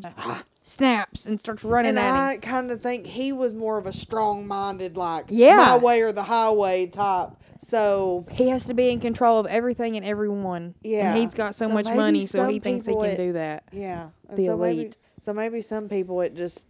snaps 0.67 1.25
and 1.25 1.39
starts 1.39 1.63
running 1.63 1.89
and 1.89 1.99
at 1.99 2.09
him. 2.09 2.15
I 2.15 2.37
kind 2.37 2.71
of 2.71 2.81
think 2.81 3.05
he 3.05 3.31
was 3.31 3.53
more 3.53 3.77
of 3.77 3.85
a 3.85 3.93
strong 3.93 4.45
minded, 4.45 4.97
like 4.97 5.25
Yeah. 5.29 5.57
my 5.57 5.77
way 5.77 6.01
or 6.01 6.11
the 6.11 6.23
highway 6.23 6.87
type. 6.87 7.29
So 7.59 8.25
He 8.31 8.49
has 8.49 8.65
to 8.65 8.73
be 8.73 8.89
in 8.91 8.99
control 8.99 9.39
of 9.39 9.47
everything 9.47 9.95
and 9.95 10.05
everyone. 10.05 10.75
Yeah. 10.83 11.09
and 11.09 11.17
he's 11.17 11.33
got 11.33 11.55
so, 11.55 11.67
So 11.67 11.73
much 11.73 11.85
money, 11.85 12.25
so 12.25 12.47
he 12.47 12.59
thinks 12.59 12.85
he 12.85 12.93
can 12.93 13.05
it- 13.05 13.17
do 13.17 13.33
that. 13.33 13.63
yeah, 13.71 14.09
and 14.29 14.37
The 14.37 14.45
so 14.47 14.57
maybe 14.57 14.79
elite. 14.81 14.97
so 15.19 15.33
maybe 15.33 15.61
some 15.61 15.87
people 15.89 16.21
it 16.21 16.35
just 16.35 16.67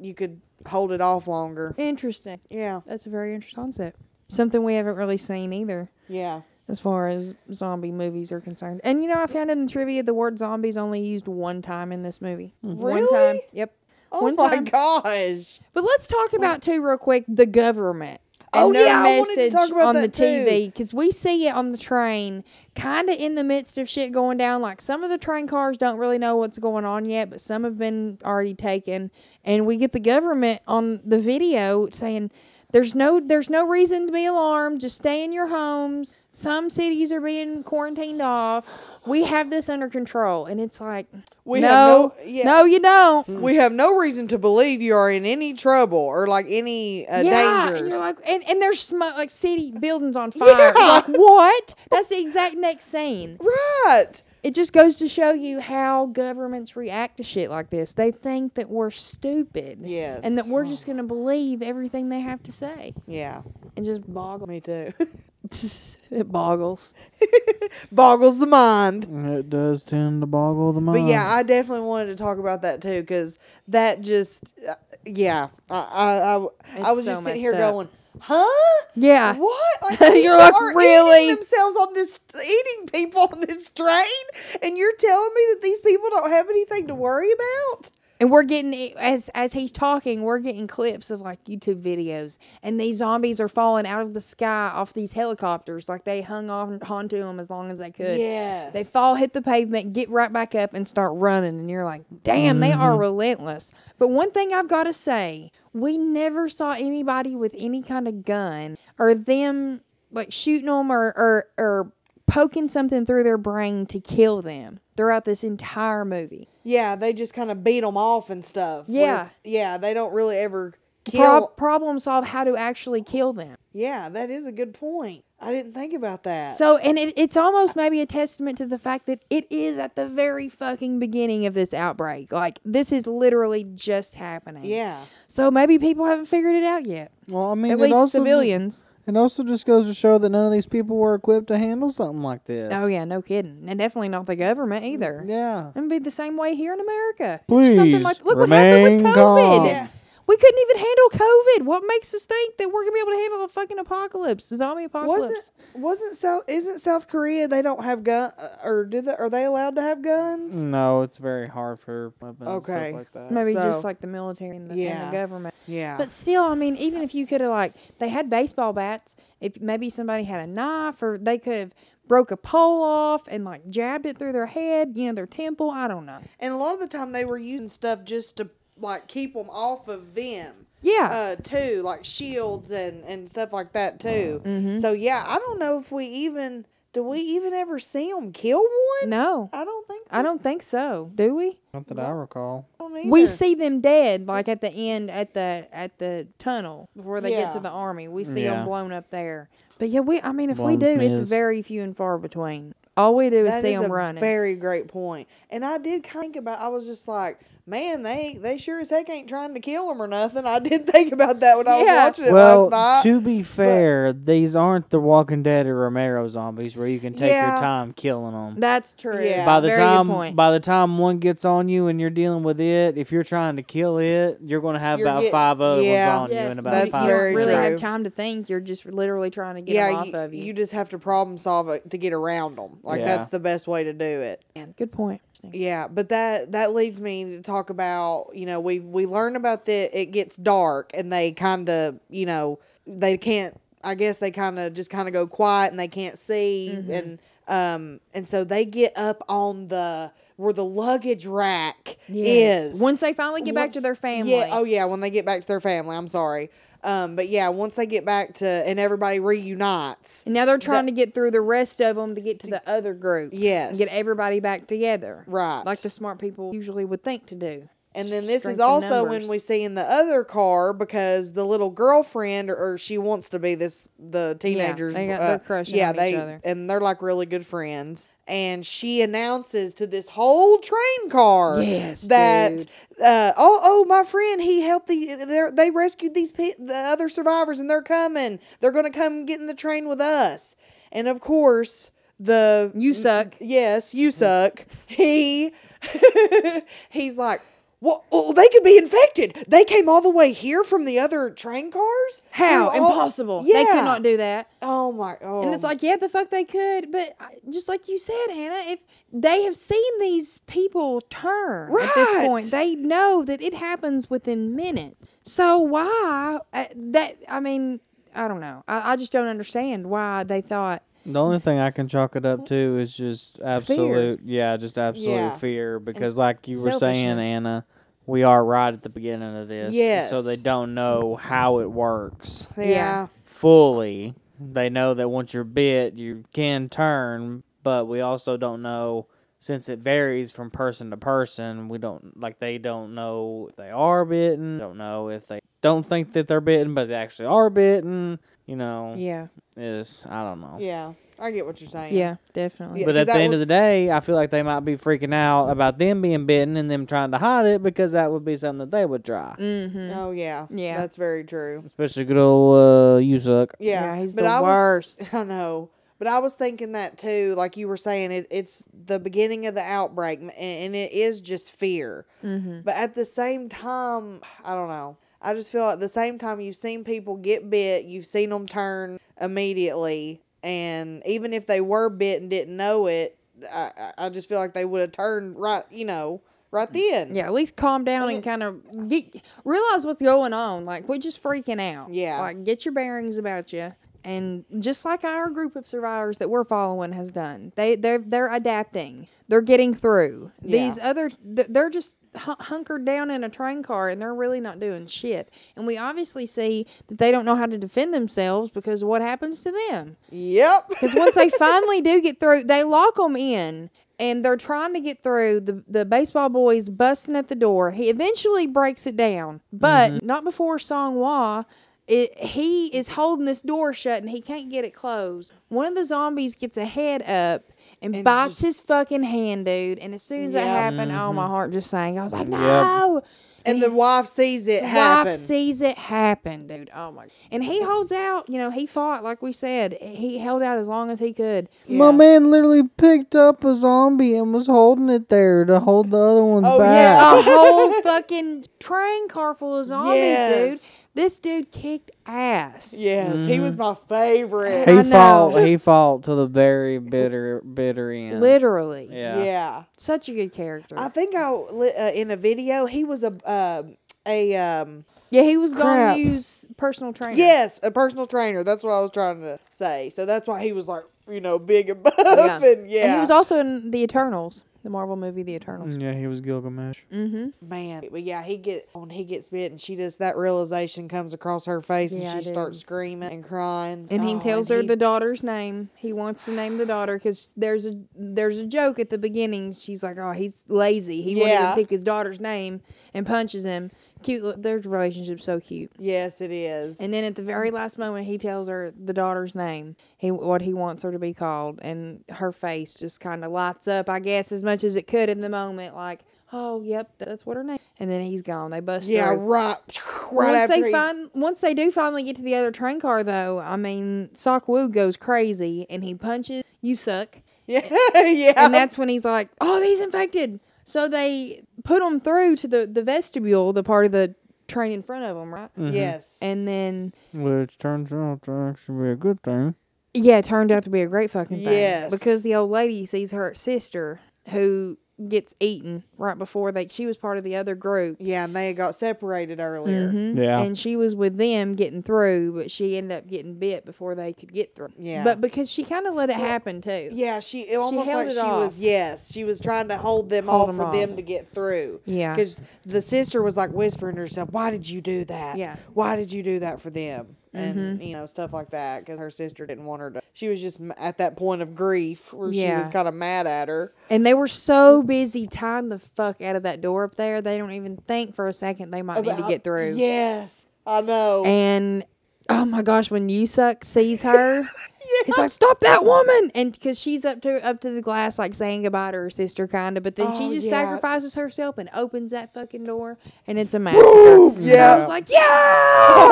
you 0.00 0.14
could 0.14 0.40
hold 0.66 0.92
it 0.92 1.00
off 1.00 1.26
longer. 1.26 1.74
Interesting. 1.76 2.38
Yeah, 2.48 2.80
That's 2.86 3.06
a 3.06 3.10
very 3.10 3.34
interesting 3.34 3.62
concept. 3.62 3.98
Something 4.28 4.62
we 4.64 4.74
haven't 4.74 4.96
really 4.96 5.18
seen 5.18 5.52
either. 5.52 5.90
yeah. 6.08 6.42
As 6.72 6.80
far 6.80 7.06
as 7.06 7.34
zombie 7.52 7.92
movies 7.92 8.32
are 8.32 8.40
concerned. 8.40 8.80
And 8.82 9.02
you 9.02 9.08
know, 9.08 9.20
I 9.22 9.26
found 9.26 9.50
in 9.50 9.66
the 9.66 9.70
trivia 9.70 10.02
the 10.02 10.14
word 10.14 10.38
zombies 10.38 10.78
only 10.78 11.00
used 11.00 11.28
one 11.28 11.60
time 11.60 11.92
in 11.92 12.02
this 12.02 12.22
movie. 12.22 12.54
Mm-hmm. 12.64 12.80
One 12.80 12.94
Really? 12.94 13.12
time. 13.38 13.40
Yep. 13.52 13.72
Oh 14.10 14.22
One 14.22 14.36
my 14.36 14.48
time. 14.54 14.64
gosh. 14.64 15.60
But 15.74 15.84
let's 15.84 16.06
talk 16.06 16.32
about 16.32 16.62
too 16.62 16.82
real 16.82 16.96
quick 16.96 17.24
the 17.28 17.44
government. 17.46 18.20
And 18.54 18.64
Oh, 18.64 18.72
yeah, 18.72 19.02
I 19.02 19.18
wanted 19.18 19.34
to 19.34 19.36
message 19.36 19.52
talk 19.52 19.70
about 19.70 19.82
on 19.88 19.94
the 19.96 20.00
that, 20.02 20.12
too. 20.14 20.22
TV 20.24 20.66
because 20.66 20.92
we 20.94 21.10
see 21.10 21.46
it 21.46 21.54
on 21.54 21.72
the 21.72 21.78
train, 21.78 22.42
kind 22.74 23.08
of 23.10 23.16
in 23.16 23.34
the 23.34 23.44
midst 23.44 23.76
of 23.78 23.88
shit 23.88 24.12
going 24.12 24.36
down. 24.38 24.60
Like 24.62 24.80
some 24.80 25.02
of 25.04 25.10
the 25.10 25.16
train 25.18 25.46
cars 25.46 25.76
don't 25.78 25.96
really 25.98 26.18
know 26.18 26.36
what's 26.36 26.58
going 26.58 26.84
on 26.86 27.04
yet, 27.06 27.28
but 27.30 27.40
some 27.40 27.64
have 27.64 27.78
been 27.78 28.18
already 28.24 28.54
taken. 28.54 29.10
And 29.44 29.66
we 29.66 29.76
get 29.76 29.92
the 29.92 30.00
government 30.00 30.60
on 30.66 31.00
the 31.04 31.18
video 31.18 31.88
saying, 31.90 32.30
"There's 32.72 32.94
no, 32.94 33.20
there's 33.20 33.48
no 33.48 33.66
reason 33.66 34.06
to 34.06 34.12
be 34.12 34.26
alarmed. 34.26 34.80
Just 34.80 34.96
stay 34.96 35.22
in 35.24 35.32
your 35.32 35.46
homes. 35.48 36.16
Some 36.30 36.70
cities 36.70 37.12
are 37.12 37.20
being 37.20 37.62
quarantined 37.62 38.20
off. 38.22 38.66
We 39.06 39.24
have 39.24 39.50
this 39.50 39.68
under 39.68 39.88
control." 39.88 40.46
And 40.46 40.60
it's 40.60 40.80
like, 40.80 41.06
We 41.44 41.60
no, 41.60 41.68
have 41.68 41.90
no- 42.00 42.14
yeah. 42.24 42.44
no, 42.44 42.64
you 42.64 42.80
don't. 42.80 43.28
We 43.40 43.56
have 43.56 43.72
no 43.72 43.96
reason 43.96 44.26
to 44.28 44.38
believe 44.38 44.80
you 44.82 44.94
are 44.94 45.10
in 45.10 45.24
any 45.26 45.54
trouble 45.54 45.98
or 45.98 46.26
like 46.26 46.46
any 46.48 47.06
uh, 47.06 47.22
yeah, 47.22 47.60
dangers. 47.66 47.80
and 47.80 47.90
you're 47.90 47.98
like, 47.98 48.18
and, 48.28 48.42
and 48.48 48.60
there's 48.62 48.80
smoke, 48.80 49.16
like 49.16 49.30
city 49.30 49.70
buildings 49.72 50.16
on 50.16 50.30
fire. 50.32 50.48
Yeah. 50.56 50.72
Like 50.74 51.06
what? 51.08 51.74
That's 51.90 52.08
the 52.08 52.20
exact 52.20 52.56
next 52.56 52.84
scene. 52.86 53.38
right. 53.40 54.22
It 54.42 54.54
just 54.54 54.72
goes 54.72 54.96
to 54.96 55.06
show 55.06 55.32
you 55.32 55.60
how 55.60 56.06
governments 56.06 56.74
react 56.76 57.18
to 57.18 57.22
shit 57.22 57.48
like 57.48 57.70
this. 57.70 57.92
They 57.92 58.10
think 58.10 58.54
that 58.54 58.68
we're 58.68 58.90
stupid. 58.90 59.78
Yes. 59.82 60.20
And 60.24 60.36
that 60.36 60.48
we're 60.48 60.64
just 60.64 60.84
gonna 60.84 61.04
believe 61.04 61.62
everything 61.62 62.08
they 62.08 62.20
have 62.20 62.42
to 62.44 62.52
say 62.52 62.92
Yeah. 63.06 63.42
and 63.76 63.84
just 63.86 64.12
boggle. 64.12 64.48
Me 64.48 64.60
too. 64.60 64.92
it 66.10 66.30
boggles. 66.30 66.94
Boggles 67.92 68.38
the 68.38 68.46
mind. 68.46 69.04
It 69.04 69.48
does 69.50 69.82
tend 69.82 70.22
to 70.22 70.26
boggle 70.26 70.72
the 70.72 70.80
mind. 70.80 71.04
But 71.04 71.08
yeah, 71.10 71.26
I 71.34 71.42
definitely 71.42 71.86
wanted 71.86 72.06
to 72.06 72.16
talk 72.16 72.38
about 72.38 72.62
that 72.62 72.80
too 72.80 73.00
because 73.00 73.38
that 73.68 74.00
just, 74.00 74.52
uh, 74.68 74.74
yeah, 75.04 75.48
I, 75.70 75.76
I, 75.76 76.36
I, 76.36 76.88
I 76.88 76.92
was 76.92 77.04
so 77.04 77.12
just 77.12 77.24
sitting 77.24 77.40
here 77.40 77.52
up. 77.54 77.58
going, 77.58 77.88
huh? 78.22 78.84
Yeah. 78.94 79.34
What? 79.34 79.58
Like, 80.00 80.22
You're 80.24 80.38
like, 80.38 80.54
really? 80.74 81.34
themselves 81.34 81.76
on 81.76 81.92
this, 81.94 82.18
eating 82.36 82.88
people 82.92 83.22
on 83.32 83.40
this 83.40 83.68
train, 83.70 84.24
and 84.62 84.78
you're 84.78 84.96
telling 84.98 85.30
me 85.34 85.42
that 85.52 85.60
these 85.62 85.80
people 85.80 86.08
don't 86.10 86.30
have 86.30 86.48
anything 86.48 86.86
to 86.88 86.94
worry 86.94 87.30
about? 87.32 87.90
And 88.22 88.30
we're 88.30 88.44
getting 88.44 88.72
as 88.98 89.30
as 89.30 89.52
he's 89.52 89.72
talking, 89.72 90.22
we're 90.22 90.38
getting 90.38 90.68
clips 90.68 91.10
of 91.10 91.20
like 91.20 91.42
YouTube 91.42 91.82
videos, 91.82 92.38
and 92.62 92.80
these 92.80 92.98
zombies 92.98 93.40
are 93.40 93.48
falling 93.48 93.84
out 93.84 94.02
of 94.02 94.14
the 94.14 94.20
sky 94.20 94.70
off 94.72 94.92
these 94.92 95.10
helicopters, 95.10 95.88
like 95.88 96.04
they 96.04 96.22
hung 96.22 96.48
on 96.48 96.80
onto 96.82 97.18
them 97.18 97.40
as 97.40 97.50
long 97.50 97.72
as 97.72 97.80
they 97.80 97.90
could. 97.90 98.20
Yeah, 98.20 98.70
They 98.70 98.84
fall, 98.84 99.16
hit 99.16 99.32
the 99.32 99.42
pavement, 99.42 99.92
get 99.92 100.08
right 100.08 100.32
back 100.32 100.54
up, 100.54 100.72
and 100.72 100.86
start 100.86 101.14
running. 101.16 101.58
And 101.58 101.68
you're 101.68 101.82
like, 101.82 102.04
damn, 102.22 102.60
they 102.60 102.70
are 102.70 102.92
mm-hmm. 102.92 103.00
relentless. 103.00 103.72
But 103.98 104.10
one 104.10 104.30
thing 104.30 104.52
I've 104.52 104.68
got 104.68 104.84
to 104.84 104.92
say, 104.92 105.50
we 105.72 105.98
never 105.98 106.48
saw 106.48 106.74
anybody 106.74 107.34
with 107.34 107.56
any 107.58 107.82
kind 107.82 108.06
of 108.06 108.24
gun 108.24 108.78
or 109.00 109.16
them 109.16 109.80
like 110.12 110.30
shooting 110.30 110.66
them 110.66 110.92
or, 110.92 111.12
or, 111.16 111.46
or 111.58 111.92
poking 112.28 112.68
something 112.68 113.04
through 113.04 113.24
their 113.24 113.36
brain 113.36 113.84
to 113.86 113.98
kill 113.98 114.42
them 114.42 114.78
throughout 115.02 115.24
this 115.24 115.42
entire 115.42 116.04
movie. 116.04 116.48
Yeah, 116.62 116.94
they 116.94 117.12
just 117.12 117.34
kind 117.34 117.50
of 117.50 117.64
beat 117.64 117.80
them 117.80 117.96
off 117.96 118.30
and 118.30 118.44
stuff. 118.44 118.86
with- 118.86 118.96
Yeah. 118.96 119.28
yeah, 119.42 119.78
they 119.78 119.94
don't 119.94 120.12
really 120.12 120.38
ever 120.38 120.74
kill. 121.04 121.20
Prob- 121.20 121.56
problem 121.56 121.98
solve 121.98 122.24
how 122.26 122.44
to 122.44 122.56
actually 122.56 123.02
kill 123.02 123.32
them. 123.32 123.56
yeah, 123.72 124.08
that 124.08 124.30
is 124.30 124.46
a 124.46 124.52
good 124.52 124.72
point. 124.74 125.24
I 125.40 125.50
didn't 125.52 125.72
think 125.72 125.92
about 125.92 126.22
that. 126.22 126.56
So, 126.56 126.76
and 126.76 126.96
it, 126.96 127.14
it's 127.18 127.36
almost 127.36 127.74
maybe 127.74 128.00
a 128.00 128.06
testament 128.06 128.58
to 128.58 128.66
the 128.66 128.78
fact 128.78 129.06
that 129.06 129.24
it 129.28 129.44
is 129.50 129.76
at 129.76 129.96
the 129.96 130.06
very 130.06 130.48
fucking 130.48 131.00
beginning 131.00 131.46
of 131.46 131.54
this 131.54 131.74
outbreak. 131.74 132.30
Like, 132.30 132.60
this 132.64 132.92
is 132.92 133.08
literally 133.08 133.64
just 133.64 134.14
happening. 134.14 134.66
yeah, 134.66 135.00
So 135.26 135.50
maybe 135.50 135.80
people 135.80 136.04
haven't 136.04 136.26
figured 136.26 136.54
it 136.54 136.62
out 136.62 136.84
yet. 136.86 137.10
well, 137.28 137.50
I 137.50 137.54
mean, 137.56 137.72
At 137.72 137.78
it 137.80 137.82
least 137.82 137.94
also 137.96 138.18
civilians. 138.18 138.84
It 139.06 139.16
also 139.16 139.42
just 139.42 139.66
goes 139.66 139.86
to 139.86 139.94
show 139.94 140.16
that 140.18 140.28
none 140.28 140.46
of 140.46 140.52
these 140.52 140.66
people 140.66 140.96
were 140.96 141.14
equipped 141.14 141.48
to 141.48 141.58
handle 141.58 141.90
something 141.90 142.22
like 142.22 142.44
this. 142.44 142.72
Oh 142.74 142.86
yeah, 142.86 143.04
no 143.04 143.20
kidding, 143.20 143.64
and 143.66 143.78
definitely 143.78 144.08
not 144.08 144.26
the 144.26 144.36
government 144.36 144.84
either. 144.84 145.24
Yeah. 145.26 145.70
It'd 145.74 145.88
be 145.88 145.98
the 145.98 146.10
same 146.12 146.36
way 146.36 146.54
here 146.54 146.72
in 146.72 146.80
America. 146.80 147.40
Please 147.48 147.74
Something 147.74 148.02
like 148.02 148.24
look 148.24 148.38
what 148.38 148.48
happened 148.48 148.82
with 148.82 148.92
remain 149.02 149.14
COVID. 149.14 149.14
calm. 149.14 149.88
Yeah. 150.22 150.24
We 150.28 150.36
couldn't 150.36 150.60
even 150.60 150.76
handle 150.76 151.08
COVID. 151.10 151.64
What 151.66 151.82
makes 151.86 152.14
us 152.14 152.24
think 152.24 152.56
that 152.58 152.68
we're 152.72 152.82
gonna 152.84 152.92
be 152.94 153.00
able 153.00 153.12
to 153.12 153.18
handle 153.18 153.38
the 153.40 153.48
fucking 153.52 153.78
apocalypse, 153.78 154.48
the 154.48 154.56
zombie 154.56 154.84
apocalypse? 154.84 155.20
wasn't 155.20 155.50
wasn't 155.74 156.16
South 156.16 156.44
isn't 156.48 156.78
South 156.78 157.08
Korea? 157.08 157.48
They 157.48 157.62
don't 157.62 157.82
have 157.84 158.02
gun, 158.04 158.32
uh, 158.38 158.48
or 158.64 158.84
do 158.84 159.00
they? 159.02 159.14
Are 159.14 159.28
they 159.30 159.44
allowed 159.44 159.74
to 159.76 159.82
have 159.82 160.02
guns? 160.02 160.54
No, 160.62 161.02
it's 161.02 161.16
very 161.18 161.48
hard 161.48 161.80
for 161.80 162.12
weapons 162.20 162.48
Okay. 162.48 162.72
and 162.72 162.84
stuff 162.86 162.94
like 162.94 163.12
that. 163.12 163.30
Maybe 163.32 163.54
just 163.54 163.84
like 163.84 164.00
the 164.00 164.06
military 164.06 164.56
and 164.56 164.70
the, 164.70 164.86
and 164.86 165.08
the 165.08 165.16
government. 165.16 165.54
Yeah, 165.66 165.96
But 165.96 166.10
still, 166.10 166.42
I 166.44 166.54
mean, 166.56 166.74
even 166.76 167.02
if 167.02 167.14
you 167.14 167.24
could 167.26 167.40
have 167.40 167.50
like 167.50 167.74
they 167.98 168.08
had 168.08 168.28
baseball 168.30 168.72
bats, 168.72 169.14
if 169.40 169.60
maybe 169.60 169.90
somebody 169.90 170.24
had 170.24 170.40
a 170.40 170.46
knife 170.46 171.02
or 171.02 171.18
they 171.18 171.38
could 171.38 171.54
have 171.56 171.74
broke 172.08 172.30
a 172.32 172.36
pole 172.36 172.82
off 172.82 173.22
and 173.28 173.44
like 173.44 173.70
jabbed 173.70 174.04
it 174.06 174.18
through 174.18 174.32
their 174.32 174.46
head, 174.46 174.92
you 174.96 175.06
know, 175.06 175.12
their 175.12 175.26
temple. 175.26 175.70
I 175.70 175.86
don't 175.88 176.04
know. 176.06 176.18
and 176.40 176.52
a 176.52 176.56
lot 176.56 176.74
of 176.74 176.80
the 176.80 176.86
time 176.88 177.12
they 177.12 177.24
were 177.24 177.38
using 177.38 177.68
stuff 177.68 178.04
just 178.04 178.36
to 178.38 178.50
like 178.82 179.06
keep 179.08 179.34
them 179.34 179.48
off 179.50 179.88
of 179.88 180.14
them. 180.14 180.66
Yeah. 180.84 181.10
uh, 181.12 181.36
too, 181.42 181.80
like 181.82 182.04
shields 182.04 182.70
and 182.72 183.04
and 183.04 183.30
stuff 183.30 183.52
like 183.52 183.72
that 183.72 184.00
too. 184.00 184.42
Mm-hmm. 184.44 184.80
So 184.80 184.92
yeah, 184.92 185.22
I 185.26 185.38
don't 185.38 185.58
know 185.60 185.78
if 185.78 185.92
we 185.92 186.06
even 186.06 186.66
do 186.92 187.02
we 187.04 187.20
even 187.20 187.52
ever 187.54 187.78
see 187.78 188.10
them 188.10 188.32
kill 188.32 188.58
one. 189.00 189.08
no, 189.10 189.48
I 189.52 189.64
don't 189.64 189.86
think. 189.86 190.06
I 190.10 190.22
don't 190.22 190.42
think 190.42 190.62
so. 190.62 191.10
Do 191.14 191.34
we? 191.36 191.58
Not 191.72 191.86
that 191.86 192.00
I 192.00 192.10
recall. 192.10 192.66
don't 192.80 193.08
We 193.08 193.26
see 193.26 193.54
them 193.54 193.80
dead, 193.80 194.26
like 194.26 194.48
at 194.48 194.60
the 194.60 194.70
end 194.70 195.10
at 195.10 195.34
the 195.34 195.68
at 195.72 195.98
the 195.98 196.26
tunnel 196.38 196.88
before 196.96 197.20
they 197.20 197.30
get 197.30 197.52
to 197.52 197.60
the 197.60 197.70
army. 197.70 198.08
We 198.08 198.24
see 198.24 198.42
Yeah. 198.42 198.56
them 198.56 198.66
blown 198.66 198.92
up 198.92 199.08
there. 199.10 199.48
But 199.78 199.88
yeah, 199.88 200.00
we. 200.00 200.20
I 200.20 200.32
mean, 200.32 200.50
if 200.50 200.58
we 200.58 200.76
Blown 200.76 200.98
do, 200.98 201.00
it's 201.00 201.28
very 201.30 201.62
few 201.62 201.82
and 201.82 201.96
far 201.96 202.18
between. 202.18 202.74
All 202.96 203.14
we 203.14 203.30
do 203.30 203.46
is 203.46 203.50
That 203.52 203.62
see 203.62 203.72
is 203.72 203.80
them 203.80 203.90
a 203.90 203.94
running. 203.94 204.20
very 204.20 204.54
great 204.54 204.86
point. 204.88 205.28
And 205.48 205.64
I 205.64 205.78
did 205.78 206.04
think 206.04 206.36
about. 206.36 206.58
I 206.60 206.68
was 206.68 206.86
just 206.86 207.08
like, 207.08 207.40
man, 207.66 208.02
they 208.02 208.38
they 208.40 208.58
sure 208.58 208.80
as 208.80 208.90
heck 208.90 209.08
ain't 209.08 209.28
trying 209.28 209.54
to 209.54 209.60
kill 209.60 209.90
him 209.90 210.00
or 210.02 210.06
nothing. 210.06 210.44
I 210.46 210.58
did 210.60 210.86
think 210.86 211.12
about 211.12 211.40
that 211.40 211.56
when 211.56 211.68
I 211.68 211.76
was 211.78 211.86
watching 211.86 212.24
it 212.26 212.32
Well, 212.32 212.68
last 212.68 213.04
night. 213.04 213.10
to 213.10 213.20
be 213.20 213.42
fair, 213.42 214.12
these 214.12 214.56
aren't 214.56 214.90
the 214.90 214.98
Walking 215.00 215.42
Dead 215.42 215.66
or 215.66 215.76
Romero 215.76 216.28
zombies 216.28 216.76
where 216.76 216.86
you 216.88 216.98
can 217.00 217.14
take 217.14 217.30
Yeah. 217.30 217.52
your 217.52 217.60
time 217.60 217.92
killing 217.92 218.32
them. 218.32 218.56
That's 218.60 218.94
true. 218.94 219.22
Yeah. 219.24 219.44
By 219.46 219.60
the 219.60 219.68
very 219.68 219.78
time 219.82 220.06
good 220.08 220.12
point. 220.14 220.36
by 220.36 220.50
the 220.50 220.60
time 220.60 220.98
one 220.98 221.18
gets 221.18 221.44
on 221.44 221.68
you 221.68 221.86
and 221.86 222.00
you're 222.00 222.10
dealing 222.10 222.42
with 222.42 222.60
it, 222.60 222.98
if 222.98 223.12
you're 223.12 223.24
trying 223.24 223.56
to 223.56 223.62
kill 223.62 223.98
it, 223.98 224.38
you're 224.42 224.60
going 224.60 224.74
to 224.74 224.80
have 224.80 224.98
You're 224.98 225.08
about 225.08 225.22
get- 225.22 225.32
five 225.32 225.60
other 225.60 225.82
yeah. 225.82 226.18
ones 226.18 226.30
on 226.32 226.36
you 226.36 226.42
in 226.50 226.58
about 226.58 226.72
that's 226.72 226.90
five. 226.92 227.02
you 227.02 227.08
very 227.08 227.32
don't 227.32 227.36
really 227.42 227.52
true. 227.54 227.62
have 227.62 227.78
time 227.78 228.04
to 228.04 228.10
think. 228.10 228.48
You're 228.48 228.60
just 228.60 228.84
literally 228.86 229.30
trying 229.30 229.54
to 229.56 229.62
get 229.62 229.74
them 229.74 229.92
yeah, 229.92 229.98
off 230.00 230.06
you, 230.06 230.16
of 230.16 230.34
you. 230.34 230.44
you 230.44 230.52
just 230.52 230.72
have 230.72 230.88
to 230.90 230.98
problem 230.98 231.38
solve 231.38 231.68
it 231.68 231.90
to 231.90 231.98
get 231.98 232.12
around 232.12 232.56
them. 232.56 232.78
Like 232.82 233.00
Yeah. 233.00 233.16
that's 233.16 233.28
the 233.30 233.38
best 233.40 233.66
way 233.68 233.84
to 233.84 233.92
do 233.92 234.04
it. 234.04 234.44
And 234.56 234.74
good 234.76 234.92
point. 234.92 235.20
Yeah, 235.52 235.88
but 235.88 236.08
that 236.10 236.52
that 236.52 236.72
leads 236.72 237.00
me 237.00 237.24
to 237.24 237.42
talk 237.42 237.70
about 237.70 238.30
you 238.34 238.46
know 238.46 238.60
we 238.60 238.78
we 238.80 239.06
learn 239.06 239.34
about 239.36 239.64
that 239.66 239.98
it 239.98 240.06
gets 240.12 240.36
dark 240.36 240.90
and 240.94 241.12
they 241.12 241.32
kind 241.32 241.68
of 241.68 241.98
you 242.08 242.26
know 242.26 242.58
they 242.86 243.16
can't 243.18 243.58
I 243.84 243.94
guess 243.96 244.18
they 244.18 244.30
kind 244.30 244.58
of 244.58 244.74
just 244.74 244.90
kind 244.90 245.08
of 245.08 245.14
go 245.14 245.26
quiet 245.26 245.70
and 245.72 245.80
they 245.80 245.88
can't 245.88 246.18
see 246.18 246.70
Mm-hmm. 246.72 246.90
and 246.92 247.18
um 247.48 248.00
and 248.14 248.28
so 248.28 248.44
they 248.44 248.64
get 248.64 248.92
up 248.96 249.24
on 249.28 249.66
the 249.68 250.12
where 250.36 250.52
the 250.52 250.64
luggage 250.64 251.26
rack 251.26 251.96
is 252.08 252.80
Once 252.80 253.00
they 253.00 253.12
finally 253.12 253.42
get 253.42 253.54
back 253.54 253.72
to 253.72 253.80
their 253.80 253.94
family. 253.96 254.32
Yeah, 254.32 254.48
oh 254.52 254.64
yeah, 254.64 254.84
when 254.84 255.00
they 255.00 255.10
get 255.10 255.26
back 255.26 255.40
to 255.42 255.46
their 255.48 255.60
family. 255.60 255.96
I'm 255.96 256.08
sorry. 256.08 256.50
Um, 256.84 257.14
but 257.16 257.28
yeah, 257.28 257.48
once 257.48 257.74
they 257.74 257.86
get 257.86 258.04
back 258.04 258.34
to 258.34 258.46
and 258.46 258.80
everybody 258.80 259.20
reunites. 259.20 260.22
and 260.24 260.34
now 260.34 260.44
they're 260.44 260.58
trying 260.58 260.86
to 260.86 260.92
get 260.92 261.14
through 261.14 261.30
the 261.30 261.40
rest 261.40 261.80
of 261.80 261.96
them 261.96 262.14
to 262.14 262.20
get 262.20 262.40
to 262.40 262.48
the 262.48 262.62
other 262.68 262.94
group. 262.94 263.30
Yes. 263.34 263.78
Get 263.78 263.88
everybody 263.92 264.40
back 264.40 264.66
together. 264.66 265.24
Right. 265.26 265.62
Like 265.64 265.80
the 265.80 265.90
smart 265.90 266.18
people 266.18 266.52
usually 266.52 266.84
would 266.84 267.02
think 267.02 267.26
to 267.26 267.34
do. 267.34 267.68
And 267.94 268.08
then 268.08 268.26
this 268.26 268.46
is 268.46 268.56
Strength 268.56 268.60
also 268.60 269.04
when 269.04 269.28
we 269.28 269.38
see 269.38 269.62
in 269.64 269.74
the 269.74 269.82
other 269.82 270.24
car 270.24 270.72
because 270.72 271.32
the 271.32 271.44
little 271.44 271.68
girlfriend 271.70 272.48
or, 272.50 272.56
or 272.56 272.78
she 272.78 272.96
wants 272.98 273.28
to 273.30 273.38
be 273.38 273.54
this 273.54 273.86
the 273.98 274.36
teenagers. 274.40 274.94
they 274.94 275.08
got- 275.08 275.20
uh, 275.20 275.26
they're 275.28 275.38
crushing 275.40 275.74
Yeah, 275.76 275.90
on 275.90 275.94
each 275.96 275.98
they 275.98 276.14
other. 276.16 276.40
and 276.44 276.70
they're 276.70 276.80
like 276.80 277.02
really 277.02 277.26
good 277.26 277.44
friends. 277.46 278.06
And 278.26 278.64
she 278.64 279.02
announces 279.02 279.74
to 279.74 279.86
this 279.86 280.08
whole 280.08 280.58
train 280.58 281.10
car 281.10 281.60
Yes, 281.60 282.02
that 282.02 282.64
uh, 283.02 283.32
oh 283.36 283.60
oh 283.62 283.84
my 283.86 284.04
friend 284.04 284.40
he 284.40 284.62
helped 284.62 284.86
the 284.86 285.16
they 285.16 285.42
they 285.52 285.70
rescued 285.70 286.14
these 286.14 286.30
pe- 286.30 286.54
the 286.58 286.74
other 286.74 287.08
survivors 287.08 287.58
and 287.58 287.68
they're 287.68 287.82
coming 287.82 288.38
they're 288.60 288.70
gonna 288.72 288.90
come 288.92 289.26
get 289.26 289.40
in 289.40 289.46
the 289.46 289.54
train 289.54 289.88
with 289.88 290.00
us 290.00 290.54
and 290.92 291.08
of 291.08 291.20
course 291.20 291.90
the 292.20 292.70
You 292.76 292.94
suck. 292.94 293.34
yes 293.40 293.92
you 293.92 294.12
suck 294.12 294.66
he 294.86 295.52
he's 296.90 297.18
like 297.18 297.42
well, 297.82 298.04
well, 298.12 298.32
they 298.32 298.48
could 298.48 298.62
be 298.62 298.78
infected. 298.78 299.44
They 299.48 299.64
came 299.64 299.88
all 299.88 300.00
the 300.00 300.08
way 300.08 300.32
here 300.32 300.62
from 300.62 300.84
the 300.84 301.00
other 301.00 301.30
train 301.30 301.72
cars. 301.72 302.22
How? 302.30 302.68
All- 302.68 302.76
Impossible. 302.76 303.42
Yeah. 303.44 303.54
They 303.54 303.64
could 303.64 303.84
not 303.84 304.02
do 304.04 304.16
that. 304.18 304.48
Oh 304.62 304.92
my! 304.92 305.16
Oh. 305.20 305.42
And 305.42 305.52
it's 305.52 305.64
like, 305.64 305.82
yeah, 305.82 305.96
the 305.96 306.08
fuck 306.08 306.30
they 306.30 306.44
could, 306.44 306.92
but 306.92 307.16
just 307.50 307.68
like 307.68 307.88
you 307.88 307.98
said, 307.98 308.28
Hannah, 308.28 308.70
if 308.70 308.78
they 309.12 309.42
have 309.42 309.56
seen 309.56 309.98
these 309.98 310.38
people 310.46 311.00
turn 311.10 311.72
right. 311.72 311.88
at 311.88 311.94
this 311.96 312.28
point, 312.28 312.50
they 312.52 312.76
know 312.76 313.24
that 313.24 313.42
it 313.42 313.54
happens 313.54 314.08
within 314.08 314.54
minutes. 314.54 315.08
So 315.24 315.58
why 315.58 316.38
uh, 316.52 316.64
that? 316.76 317.16
I 317.28 317.40
mean, 317.40 317.80
I 318.14 318.28
don't 318.28 318.40
know. 318.40 318.62
I, 318.68 318.92
I 318.92 318.96
just 318.96 319.10
don't 319.10 319.26
understand 319.26 319.90
why 319.90 320.22
they 320.22 320.40
thought. 320.40 320.84
The 321.04 321.20
only 321.20 321.40
thing 321.40 321.58
I 321.58 321.72
can 321.72 321.88
chalk 321.88 322.14
it 322.14 322.24
up 322.24 322.46
to 322.46 322.78
is 322.78 322.96
just 322.96 323.40
absolute, 323.40 324.20
yeah, 324.22 324.56
just 324.56 324.78
absolute 324.78 325.10
Yeah. 325.10 325.34
fear. 325.34 325.80
Because, 325.80 326.16
like 326.16 326.46
you 326.46 326.62
were 326.62 326.70
saying. 326.70 327.18
Anna, 327.18 327.64
we 328.06 328.22
are 328.22 328.44
right 328.44 328.74
at 328.74 328.82
the 328.82 328.88
beginning 328.88 329.36
of 329.36 329.48
this. 329.48 330.10
So 330.10 330.22
they 330.22 330.36
don't 330.36 330.74
know 330.74 331.16
how 331.16 331.60
it 331.60 331.70
works 331.70 332.48
yeah. 332.56 333.08
fully. 333.24 334.14
They 334.40 334.70
know 334.70 334.94
that 334.94 335.08
once 335.08 335.34
you're 335.34 335.44
bit, 335.44 335.94
you 335.94 336.24
can 336.32 336.68
turn, 336.68 337.44
but 337.62 337.86
we 337.86 338.00
also 338.00 338.36
don't 338.36 338.62
know 338.62 339.06
since 339.38 339.68
it 339.68 339.78
varies 339.80 340.32
from 340.32 340.50
person 340.50 340.90
to 340.90 340.96
person. 340.96 341.68
We 341.68 341.78
don't 341.78 342.18
like 342.18 342.38
they 342.38 342.58
don't 342.58 342.94
know 342.94 343.48
if 343.50 343.56
they 343.56 343.70
are 343.70 344.04
bitten. 344.04 344.58
Don't 344.58 344.78
know 344.78 345.08
if 345.10 345.26
they 345.26 345.40
don't 345.60 345.84
think 345.84 346.12
that 346.14 346.28
they're 346.28 346.40
bitten, 346.40 346.74
but 346.74 346.88
they 346.88 346.94
actually 346.94 347.26
are 347.26 347.50
bitten. 347.50 348.18
You 348.46 348.56
know. 348.56 348.94
Yeah, 348.96 349.28
is 349.56 350.04
I 350.08 350.24
don't 350.24 350.40
know. 350.40 350.56
Yeah, 350.58 350.94
I 351.18 351.30
get 351.30 351.46
what 351.46 351.60
you're 351.60 351.70
saying. 351.70 351.94
Yeah, 351.94 352.16
definitely. 352.32 352.80
Yeah. 352.80 352.86
But 352.86 352.94
'cause 352.96 353.08
at 353.08 353.14
the 353.14 353.20
end 353.22 353.30
was- 353.30 353.36
of 353.36 353.40
the 353.48 353.54
day, 353.54 353.90
I 353.90 354.00
feel 354.00 354.14
like 354.14 354.30
they 354.30 354.42
might 354.42 354.60
be 354.60 354.76
freaking 354.76 355.14
out 355.14 355.48
about 355.50 355.78
them 355.78 356.02
being 356.02 356.26
bitten 356.26 356.56
and 356.56 356.70
them 356.70 356.86
trying 356.86 357.10
to 357.12 357.18
hide 357.18 357.46
it 357.46 357.62
because 357.62 357.92
that 357.92 358.10
would 358.10 358.24
be 358.24 358.36
something 358.36 358.58
that 358.58 358.70
they 358.76 358.84
would 358.84 359.04
try. 359.04 359.34
Mm-hmm. 359.38 359.90
Oh 359.98 360.10
yeah. 360.10 360.46
Yeah. 360.50 360.76
That's 360.78 360.96
very 360.96 361.24
true. 361.24 361.64
Especially 361.66 362.04
good 362.04 362.16
old 362.16 362.96
uh, 362.96 362.98
you 362.98 363.18
suck. 363.18 363.54
Yeah. 363.58 363.94
Yeah, 363.94 364.00
he's 364.02 364.14
but 364.14 364.22
the 364.22 364.28
I 364.28 364.40
was- 364.40 364.52
worst. 364.52 365.14
I 365.14 365.22
know. 365.24 365.70
But 365.98 366.08
I 366.08 366.18
was 366.18 366.34
thinking 366.34 366.72
that 366.72 366.98
too, 366.98 367.34
like 367.36 367.56
you 367.56 367.68
were 367.68 367.76
saying, 367.76 368.10
it, 368.10 368.26
it's 368.28 368.64
the 368.86 368.98
beginning 368.98 369.46
of 369.46 369.54
the 369.54 369.60
outbreak, 369.62 370.18
and, 370.20 370.32
and 370.32 370.74
it 370.74 370.90
is 370.92 371.20
just 371.20 371.52
fear. 371.52 372.06
Mm-hmm. 372.24 372.62
But 372.64 372.74
at 372.74 372.94
the 372.96 373.04
same 373.04 373.48
time, 373.48 374.20
I 374.44 374.54
don't 374.54 374.66
know. 374.68 374.96
I 375.20 375.32
just 375.34 375.52
feel 375.52 375.68
at 375.68 375.78
the 375.78 375.88
same 375.88 376.18
time, 376.18 376.40
you've 376.40 376.56
seen 376.56 376.82
people 376.82 377.16
get 377.16 377.48
bit, 377.48 377.84
you've 377.84 378.06
seen 378.06 378.30
them 378.30 378.48
turn 378.48 378.98
immediately, 379.20 380.20
and 380.42 381.02
even 381.06 381.32
if 381.32 381.46
they 381.46 381.60
were 381.60 381.88
bit 381.88 382.20
and 382.20 382.30
didn't 382.30 382.56
know 382.56 382.86
it, 382.86 383.18
I, 383.50 383.92
I 383.98 384.08
just 384.08 384.28
feel 384.28 384.38
like 384.38 384.54
they 384.54 384.64
would 384.64 384.80
have 384.80 384.92
turned 384.92 385.38
right, 385.38 385.64
you 385.70 385.84
know, 385.84 386.20
right 386.50 386.70
mm. 386.70 386.72
then. 386.72 387.14
Yeah, 387.14 387.26
at 387.26 387.32
least 387.32 387.56
calm 387.56 387.84
down 387.84 388.10
and 388.10 388.22
mm. 388.22 388.24
kind 388.24 388.42
of 388.42 388.88
get 388.88 389.24
realize 389.44 389.84
what's 389.84 390.02
going 390.02 390.32
on. 390.32 390.64
Like, 390.64 390.88
we're 390.88 390.98
just 390.98 391.22
freaking 391.22 391.60
out. 391.60 391.92
Yeah. 391.92 392.18
like 392.20 392.44
get 392.44 392.64
your 392.64 392.72
bearings 392.74 393.18
about 393.18 393.52
you. 393.52 393.74
And 394.04 394.44
just 394.58 394.84
like 394.84 395.04
our 395.04 395.30
group 395.30 395.54
of 395.54 395.66
survivors 395.66 396.18
that 396.18 396.28
we're 396.28 396.44
following 396.44 396.92
has 396.92 397.12
done, 397.12 397.52
they 397.54 397.76
they're 397.76 397.98
they're 397.98 398.32
adapting. 398.32 399.06
They're 399.28 399.40
getting 399.40 399.72
through. 399.74 400.32
These 400.42 400.78
other 400.78 401.10
they're 401.22 401.70
just 401.70 401.94
hunkered 402.16 402.84
down 402.84 403.10
in 403.10 403.24
a 403.24 403.28
train 403.28 403.62
car 403.62 403.88
and 403.88 404.00
they're 404.00 404.14
really 404.14 404.40
not 404.40 404.58
doing 404.58 404.86
shit. 404.86 405.30
And 405.56 405.66
we 405.66 405.78
obviously 405.78 406.26
see 406.26 406.66
that 406.88 406.98
they 406.98 407.10
don't 407.10 407.24
know 407.24 407.36
how 407.36 407.46
to 407.46 407.58
defend 407.58 407.94
themselves 407.94 408.50
because 408.50 408.84
what 408.84 409.02
happens 409.02 409.40
to 409.42 409.52
them. 409.68 409.96
Yep. 410.10 410.68
Because 410.82 410.94
once 410.96 411.14
they 411.14 411.30
finally 411.30 411.80
do 411.80 412.00
get 412.00 412.18
through, 412.18 412.44
they 412.44 412.64
lock 412.64 412.96
them 412.96 413.14
in 413.14 413.70
and 413.98 414.24
they're 414.24 414.36
trying 414.36 414.74
to 414.74 414.80
get 414.80 415.02
through. 415.02 415.40
The, 415.40 415.62
the 415.68 415.84
baseball 415.84 416.28
boy's 416.28 416.68
busting 416.68 417.14
at 417.14 417.28
the 417.28 417.36
door. 417.36 417.70
He 417.70 417.88
eventually 417.88 418.46
breaks 418.46 418.86
it 418.86 418.96
down, 418.96 419.40
but 419.52 419.92
mm-hmm. 419.92 420.06
not 420.06 420.24
before 420.24 420.58
Sang-hwa. 420.58 421.44
It, 421.86 422.18
he 422.18 422.66
is 422.68 422.88
holding 422.88 423.26
this 423.26 423.42
door 423.42 423.72
shut 423.72 424.02
and 424.02 424.10
he 424.10 424.20
can't 424.20 424.50
get 424.50 424.64
it 424.64 424.74
closed. 424.74 425.32
One 425.48 425.66
of 425.66 425.74
the 425.74 425.84
zombies 425.84 426.34
gets 426.34 426.56
a 426.56 426.64
head 426.64 427.02
up 427.02 427.52
and, 427.82 427.94
And 427.96 428.04
bites 428.04 428.34
just- 428.34 428.42
his 428.44 428.60
fucking 428.60 429.02
hand, 429.02 429.44
dude. 429.46 429.78
And 429.80 429.94
as 429.94 430.02
soon 430.02 430.24
as 430.24 430.32
that 430.34 430.46
Yeah. 430.46 430.70
happened, 430.70 430.92
oh, 430.92 431.12
my 431.12 431.22
mm-hmm. 431.22 431.30
heart 431.30 431.50
just 431.52 431.68
sank. 431.70 431.98
I 431.98 432.04
was 432.04 432.12
like, 432.12 432.28
no. 432.28 433.02
And 433.44 433.60
the 433.60 433.72
wife 433.72 434.06
sees 434.06 434.46
it 434.46 434.60
The 434.62 434.68
happen. 434.68 435.10
wife 435.14 435.18
sees 435.20 435.60
it 435.60 435.76
happen, 435.76 436.46
dude. 436.46 436.70
Oh 436.72 436.92
my! 436.92 437.06
And 437.32 437.42
he 437.42 437.60
holds 437.60 437.90
out. 437.90 438.28
You 438.28 438.38
know, 438.38 438.50
he 438.52 438.66
fought 438.66 439.02
like 439.02 439.20
we 439.20 439.32
said. 439.32 439.76
He 439.80 440.18
held 440.18 440.42
out 440.44 440.58
as 440.58 440.68
long 440.68 440.90
as 440.92 441.00
he 441.00 441.12
could. 441.12 441.48
My 441.68 441.90
man 441.90 442.30
literally 442.30 442.62
picked 442.76 443.16
up 443.16 443.42
a 443.42 443.56
zombie 443.56 444.16
and 444.16 444.32
was 444.32 444.46
holding 444.46 444.88
it 444.90 445.08
there 445.08 445.44
to 445.44 445.58
hold 445.58 445.90
the 445.90 445.98
other 445.98 446.24
one's 446.24 446.46
Oh, 446.48 446.60
back. 446.60 447.00
yeah. 447.00 447.18
A 447.18 447.22
whole 447.24 447.82
fucking 447.82 448.44
train 448.60 449.08
car 449.08 449.34
full 449.34 449.56
of 449.58 449.66
zombies, 449.66 449.96
Yes. 449.98 450.60
dude. 450.60 450.78
This 450.94 451.18
dude 451.18 451.50
kicked 451.50 451.90
ass. 452.04 452.74
Yes, 452.76 453.20
he 453.26 453.40
was 453.40 453.56
my 453.56 453.74
favorite. 453.88 454.68
He 454.68 454.74
I 454.78 454.82
fought. 454.82 455.32
know. 455.32 455.44
He 455.44 455.56
fought 455.56 456.02
to 456.04 456.14
the 456.14 456.26
very 456.26 456.78
bitter, 456.78 457.40
bitter 457.40 457.90
end. 457.90 458.20
Literally, 458.20 458.88
Yeah. 458.92 459.22
yeah. 459.24 459.62
such 459.78 460.08
a 460.10 460.12
good 460.14 460.32
character. 460.34 460.78
I 460.78 460.88
think 460.90 461.14
I 461.14 461.30
li- 461.30 461.72
uh, 461.74 461.92
in 461.92 462.10
a 462.10 462.16
video 462.16 462.66
he 462.66 462.84
was 462.84 463.02
a 463.04 463.12
um 463.30 463.76
a 464.06 464.36
um 464.36 464.84
yeah, 465.10 465.22
he 465.22 465.36
was 465.38 465.54
going 465.54 465.94
to 465.94 466.00
use 466.00 466.46
personal 466.56 466.92
trainer. 466.92 467.16
yes 467.16 467.58
a 467.62 467.70
personal 467.70 468.06
trainer. 468.06 468.44
That's 468.44 468.62
what 468.62 468.72
I 468.72 468.80
was 468.80 468.90
trying 468.90 469.20
to 469.22 469.38
say. 469.50 469.88
So 469.90 470.04
that's 470.04 470.28
why 470.28 470.42
he 470.42 470.52
was 470.52 470.68
like 470.68 470.84
you 471.08 471.20
know 471.22 471.38
big 471.38 471.70
and 471.70 471.82
buff 471.84 471.94
Yeah. 471.98 472.42
and 472.44 472.70
yeah. 472.70 472.82
And 472.84 472.92
he 472.94 473.00
was 473.00 473.10
also 473.10 473.38
in 473.38 473.70
the 473.70 473.82
Eternals, 473.82 474.44
the 474.62 474.70
Marvel 474.70 474.96
movie, 474.96 475.22
The 475.22 475.34
Eternals. 475.34 475.76
Yeah, 475.76 475.92
he 475.92 476.06
was 476.06 476.20
Gilgamesh. 476.20 476.80
Mm-hmm. 476.92 477.48
man, 477.48 477.84
but 477.90 478.02
yeah, 478.02 478.22
he 478.22 478.36
get 478.36 478.68
when 478.72 478.90
he 478.90 479.04
gets 479.04 479.28
bit 479.28 479.50
and 479.50 479.60
she 479.60 479.74
does 479.76 479.96
that 479.98 480.16
realization 480.16 480.88
comes 480.88 481.12
across 481.12 481.46
her 481.46 481.60
face 481.60 481.92
Yeah, 481.92 482.10
I 482.10 482.12
and 482.12 482.22
she 482.22 482.28
do. 482.28 482.34
starts 482.34 482.60
screaming 482.60 483.12
and 483.12 483.24
crying. 483.24 483.86
And 483.90 484.04
he 484.04 484.14
Oh, 484.14 484.20
tells 484.20 484.50
and 484.50 484.56
her 484.56 484.62
he- 484.62 484.68
the 484.68 484.76
daughter's 484.76 485.22
name. 485.22 485.70
He 485.74 485.92
wants 485.92 486.24
to 486.26 486.30
name 486.32 486.58
the 486.58 486.66
daughter 486.66 486.96
because 486.96 487.32
there's 487.36 487.66
a 487.66 487.80
there's 487.96 488.38
a 488.38 488.46
joke 488.46 488.78
at 488.78 488.90
the 488.90 488.98
beginning. 488.98 489.52
She's 489.52 489.82
like, 489.82 489.98
"Oh, 489.98 490.12
he's 490.12 490.44
lazy. 490.48 491.02
He 491.02 491.16
won't 491.16 491.28
Yeah. 491.28 491.52
even 491.52 491.62
pick 491.64 491.70
his 491.70 491.82
daughter's 491.82 492.20
name," 492.20 492.60
and 492.94 493.04
punches 493.06 493.44
him. 493.44 493.70
Cute. 494.02 494.42
Their 494.42 494.58
relationship's 494.58 495.24
so 495.24 495.40
cute. 495.40 495.70
Yes, 495.78 496.20
it 496.20 496.30
is. 496.30 496.80
And 496.80 496.92
then 496.92 497.04
at 497.04 497.14
the 497.14 497.22
very 497.22 497.50
last 497.50 497.78
moment, 497.78 498.06
he 498.06 498.18
tells 498.18 498.48
her 498.48 498.72
the 498.72 498.92
daughter's 498.92 499.34
name. 499.34 499.76
He 499.98 500.10
what 500.10 500.42
he 500.42 500.54
wants 500.54 500.82
her 500.82 500.92
to 500.92 500.98
be 500.98 501.14
called, 501.14 501.58
and 501.62 502.04
her 502.10 502.32
face 502.32 502.74
just 502.74 503.00
kind 503.00 503.24
of 503.24 503.30
lights 503.30 503.68
up. 503.68 503.88
I 503.88 504.00
guess 504.00 504.32
as 504.32 504.42
much 504.42 504.64
as 504.64 504.74
it 504.74 504.86
could 504.86 505.08
in 505.08 505.20
the 505.20 505.28
moment, 505.28 505.74
like, 505.74 506.00
"Oh, 506.32 506.62
yep, 506.62 506.92
that's 506.98 507.24
what 507.26 507.36
her 507.36 507.44
name." 507.44 507.58
And 507.78 507.90
then 507.90 508.02
he's 508.02 508.22
gone. 508.22 508.50
They 508.50 508.60
bust 508.60 508.88
yeah, 508.88 509.08
through. 509.08 509.16
right. 509.18 509.56
Right 510.12 510.46
once 510.46 510.54
they 510.54 510.66
he- 510.66 510.72
find, 510.72 511.10
once 511.14 511.40
they 511.40 511.54
do 511.54 511.70
finally 511.72 512.02
get 512.02 512.16
to 512.16 512.22
the 512.22 512.34
other 512.34 512.50
train 512.50 512.80
car, 512.80 513.02
though, 513.02 513.38
I 513.38 513.56
mean, 513.56 514.10
Seok-woo 514.12 514.68
goes 514.68 514.98
crazy 514.98 515.64
and 515.70 515.82
he 515.82 515.94
punches. 515.94 516.44
You 516.60 516.76
suck, 516.76 517.22
yeah, 517.46 517.66
yeah. 517.94 518.34
and 518.36 518.52
that's 518.54 518.76
when 518.76 518.90
he's 518.90 519.06
like, 519.06 519.30
"Oh, 519.40 519.62
he's 519.62 519.80
infected." 519.80 520.38
So 520.64 520.88
they 520.88 521.42
put 521.64 521.82
him 521.82 522.00
through 522.00 522.36
to 522.36 522.48
the 522.48 522.66
the 522.66 522.82
vestibule, 522.82 523.52
the 523.52 523.62
part 523.62 523.86
of 523.86 523.92
the 523.92 524.14
train 524.48 524.72
in 524.72 524.82
front 524.82 525.04
of 525.04 525.16
him, 525.16 525.32
right? 525.32 525.50
Mm-hmm. 525.56 525.74
yes. 525.74 526.18
And 526.20 526.46
then, 526.46 526.92
Which 527.12 527.58
turns 527.58 527.92
out 527.92 528.22
to 528.22 528.48
actually 528.50 528.84
be 528.84 528.90
a 528.90 528.96
good 528.96 529.22
thing. 529.22 529.54
yeah, 529.94 530.18
it 530.18 530.24
turned 530.26 530.52
out 530.52 530.64
to 530.64 530.70
be 530.70 530.82
a 530.82 530.86
great 530.86 531.10
fucking 531.10 531.38
thing. 531.38 531.52
Yes. 531.52 531.90
because 531.90 532.22
the 532.22 532.34
old 532.34 532.50
lady 532.50 532.84
sees 532.86 533.10
her 533.12 533.32
sister 533.34 534.00
who 534.28 534.78
gets 535.08 535.34
eaten 535.40 535.84
right 535.98 536.16
before 536.18 536.52
they. 536.52 536.66
She 536.68 536.86
was 536.86 536.96
part 536.96 537.18
of 537.18 537.24
the 537.24 537.36
other 537.36 537.54
group. 537.54 537.96
yeah, 538.00 538.24
and 538.24 538.34
they 538.34 538.48
had 538.48 538.56
got 538.56 538.74
separated 538.74 539.40
earlier. 539.40 539.90
Mhm. 539.90 540.16
Yeah. 540.16 540.40
And 540.40 540.56
she 540.56 540.76
was 540.76 540.94
with 540.94 541.16
them 541.16 541.54
getting 541.54 541.82
through, 541.82 542.32
but 542.32 542.50
she 542.50 542.76
ended 542.76 542.96
up 542.98 543.06
getting 543.06 543.34
bit 543.34 543.64
before 543.64 543.94
they 543.94 544.12
could 544.12 544.32
get 544.32 544.54
through. 544.54 544.72
Yeah. 544.78 545.04
But 545.04 545.20
because 545.20 545.50
she 545.50 545.64
kind 545.64 545.86
of 545.86 545.94
let 545.94 546.10
it 546.10 546.16
happen 546.16 546.60
too. 546.60 546.90
Yeah, 546.92 547.20
she 547.20 547.42
it 547.42 547.56
almost 547.56 547.88
held 547.88 548.04
like 548.06 548.12
it 548.16 548.20
she 548.20 548.26
was 548.26 548.58
yes, 548.58 549.12
she 549.12 549.24
was 549.24 549.40
trying 549.40 549.68
to 549.68 549.76
hold 549.76 550.08
them 550.08 550.26
Hold 550.26 550.50
off 550.50 550.56
them 550.56 550.64
for 550.66 550.72
them 550.72 550.96
to 550.96 551.02
get 551.02 551.28
through. 551.28 551.80
Yeah. 551.84 552.14
because 552.14 552.38
the 552.64 552.82
sister 552.82 553.22
was 553.22 553.36
like 553.36 553.50
whispering 553.50 553.94
to 553.96 554.00
herself, 554.02 554.30
"Why 554.32 554.50
did 554.50 554.68
you 554.68 554.80
do 554.80 555.04
that? 555.06 555.36
Yeah. 555.38 555.52
Mm-hmm. 555.52 555.72
why 555.74 555.96
did 555.96 556.12
you 556.12 556.22
do 556.22 556.38
that 556.40 556.60
for 556.60 556.70
them?" 556.70 557.16
And 557.34 557.56
mm-hmm. 557.56 557.82
you 557.82 557.92
know 557.94 558.04
stuff 558.04 558.34
like 558.34 558.50
that 558.50 558.80
because 558.80 559.00
her 559.00 559.08
sister 559.08 559.46
didn't 559.46 559.64
want 559.64 559.80
her 559.80 559.90
to. 559.92 560.02
She 560.12 560.28
was 560.28 560.40
just 560.40 560.60
at 560.76 560.98
that 560.98 561.16
point 561.16 561.40
of 561.40 561.54
grief 561.54 562.12
where 562.12 562.32
she 562.32 562.46
was 562.46 562.68
kind 562.68 562.86
of 562.86 562.92
mad 562.92 563.26
at 563.26 563.48
her. 563.48 563.72
And 563.88 564.04
they 564.04 564.12
were 564.12 564.28
so 564.28 564.82
busy 564.82 565.26
tying 565.26 565.70
the 565.70 565.78
fuck 565.78 566.20
out 566.20 566.36
of 566.36 566.42
that 566.42 566.60
door 566.60 566.84
up 566.84 566.96
there, 566.96 567.22
they 567.22 567.38
don't 567.38 567.52
even 567.52 567.78
think 567.78 568.14
for 568.14 568.28
a 568.28 568.32
second 568.34 568.70
they 568.70 568.82
might 568.82 569.02
need 569.02 569.16
to 569.16 569.26
get 569.28 569.44
through. 569.44 569.74
Yes, 569.76 570.46
I 570.66 570.82
know. 570.82 571.24
And 571.24 571.84
oh 572.28 572.44
my 572.44 572.62
gosh, 572.62 572.90
when 572.90 573.08
Yusuck 573.08 573.64
sees 573.64 574.02
her, 574.02 574.42
he's 575.06 575.16
like, 575.16 575.30
"Stop 575.30 575.60
that 575.60 575.84
woman!" 575.84 576.30
And 576.34 576.52
because 576.52 576.78
she's 576.80 577.04
up 577.04 577.20
to 577.22 577.44
up 577.46 577.60
to 577.62 577.70
the 577.70 577.82
glass, 577.82 578.18
like 578.18 578.34
saying 578.34 578.62
goodbye 578.62 578.92
to 578.92 578.96
her 578.98 579.10
sister, 579.10 579.46
kind 579.48 579.76
of. 579.76 579.82
But 579.82 579.96
then 579.96 580.08
Oh, 580.10 580.18
she 580.18 580.34
just 580.34 580.46
yeah. 580.48 580.52
sacrifices 580.62 581.14
herself 581.14 581.58
and 581.58 581.68
opens 581.74 582.10
that 582.12 582.32
fucking 582.34 582.64
door, 582.64 582.98
and 583.26 583.38
it's 583.38 583.54
a 583.54 583.58
massacre. 583.58 584.40
yeah. 584.40 584.74
I 584.74 584.76
was 584.78 584.88
like, 584.88 585.08
"Yeah!" 585.10 585.18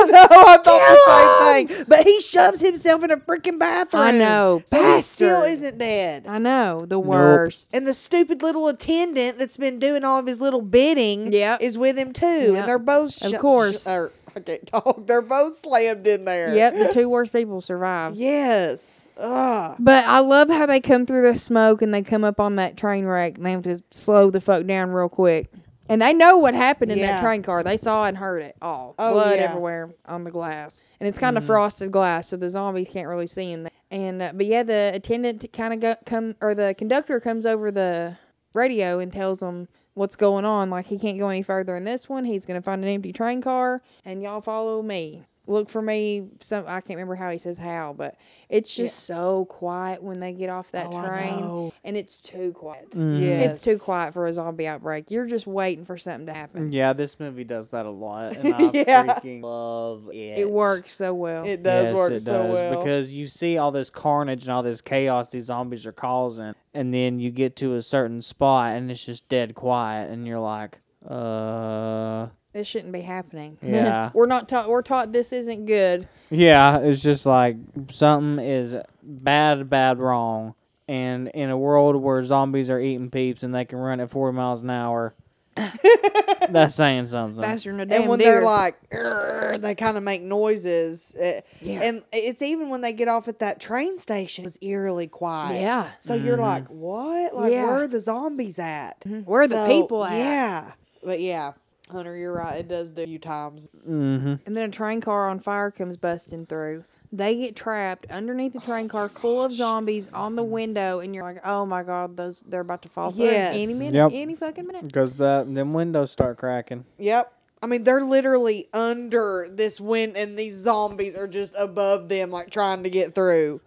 no, 0.07 0.27
I 0.29 0.57
thought 0.63 0.65
the 0.65 1.67
same 1.67 1.67
thing. 1.77 1.85
But 1.87 2.03
he 2.05 2.19
shoves 2.21 2.59
himself 2.61 3.03
in 3.03 3.11
a 3.11 3.17
freaking 3.17 3.59
bathroom. 3.59 4.03
I 4.03 4.11
know, 4.11 4.61
So 4.65 4.95
he 4.95 5.01
still 5.01 5.43
isn't 5.43 5.77
dead. 5.77 6.25
I 6.27 6.37
know 6.37 6.85
the 6.85 6.99
worst. 6.99 7.73
And 7.73 7.87
the 7.87 7.93
stupid 7.93 8.41
little 8.41 8.67
attendant 8.67 9.37
that's 9.37 9.57
been 9.57 9.79
doing 9.79 10.03
all 10.03 10.19
of 10.19 10.25
his 10.27 10.41
little 10.41 10.61
bidding 10.61 11.31
Yep. 11.31 11.61
is 11.61 11.77
with 11.77 11.97
him 11.97 12.13
too. 12.13 12.25
Yep. 12.53 12.55
And 12.59 12.67
they're 12.69 12.79
both 12.79 13.23
Of 13.25 13.39
course. 13.39 13.83
sh- 13.83 13.87
or, 13.87 14.11
I 14.35 14.39
can't 14.39 14.65
talk. 14.67 15.05
They're 15.07 15.21
both 15.21 15.57
slammed 15.59 16.07
in 16.07 16.25
there. 16.25 16.53
Yep, 16.55 16.77
the 16.77 16.89
two 16.89 17.09
worst 17.09 17.31
people 17.33 17.61
survive. 17.61 18.15
Yes. 18.15 19.07
Ugh. 19.17 19.75
But 19.79 20.05
I 20.05 20.19
love 20.19 20.49
how 20.49 20.65
they 20.65 20.79
come 20.79 21.05
through 21.05 21.23
the 21.31 21.37
smoke 21.37 21.81
and 21.81 21.93
they 21.93 22.01
come 22.01 22.23
up 22.23 22.39
on 22.39 22.55
that 22.55 22.77
train 22.77 23.05
wreck 23.05 23.37
and 23.37 23.45
they 23.45 23.51
have 23.51 23.63
to 23.63 23.83
slow 23.91 24.29
the 24.31 24.41
fuck 24.41 24.65
down 24.65 24.91
real 24.91 25.09
quick. 25.09 25.51
And 25.89 26.01
they 26.01 26.13
know 26.13 26.37
what 26.37 26.53
happened 26.55 26.91
in 26.91 26.99
Yeah. 26.99 27.07
that 27.13 27.21
train 27.21 27.43
car. 27.43 27.63
They 27.63 27.75
saw 27.75 28.05
and 28.05 28.17
heard 28.17 28.41
it 28.43 28.55
all. 28.61 28.95
Oh, 28.97 29.11
Blood 29.11 29.39
yeah. 29.39 29.45
everywhere 29.49 29.89
on 30.05 30.23
the 30.23 30.31
glass. 30.31 30.79
And 30.99 31.07
it's 31.09 31.17
kind 31.17 31.37
of 31.37 31.43
frosted 31.43 31.91
glass, 31.91 32.27
so 32.29 32.37
the 32.37 32.49
zombies 32.49 32.89
can't 32.89 33.07
really 33.07 33.27
see 33.27 33.51
in 33.51 33.63
there. 33.63 33.71
And 33.89 34.21
uh, 34.21 34.31
but 34.33 34.45
yeah, 34.45 34.63
the 34.63 34.91
attendant 34.93 35.51
kind 35.51 35.83
of 35.83 35.97
come 36.05 36.35
or 36.39 36.55
the 36.55 36.73
conductor 36.77 37.19
comes 37.19 37.45
over 37.45 37.71
the 37.71 38.15
radio 38.53 38.99
and 38.99 39.11
tells 39.11 39.41
them 39.41 39.67
what's 39.93 40.15
going 40.15 40.45
on. 40.45 40.69
Like 40.69 40.87
he 40.87 40.97
can't 40.97 41.17
go 41.19 41.29
any 41.29 41.43
further 41.43 41.75
in 41.75 41.83
this 41.83 42.09
one. 42.09 42.25
He's 42.25 42.45
gonna 42.45 42.61
find 42.61 42.83
an 42.83 42.89
empty 42.89 43.13
train 43.13 43.41
car, 43.41 43.81
and 44.05 44.21
y'all 44.21 44.41
follow 44.41 44.81
me. 44.81 45.23
Look 45.51 45.69
for 45.69 45.81
me. 45.81 46.27
Some 46.39 46.63
I 46.67 46.81
can't 46.81 46.89
remember 46.97 47.15
how 47.15 47.29
he 47.29 47.37
says 47.37 47.57
how, 47.57 47.93
but 47.93 48.15
it's 48.49 48.75
just 48.75 49.01
so 49.05 49.45
quiet 49.45 50.01
when 50.01 50.19
they 50.19 50.33
get 50.33 50.49
off 50.49 50.71
that 50.71 50.87
Oh, 50.91 50.97
I 50.97 51.07
train, 51.07 51.39
know. 51.41 51.73
and 51.83 51.95
it's 51.95 52.19
too 52.19 52.53
quiet. 52.53 52.87
Yes. 52.95 53.55
It's 53.55 53.63
too 53.63 53.77
quiet 53.77 54.13
for 54.13 54.25
a 54.25 54.33
zombie 54.33 54.67
outbreak. 54.67 55.11
You're 55.11 55.27
just 55.27 55.45
waiting 55.45 55.85
for 55.85 55.97
something 55.97 56.25
to 56.27 56.33
happen. 56.33 56.71
Yeah, 56.71 56.93
this 56.93 57.19
movie 57.19 57.43
does 57.43 57.69
that 57.71 57.85
a 57.85 57.89
lot, 57.91 58.35
and 58.35 58.53
I 58.55 58.71
Yeah. 58.73 59.03
freaking 59.05 59.43
love 59.43 60.09
it. 60.11 60.39
It 60.39 60.49
works 60.49 60.95
so 60.95 61.13
well. 61.13 61.45
It 61.45 61.61
does 61.63 61.89
yes, 61.89 61.93
work 61.95 62.11
it 62.13 62.19
so 62.21 62.31
does, 62.47 62.57
well. 62.57 62.77
because 62.77 63.13
you 63.13 63.27
see 63.27 63.57
all 63.57 63.71
this 63.71 63.89
carnage 63.89 64.43
and 64.43 64.51
all 64.51 64.63
this 64.63 64.81
chaos 64.81 65.29
these 65.29 65.45
zombies 65.45 65.85
are 65.85 65.91
causing, 65.91 66.53
and 66.73 66.93
then 66.93 67.19
you 67.19 67.29
get 67.31 67.55
to 67.57 67.75
a 67.75 67.81
certain 67.81 68.21
spot 68.21 68.75
and 68.75 68.89
it's 68.89 69.05
just 69.05 69.27
dead 69.29 69.53
quiet, 69.55 70.09
and 70.09 70.25
you're 70.25 70.39
like, 70.39 70.79
uh, 71.07 72.27
this 72.53 72.67
shouldn't 72.67 72.91
be 72.93 73.01
happening. 73.01 73.57
Yeah. 73.63 74.11
we're 74.13 74.25
not 74.25 74.49
taught. 74.49 74.69
We're 74.69 74.81
taught 74.81 75.11
this 75.11 75.31
isn't 75.33 75.65
good. 75.65 76.07
yeah, 76.29 76.79
it's 76.79 77.01
just 77.01 77.25
like 77.25 77.55
something 77.91 78.43
is 78.45 78.75
bad, 79.03 79.69
bad, 79.69 79.99
wrong, 79.99 80.55
and 80.87 81.27
in 81.29 81.49
a 81.49 81.57
world 81.57 81.95
where 81.95 82.23
zombies 82.23 82.69
are 82.69 82.79
eating 82.79 83.09
peeps 83.09 83.43
and 83.43 83.53
they 83.55 83.65
can 83.65 83.79
run 83.79 83.99
at 83.99 84.09
40 84.09 84.35
miles 84.35 84.61
an 84.61 84.69
hour, 84.69 85.13
that's 86.49 86.75
saying 86.75 87.07
something. 87.07 87.41
Faster 87.41 87.71
than 87.71 87.81
a 87.81 87.85
damn 87.85 88.01
and 88.01 88.09
when 88.09 88.19
deer. 88.19 88.35
they're 88.35 88.43
like, 88.43 88.75
"Urgh," 88.89 89.61
they 89.61 89.75
kind 89.75 89.97
of 89.97 90.03
make 90.03 90.21
noises. 90.21 91.15
Uh, 91.15 91.41
Yeah. 91.61 91.81
And 91.83 92.03
it's 92.11 92.41
even 92.41 92.69
when 92.69 92.81
they 92.81 92.93
get 92.93 93.07
off 93.07 93.27
at 93.27 93.39
that 93.39 93.59
train 93.59 93.97
station, 93.97 94.45
it's 94.45 94.57
eerily 94.61 95.07
quiet. 95.07 95.61
Yeah. 95.61 95.89
So 95.97 96.13
you're 96.13 96.37
like, 96.37 96.67
what? 96.67 97.35
Like, 97.35 97.51
Yeah. 97.51 97.65
where 97.65 97.81
are 97.83 97.87
the 97.87 97.99
zombies 97.99 98.59
at? 98.59 99.03
Where 99.25 99.43
are 99.43 99.47
the 99.47 99.65
people 99.67 100.03
at? 100.05 100.17
Yeah. 100.17 100.71
But 101.03 101.19
yeah, 101.19 101.53
Hunter, 101.91 102.15
you're 102.15 102.33
right. 102.33 102.59
It 102.59 102.67
does 102.67 102.89
do 102.91 103.03
a 103.03 103.05
few 103.05 103.19
times. 103.19 103.69
mm-hmm. 103.87 104.35
And 104.45 104.57
then 104.57 104.69
a 104.69 104.71
train 104.71 105.01
car 105.01 105.29
on 105.29 105.39
fire 105.39 105.71
comes 105.71 105.97
busting 105.97 106.45
through. 106.47 106.85
They 107.13 107.35
get 107.35 107.55
trapped 107.57 108.09
underneath 108.09 108.53
the 108.53 108.61
train 108.61 108.87
car 108.87 109.09
full 109.09 109.43
of 109.43 109.51
zombies 109.51 110.09
on 110.13 110.35
the 110.37 110.43
window, 110.43 110.99
and 111.01 111.13
you're 111.13 111.25
like, 111.25 111.41
"Oh 111.45 111.65
my 111.65 111.83
god, 111.83 112.15
those 112.15 112.39
they're 112.47 112.61
about 112.61 112.83
to 112.83 112.89
fall 112.89 113.11
through 113.11 113.25
any 113.25 113.67
minute, 113.73 113.93
Yep. 113.95 114.11
any 114.13 114.35
fucking 114.35 114.65
minute." 114.65 114.87
Because 114.87 115.17
the 115.17 115.45
them 115.45 115.73
windows 115.73 116.09
start 116.11 116.37
cracking. 116.37 116.85
Yep. 116.99 117.33
I 117.63 117.67
mean, 117.67 117.83
they're 117.83 118.03
literally 118.03 118.69
under 118.73 119.47
this 119.51 119.79
wind, 119.79 120.15
and 120.17 120.39
these 120.39 120.55
zombies 120.55 121.15
are 121.15 121.27
just 121.27 121.53
above 121.59 122.07
them, 122.09 122.31
like 122.31 122.49
trying 122.49 122.81
to 122.83 122.89
get 122.89 123.13
through. 123.13 123.61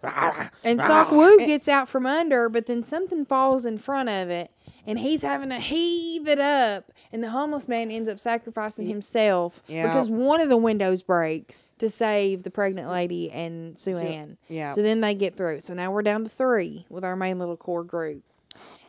And 0.63 0.79
Seok-woo 0.81 1.37
gets 1.37 1.67
out 1.69 1.87
from 1.87 2.05
under, 2.05 2.49
but 2.49 2.65
then 2.65 2.83
something 2.83 3.25
falls 3.25 3.65
in 3.65 3.77
front 3.77 4.09
of 4.09 4.29
it, 4.29 4.51
and 4.87 4.99
he's 4.99 5.21
having 5.21 5.49
to 5.49 5.55
heave 5.59 6.27
it 6.27 6.39
up, 6.39 6.91
and 7.11 7.23
the 7.23 7.29
homeless 7.29 7.67
man 7.67 7.89
ends 7.91 8.07
up 8.09 8.19
sacrificing 8.19 8.87
himself 8.87 9.61
Yeah. 9.67 9.87
because 9.87 10.09
one 10.09 10.41
of 10.41 10.49
the 10.49 10.57
windows 10.57 11.01
breaks 11.01 11.61
to 11.79 11.89
save 11.89 12.43
the 12.43 12.51
pregnant 12.51 12.89
lady 12.89 13.29
and 13.31 13.77
Su-an. 13.77 14.37
yeah. 14.47 14.69
So 14.71 14.81
then 14.81 15.01
they 15.01 15.13
get 15.13 15.35
through. 15.35 15.59
So 15.61 15.73
now 15.73 15.91
we're 15.91 16.01
down 16.03 16.23
to 16.23 16.29
three 16.29 16.85
with 16.89 17.03
our 17.03 17.15
main 17.15 17.39
little 17.39 17.57
core 17.57 17.83
group. 17.83 18.23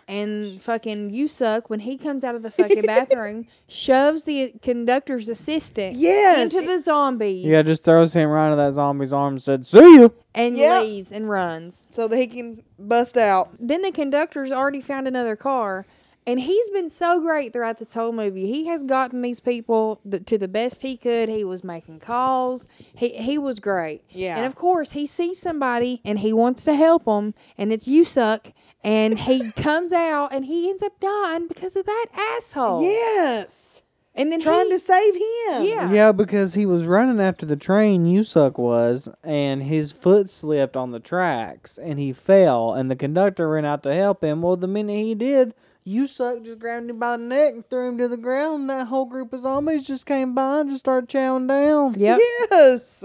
And 0.08 0.62
fucking 0.62 1.10
you 1.10 1.26
suck 1.26 1.68
when 1.68 1.80
he 1.80 1.98
comes 1.98 2.22
out 2.22 2.36
of 2.36 2.42
the 2.42 2.50
fucking 2.50 2.82
bathroom, 2.82 3.46
shoves 3.68 4.22
the 4.22 4.52
conductor's 4.62 5.28
assistant 5.28 5.96
Yes. 5.96 6.54
into 6.54 6.64
the 6.66 6.80
zombies 6.80 7.44
Yeah, 7.44 7.62
just 7.62 7.84
throws 7.84 8.12
him 8.14 8.28
right 8.30 8.46
into 8.46 8.56
that 8.56 8.72
zombie's 8.74 9.12
arm 9.12 9.34
and 9.34 9.42
said, 9.42 9.66
"See 9.66 9.78
you." 9.80 10.12
and 10.34 10.56
Yep. 10.56 10.82
leaves 10.82 11.10
and 11.12 11.28
runs. 11.28 11.86
So 11.90 12.06
that 12.06 12.16
he 12.18 12.26
can 12.28 12.62
bust 12.78 13.16
out. 13.16 13.48
then 13.58 13.82
the 13.82 13.90
conductor's 13.90 14.52
already 14.52 14.80
found 14.80 15.08
another 15.08 15.34
car 15.34 15.86
and 16.28 16.40
he's 16.40 16.68
been 16.70 16.90
so 16.90 17.20
great 17.20 17.52
throughout 17.52 17.78
this 17.78 17.94
whole 17.94 18.10
movie 18.12 18.46
he 18.48 18.66
has 18.66 18.82
gotten 18.82 19.22
these 19.22 19.38
people 19.40 20.00
th- 20.10 20.24
to 20.26 20.36
the 20.36 20.48
best 20.48 20.82
he 20.82 20.96
could 20.96 21.28
he 21.28 21.42
was 21.44 21.62
making 21.64 21.98
calls 22.00 22.66
he, 22.96 23.10
he 23.10 23.38
was 23.38 23.60
great 23.60 24.02
Yeah. 24.10 24.36
and 24.36 24.44
of 24.44 24.54
course 24.56 24.90
he 24.92 25.06
sees 25.06 25.38
somebody 25.40 26.00
and 26.04 26.18
he 26.18 26.32
wants 26.32 26.64
to 26.64 26.74
help 26.74 27.04
them 27.04 27.32
and 27.56 27.72
it's 27.72 27.86
you 27.88 28.04
suck 28.04 28.52
and 28.84 29.18
he 29.20 29.50
comes 29.52 29.92
out 29.92 30.32
and 30.32 30.44
he 30.44 30.68
ends 30.70 30.82
up 30.82 30.98
dying 31.00 31.48
because 31.48 31.76
of 31.76 31.86
that 31.86 32.06
asshole 32.14 32.82
Yes. 32.82 33.82
and 34.14 34.30
then 34.32 34.40
Trying 34.40 34.66
he, 34.66 34.70
to 34.72 34.78
save 34.78 35.14
him. 35.14 35.22
yeah 35.64 35.90
Yeah, 35.92 36.12
because 36.12 36.54
he 36.54 36.64
was 36.66 36.86
running 36.86 37.20
after 37.20 37.44
the 37.46 37.56
train, 37.56 38.04
Yusuck 38.06 38.58
was, 38.58 39.08
and 39.24 39.62
his 39.62 39.92
foot 39.92 40.28
slipped 40.28 40.76
on 40.76 40.90
the 40.92 41.00
tracks 41.00 41.78
and 41.78 41.98
he 41.98 42.12
fell, 42.12 42.72
and 42.74 42.90
the 42.90 42.96
conductor 42.96 43.48
ran 43.48 43.64
out 43.64 43.82
to 43.84 43.94
help 43.94 44.22
him. 44.22 44.42
Well, 44.42 44.56
the 44.56 44.66
minute 44.68 44.96
he 45.02 45.14
did, 45.14 45.54
Yusuck 45.86 46.44
just 46.44 46.58
grabbed 46.58 46.90
him 46.90 46.98
by 46.98 47.16
the 47.16 47.22
neck 47.22 47.54
and 47.54 47.70
threw 47.70 47.88
him 47.88 47.98
to 47.98 48.08
the 48.08 48.16
ground, 48.16 48.62
and 48.62 48.70
that 48.70 48.88
whole 48.88 49.04
group 49.04 49.32
of 49.32 49.38
zombies 49.40 49.86
just 49.86 50.04
came 50.06 50.34
by 50.34 50.60
and 50.60 50.68
just 50.70 50.80
started 50.80 51.08
chowing 51.08 51.46
down. 51.46 51.94
yep 51.96 52.18
Yes. 52.50 53.04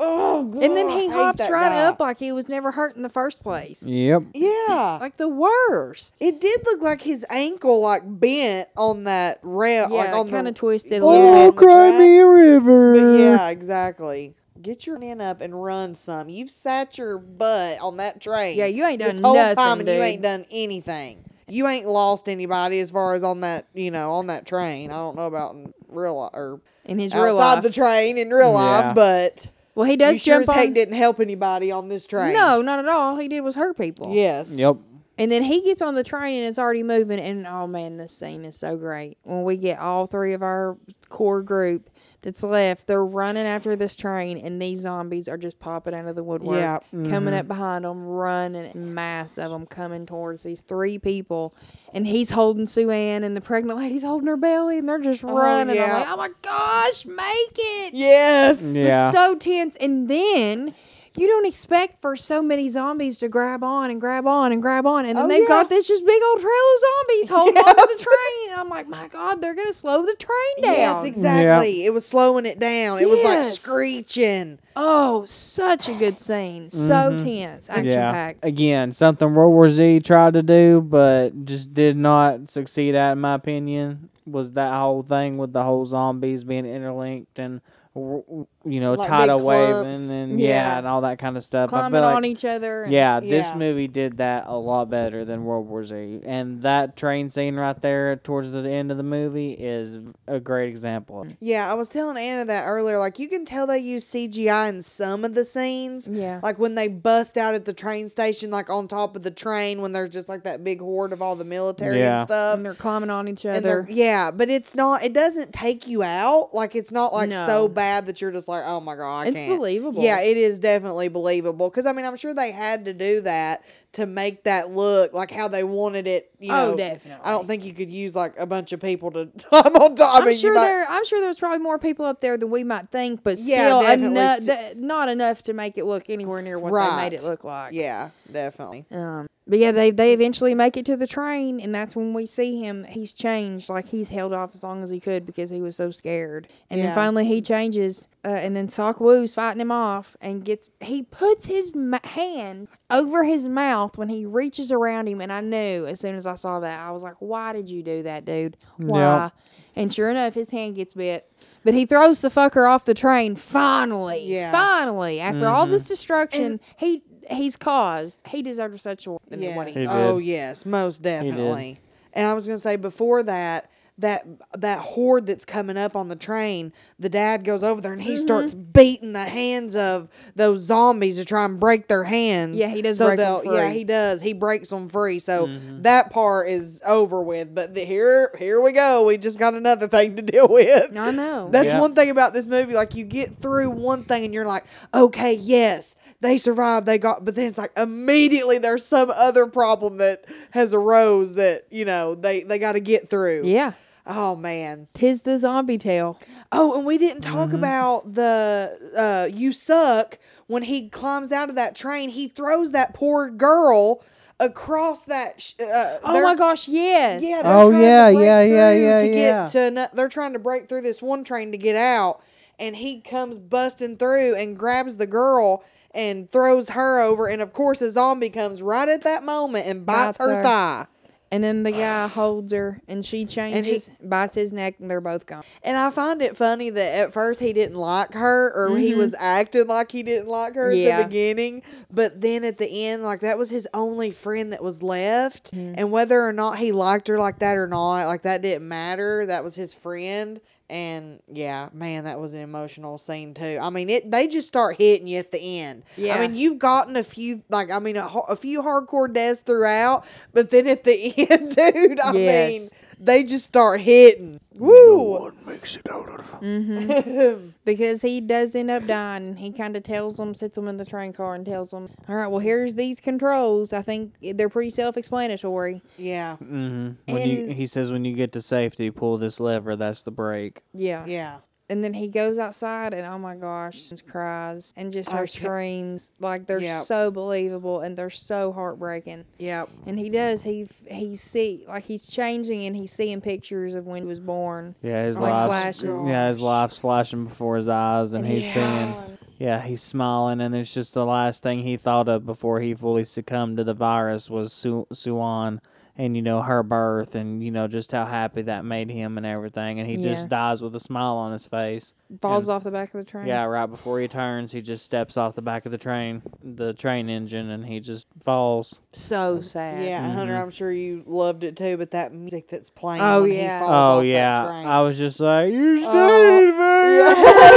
Oh, 0.00 0.44
God. 0.44 0.62
and 0.62 0.76
then 0.76 0.88
he 0.88 1.08
hops 1.08 1.40
right 1.40 1.70
guy. 1.70 1.82
up 1.84 1.98
like 2.00 2.18
he 2.18 2.30
was 2.32 2.48
never 2.48 2.70
hurt 2.72 2.94
in 2.96 3.02
the 3.02 3.08
first 3.08 3.42
place 3.42 3.82
Yep. 3.82 4.22
Yeah. 4.34 4.98
like 5.00 5.16
the 5.16 5.28
worst 5.28 6.16
It 6.20 6.40
did 6.40 6.60
look 6.64 6.80
like 6.82 7.02
his 7.02 7.26
ankle 7.28 7.80
like 7.80 8.02
bent 8.04 8.68
on 8.76 9.04
that 9.04 9.40
rail, 9.42 9.88
like 9.90 10.08
yeah 10.08 10.14
on 10.14 10.28
kind 10.28 10.46
of 10.48 10.54
twisted 10.54 11.02
a 11.02 11.04
oh, 11.04 11.08
little 11.08 11.26
Oh, 11.28 11.50
bit 11.52 11.58
the 11.60 11.66
cry 11.66 11.98
me 11.98 12.18
a 12.18 12.26
river. 12.26 12.94
But 12.94 13.18
yeah, 13.18 13.48
exactly. 13.48 14.34
Get 14.60 14.86
your 14.86 15.00
hand 15.00 15.22
up 15.22 15.40
and 15.40 15.62
run 15.62 15.94
some. 15.94 16.28
You've 16.28 16.50
sat 16.50 16.98
your 16.98 17.18
butt 17.18 17.78
on 17.80 17.98
that 17.98 18.20
train. 18.20 18.56
Yeah, 18.58 18.66
you 18.66 18.84
ain't 18.84 18.98
this 18.98 19.14
done 19.14 19.22
whole 19.24 19.34
nothing, 19.36 19.56
time, 19.56 19.80
and 19.80 19.88
you 19.88 19.94
ain't 20.02 20.22
done 20.22 20.46
anything. 20.50 21.24
You 21.46 21.66
ain't 21.68 21.86
lost 21.86 22.28
anybody 22.28 22.80
as 22.80 22.90
far 22.90 23.14
as 23.14 23.22
on 23.22 23.40
that, 23.40 23.66
you 23.72 23.90
know, 23.92 24.12
on 24.12 24.26
that 24.26 24.46
train. 24.46 24.90
I 24.90 24.94
don't 24.96 25.14
know 25.16 25.26
about 25.26 25.54
in 25.54 25.72
real 25.88 26.16
life 26.18 26.30
or 26.34 26.60
in 26.84 26.98
his 26.98 27.12
outside 27.12 27.24
real 27.24 27.36
life 27.36 27.62
the 27.62 27.70
train 27.70 28.18
in 28.18 28.30
real 28.30 28.48
Yeah. 28.52 28.80
life, 28.88 28.94
but 28.96 29.48
well 29.78 29.88
he 29.88 29.96
does 29.96 30.14
you 30.14 30.18
sure 30.18 30.40
jump 30.40 30.48
as 30.50 30.54
heck 30.56 30.66
on 30.66 30.74
didn't 30.74 30.96
help 30.96 31.20
anybody 31.20 31.70
on 31.70 31.88
this 31.88 32.04
train. 32.04 32.34
No, 32.34 32.60
not 32.60 32.80
at 32.80 32.88
all. 32.88 33.16
He 33.16 33.28
did 33.28 33.42
was 33.42 33.54
hurt 33.54 33.78
people. 33.78 34.12
Yes. 34.12 34.52
Yep. 34.56 34.76
And 35.16 35.30
then 35.30 35.44
he 35.44 35.62
gets 35.62 35.80
on 35.80 35.94
the 35.94 36.02
train 36.02 36.40
and 36.40 36.48
it's 36.48 36.58
already 36.58 36.82
moving. 36.82 37.20
And 37.20 37.46
oh 37.46 37.68
man, 37.68 37.96
this 37.96 38.12
scene 38.18 38.44
is 38.44 38.58
so 38.58 38.76
great. 38.76 39.18
When 39.22 39.44
we 39.44 39.56
get 39.56 39.78
all 39.78 40.06
three 40.06 40.32
of 40.34 40.42
our 40.42 40.76
core 41.08 41.42
group 41.42 41.90
that's 42.22 42.42
left, 42.42 42.86
they're 42.86 43.04
running 43.04 43.46
after 43.46 43.76
this 43.76 43.94
train, 43.94 44.38
and 44.38 44.60
these 44.60 44.80
zombies 44.80 45.28
are 45.28 45.36
just 45.36 45.60
popping 45.60 45.94
out 45.94 46.06
of 46.06 46.16
the 46.16 46.24
woodwork, 46.24 46.56
Yeah. 46.58 46.78
coming 46.90 47.10
mm-hmm. 47.10 47.34
up 47.34 47.48
behind 47.48 47.84
them, 47.84 48.04
running, 48.04 48.94
mass 48.94 49.38
of 49.38 49.50
them 49.50 49.66
coming 49.66 50.04
towards 50.04 50.42
these 50.42 50.62
three 50.62 50.98
people. 50.98 51.54
And 51.94 52.06
he's 52.06 52.30
holding 52.30 52.66
Su-an, 52.66 53.24
and 53.24 53.36
the 53.36 53.40
pregnant 53.40 53.78
lady's 53.78 54.02
holding 54.02 54.26
her 54.26 54.36
belly, 54.36 54.78
and 54.78 54.88
they're 54.88 54.98
just 54.98 55.22
oh, 55.24 55.32
running. 55.32 55.76
yeah. 55.76 55.84
I'm 55.84 56.00
like, 56.00 56.08
oh 56.08 56.16
my 56.16 56.28
gosh, 56.42 57.06
make 57.06 57.56
it! 57.56 57.94
Yes. 57.94 58.62
Yeah. 58.62 59.12
so 59.12 59.36
tense. 59.36 59.76
And 59.76 60.08
then 60.08 60.74
you 61.18 61.26
don't 61.26 61.46
expect 61.46 62.00
for 62.00 62.16
so 62.16 62.40
many 62.40 62.68
zombies 62.68 63.18
to 63.18 63.28
grab 63.28 63.62
on 63.64 63.90
and 63.90 64.00
grab 64.00 64.26
on 64.26 64.52
and 64.52 64.62
grab 64.62 64.86
on. 64.86 65.04
And 65.06 65.18
then 65.18 65.24
Oh, 65.24 65.28
they've 65.28 65.42
yeah. 65.42 65.48
got 65.48 65.68
this 65.68 65.86
just 65.88 66.06
big 66.06 66.22
old 66.30 66.40
trail 66.40 66.52
of 66.52 66.80
zombies 66.80 67.28
holding 67.36 67.56
on 67.56 67.74
to 67.76 67.96
the 67.98 68.02
train. 68.04 68.50
And 68.52 68.60
I'm 68.60 68.68
like, 68.68 68.88
my 68.88 69.08
God, 69.08 69.40
they're 69.42 69.54
going 69.54 69.66
to 69.68 69.74
slow 69.74 70.06
the 70.06 70.14
train 70.14 70.62
down. 70.62 70.74
Yes, 70.74 71.04
exactly. 71.04 71.84
It 71.84 71.92
was 71.92 72.06
slowing 72.06 72.46
it 72.46 72.58
down. 72.58 73.00
It 73.00 73.08
was 73.08 73.20
like 73.22 73.44
screeching. 73.44 74.58
Oh, 74.76 75.24
such 75.24 75.88
a 75.88 75.94
good 75.94 76.18
scene. 76.20 76.70
So 76.70 76.78
Mm-hmm. 77.12 77.24
tense. 77.24 77.68
Action 77.68 77.86
Yeah. 77.86 78.12
packed. 78.12 78.44
Again, 78.44 78.92
something 78.92 79.34
World 79.34 79.52
War 79.52 79.68
Z 79.70 80.00
tried 80.00 80.34
to 80.34 80.42
do, 80.42 80.80
but 80.80 81.44
just 81.44 81.74
did 81.74 81.96
not 81.96 82.50
succeed 82.50 82.94
at, 82.94 83.12
in 83.12 83.20
my 83.20 83.34
opinion, 83.34 84.10
was 84.26 84.52
that 84.52 84.72
whole 84.74 85.02
thing 85.02 85.38
with 85.38 85.52
the 85.52 85.62
whole 85.62 85.84
zombies 85.86 86.44
being 86.44 86.66
interlinked 86.66 87.38
and, 87.38 87.60
w- 87.94 88.22
w- 88.26 88.46
you 88.72 88.80
know, 88.80 88.94
Like 88.94 89.08
tidal 89.08 89.38
big 89.38 89.44
clumps. 89.44 90.00
waving 90.00 90.16
and, 90.16 90.40
yeah. 90.40 90.48
Yeah. 90.48 90.78
and 90.78 90.86
all 90.86 91.00
that 91.02 91.18
kind 91.18 91.36
of 91.36 91.44
stuff. 91.44 91.68
I 91.72 91.78
Climbing 91.80 91.98
feel 91.98 92.02
like, 92.08 92.16
on 92.16 92.24
each 92.24 92.44
other. 92.44 92.82
and- 92.84 92.92
yeah, 92.92 93.20
this 93.20 93.46
Yeah. 93.48 93.56
movie 93.56 93.88
did 93.88 94.18
that 94.18 94.44
a 94.46 94.56
lot 94.56 94.90
better 94.90 95.24
than 95.24 95.44
World 95.44 95.68
War 95.68 95.84
Z. 95.84 96.20
And 96.24 96.62
that 96.62 96.96
train 96.96 97.30
scene 97.30 97.56
right 97.56 97.80
there 97.80 98.16
towards 98.16 98.52
the 98.52 98.68
end 98.68 98.90
of 98.90 98.96
the 98.96 99.02
movie 99.02 99.52
is 99.52 99.98
a 100.26 100.40
great 100.40 100.68
example. 100.68 101.26
Yeah, 101.40 101.70
I 101.70 101.74
was 101.74 101.88
telling 101.88 102.16
Anna 102.16 102.44
that 102.46 102.66
earlier. 102.66 102.98
Like, 102.98 103.18
you 103.18 103.28
can 103.28 103.44
tell 103.44 103.66
they 103.66 103.78
use 103.78 104.06
CGI 104.06 104.68
in 104.68 104.82
some 104.82 105.24
of 105.24 105.34
the 105.34 105.44
scenes. 105.44 106.08
Yeah. 106.10 106.40
Like 106.42 106.58
when 106.58 106.74
they 106.74 106.88
bust 106.88 107.36
out 107.38 107.54
at 107.54 107.64
the 107.64 107.72
train 107.72 108.08
station, 108.08 108.50
like 108.50 108.70
on 108.70 108.88
top 108.88 109.16
of 109.16 109.22
the 109.22 109.30
train, 109.30 109.80
when 109.82 109.92
there's 109.92 110.10
just 110.10 110.28
like 110.28 110.44
that 110.44 110.64
big 110.64 110.80
horde 110.80 111.12
of 111.12 111.22
all 111.22 111.36
the 111.36 111.44
military 111.44 111.98
Yeah. 111.98 112.20
and 112.20 112.28
stuff. 112.28 112.56
And 112.56 112.64
they're 112.66 112.74
climbing 112.74 113.10
on 113.10 113.28
each 113.28 113.44
other. 113.46 113.86
yeah, 113.90 114.30
but 114.30 114.48
it's 114.50 114.74
not. 114.74 115.02
It 115.04 115.12
doesn't 115.12 115.52
take 115.52 115.86
you 115.86 116.02
out. 116.02 116.50
Like 116.54 116.74
it's 116.74 116.92
not 116.92 117.12
like 117.12 117.30
No. 117.30 117.46
so 117.46 117.68
bad 117.68 118.06
that 118.06 118.20
you're 118.20 118.32
just 118.32 118.48
like, 118.48 118.57
oh 118.66 118.80
my 118.80 118.96
god, 118.96 119.26
I 119.26 119.28
It's 119.28 119.36
can't. 119.36 119.58
believable. 119.58 120.02
Yeah, 120.02 120.20
it 120.20 120.36
is 120.36 120.58
definitely 120.58 121.08
believable. 121.08 121.68
Because 121.70 121.86
I 121.86 121.92
mean, 121.92 122.04
I'm 122.04 122.16
sure 122.16 122.34
they 122.34 122.50
had 122.52 122.84
to 122.86 122.92
do 122.92 123.20
that 123.22 123.64
to 123.92 124.04
make 124.06 124.44
that 124.44 124.70
look 124.70 125.12
like 125.14 125.30
how 125.30 125.48
they 125.48 125.64
wanted 125.64 126.06
it. 126.06 126.30
You 126.38 126.52
Oh, 126.52 126.70
know, 126.72 126.76
definitely. 126.76 127.24
I 127.24 127.30
don't 127.30 127.48
think 127.48 127.64
you 127.64 127.72
could 127.72 127.90
use 127.90 128.14
like 128.14 128.38
a 128.38 128.44
bunch 128.46 128.72
of 128.72 128.80
people 128.80 129.10
to 129.12 129.26
climb 129.48 129.76
on 129.76 129.94
top. 129.96 130.22
I'm 130.24 130.34
sure 130.34 130.54
might- 130.54 130.66
there. 130.66 130.86
I'm 130.88 131.04
sure 131.04 131.20
there's 131.20 131.38
probably 131.38 131.58
more 131.60 131.78
people 131.78 132.04
up 132.04 132.20
there 132.20 132.36
than 132.36 132.50
we 132.50 132.64
might 132.64 132.90
think, 132.90 133.22
but 133.24 133.38
Yeah, 133.38 133.64
still, 133.64 133.80
definitely 133.82 134.08
enough, 134.20 134.40
th- 134.44 134.76
not 134.76 135.08
enough 135.08 135.42
to 135.44 135.52
make 135.54 135.78
it 135.78 135.84
look 135.86 136.04
anywhere 136.10 136.42
near 136.42 136.58
what 136.58 136.72
they 136.72 136.96
made 136.96 137.12
it 137.14 137.22
look 137.24 137.44
like. 137.44 137.72
Yeah, 137.72 138.10
definitely. 138.30 138.84
Um, 138.90 139.26
but 139.48 139.58
yeah, 139.58 139.72
they 139.72 139.90
they 139.90 140.12
eventually 140.12 140.54
make 140.54 140.76
it 140.76 140.84
to 140.86 140.96
the 140.96 141.06
train, 141.06 141.58
and 141.60 141.74
that's 141.74 141.96
when 141.96 142.12
we 142.12 142.26
see 142.26 142.60
him. 142.60 142.84
He's 142.84 143.12
changed, 143.14 143.68
like 143.70 143.88
he's 143.88 144.10
held 144.10 144.32
off 144.32 144.54
as 144.54 144.62
long 144.62 144.82
as 144.82 144.90
he 144.90 145.00
could 145.00 145.24
because 145.26 145.50
he 145.50 145.62
was 145.62 145.74
so 145.76 145.90
scared. 145.90 146.48
And 146.70 146.78
Yeah. 146.78 146.86
then 146.86 146.94
finally 146.94 147.24
he 147.24 147.40
changes 147.40 148.06
Uh, 148.24 148.30
and 148.30 148.54
then 148.56 148.66
Seok-woo's 148.66 149.32
fighting 149.34 149.60
him 149.60 149.70
off 149.70 150.16
and 150.20 150.44
gets 150.44 150.68
he 150.80 151.02
puts 151.04 151.46
his 151.46 151.72
ma- 151.74 151.98
hand 152.04 152.66
over 152.90 153.22
his 153.24 153.46
mouth 153.48 153.96
when 153.96 154.08
he 154.08 154.26
reaches 154.26 154.70
around 154.72 155.06
him 155.08 155.20
and 155.20 155.32
I 155.32 155.40
knew 155.40 155.86
as 155.86 156.00
soon 156.00 156.16
as 156.16 156.26
I 156.26 156.34
saw 156.34 156.58
that 156.60 156.80
I 156.80 156.90
was 156.90 157.02
like 157.02 157.14
why 157.20 157.52
did 157.54 157.70
you 157.70 157.82
do 157.82 158.02
that 158.02 158.24
dude 158.24 158.56
why 158.76 158.98
Yeah. 159.00 159.28
and 159.76 159.94
sure 159.94 160.10
enough 160.10 160.34
his 160.34 160.50
hand 160.50 160.74
gets 160.74 160.94
bit 160.94 161.32
but 161.64 161.74
he 161.74 161.86
throws 161.86 162.20
the 162.20 162.28
fucker 162.28 162.68
off 162.68 162.84
the 162.84 162.92
train 162.92 163.36
finally 163.36 164.24
Yeah. 164.26 164.50
finally 164.50 165.20
after 165.20 165.46
all 165.46 165.66
this 165.66 165.86
destruction 165.86 166.60
he 166.76 167.04
he's 167.30 167.56
caused 167.56 168.20
he 168.26 168.42
deserves 168.42 168.82
such 168.82 169.06
a 169.06 169.16
than 169.28 169.40
what 169.54 169.66
Yes. 169.68 169.74
he 169.76 169.80
He 169.82 169.86
Oh 169.88 170.18
yes, 170.18 170.64
most 170.66 171.02
definitely. 171.02 171.80
And 172.12 172.26
I 172.26 172.34
was 172.34 172.46
gonna 172.46 172.58
say 172.58 172.76
before 172.76 173.22
that, 173.24 173.70
that 173.98 174.24
that 174.56 174.78
horde 174.78 175.26
that's 175.26 175.44
coming 175.44 175.76
up 175.76 175.96
on 175.96 176.08
the 176.08 176.14
train, 176.14 176.72
the 177.00 177.08
dad 177.08 177.42
goes 177.44 177.64
over 177.64 177.80
there 177.80 177.92
and 177.92 178.00
Mm-hmm. 178.00 178.10
he 178.10 178.16
starts 178.16 178.54
beating 178.54 179.12
the 179.12 179.24
hands 179.24 179.74
of 179.74 180.08
those 180.36 180.60
zombies 180.62 181.16
to 181.18 181.24
try 181.24 181.44
and 181.44 181.58
break 181.58 181.88
their 181.88 182.04
hands. 182.04 182.56
Yeah, 182.56 182.68
he 182.68 182.80
does 182.80 182.96
So 182.98 183.06
break 183.08 183.18
'em 183.18 183.42
they'll- 183.44 183.54
Yeah, 183.56 183.70
he 183.70 183.82
does. 183.82 184.20
He 184.20 184.34
breaks 184.34 184.70
them 184.70 184.88
free. 184.88 185.18
So 185.18 185.48
Mm-hmm. 185.48 185.82
that 185.82 186.10
part 186.10 186.48
is 186.48 186.80
over 186.86 187.20
with. 187.22 187.52
But 187.54 187.74
the, 187.74 187.80
here, 187.84 188.30
here 188.38 188.60
we 188.60 188.70
go. 188.72 189.04
We 189.04 189.18
just 189.18 189.36
got 189.38 189.54
another 189.54 189.88
thing 189.96 190.14
to 190.14 190.22
deal 190.22 190.46
with. 190.46 190.96
I 190.96 191.10
know 191.10 191.48
That's 191.50 191.66
Yeah. 191.66 191.80
one 191.80 191.94
thing 191.96 192.08
about 192.10 192.32
this 192.34 192.46
movie. 192.46 192.74
Like 192.74 192.94
you 192.94 193.04
get 193.04 193.38
through 193.38 193.70
one 193.70 194.04
thing 194.04 194.24
and 194.24 194.32
you're 194.32 194.46
like, 194.46 194.62
okay, 194.94 195.34
yes, 195.34 195.96
they 196.20 196.36
survived. 196.36 196.86
They 196.86 196.98
got, 196.98 197.24
but 197.24 197.34
then 197.34 197.46
it's 197.46 197.58
like 197.58 197.72
immediately 197.76 198.58
there's 198.58 198.84
some 198.84 199.10
other 199.10 199.46
problem 199.46 199.98
that 199.98 200.24
has 200.50 200.74
arose 200.74 201.34
that 201.34 201.66
you 201.70 201.84
know 201.84 202.14
they 202.14 202.42
they 202.42 202.58
got 202.58 202.72
to 202.72 202.80
get 202.80 203.08
through. 203.08 203.42
yeah 203.46 203.72
Oh 204.10 204.34
man. 204.36 204.88
tis 204.94 205.22
the 205.22 205.38
zombie 205.38 205.76
tale 205.78 206.18
Oh, 206.50 206.74
and 206.76 206.86
we 206.86 206.96
didn't 206.98 207.24
Mm-hmm. 207.24 207.34
talk 207.34 207.52
about 207.52 208.14
the 208.14 208.78
uh, 208.96 209.34
you 209.36 209.52
suck 209.52 210.18
when 210.46 210.62
he 210.62 210.88
climbs 210.88 211.30
out 211.30 211.50
of 211.50 211.56
that 211.56 211.76
train. 211.76 212.08
He 212.10 212.26
throws 212.26 212.70
that 212.72 212.94
poor 212.94 213.28
girl 213.30 214.02
across 214.40 215.04
that. 215.06 215.40
Sh- 215.42 215.52
uh, 215.60 215.98
oh 216.04 216.22
my 216.22 216.34
gosh 216.34 216.68
yes 216.68 217.22
Yeah. 217.22 217.42
they're 217.42 217.52
Oh, 217.54 217.68
trying 217.70 217.80
to 217.82 217.86
yeah, 217.86 218.12
break 218.12 218.24
yeah, 218.24 218.42
yeah, 218.42 218.72
yeah, 218.72 218.98
To 219.00 219.06
yeah. 219.06 219.12
get 219.14 219.50
to, 219.52 219.58
ano- 219.60 219.88
they're 219.92 220.08
trying 220.08 220.32
to 220.32 220.38
break 220.38 220.68
through 220.68 220.82
this 220.82 221.02
one 221.02 221.22
train 221.24 221.52
to 221.52 221.58
get 221.58 221.76
out, 221.76 222.22
and 222.58 222.76
he 222.76 223.00
comes 223.00 223.38
busting 223.38 223.98
through 223.98 224.36
and 224.36 224.56
grabs 224.58 224.96
the 224.96 225.06
girl 225.06 225.62
and 225.94 226.30
throws 226.30 226.70
her 226.70 227.00
over, 227.00 227.26
and 227.28 227.42
of 227.42 227.52
course 227.52 227.80
a 227.80 227.90
zombie 227.90 228.30
comes 228.30 228.62
right 228.62 228.88
at 228.88 229.02
that 229.02 229.22
moment 229.24 229.66
and 229.66 229.84
bites, 229.86 230.18
Bites 230.18 230.30
her, 230.30 230.36
her. 230.36 230.42
thigh. 230.42 230.86
And 231.30 231.44
then 231.44 231.62
the 231.62 231.72
guy 231.72 232.08
holds 232.08 232.54
her, 232.54 232.80
and 232.88 233.04
she 233.04 233.26
changes, 233.26 233.88
and 233.88 233.98
he, 234.00 234.08
bites 234.08 234.34
his 234.34 234.50
neck, 234.50 234.76
and 234.80 234.90
they're 234.90 235.02
both 235.02 235.26
gone. 235.26 235.44
And 235.62 235.76
I 235.76 235.90
find 235.90 236.22
it 236.22 236.38
funny 236.38 236.70
that 236.70 236.94
at 237.00 237.12
first 237.12 237.38
he 237.38 237.52
didn't 237.52 237.76
like 237.76 238.14
her, 238.14 238.50
or 238.54 238.78
he 238.78 238.94
was 238.94 239.14
acting 239.18 239.66
like 239.66 239.92
he 239.92 240.02
didn't 240.02 240.28
like 240.28 240.54
her 240.54 240.70
at 240.70 240.74
Mm-hmm. 240.74 240.98
The 241.00 241.04
beginning. 241.04 241.62
But 241.92 242.22
then 242.22 242.44
at 242.44 242.56
the 242.56 242.86
end, 242.86 243.02
like 243.02 243.20
that 243.20 243.36
was 243.36 243.50
his 243.50 243.68
only 243.74 244.10
friend 244.10 244.54
that 244.54 244.62
was 244.62 244.82
left. 244.82 245.52
And 245.52 245.90
whether 245.92 246.26
or 246.26 246.32
not 246.32 246.56
he 246.60 246.72
liked 246.72 247.08
her 247.08 247.18
like 247.18 247.40
that 247.40 247.58
or 247.58 247.66
not, 247.66 248.06
like 248.06 248.22
that 248.22 248.40
didn't 248.40 248.66
matter. 248.66 249.26
That 249.26 249.44
was 249.44 249.54
his 249.54 249.74
friend. 249.74 250.40
And 250.70 251.20
yeah, 251.32 251.70
man, 251.72 252.04
that 252.04 252.20
was 252.20 252.34
an 252.34 252.40
emotional 252.40 252.98
scene 252.98 253.32
too. 253.32 253.58
I 253.60 253.70
mean, 253.70 253.88
it 253.88 254.10
they 254.10 254.26
just 254.26 254.48
start 254.48 254.76
hitting 254.76 255.06
you 255.06 255.18
at 255.18 255.32
the 255.32 255.60
end. 255.60 255.82
Yeah. 255.96 256.16
I 256.16 256.20
mean, 256.26 256.36
you've 256.36 256.58
gotten 256.58 256.94
a 256.96 257.02
few, 257.02 257.42
like 257.48 257.70
I 257.70 257.78
mean, 257.78 257.96
a, 257.96 258.06
a 258.06 258.36
few 258.36 258.62
hardcore 258.62 259.10
deaths 259.12 259.40
throughout, 259.40 260.04
but 260.34 260.50
then 260.50 260.66
at 260.66 260.84
the 260.84 261.14
end, 261.30 261.56
dude, 261.56 262.00
I 262.00 262.12
mean, 262.12 262.22
Yes. 262.22 262.74
They 263.00 263.22
just 263.24 263.44
start 263.46 263.80
hitting. 263.80 264.40
Woo! 264.54 264.88
No 264.88 265.02
one 265.20 265.36
makes 265.46 265.76
it 265.76 265.86
out 265.90 266.08
of. 266.08 266.40
Mm-hmm. 266.40 267.48
because 267.64 268.02
he 268.02 268.20
does 268.20 268.54
end 268.54 268.70
up 268.70 268.86
dying. 268.86 269.28
and 269.28 269.38
He 269.38 269.52
kind 269.52 269.76
of 269.76 269.82
tells 269.82 270.16
them, 270.16 270.34
sits 270.34 270.56
them 270.56 270.68
in 270.68 270.76
the 270.76 270.84
train 270.84 271.12
car, 271.12 271.34
and 271.34 271.44
tells 271.46 271.70
them, 271.70 271.88
"All 272.08 272.16
right, 272.16 272.26
well, 272.26 272.40
here's 272.40 272.74
these 272.74 273.00
controls. 273.00 273.72
I 273.72 273.82
think 273.82 274.14
they're 274.20 274.48
pretty 274.48 274.70
self-explanatory." 274.70 275.82
Yeah, 275.96 276.36
Mm-hmm. 276.42 277.12
When 277.12 277.28
you, 277.28 277.42
And- 277.44 277.52
he 277.52 277.66
says 277.66 277.92
when 277.92 278.04
you 278.04 278.14
get 278.14 278.32
to 278.32 278.42
safety, 278.42 278.90
pull 278.90 279.18
this 279.18 279.40
lever. 279.40 279.76
That's 279.76 280.02
the 280.02 280.10
brake. 280.10 280.62
Yeah. 280.74 281.04
yeah. 281.06 281.38
And 281.70 281.84
then 281.84 281.92
he 281.92 282.08
goes 282.08 282.38
outside, 282.38 282.94
and 282.94 283.06
oh 283.06 283.18
my 283.18 283.34
gosh, 283.36 283.90
just 283.90 284.06
cries 284.08 284.72
and 284.76 284.90
just 284.90 285.10
her 285.10 285.26
screams 285.26 286.12
like 286.18 286.46
they're 286.46 286.60
Yep. 286.62 286.84
so 286.84 287.10
believable 287.10 287.80
and 287.80 287.94
they're 287.96 288.08
so 288.08 288.52
heartbreaking. 288.52 289.26
Yep. 289.38 289.68
And 289.86 289.98
he 289.98 290.08
does. 290.08 290.42
He 290.42 290.66
he 290.90 291.14
see 291.16 291.64
like 291.68 291.84
he's 291.84 292.06
changing 292.06 292.64
and 292.64 292.74
he's 292.74 292.92
seeing 292.92 293.20
pictures 293.20 293.74
of 293.74 293.86
when 293.86 294.02
he 294.02 294.08
was 294.08 294.18
born. 294.20 294.76
Yeah, 294.82 295.04
his 295.04 295.18
Like 295.18 295.30
life's 295.30 295.80
flashes. 295.82 296.08
yeah, 296.08 296.28
his 296.28 296.40
life's 296.40 296.78
flashing 296.78 297.24
before 297.26 297.56
his 297.56 297.68
eyes, 297.68 298.14
and, 298.14 298.26
he's 298.26 298.50
seeing. 298.50 298.94
Yeah, 299.38 299.60
he's 299.60 299.82
smiling, 299.82 300.40
and 300.40 300.54
it's 300.56 300.72
just 300.74 300.94
the 300.94 301.04
last 301.04 301.42
thing 301.42 301.62
he 301.62 301.76
thought 301.76 302.08
of 302.08 302.24
before 302.26 302.60
he 302.60 302.74
fully 302.74 303.04
succumbed 303.04 303.58
to 303.58 303.64
the 303.64 303.74
virus 303.74 304.28
was 304.30 304.52
Su- 304.52 304.86
Su-an, 304.92 305.60
and 305.98 306.16
you 306.16 306.22
know 306.22 306.40
her 306.40 306.62
birth, 306.62 307.14
and 307.16 307.42
you 307.42 307.50
know 307.50 307.66
just 307.68 307.92
how 307.92 308.06
happy 308.06 308.42
that 308.42 308.64
made 308.64 308.88
him 308.90 309.18
and 309.18 309.26
everything, 309.26 309.80
and 309.80 309.88
he 309.90 309.96
Yeah. 309.96 310.14
just 310.14 310.28
dies 310.28 310.62
with 310.62 310.74
a 310.76 310.80
smile 310.80 311.16
on 311.16 311.32
his 311.32 311.46
face. 311.46 311.92
falls 312.22 312.48
And- 312.48 312.54
off 312.56 312.64
the 312.64 312.70
back 312.70 312.94
of 312.94 313.04
the 313.04 313.10
train. 313.10 313.26
Yeah, 313.26 313.44
right 313.44 313.66
before 313.66 314.00
he 314.00 314.08
turns, 314.08 314.52
he 314.52 314.62
just 314.62 314.82
steps 314.84 315.18
off 315.18 315.34
the 315.34 315.42
back 315.42 315.66
of 315.66 315.72
the 315.72 315.76
train, 315.78 316.22
the 316.42 316.72
train 316.72 317.10
engine, 317.10 317.50
and 317.50 317.66
he 317.66 317.80
just 317.80 318.06
falls. 318.24 318.78
So 318.94 319.42
sad. 319.42 319.84
Yeah, 319.84 320.02
and 320.04 320.14
Hunter, 320.14 320.32
mm-hmm. 320.32 320.42
I'm 320.44 320.50
sure 320.50 320.72
you 320.72 321.02
loved 321.04 321.44
it 321.44 321.54
too. 321.56 321.76
But 321.76 321.90
that 321.90 322.14
music 322.14 322.48
that's 322.48 322.70
playing. 322.70 323.02
Oh, 323.02 323.22
when 323.24 323.32
yeah. 323.32 323.58
He 323.58 323.64
falls 323.66 323.70
Oh 323.72 323.98
off 323.98 324.04
yeah, 324.06 324.42
That 324.42 324.48
train. 324.48 324.66
I 324.66 324.80
was 324.82 324.96
just 324.98 325.20
like, 325.20 325.52
"You 325.52 325.82
Oh. 325.84 325.90
stayed, 325.90 326.58
man." 326.58 327.16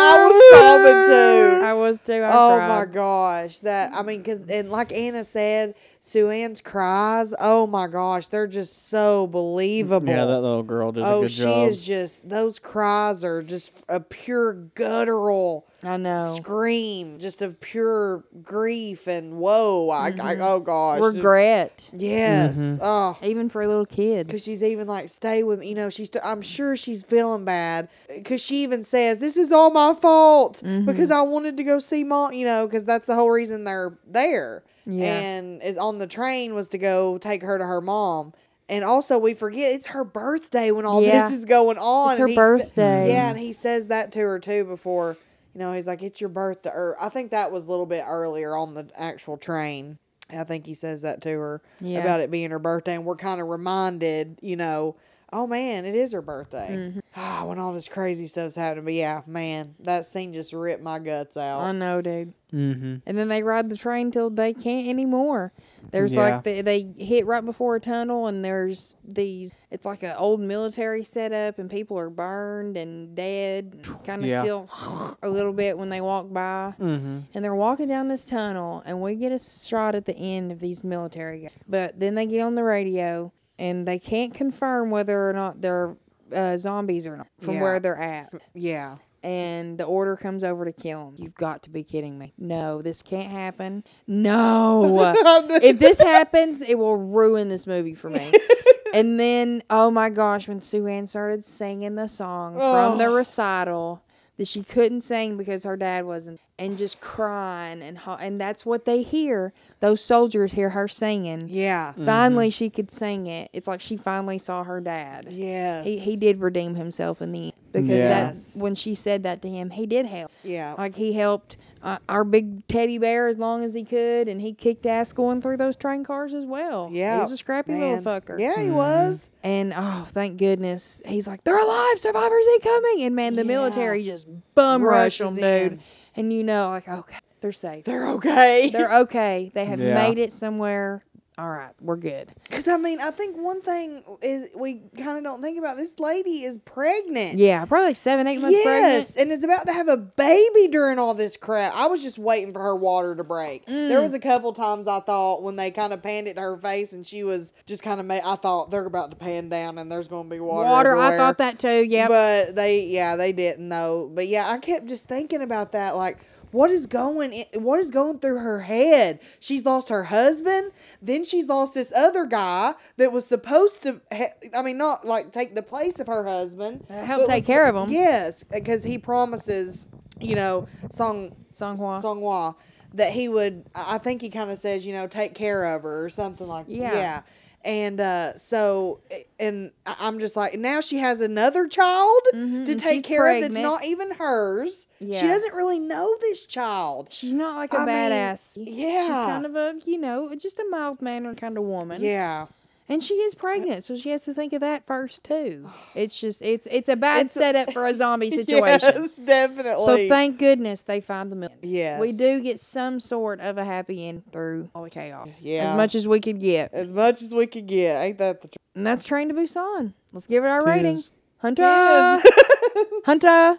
I 0.00 0.26
was 0.26 0.58
sobbing 0.58 1.04
too. 1.10 1.66
I 1.66 1.72
was 1.74 2.00
too. 2.00 2.22
I 2.22 2.28
oh 2.32 2.56
cried. 2.56 2.68
my 2.68 2.84
gosh, 2.86 3.58
that 3.60 3.92
I 3.92 4.02
mean, 4.02 4.22
cause 4.22 4.42
and 4.48 4.70
like 4.70 4.92
Anna 4.92 5.24
said, 5.24 5.74
Su-an's 6.00 6.60
cries. 6.60 7.34
Oh 7.40 7.66
my 7.66 7.86
gosh, 7.86 8.28
they're 8.28 8.46
just 8.46 8.88
so 8.88 9.26
believable. 9.26 10.08
Yeah, 10.08 10.24
that 10.26 10.40
little 10.40 10.62
girl 10.62 10.92
did 10.92 11.02
a 11.02 11.06
oh, 11.06 11.26
she 11.26 11.42
is 11.64 11.84
just 11.84 12.28
those 12.28 12.58
cries 12.58 13.24
are 13.24 13.42
just 13.42 13.82
a 13.88 14.00
pure 14.00 14.52
guttural 14.54 15.66
I 15.82 15.96
know. 15.96 16.34
scream, 16.36 17.18
just 17.18 17.42
of 17.42 17.60
pure 17.60 18.24
grief 18.42 19.06
and 19.06 19.34
whoa. 19.38 19.90
I, 19.90 20.12
I 20.20 20.36
oh 20.40 20.60
gosh, 20.60 21.00
Regret, 21.00 21.90
Yes. 21.92 22.58
Mm-hmm. 22.58 22.82
Oh. 22.82 23.18
even 23.22 23.48
for 23.48 23.62
a 23.62 23.68
little 23.68 23.86
kid. 23.86 24.26
Because 24.26 24.42
she's 24.42 24.62
even 24.62 24.86
like, 24.88 25.08
stay 25.08 25.42
with 25.42 25.60
me. 25.60 25.68
You 25.68 25.74
know, 25.74 25.90
she's. 25.90 26.10
I'm 26.22 26.42
sure 26.42 26.74
she's 26.76 27.02
feeling 27.02 27.44
bad. 27.44 27.88
Because 28.08 28.40
she 28.42 28.62
even 28.62 28.82
says, 28.84 29.18
"This 29.18 29.36
is 29.36 29.52
all 29.52 29.70
my 29.70 29.94
fault 29.94 30.62
Mm-hmm. 30.64 30.86
because 30.86 31.10
I 31.10 31.20
wanted 31.22 31.56
to 31.58 31.64
go 31.64 31.78
see 31.78 32.04
mom." 32.04 32.32
You 32.32 32.46
know, 32.46 32.66
because 32.66 32.84
that's 32.84 33.06
the 33.06 33.14
whole 33.14 33.30
reason 33.30 33.64
they're 33.64 33.96
there. 34.06 34.62
Yeah. 34.88 35.18
And 35.18 35.62
is 35.62 35.76
on 35.78 35.98
the 35.98 36.06
train 36.06 36.54
was 36.54 36.68
to 36.70 36.78
go 36.78 37.18
take 37.18 37.42
her 37.42 37.58
to 37.58 37.64
her 37.64 37.80
mom. 37.80 38.32
And 38.70 38.84
also, 38.84 39.16
we 39.18 39.32
forget 39.34 39.74
it's 39.74 39.88
her 39.88 40.02
birthday 40.04 40.70
when 40.70 40.84
all 40.86 41.02
Yeah. 41.02 41.28
this 41.28 41.38
is 41.38 41.44
going 41.44 41.78
on. 41.78 42.12
It's 42.12 42.18
her 42.20 42.34
birthday. 42.34 43.10
yeah, 43.10 43.28
and 43.30 43.38
he 43.38 43.52
says 43.52 43.86
that 43.86 44.10
to 44.12 44.20
her 44.20 44.38
too 44.38 44.64
before. 44.64 45.16
You 45.54 45.60
know, 45.60 45.72
he's 45.72 45.86
like, 45.86 46.02
"It's 46.02 46.20
your 46.20 46.28
birthday." 46.30 46.70
Or 46.70 46.96
I 47.00 47.08
think 47.08 47.30
that 47.30 47.50
was 47.52 47.64
a 47.64 47.68
little 47.68 47.86
bit 47.86 48.04
earlier 48.06 48.56
on 48.56 48.74
the 48.74 48.86
actual 48.94 49.36
train. 49.36 49.98
I 50.30 50.44
think 50.44 50.66
he 50.66 50.74
says 50.74 51.00
that 51.02 51.22
to 51.22 51.30
her 51.30 51.62
Yeah. 51.80 52.00
about 52.00 52.20
it 52.20 52.30
being 52.30 52.50
her 52.50 52.58
birthday, 52.58 52.94
and 52.94 53.04
we're 53.06 53.16
kind 53.16 53.40
of 53.40 53.48
reminded, 53.48 54.38
you 54.42 54.56
know, 54.56 54.96
oh 55.32 55.46
man, 55.46 55.84
it 55.84 55.94
is 55.94 56.12
her 56.12 56.22
birthday. 56.22 56.68
Mm-hmm. 56.70 56.98
Ah, 57.20 57.44
when 57.46 57.58
all 57.58 57.72
this 57.72 57.88
crazy 57.88 58.28
stuff's 58.28 58.54
happening, 58.54 58.84
but 58.84 58.94
yeah, 58.94 59.22
man, 59.26 59.74
that 59.80 60.06
scene 60.06 60.32
just 60.32 60.52
ripped 60.52 60.84
my 60.84 61.00
guts 61.00 61.36
out. 61.36 61.62
I 61.62 61.72
know, 61.72 62.00
dude. 62.00 62.32
mm-hmm. 62.52 62.96
And 63.06 63.18
then 63.18 63.26
they 63.26 63.42
ride 63.42 63.70
the 63.70 63.76
train 63.76 64.12
till 64.12 64.30
they 64.30 64.54
can't 64.54 64.86
anymore. 64.86 65.52
There's 65.90 66.14
Yeah. 66.14 66.22
like 66.36 66.44
the, 66.44 66.60
they 66.62 66.86
hit 66.96 67.26
right 67.26 67.44
before 67.44 67.74
a 67.74 67.80
tunnel, 67.80 68.28
and 68.28 68.44
there's 68.44 68.96
these. 69.02 69.50
It's 69.72 69.84
like 69.84 70.04
an 70.04 70.14
old 70.16 70.38
military 70.40 71.02
setup, 71.02 71.58
and 71.58 71.68
people 71.68 71.98
are 71.98 72.10
burned 72.10 72.76
and 72.76 73.16
dead, 73.16 73.84
kind 74.04 74.22
of 74.22 74.30
Yeah. 74.30 74.42
still 74.44 74.68
a 75.22 75.28
little 75.28 75.52
bit 75.52 75.76
when 75.76 75.88
they 75.88 76.00
walk 76.00 76.32
by. 76.32 76.74
Mm-hmm. 76.78 77.18
And 77.34 77.44
they're 77.44 77.52
walking 77.54 77.88
down 77.88 78.06
this 78.06 78.24
tunnel, 78.26 78.80
and 78.86 79.00
we 79.02 79.16
get 79.16 79.32
a 79.32 79.38
shot 79.40 79.96
at 79.96 80.04
the 80.04 80.14
end 80.16 80.52
of 80.52 80.60
these 80.60 80.84
military 80.84 81.40
guys. 81.40 81.50
But 81.66 81.98
then 81.98 82.14
they 82.14 82.26
get 82.26 82.42
on 82.42 82.54
the 82.54 82.62
radio, 82.64 83.32
and 83.58 83.86
they 83.86 83.98
can't 83.98 84.32
confirm 84.34 84.90
whether 84.90 85.28
or 85.28 85.32
not 85.32 85.60
they're 85.60 85.96
uh, 86.34 86.56
zombies 86.58 87.06
or 87.06 87.16
not 87.16 87.26
from 87.40 87.54
Yeah. 87.54 87.62
where 87.62 87.80
they're 87.80 87.96
at. 87.98 88.32
yeah, 88.54 88.96
And 89.22 89.78
the 89.78 89.84
order 89.84 90.14
comes 90.16 90.44
over 90.44 90.64
to 90.66 90.72
kill 90.72 91.06
them. 91.06 91.14
You've 91.18 91.34
got 91.34 91.62
to 91.64 91.70
be 91.70 91.82
kidding 91.82 92.18
me. 92.18 92.34
No, 92.38 92.82
this 92.82 93.00
can't 93.02 93.30
happen. 93.30 93.82
No. 94.06 95.14
if 95.62 95.78
this 95.78 95.98
happens, 96.00 96.60
it 96.68 96.78
will 96.78 96.96
ruin 96.98 97.48
this 97.48 97.66
movie 97.66 97.94
for 97.94 98.10
me. 98.10 98.30
and 98.94 99.18
then, 99.18 99.62
oh 99.70 99.90
my 99.90 100.10
gosh, 100.10 100.48
when 100.48 100.60
Su-an 100.60 101.06
started 101.06 101.44
singing 101.44 101.94
the 101.94 102.08
song 102.08 102.54
from 102.54 102.98
the 102.98 103.06
Oh. 103.06 103.14
recital, 103.14 104.02
that 104.38 104.48
she 104.48 104.62
couldn't 104.62 105.02
sing 105.02 105.36
because 105.36 105.64
her 105.64 105.76
dad 105.76 106.06
wasn't, 106.06 106.40
and 106.58 106.78
just 106.78 107.00
crying 107.00 107.82
and 107.82 107.98
ho- 107.98 108.16
and 108.20 108.40
that's 108.40 108.64
what 108.64 108.84
they 108.84 109.02
hear. 109.02 109.52
Those 109.80 110.00
soldiers 110.00 110.52
hear 110.52 110.70
her 110.70 110.88
singing. 110.88 111.48
Yeah. 111.48 111.92
Finally, 111.92 112.48
mm-hmm. 112.48 112.52
she 112.52 112.70
could 112.70 112.90
sing 112.90 113.26
it. 113.26 113.50
It's 113.52 113.68
like 113.68 113.80
she 113.80 113.96
finally 113.96 114.38
saw 114.38 114.64
her 114.64 114.80
dad. 114.80 115.26
Yes. 115.30 115.84
He 115.84 115.98
he 115.98 116.16
did 116.16 116.40
redeem 116.40 116.74
himself 116.76 117.20
in 117.20 117.32
the 117.32 117.44
end 117.44 117.52
because 117.72 117.88
Yeah. 117.88 118.08
that's 118.08 118.56
when 118.56 118.74
she 118.74 118.94
said 118.94 119.22
that 119.24 119.42
to 119.42 119.48
him. 119.48 119.70
He 119.70 119.86
did 119.86 120.06
help. 120.06 120.30
Yeah. 120.42 120.74
Like 120.78 120.94
he 120.94 121.12
helped 121.12 121.56
uh, 121.82 121.98
our 122.08 122.24
big 122.24 122.66
teddy 122.68 122.98
bear 122.98 123.28
as 123.28 123.38
long 123.38 123.62
as 123.64 123.74
he 123.74 123.84
could, 123.84 124.28
and 124.28 124.40
he 124.40 124.52
kicked 124.52 124.84
ass 124.86 125.12
going 125.12 125.40
through 125.40 125.56
those 125.58 125.76
train 125.76 126.04
cars 126.04 126.34
as 126.34 126.44
well. 126.44 126.88
yeah. 126.92 127.16
he 127.16 127.22
was 127.22 127.32
a 127.32 127.36
scrappy 127.36 127.72
man. 127.72 127.80
little 128.02 128.04
fucker. 128.04 128.38
Yeah, 128.38 128.60
he 128.60 128.70
was. 128.70 129.30
And 129.42 129.72
oh, 129.76 130.06
thank 130.12 130.36
goodness, 130.38 131.00
he's 131.06 131.26
like, 131.26 131.44
they're 131.44 131.58
alive, 131.62 131.98
survivors 131.98 132.44
ain't 132.52 132.62
coming. 132.62 133.02
and 133.02 133.14
man, 133.16 133.34
the 133.34 133.42
Yeah. 133.42 133.46
military 133.48 134.02
just 134.02 134.26
bum 134.54 134.82
rush 134.82 135.20
Rushes 135.20 135.36
them, 135.36 135.68
dude. 135.70 135.80
And 136.16 136.32
you 136.32 136.42
know, 136.44 136.68
like, 136.70 136.88
okay, 136.88 137.16
they're 137.40 137.52
safe. 137.52 137.84
They're 137.84 138.08
okay. 138.12 138.70
They're 138.72 138.98
okay. 139.02 139.50
They 139.54 139.64
have 139.66 139.78
Yeah. 139.80 139.94
made 139.94 140.18
it 140.18 140.32
somewhere. 140.32 141.04
All 141.38 141.48
right, 141.48 141.70
we're 141.80 141.94
good. 141.96 142.32
Because 142.48 142.66
I 142.66 142.76
mean, 142.78 143.00
I 143.00 143.12
think 143.12 143.36
one 143.36 143.62
thing 143.62 144.02
is 144.22 144.48
we 144.56 144.82
kind 144.98 145.18
of 145.18 145.22
don't 145.22 145.40
think 145.40 145.56
about. 145.56 145.76
This 145.76 146.00
lady 146.00 146.42
is 146.42 146.58
pregnant. 146.58 147.38
Yeah, 147.38 147.64
probably 147.64 147.86
like 147.90 147.96
seven, 147.96 148.26
eight 148.26 148.40
months 148.40 148.58
Yes, 148.58 149.12
pregnant. 149.12 149.16
and 149.18 149.32
is 149.32 149.44
about 149.44 149.66
to 149.66 149.72
have 149.72 149.86
a 149.86 149.96
baby 149.96 150.66
during 150.66 150.98
all 150.98 151.14
this 151.14 151.36
crap. 151.36 151.72
I 151.76 151.86
was 151.86 152.02
just 152.02 152.18
waiting 152.18 152.52
for 152.52 152.60
her 152.60 152.74
water 152.74 153.14
to 153.14 153.22
break. 153.22 153.64
Mm. 153.66 153.88
There 153.88 154.02
was 154.02 154.14
a 154.14 154.18
couple 154.18 154.52
times 154.52 154.88
I 154.88 154.98
thought 154.98 155.44
when 155.44 155.54
they 155.54 155.70
kind 155.70 155.92
of 155.92 156.02
panned 156.02 156.26
it 156.26 156.34
to 156.34 156.40
her 156.40 156.56
face 156.56 156.92
and 156.92 157.06
she 157.06 157.22
was 157.22 157.52
just 157.66 157.84
kind 157.84 158.00
of 158.00 158.06
made. 158.06 158.22
I 158.24 158.34
thought 158.34 158.72
they're 158.72 158.84
about 158.84 159.12
to 159.12 159.16
pan 159.16 159.48
down 159.48 159.78
and 159.78 159.92
there's 159.92 160.08
going 160.08 160.28
to 160.28 160.34
be 160.34 160.40
water. 160.40 160.68
Water, 160.68 160.96
I 160.96 161.16
thought 161.16 161.38
that 161.38 161.60
too. 161.60 161.86
Yeah, 161.88 162.08
But 162.08 162.56
they, 162.56 162.80
yeah, 162.86 163.14
they 163.14 163.30
didn't 163.30 163.68
though. 163.68 164.10
But 164.12 164.26
yeah, 164.26 164.48
I 164.50 164.58
kept 164.58 164.86
just 164.86 165.06
thinking 165.06 165.42
about 165.42 165.70
that. 165.70 165.94
Like, 165.94 166.18
what 166.50 166.70
is 166.70 166.86
going? 166.86 167.32
In, 167.32 167.62
what 167.62 167.80
is 167.80 167.90
going 167.90 168.18
through 168.18 168.38
her 168.38 168.60
head? 168.60 169.20
She's 169.40 169.64
lost 169.64 169.88
her 169.88 170.04
husband. 170.04 170.72
Then 171.02 171.24
she's 171.24 171.48
lost 171.48 171.74
this 171.74 171.92
other 171.92 172.26
guy 172.26 172.74
that 172.96 173.12
was 173.12 173.26
supposed 173.26 173.82
to. 173.84 174.00
Ha- 174.12 174.34
I 174.56 174.62
mean, 174.62 174.78
not 174.78 175.04
like 175.06 175.32
take 175.32 175.54
the 175.54 175.62
place 175.62 175.98
of 175.98 176.06
her 176.06 176.24
husband. 176.24 176.86
Uh, 176.90 177.04
help 177.04 177.26
take 177.26 177.42
was- 177.42 177.46
care 177.46 177.66
of 177.66 177.76
him. 177.76 177.90
Yes, 177.90 178.42
because 178.44 178.82
he 178.82 178.98
promises. 178.98 179.86
You 180.20 180.34
know, 180.34 180.66
Song 180.90 181.36
Sang-hwa. 181.52 182.02
Sang-hwa 182.02 182.56
that 182.94 183.12
he 183.12 183.28
would. 183.28 183.64
I 183.74 183.94
I 183.94 183.98
think 183.98 184.20
he 184.20 184.30
kind 184.30 184.50
of 184.50 184.58
says, 184.58 184.84
you 184.86 184.92
know, 184.92 185.06
take 185.06 185.34
care 185.34 185.64
of 185.76 185.82
her 185.82 186.04
or 186.04 186.08
something 186.08 186.46
like. 186.48 186.66
Yeah. 186.68 186.92
Yeah. 186.94 187.20
And 187.64 188.00
uh, 188.00 188.34
so, 188.36 189.00
and 189.40 189.72
I'm 189.84 190.20
just 190.20 190.36
like, 190.36 190.58
now 190.58 190.80
she 190.80 190.98
has 190.98 191.20
another 191.20 191.66
child 191.66 192.20
Mhm, 192.32 192.64
to 192.66 192.74
take 192.76 193.04
she's 193.04 193.06
care 193.06 193.26
of 193.26 193.40
that's 193.42 193.54
not 193.56 193.84
even 193.84 194.12
hers. 194.12 194.86
Yeah. 195.00 195.20
She 195.20 195.26
doesn't 195.26 195.54
really 195.54 195.78
know 195.80 196.16
this 196.20 196.46
child. 196.46 197.08
She's 197.12 197.32
not 197.34 197.56
like 197.56 197.74
a 197.74 197.78
I 197.78 197.84
mean, 197.84 197.88
badass. 197.94 198.52
yeah. 198.56 199.06
She's 199.06 199.26
kind 199.26 199.44
of 199.44 199.54
a, 199.56 199.74
you 199.84 199.98
know, 199.98 200.34
just 200.36 200.58
a 200.58 200.64
mild 200.70 201.02
mannered 201.02 201.36
kind 201.40 201.58
of 201.58 201.64
woman. 201.64 202.00
Yeah. 202.00 202.46
And 202.90 203.02
she 203.02 203.14
is 203.14 203.34
pregnant, 203.34 203.84
so 203.84 203.96
she 203.96 204.08
has 204.10 204.22
to 204.24 204.32
think 204.32 204.54
of 204.54 204.60
that 204.62 204.86
first 204.86 205.22
too. 205.24 205.68
It's 205.94 206.18
just 206.18 206.40
it's 206.42 206.66
it's 206.70 206.88
a 206.88 206.96
bad 206.96 207.26
It's 207.26 207.36
a- 207.36 207.40
setup 207.40 207.72
for 207.72 207.84
a 207.86 207.92
zombie 207.94 208.30
situation. 208.40 208.90
Yes, 208.94 209.16
definitely. 209.18 209.84
So 209.84 210.08
thank 210.08 210.38
goodness 210.38 210.82
they 210.82 211.00
find 211.00 211.30
the 211.30 211.36
million. 211.36 211.58
Yes. 211.62 212.00
We 212.00 212.12
do 212.12 212.40
get 212.40 212.58
some 212.60 212.98
sort 213.00 213.40
of 213.40 213.58
a 213.58 213.64
happy 213.64 214.06
end 214.06 214.22
through 214.32 214.70
all 214.74 214.84
the 214.84 214.90
chaos. 214.90 215.28
Yeah. 215.40 215.70
As 215.70 215.76
much 215.76 215.94
as 215.94 216.06
we 216.08 216.20
could 216.20 216.40
get. 216.40 216.72
as 216.72 216.90
much 216.92 217.20
as 217.22 217.32
we 217.34 217.46
could 217.46 217.66
get. 217.66 218.00
Ain't 218.02 218.18
that 218.18 218.40
the 218.42 218.48
truth? 218.48 218.56
And 218.74 218.86
that's 218.86 219.02
Train 219.04 219.28
to 219.28 219.34
Busan. 219.34 219.92
Let's 220.12 220.26
give 220.26 220.44
it 220.44 220.48
our 220.48 220.64
rating. 220.64 221.02
Hunter. 221.38 221.62
Yes. 221.62 222.26
Hunter. 223.04 223.58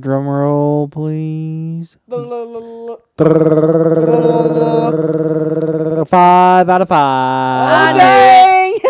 Drum 0.00 0.26
roll, 0.26 0.88
please. 0.88 1.96
Five 6.08 6.68
out 6.68 6.82
of 6.82 6.88
five. 6.88 7.96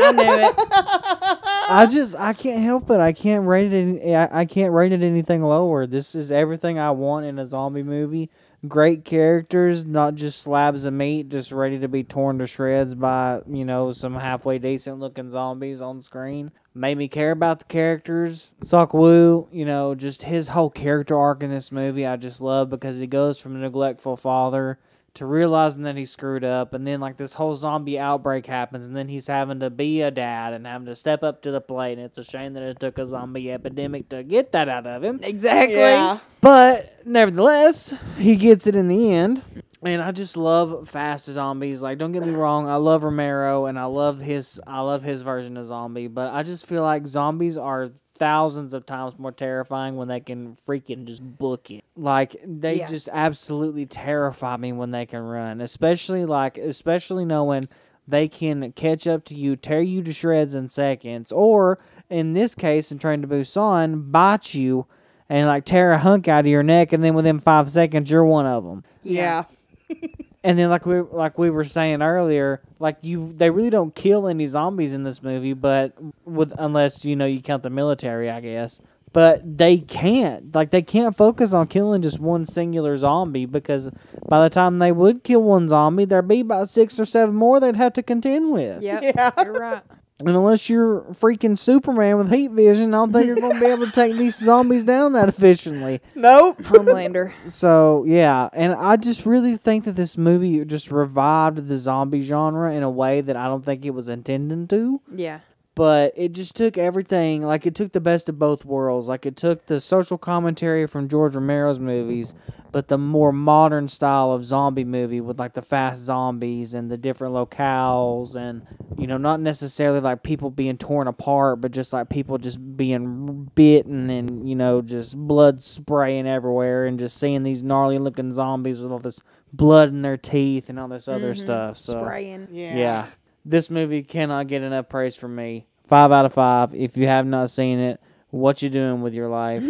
I 0.09 0.13
knew 0.13 0.47
it. 0.47 0.55
I 1.71 1.87
just 1.87 2.17
I 2.17 2.33
can't 2.33 2.63
help 2.63 2.91
it. 2.91 3.01
I 3.01 3.13
can't 3.13 3.47
rate 3.47 3.73
it. 3.75 4.01
Any, 4.01 4.17
I, 4.17 4.41
I 4.41 4.45
can't 4.47 4.73
rate 4.73 4.93
it 4.93 5.03
anything 5.03 5.43
lower. 5.43 5.87
This 5.87 6.15
is 6.15 6.33
everything 6.33 6.79
I 6.79 6.91
want 6.93 7.27
in 7.27 7.39
a 7.39 7.47
zombie 7.47 7.83
movie. 7.83 8.31
Great 8.67 9.05
characters, 9.05 9.85
not 9.85 10.15
just 10.15 10.41
slabs 10.43 10.85
of 10.85 10.93
meat, 10.95 11.29
just 11.29 11.53
ready 11.53 11.79
to 11.79 11.87
be 11.87 12.03
torn 12.03 12.39
to 12.39 12.47
shreds 12.47 12.95
by 12.95 13.41
you 13.47 13.65
know 13.65 13.93
some 13.93 14.15
halfway 14.15 14.59
decent 14.59 14.99
looking 14.99 15.31
zombies 15.31 15.81
on 15.81 16.03
screen. 16.03 16.51
Made 16.75 16.97
me 16.97 17.09
care 17.09 17.33
about 17.33 17.59
the 17.59 17.65
characters. 17.67 18.55
Seok-woo, 18.65 19.49
you 19.51 19.65
know, 19.65 19.95
just 19.95 20.23
his 20.23 20.49
whole 20.49 20.71
character 20.71 21.19
arc 21.19 21.43
in 21.43 21.51
this 21.51 21.73
movie, 21.73 22.07
I 22.07 22.17
just 22.17 22.41
love 22.41 22.71
because 22.71 22.99
he 22.99 23.07
goes 23.07 23.39
from 23.39 23.57
a 23.57 23.59
neglectful 23.59 24.17
father 24.17 24.79
to 25.19 25.27
realizing 25.27 25.83
that 25.85 25.97
he 25.97 26.05
screwed 26.05 26.43
up 26.45 26.75
and 26.75 26.87
then 26.87 26.99
like 27.01 27.17
this 27.17 27.33
whole 27.35 27.55
zombie 27.55 27.99
outbreak 27.99 28.47
happens 28.47 28.87
and 28.87 28.97
then 28.97 29.09
he's 29.09 29.27
having 29.27 29.61
to 29.61 29.71
be 29.71 30.01
a 30.03 30.11
dad 30.11 30.53
and 30.53 30.67
having 30.67 30.87
to 30.87 30.97
step 30.97 31.23
up 31.23 31.43
to 31.43 31.51
the 31.51 31.61
plate 31.61 31.93
and 31.99 32.03
it's 32.07 32.19
a 32.19 32.25
shame 32.25 32.55
that 32.55 32.63
it 32.63 32.79
took 32.81 32.99
a 32.99 33.07
zombie 33.07 33.53
epidemic 33.53 34.09
to 34.09 34.23
get 34.23 34.53
that 34.53 34.69
out 34.69 34.87
of 34.87 35.03
him 35.05 35.21
Exactly. 35.23 35.77
Yeah. 35.77 36.19
but 36.41 37.05
nevertheless 37.07 37.93
he 38.17 38.37
gets 38.37 38.67
it 38.67 38.75
in 38.77 38.89
the 38.89 39.13
end 39.13 39.43
and 39.83 40.03
i 40.03 40.11
just 40.13 40.37
love 40.37 40.89
fast 40.89 41.27
zombies 41.27 41.83
like 41.83 41.99
don't 41.99 42.13
get 42.13 42.25
me 42.25 42.33
wrong 42.33 42.69
i 42.69 42.77
love 42.77 43.05
romero 43.05 43.67
and 43.67 43.79
i 43.79 43.85
love 43.85 44.19
his 44.19 44.61
i 44.67 44.81
love 44.81 45.03
his 45.03 45.23
version 45.23 45.57
of 45.57 45.65
zombie 45.65 46.09
but 46.09 46.33
i 46.33 46.43
just 46.43 46.67
feel 46.67 46.83
like 46.83 47.07
zombies 47.07 47.57
are 47.57 47.91
thousands 48.19 48.75
of 48.75 48.85
times 48.87 49.19
more 49.19 49.33
terrifying 49.33 49.97
when 49.97 50.09
they 50.09 50.21
can 50.21 50.57
freaking 50.67 51.05
just 51.05 51.23
book 51.39 51.71
it 51.71 51.85
like 51.97 52.37
they 52.45 52.79
Yeah. 52.79 52.87
just 52.87 53.09
absolutely 53.13 53.87
terrify 53.87 54.57
me 54.57 54.73
when 54.73 54.91
they 54.91 55.07
can 55.07 55.21
run 55.23 55.61
especially 55.61 56.25
like 56.25 56.59
especially 56.59 57.25
knowing 57.25 57.69
they 58.07 58.27
can 58.29 58.73
catch 58.73 59.07
up 59.07 59.25
to 59.27 59.35
you 59.35 59.57
tear 59.57 59.81
you 59.81 60.03
to 60.03 60.13
shreds 60.13 60.55
in 60.55 60.69
seconds 60.69 61.31
or 61.33 61.79
in 62.11 62.33
this 62.33 62.55
case 62.55 62.91
in 62.91 62.99
train 62.99 63.23
to 63.23 63.29
busan 63.29 64.11
bite 64.11 64.55
you 64.55 64.87
and 65.29 65.47
like 65.47 65.65
tear 65.67 65.93
a 65.93 65.99
hunk 65.99 66.27
out 66.27 66.41
of 66.41 66.47
your 66.47 66.63
neck, 66.63 66.91
and 66.95 67.05
then 67.05 67.13
within 67.13 67.39
five 67.39 67.71
seconds 67.71 68.11
you're 68.11 68.25
one 68.25 68.47
of 68.47 68.65
them. 68.65 68.83
Yeah. 69.03 69.45
And 70.45 70.59
then 70.59 70.71
like 70.71 70.87
we 70.87 71.01
like 71.01 71.37
we 71.37 71.51
were 71.51 71.65
saying 71.65 72.01
earlier, 72.01 72.63
like 72.79 72.99
you 73.03 73.33
they 73.37 73.51
really 73.51 73.71
don't 73.71 73.95
kill 73.95 74.29
any 74.29 74.47
zombies 74.47 74.95
in 74.95 75.03
this 75.03 75.23
movie, 75.23 75.53
but 75.53 75.95
with 76.25 76.53
unless 76.59 77.05
you 77.05 77.17
know 77.17 77.27
you 77.27 77.41
count 77.43 77.63
the 77.65 77.71
military, 77.71 78.31
I 78.31 78.41
guess. 78.41 78.81
But 79.13 79.59
they 79.59 79.79
can't 79.79 80.55
like 80.55 80.71
they 80.71 80.83
can't 80.83 81.17
focus 81.17 81.53
on 81.53 81.67
killing 81.67 82.03
just 82.03 82.21
one 82.21 82.47
singular 82.47 82.97
zombie 82.97 83.47
because 83.47 83.91
by 84.29 84.43
the 84.45 84.51
time 84.51 84.79
they 84.79 84.93
would 84.93 85.25
kill 85.25 85.43
one 85.43 85.67
zombie, 85.67 86.05
there'd 86.05 86.29
be 86.29 86.41
about 86.41 86.69
six 86.69 87.01
or 87.01 87.05
seven 87.05 87.35
more 87.35 87.59
they'd 87.59 87.75
have 87.77 87.95
to 87.95 88.03
contend 88.03 88.53
with. 88.53 88.83
Yep. 88.83 89.03
Yeah. 89.17 89.31
You're 89.43 89.53
right. 89.55 89.83
And 90.21 90.31
unless 90.31 90.69
you're 90.69 91.03
freaking 91.13 91.57
Superman 91.57 92.17
with 92.17 92.33
heat 92.33 92.51
vision, 92.51 92.93
I 92.93 92.99
don't 92.99 93.13
think 93.13 93.27
you're 93.27 93.37
going 93.37 93.55
to 93.55 93.61
be 93.61 93.67
able 93.67 93.87
to 93.87 93.93
take 93.93 94.15
these 94.15 94.37
zombies 94.45 94.83
down 94.83 95.13
that 95.13 95.29
efficiently. 95.29 96.01
Nope. 96.17 96.59
Homelander. 96.63 97.33
So 97.47 98.05
yeah, 98.05 98.49
and 98.53 98.73
I 98.73 98.97
just 98.97 99.27
really 99.27 99.57
think 99.57 99.85
that 99.85 99.95
this 99.95 100.19
movie 100.19 100.65
just 100.65 100.91
revived 100.91 101.69
the 101.69 101.79
zombie 101.79 102.23
genre 102.23 102.75
in 102.75 102.83
a 102.83 102.91
way 102.91 103.21
that 103.21 103.37
I 103.37 103.47
don't 103.47 103.65
think 103.65 103.85
it 103.85 103.91
was 103.91 104.09
intending 104.09 104.67
to. 104.69 105.01
Yeah. 105.15 105.39
But 105.79 106.13
it 106.17 106.33
just 106.33 106.57
took 106.57 106.77
everything, 106.77 107.43
like 107.43 107.65
it 107.65 107.77
took 107.77 107.93
the 107.93 108.01
best 108.01 108.29
of 108.29 108.37
both 108.37 108.65
worlds. 108.65 109.07
Like 109.07 109.25
it 109.25 109.37
took 109.37 109.67
the 109.67 109.79
social 109.79 110.19
commentary 110.19 110.89
from 110.89 111.07
George 111.09 111.37
Romero's 111.37 111.79
movies, 111.79 112.35
but 112.73 112.89
the 112.89 112.99
more 112.99 113.31
modern 113.31 113.87
style 113.87 114.33
of 114.33 114.45
zombie 114.45 114.83
movie 114.83 115.21
with 115.21 115.39
like 115.39 115.55
the 115.55 115.63
fast 115.63 116.03
zombies 116.03 116.75
and 116.75 116.91
the 116.91 116.97
different 116.97 117.33
locales 117.33 118.35
and 118.35 118.67
you 118.99 119.07
know 119.07 119.19
not 119.19 119.39
necessarily 119.39 120.01
like 120.01 120.25
people 120.25 120.51
being 120.51 120.79
torn 120.79 121.07
apart, 121.07 121.61
but 121.61 121.71
just 121.71 121.93
like 121.93 122.09
people 122.09 122.39
just 122.39 122.77
being 122.77 123.49
bitten 123.55 124.11
and 124.11 124.49
you 124.49 124.57
know 124.57 124.83
just 124.83 125.17
blood 125.17 125.63
spraying 125.63 126.27
everywhere 126.27 126.87
and 126.87 126.99
just 126.99 127.19
seeing 127.19 127.45
these 127.45 127.63
gnarly 127.63 127.99
looking 127.99 128.33
zombies 128.33 128.81
with 128.81 128.91
all 128.91 128.99
this 128.99 129.21
blood 129.53 129.91
in 129.91 130.03
their 130.03 130.17
teeth 130.17 130.69
and 130.69 130.81
all 130.81 130.89
this 130.89 131.07
other 131.07 131.35
mm-hmm. 131.35 131.45
stuff. 131.45 131.79
So 131.79 132.03
Spraying. 132.03 132.49
Yeah. 132.51 132.77
yeah. 132.77 133.07
This 133.45 133.71
movie 133.71 134.03
cannot 134.03 134.47
get 134.49 134.63
enough 134.63 134.89
praise 134.89 135.17
from 135.17 135.35
me. 135.35 135.67
Five 135.87 136.13
out 136.13 136.27
of 136.27 136.35
five. 136.35 136.75
If 136.75 136.97
you 136.97 137.07
have 137.07 137.27
not 137.27 137.51
seen 137.51 137.79
it, 137.79 138.01
what 138.31 138.61
you 138.61 138.69
doing 138.69 139.01
with 139.01 139.15
your 139.15 139.29
life? 139.29 139.63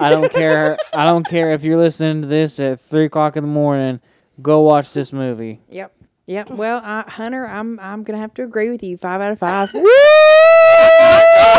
I 0.00 0.10
don't 0.10 0.32
care. 0.34 0.76
I 0.92 1.04
don't 1.06 1.24
care 1.24 1.52
if 1.52 1.62
you're 1.62 1.78
listening 1.78 2.22
to 2.22 2.28
this 2.28 2.58
at 2.58 2.80
three 2.80 3.04
o'clock 3.04 3.36
in 3.36 3.44
the 3.44 3.50
morning. 3.50 4.00
Go 4.40 4.62
watch 4.62 4.92
this 4.92 5.12
movie. 5.12 5.60
Yep. 5.70 5.94
Yep. 6.26 6.50
Well, 6.50 6.80
uh, 6.84 7.04
Hunter, 7.08 7.46
I'm 7.46 7.78
I'm 7.80 8.02
gonna 8.02 8.18
have 8.18 8.34
to 8.34 8.42
agree 8.42 8.70
with 8.70 8.82
you. 8.82 8.96
Five 8.96 9.20
out 9.20 9.32
of 9.32 9.38
five. 9.38 9.70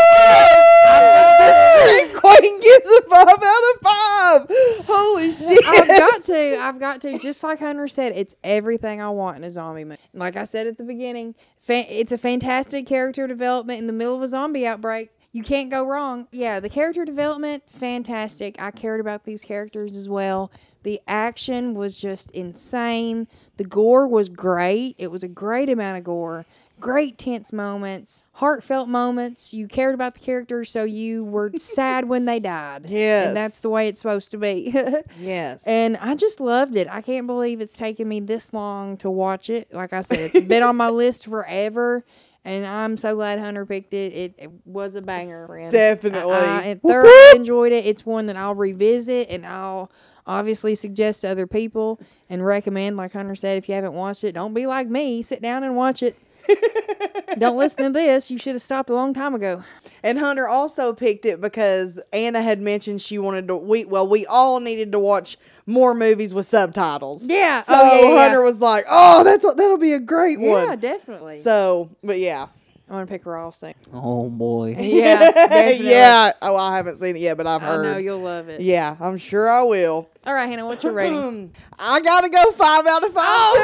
Quayne 2.38 2.60
gets 2.60 2.86
a 2.86 3.02
five 3.08 3.28
out 3.28 3.62
of 3.74 3.80
five. 3.82 4.86
Holy 4.86 5.30
shit. 5.30 5.64
I've 5.66 5.88
got 5.88 6.24
to. 6.24 6.58
I've 6.60 6.80
got 6.80 7.00
to. 7.02 7.18
Just 7.18 7.42
like 7.42 7.60
Hunter 7.60 7.88
said, 7.88 8.12
it's 8.16 8.34
everything 8.44 9.00
I 9.00 9.10
want 9.10 9.36
in 9.38 9.44
a 9.44 9.50
zombie 9.50 9.84
movie. 9.84 10.00
Like 10.12 10.36
I 10.36 10.44
said 10.44 10.66
at 10.66 10.78
the 10.78 10.84
beginning, 10.84 11.34
fa- 11.60 11.84
it's 11.88 12.12
a 12.12 12.18
fantastic 12.18 12.86
character 12.86 13.26
development 13.26 13.80
in 13.80 13.86
the 13.86 13.92
middle 13.92 14.14
of 14.16 14.22
a 14.22 14.28
zombie 14.28 14.66
outbreak. 14.66 15.10
you 15.32 15.42
can't 15.42 15.70
go 15.70 15.84
wrong. 15.84 16.28
Yeah, 16.32 16.60
the 16.60 16.68
character 16.68 17.04
development, 17.04 17.64
fantastic. 17.68 18.60
I 18.62 18.70
cared 18.70 19.00
about 19.00 19.24
these 19.24 19.44
characters 19.44 19.96
as 19.96 20.08
well. 20.08 20.50
The 20.84 21.00
action 21.08 21.74
was 21.74 21.98
just 21.98 22.30
insane. 22.32 23.26
The 23.56 23.64
gore 23.64 24.06
was 24.06 24.28
great. 24.28 24.94
It 24.98 25.10
was 25.10 25.22
a 25.22 25.28
great 25.28 25.70
amount 25.70 25.98
of 25.98 26.04
gore. 26.04 26.44
Great 26.84 27.16
tense 27.16 27.50
moments, 27.50 28.20
heartfelt 28.32 28.90
moments. 28.90 29.54
You 29.54 29.66
cared 29.68 29.94
about 29.94 30.12
the 30.12 30.20
characters, 30.20 30.68
so 30.70 30.84
you 30.84 31.24
were 31.24 31.50
sad 31.56 32.06
when 32.10 32.26
they 32.26 32.38
died. 32.40 32.84
Yes. 32.90 33.28
And 33.28 33.36
that's 33.36 33.60
the 33.60 33.70
way 33.70 33.88
it's 33.88 33.98
supposed 33.98 34.30
to 34.32 34.36
be. 34.38 34.70
Yes. 35.18 35.66
And 35.66 35.96
I 35.96 36.14
just 36.14 36.40
loved 36.40 36.76
it. 36.76 36.86
I 36.90 37.00
can't 37.00 37.26
believe 37.26 37.62
it's 37.62 37.74
taken 37.76 38.06
me 38.06 38.20
this 38.20 38.52
long 38.52 38.98
to 38.98 39.08
watch 39.10 39.48
it. 39.48 39.72
Like 39.72 39.94
I 39.94 40.02
said, 40.02 40.18
it's 40.18 40.46
been 40.46 40.62
on 40.62 40.76
my 40.76 40.90
list 40.90 41.24
forever. 41.24 42.04
And 42.44 42.66
I'm 42.66 42.98
so 42.98 43.14
glad 43.14 43.38
Hunter 43.38 43.64
picked 43.64 43.94
it. 43.94 44.12
It, 44.12 44.34
it 44.36 44.50
was 44.66 44.94
a 44.94 45.00
banger, 45.00 45.46
friend. 45.46 45.72
Definitely. 45.72 46.34
I, 46.34 46.70
I 46.70 46.80
thoroughly 46.86 47.36
enjoyed 47.36 47.72
it. 47.72 47.86
It's 47.86 48.04
one 48.04 48.26
that 48.26 48.36
I'll 48.36 48.54
revisit 48.54 49.30
and 49.30 49.46
I'll 49.46 49.90
obviously 50.26 50.74
suggest 50.74 51.22
to 51.22 51.28
other 51.28 51.46
people 51.46 51.98
and 52.28 52.44
recommend. 52.44 52.98
Like 52.98 53.12
Hunter 53.14 53.36
said, 53.36 53.56
if 53.56 53.70
you 53.70 53.74
haven't 53.74 53.94
watched 53.94 54.24
it, 54.24 54.32
don't 54.32 54.52
be 54.52 54.66
like 54.66 54.88
me. 54.88 55.22
Sit 55.22 55.40
down 55.40 55.64
and 55.64 55.76
watch 55.76 56.02
it. 56.02 56.18
Don't 57.38 57.56
listen 57.56 57.84
to 57.84 57.90
this. 57.90 58.30
You 58.30 58.38
should 58.38 58.54
have 58.54 58.62
stopped 58.62 58.90
a 58.90 58.94
long 58.94 59.14
time 59.14 59.34
ago. 59.34 59.62
And 60.02 60.18
Hunter 60.18 60.48
also 60.48 60.92
picked 60.92 61.24
it 61.24 61.40
because 61.40 62.00
Anna 62.12 62.42
had 62.42 62.60
mentioned 62.60 63.00
she 63.00 63.18
wanted 63.18 63.48
to. 63.48 63.56
We 63.56 63.84
well, 63.84 64.06
we 64.06 64.26
all 64.26 64.60
needed 64.60 64.92
to 64.92 64.98
watch 64.98 65.38
more 65.66 65.94
movies 65.94 66.34
with 66.34 66.46
subtitles. 66.46 67.26
Yeah. 67.28 67.64
Oh, 67.66 67.72
so 67.72 67.80
oh, 67.80 68.00
yeah, 68.00 68.14
yeah. 68.14 68.22
Hunter 68.24 68.42
was 68.42 68.60
like, 68.60 68.84
"Oh, 68.88 69.24
that's 69.24 69.44
that'll 69.44 69.78
be 69.78 69.92
a 69.92 70.00
great 70.00 70.38
Yeah, 70.38 70.50
one." 70.50 70.68
Yeah, 70.68 70.76
definitely. 70.76 71.38
So, 71.38 71.90
but 72.02 72.18
yeah, 72.18 72.48
I 72.88 72.92
want 72.92 73.08
to 73.08 73.12
pick 73.12 73.24
Ross 73.24 73.58
thing. 73.60 73.74
Oh 73.94 74.28
boy. 74.28 74.76
Yeah, 74.78 75.30
yeah. 75.70 76.32
Oh, 76.42 76.54
I 76.56 76.76
haven't 76.76 76.98
seen 76.98 77.16
it 77.16 77.20
yet, 77.20 77.36
but 77.38 77.46
I've 77.46 77.62
I 77.62 77.66
heard. 77.66 77.82
know 77.84 77.96
you'll 77.96 78.18
love 78.20 78.48
it. 78.50 78.60
yeah, 78.60 78.96
I'm 79.00 79.16
sure 79.16 79.48
I 79.48 79.62
will. 79.62 80.10
All 80.26 80.34
right, 80.34 80.46
Hannah, 80.46 80.66
what's 80.66 80.84
your 80.84 80.92
rating? 80.92 81.52
I 81.78 82.00
gotta 82.00 82.28
go 82.28 82.52
five 82.52 82.86
out 82.86 83.02
of 83.04 83.12
five. 83.14 83.24
Oh, 83.26 83.56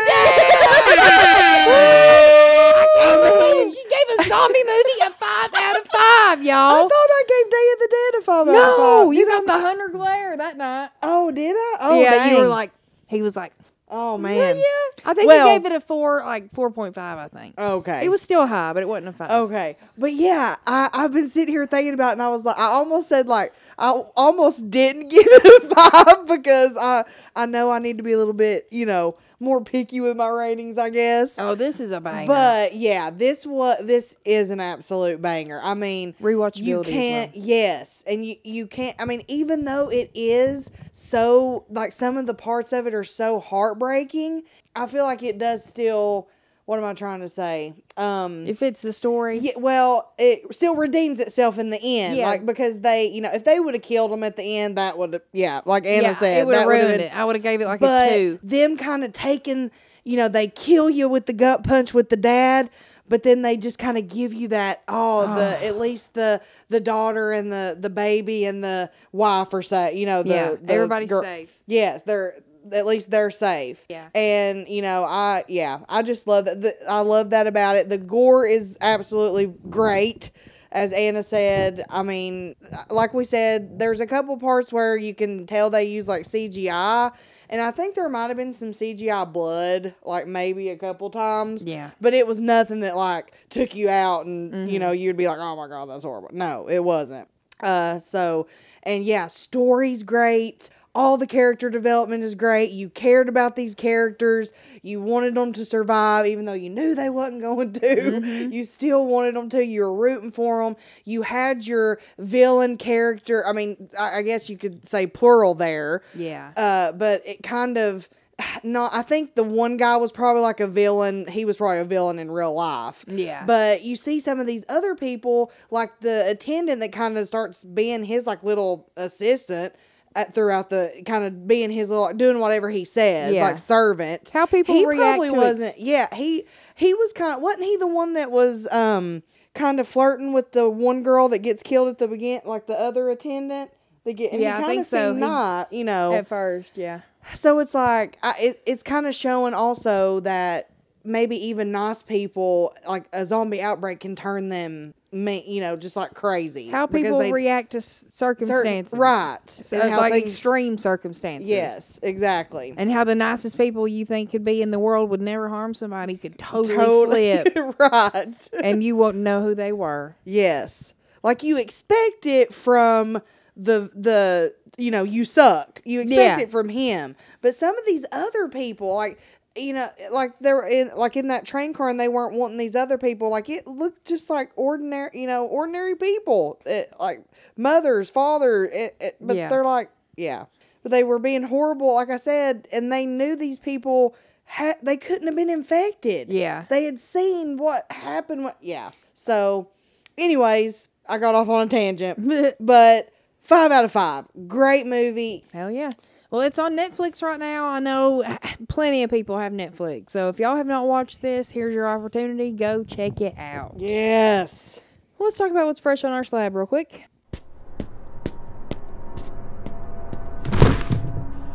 I 3.02 3.04
told 3.04 3.62
her 3.62 3.68
she 3.68 3.82
gave 3.84 4.08
a 4.18 4.28
zombie 4.28 4.64
movie 4.64 5.00
a 5.02 5.10
five 5.10 5.50
out 5.54 5.76
of 5.80 5.86
five, 5.90 6.42
y'all. 6.42 6.74
I 6.74 6.80
thought 6.80 6.90
I 6.92 7.24
gave 7.28 7.50
Day 7.50 7.68
of 7.72 7.78
the 7.78 7.88
Dead 7.90 8.20
a 8.20 8.22
five 8.24 8.48
out 8.48 8.54
of 8.54 8.76
five. 8.76 8.78
no, 8.78 9.10
you 9.10 9.24
Did 9.26 9.34
I 9.34 9.38
got 9.38 9.46
the 9.46 9.60
Hunter 9.60 9.88
glare 9.88 10.36
that 10.36 10.56
night. 10.56 10.90
Oh, 11.02 11.30
did 11.30 11.54
I? 11.56 11.76
Oh, 11.80 12.00
yeah, 12.00 12.30
you 12.30 12.38
were 12.38 12.48
like, 12.48 12.72
he 13.06 13.22
was 13.22 13.36
like, 13.36 13.52
oh 13.90 14.16
man. 14.18 14.56
yeah. 14.56 14.62
I 15.04 15.14
think 15.14 15.28
Well- 15.28 15.46
he 15.48 15.52
gave 15.58 15.66
it 15.66 15.72
a 15.72 15.80
four, 15.80 16.20
like 16.24 16.52
four 16.52 16.70
point 16.70 16.94
five. 16.94 17.18
I 17.18 17.28
think 17.28 17.58
Okay. 17.58 18.04
it 18.04 18.08
was 18.10 18.22
still 18.22 18.46
high, 18.46 18.72
but 18.72 18.82
it 18.82 18.88
wasn't 18.88 19.08
a 19.08 19.12
five. 19.12 19.30
Okay, 19.30 19.76
but 19.98 20.12
yeah, 20.12 20.56
I 20.66 20.88
I've 20.92 21.12
been 21.12 21.28
sitting 21.28 21.52
here 21.54 21.66
thinking 21.66 21.94
about, 21.94 22.10
it 22.10 22.12
and 22.12 22.22
I 22.22 22.28
was 22.28 22.44
like, 22.44 22.58
I 22.58 22.64
almost 22.66 23.08
said 23.08 23.26
like 23.26 23.52
I 23.78 23.90
almost 24.16 24.70
didn't 24.70 25.08
give 25.10 25.26
it 25.26 25.64
a 25.64 25.74
five 25.74 26.26
because 26.28 26.76
I 26.80 27.04
I 27.36 27.46
know 27.46 27.70
I 27.70 27.78
need 27.78 27.96
to 27.98 28.02
be 28.02 28.12
a 28.12 28.18
little 28.18 28.32
bit 28.34 28.66
you 28.70 28.86
know 28.86 29.16
more 29.40 29.60
picky 29.62 30.00
with 30.00 30.16
my 30.16 30.28
ratings, 30.28 30.76
I 30.78 30.90
guess. 30.90 31.38
Oh, 31.38 31.54
this 31.54 31.80
is 31.80 31.90
a 31.90 32.00
banger. 32.00 32.26
But 32.26 32.74
yeah, 32.74 33.10
this 33.10 33.46
what 33.46 33.86
this 33.86 34.16
is 34.24 34.50
an 34.50 34.60
absolute 34.60 35.20
banger. 35.22 35.58
I 35.62 35.74
mean, 35.74 36.14
Rewatchability 36.20 36.62
You 36.62 36.82
can't, 36.82 37.34
well. 37.34 37.44
yes, 37.44 38.04
and 38.06 38.24
you 38.24 38.36
you 38.44 38.66
can't. 38.66 38.94
I 39.00 39.06
mean, 39.06 39.22
even 39.28 39.64
though 39.64 39.88
it 39.88 40.10
is 40.14 40.70
so 40.92 41.64
like 41.70 41.92
some 41.92 42.16
of 42.18 42.26
the 42.26 42.34
parts 42.34 42.72
of 42.72 42.86
it 42.86 42.94
are 42.94 43.02
so 43.04 43.40
heartbreaking, 43.40 44.42
I 44.76 44.86
feel 44.86 45.04
like 45.04 45.22
it 45.22 45.38
does 45.38 45.64
still. 45.64 46.28
What 46.70 46.78
am 46.78 46.84
I 46.84 46.94
trying 46.94 47.18
to 47.18 47.28
say? 47.28 47.74
Um, 47.96 48.46
if 48.46 48.62
it's 48.62 48.80
the 48.80 48.92
story, 48.92 49.38
yeah, 49.38 49.54
well, 49.56 50.12
it 50.18 50.54
still 50.54 50.76
redeems 50.76 51.18
itself 51.18 51.58
in 51.58 51.70
the 51.70 51.82
end, 51.82 52.16
Yeah. 52.16 52.28
like 52.28 52.46
because 52.46 52.78
they, 52.78 53.06
you 53.06 53.20
know, 53.20 53.30
if 53.34 53.42
they 53.42 53.58
would 53.58 53.74
have 53.74 53.82
killed 53.82 54.12
him 54.12 54.22
at 54.22 54.36
the 54.36 54.58
end, 54.58 54.78
that 54.78 54.96
would, 54.96 55.20
yeah, 55.32 55.62
like 55.64 55.84
Anna 55.84 56.02
yeah, 56.04 56.12
said, 56.12 56.42
it 56.42 56.46
would 56.46 56.54
have 56.54 56.68
ruined 56.68 56.86
been- 56.86 57.00
it. 57.00 57.16
I 57.18 57.24
would 57.24 57.34
have 57.34 57.42
gave 57.42 57.60
it 57.60 57.64
like 57.66 57.82
a 57.82 58.08
two. 58.14 58.38
them 58.44 58.76
kind 58.76 59.02
of 59.02 59.12
taking, 59.12 59.72
you 60.04 60.16
know, 60.16 60.28
they 60.28 60.46
kill 60.46 60.88
you 60.88 61.08
with 61.08 61.26
the 61.26 61.32
gut 61.32 61.64
punch 61.64 61.92
with 61.92 62.08
the 62.08 62.16
dad, 62.16 62.70
but 63.08 63.24
then 63.24 63.42
they 63.42 63.56
just 63.56 63.80
kind 63.80 63.98
of 63.98 64.06
give 64.06 64.32
you 64.32 64.46
that, 64.46 64.84
oh, 64.86 65.22
the 65.34 65.66
at 65.66 65.76
least 65.76 66.14
the 66.14 66.40
the 66.68 66.78
daughter 66.78 67.32
and 67.32 67.50
the 67.52 67.76
the 67.80 67.90
baby 67.90 68.44
and 68.44 68.62
the 68.62 68.92
wife 69.10 69.52
are 69.54 69.62
safe, 69.62 69.98
you 69.98 70.06
know, 70.06 70.22
the, 70.22 70.28
Yeah, 70.28 70.54
the 70.62 70.72
everybody's 70.72 71.08
girl- 71.08 71.24
safe. 71.24 71.50
Yes, 71.66 72.02
they're 72.02 72.36
at 72.72 72.86
least 72.86 73.10
they're 73.10 73.30
safe. 73.30 73.84
Yeah. 73.88 74.08
And 74.14 74.68
you 74.68 74.82
know, 74.82 75.04
I 75.04 75.44
yeah, 75.48 75.80
I 75.88 76.02
just 76.02 76.26
love 76.26 76.44
that. 76.46 76.60
The, 76.62 76.74
I 76.88 77.00
love 77.00 77.30
that 77.30 77.46
about 77.46 77.76
it. 77.76 77.88
The 77.88 77.98
gore 77.98 78.46
is 78.46 78.76
absolutely 78.80 79.46
great. 79.68 80.30
As 80.72 80.92
Anna 80.92 81.24
said, 81.24 81.84
I 81.90 82.04
mean, 82.04 82.54
like 82.90 83.12
we 83.12 83.24
said, 83.24 83.80
there's 83.80 83.98
a 83.98 84.06
couple 84.06 84.36
parts 84.38 84.72
where 84.72 84.96
you 84.96 85.16
can 85.16 85.44
tell 85.46 85.68
they 85.68 85.82
use 85.86 86.06
like 86.06 86.22
CGI, 86.22 87.12
and 87.48 87.60
I 87.60 87.72
think 87.72 87.96
there 87.96 88.08
might 88.08 88.28
have 88.28 88.36
been 88.36 88.52
some 88.52 88.70
CGI 88.70 89.32
blood, 89.32 89.96
like 90.04 90.28
maybe 90.28 90.68
a 90.68 90.76
couple 90.76 91.10
times. 91.10 91.64
Yeah. 91.64 91.90
But 92.00 92.14
it 92.14 92.24
was 92.24 92.40
nothing 92.40 92.80
that 92.80 92.96
like 92.96 93.32
took 93.50 93.74
you 93.74 93.88
out, 93.88 94.26
and 94.26 94.52
you 94.70 94.78
Mm-hmm. 94.78 94.80
know 94.80 94.92
you'd 94.92 95.16
be 95.16 95.26
like, 95.26 95.38
oh 95.40 95.56
my 95.56 95.66
god, 95.66 95.88
that's 95.88 96.04
horrible. 96.04 96.30
No, 96.32 96.68
it 96.68 96.84
wasn't. 96.84 97.26
Uh, 97.58 97.98
so 97.98 98.46
and 98.84 99.04
yeah, 99.04 99.26
story's 99.26 100.04
great. 100.04 100.70
All 100.94 101.16
the 101.16 101.26
character 101.26 101.70
development 101.70 102.24
is 102.24 102.34
great. 102.34 102.70
You 102.70 102.90
cared 102.90 103.28
about 103.28 103.54
these 103.54 103.74
characters. 103.74 104.52
You 104.82 105.00
wanted 105.00 105.34
them 105.34 105.52
to 105.52 105.64
survive, 105.64 106.26
even 106.26 106.46
though 106.46 106.52
you 106.52 106.68
knew 106.68 106.94
they 106.94 107.10
wasn't 107.10 107.42
going 107.42 107.72
to. 107.74 107.80
Mm-hmm. 107.80 108.52
You 108.52 108.64
still 108.64 109.06
wanted 109.06 109.36
them 109.36 109.48
to. 109.50 109.64
You 109.64 109.82
were 109.82 109.94
rooting 109.94 110.32
for 110.32 110.64
them. 110.64 110.76
You 111.04 111.22
had 111.22 111.66
your 111.66 112.00
villain 112.18 112.76
character. 112.76 113.46
I 113.46 113.52
mean, 113.52 113.88
I, 113.98 114.18
I 114.18 114.22
guess 114.22 114.50
you 114.50 114.58
could 114.58 114.86
say 114.86 115.06
plural 115.06 115.54
there. 115.54 116.02
Yeah. 116.14 116.52
Uh, 116.56 116.92
but 116.92 117.22
it 117.24 117.42
kind 117.42 117.78
of 117.78 118.08
no, 118.62 118.88
I 118.90 119.02
think 119.02 119.34
the 119.34 119.44
one 119.44 119.76
guy 119.76 119.96
was 119.96 120.12
probably 120.12 120.42
like 120.42 120.60
a 120.60 120.66
villain. 120.66 121.26
He 121.26 121.44
was 121.44 121.56
probably 121.56 121.78
a 121.78 121.84
villain 121.84 122.18
in 122.18 122.30
real 122.30 122.54
life. 122.54 123.04
Yeah. 123.06 123.44
But 123.46 123.82
you 123.82 123.96
see 123.96 124.20
some 124.20 124.40
of 124.40 124.46
these 124.46 124.64
other 124.68 124.94
people, 124.94 125.52
like 125.70 126.00
the 126.00 126.28
attendant 126.28 126.80
that 126.80 126.92
kind 126.92 127.16
of 127.18 127.26
starts 127.26 127.64
being 127.64 128.04
his 128.04 128.26
like 128.26 128.42
little 128.42 128.90
assistant. 128.96 129.74
At, 130.16 130.34
throughout 130.34 130.70
the 130.70 131.02
kind 131.06 131.22
of 131.22 131.46
being 131.46 131.70
his 131.70 131.88
little 131.88 132.12
doing 132.12 132.40
whatever 132.40 132.68
he 132.68 132.84
says 132.84 133.32
Yeah. 133.32 133.44
like 133.44 133.58
servant 133.60 134.28
How 134.32 134.44
people 134.44 134.74
he 134.74 134.84
probably 134.84 135.30
wasn't 135.30 135.68
ex- 135.68 135.78
yeah 135.78 136.12
he 136.12 136.46
he 136.74 136.94
was 136.94 137.12
kind 137.12 137.34
of 137.36 137.40
wasn't 137.40 137.62
he 137.62 137.76
the 137.76 137.86
one 137.86 138.14
that 138.14 138.32
was 138.32 138.66
um 138.72 139.22
kind 139.54 139.78
of 139.78 139.86
flirting 139.86 140.32
with 140.32 140.50
the 140.50 140.68
one 140.68 141.04
girl 141.04 141.28
that 141.28 141.38
gets 141.38 141.62
killed 141.62 141.86
at 141.86 141.98
the 141.98 142.08
begin 142.08 142.40
like 142.44 142.66
the 142.66 142.76
other 142.78 143.08
attendant 143.08 143.70
that 144.04 144.14
get 144.14 144.32
Yeah, 144.32 144.58
I 144.58 144.64
think 144.64 144.84
so. 144.84 145.14
He- 145.14 145.20
not 145.20 145.72
you 145.72 145.84
know 145.84 146.12
At 146.12 146.26
first, 146.26 146.76
yeah. 146.76 147.02
so 147.34 147.60
it's 147.60 147.74
like 147.74 148.18
I, 148.20 148.34
it, 148.40 148.62
it's 148.66 148.82
kind 148.82 149.06
of 149.06 149.14
showing 149.14 149.54
also 149.54 150.18
that 150.20 150.70
maybe 151.04 151.36
even 151.48 151.72
nice 151.72 152.02
people 152.02 152.74
like 152.86 153.04
a 153.12 153.24
zombie 153.24 153.60
outbreak 153.60 154.00
can 154.00 154.14
turn 154.16 154.48
them 154.50 154.92
me 155.12 155.42
you 155.46 155.60
know 155.60 155.74
just 155.76 155.96
like 155.96 156.14
crazy 156.14 156.68
How 156.68 156.86
people 156.86 157.18
they- 157.18 157.32
react 157.32 157.70
to 157.72 157.78
s- 157.78 158.04
certain- 158.10 158.46
circumstances. 158.46 158.96
right 158.98 159.38
So, 159.46 159.76
like 159.78 160.12
things- 160.12 160.30
extreme 160.32 160.78
circumstances. 160.78 161.48
yes 161.50 161.98
exactly 162.02 162.74
And 162.76 162.92
how 162.92 163.02
the 163.04 163.14
nicest 163.16 163.56
people 163.58 163.88
you 163.88 164.04
think 164.04 164.30
could 164.30 164.44
be 164.44 164.62
in 164.62 164.70
the 164.70 164.78
world 164.78 165.10
would 165.10 165.20
never 165.22 165.48
harm 165.48 165.74
somebody 165.74 166.16
could 166.16 166.38
totally, 166.38 166.76
totally 166.76 167.36
flip. 167.50 167.74
right 167.80 168.48
and 168.62 168.84
you 168.84 168.94
won't 168.94 169.16
know 169.16 169.42
who 169.42 169.54
they 169.54 169.72
were. 169.72 170.16
Yes. 170.24 170.94
Like 171.24 171.42
you 171.42 171.56
expect 171.58 172.24
it 172.26 172.54
from 172.54 173.20
the 173.56 173.90
the 173.94 174.54
you 174.78 174.90
know, 174.90 175.02
you 175.02 175.24
suck. 175.26 175.82
You 175.84 176.00
expect 176.00 176.38
Yeah. 176.38 176.44
it 176.44 176.50
from 176.50 176.68
him. 176.70 177.14
But 177.42 177.54
some 177.54 177.76
of 177.76 177.84
these 177.84 178.04
other 178.12 178.48
people 178.48 178.94
like 178.94 179.18
you 179.56 179.72
know, 179.72 179.88
like 180.12 180.38
they 180.38 180.52
were 180.52 180.66
in 180.66 180.90
like 180.94 181.16
in 181.16 181.28
that 181.28 181.44
train 181.44 181.72
car 181.72 181.88
and 181.88 181.98
they 181.98 182.08
weren't 182.08 182.34
wanting 182.34 182.56
these 182.56 182.76
other 182.76 182.98
people. 182.98 183.30
Like 183.30 183.48
it 183.48 183.66
looked 183.66 184.06
just 184.06 184.30
like 184.30 184.52
ordinary, 184.56 185.10
you 185.14 185.26
know, 185.26 185.44
ordinary 185.46 185.96
people. 185.96 186.60
It, 186.66 186.92
like 187.00 187.24
mothers, 187.56 188.10
father, 188.10 188.66
it, 188.66 188.96
it, 189.00 189.16
but 189.20 189.36
Yeah. 189.36 189.48
they're 189.48 189.64
like, 189.64 189.90
yeah. 190.16 190.44
But 190.82 190.92
they 190.92 191.02
were 191.04 191.18
being 191.18 191.42
horrible, 191.42 191.92
like 191.94 192.10
I 192.10 192.16
said, 192.16 192.68
and 192.72 192.90
they 192.92 193.04
knew 193.06 193.36
these 193.36 193.58
people 193.58 194.14
had 194.44 194.76
they 194.82 194.96
couldn't 194.96 195.26
have 195.26 195.36
been 195.36 195.50
infected. 195.50 196.30
Yeah. 196.30 196.64
They 196.70 196.84
had 196.84 197.00
seen 197.00 197.56
what 197.56 197.90
happened. 197.90 198.44
What, 198.44 198.56
yeah. 198.60 198.90
So, 199.14 199.68
anyways, 200.16 200.88
I 201.08 201.18
got 201.18 201.34
off 201.34 201.48
on 201.48 201.66
a 201.66 201.70
tangent, 201.70 202.56
but 202.60 203.08
five 203.42 203.72
out 203.72 203.84
of 203.84 203.92
five. 203.92 204.26
Great 204.46 204.86
movie. 204.86 205.44
Hell 205.52 205.70
yeah. 205.70 205.90
Well, 206.30 206.42
it's 206.42 206.60
on 206.60 206.76
Netflix 206.76 207.22
right 207.22 207.40
now. 207.40 207.66
I 207.66 207.80
know 207.80 208.22
plenty 208.68 209.02
of 209.02 209.10
people 209.10 209.38
have 209.38 209.52
Netflix. 209.52 210.10
So 210.10 210.28
if 210.28 210.38
y'all 210.38 210.56
have 210.56 210.66
not 210.66 210.86
watched 210.86 211.22
this, 211.22 211.50
here's 211.50 211.74
your 211.74 211.88
opportunity. 211.88 212.52
Go 212.52 212.84
check 212.84 213.20
it 213.20 213.34
out. 213.36 213.74
Yes. 213.76 214.80
Well, 215.18 215.26
let's 215.26 215.36
talk 215.36 215.50
about 215.50 215.66
what's 215.66 215.80
fresh 215.80 216.04
on 216.04 216.12
our 216.12 216.22
slab 216.22 216.54
real 216.54 216.66
quick. 216.66 217.04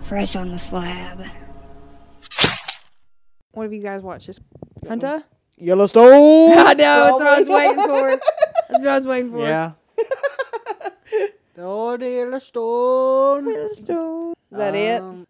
Fresh 0.03 0.36
on 0.36 0.51
the 0.51 0.59
slab. 0.59 1.26
What 3.53 3.63
have 3.63 3.73
you 3.73 3.82
guys 3.82 4.01
watched 4.03 4.28
this 4.28 4.39
Hunter? 4.88 5.23
Yellowstone. 5.57 6.51
I 6.57 6.73
know, 6.73 7.05
that's 7.05 7.13
what 7.13 7.28
I 7.28 7.39
was 7.39 7.49
waiting 7.49 7.82
for. 7.82 8.19
That's 8.67 8.84
what 8.84 8.88
I 8.89 8.97
was 8.97 9.07
waiting 9.07 9.32
for. 9.32 9.47
Yeah. 9.47 9.71
Oh, 11.57 11.95
dear 11.97 12.39
stone. 12.39 13.45
Is 14.56 14.60
that 14.60 14.76
it? 14.76 15.01
Um, 15.01 15.28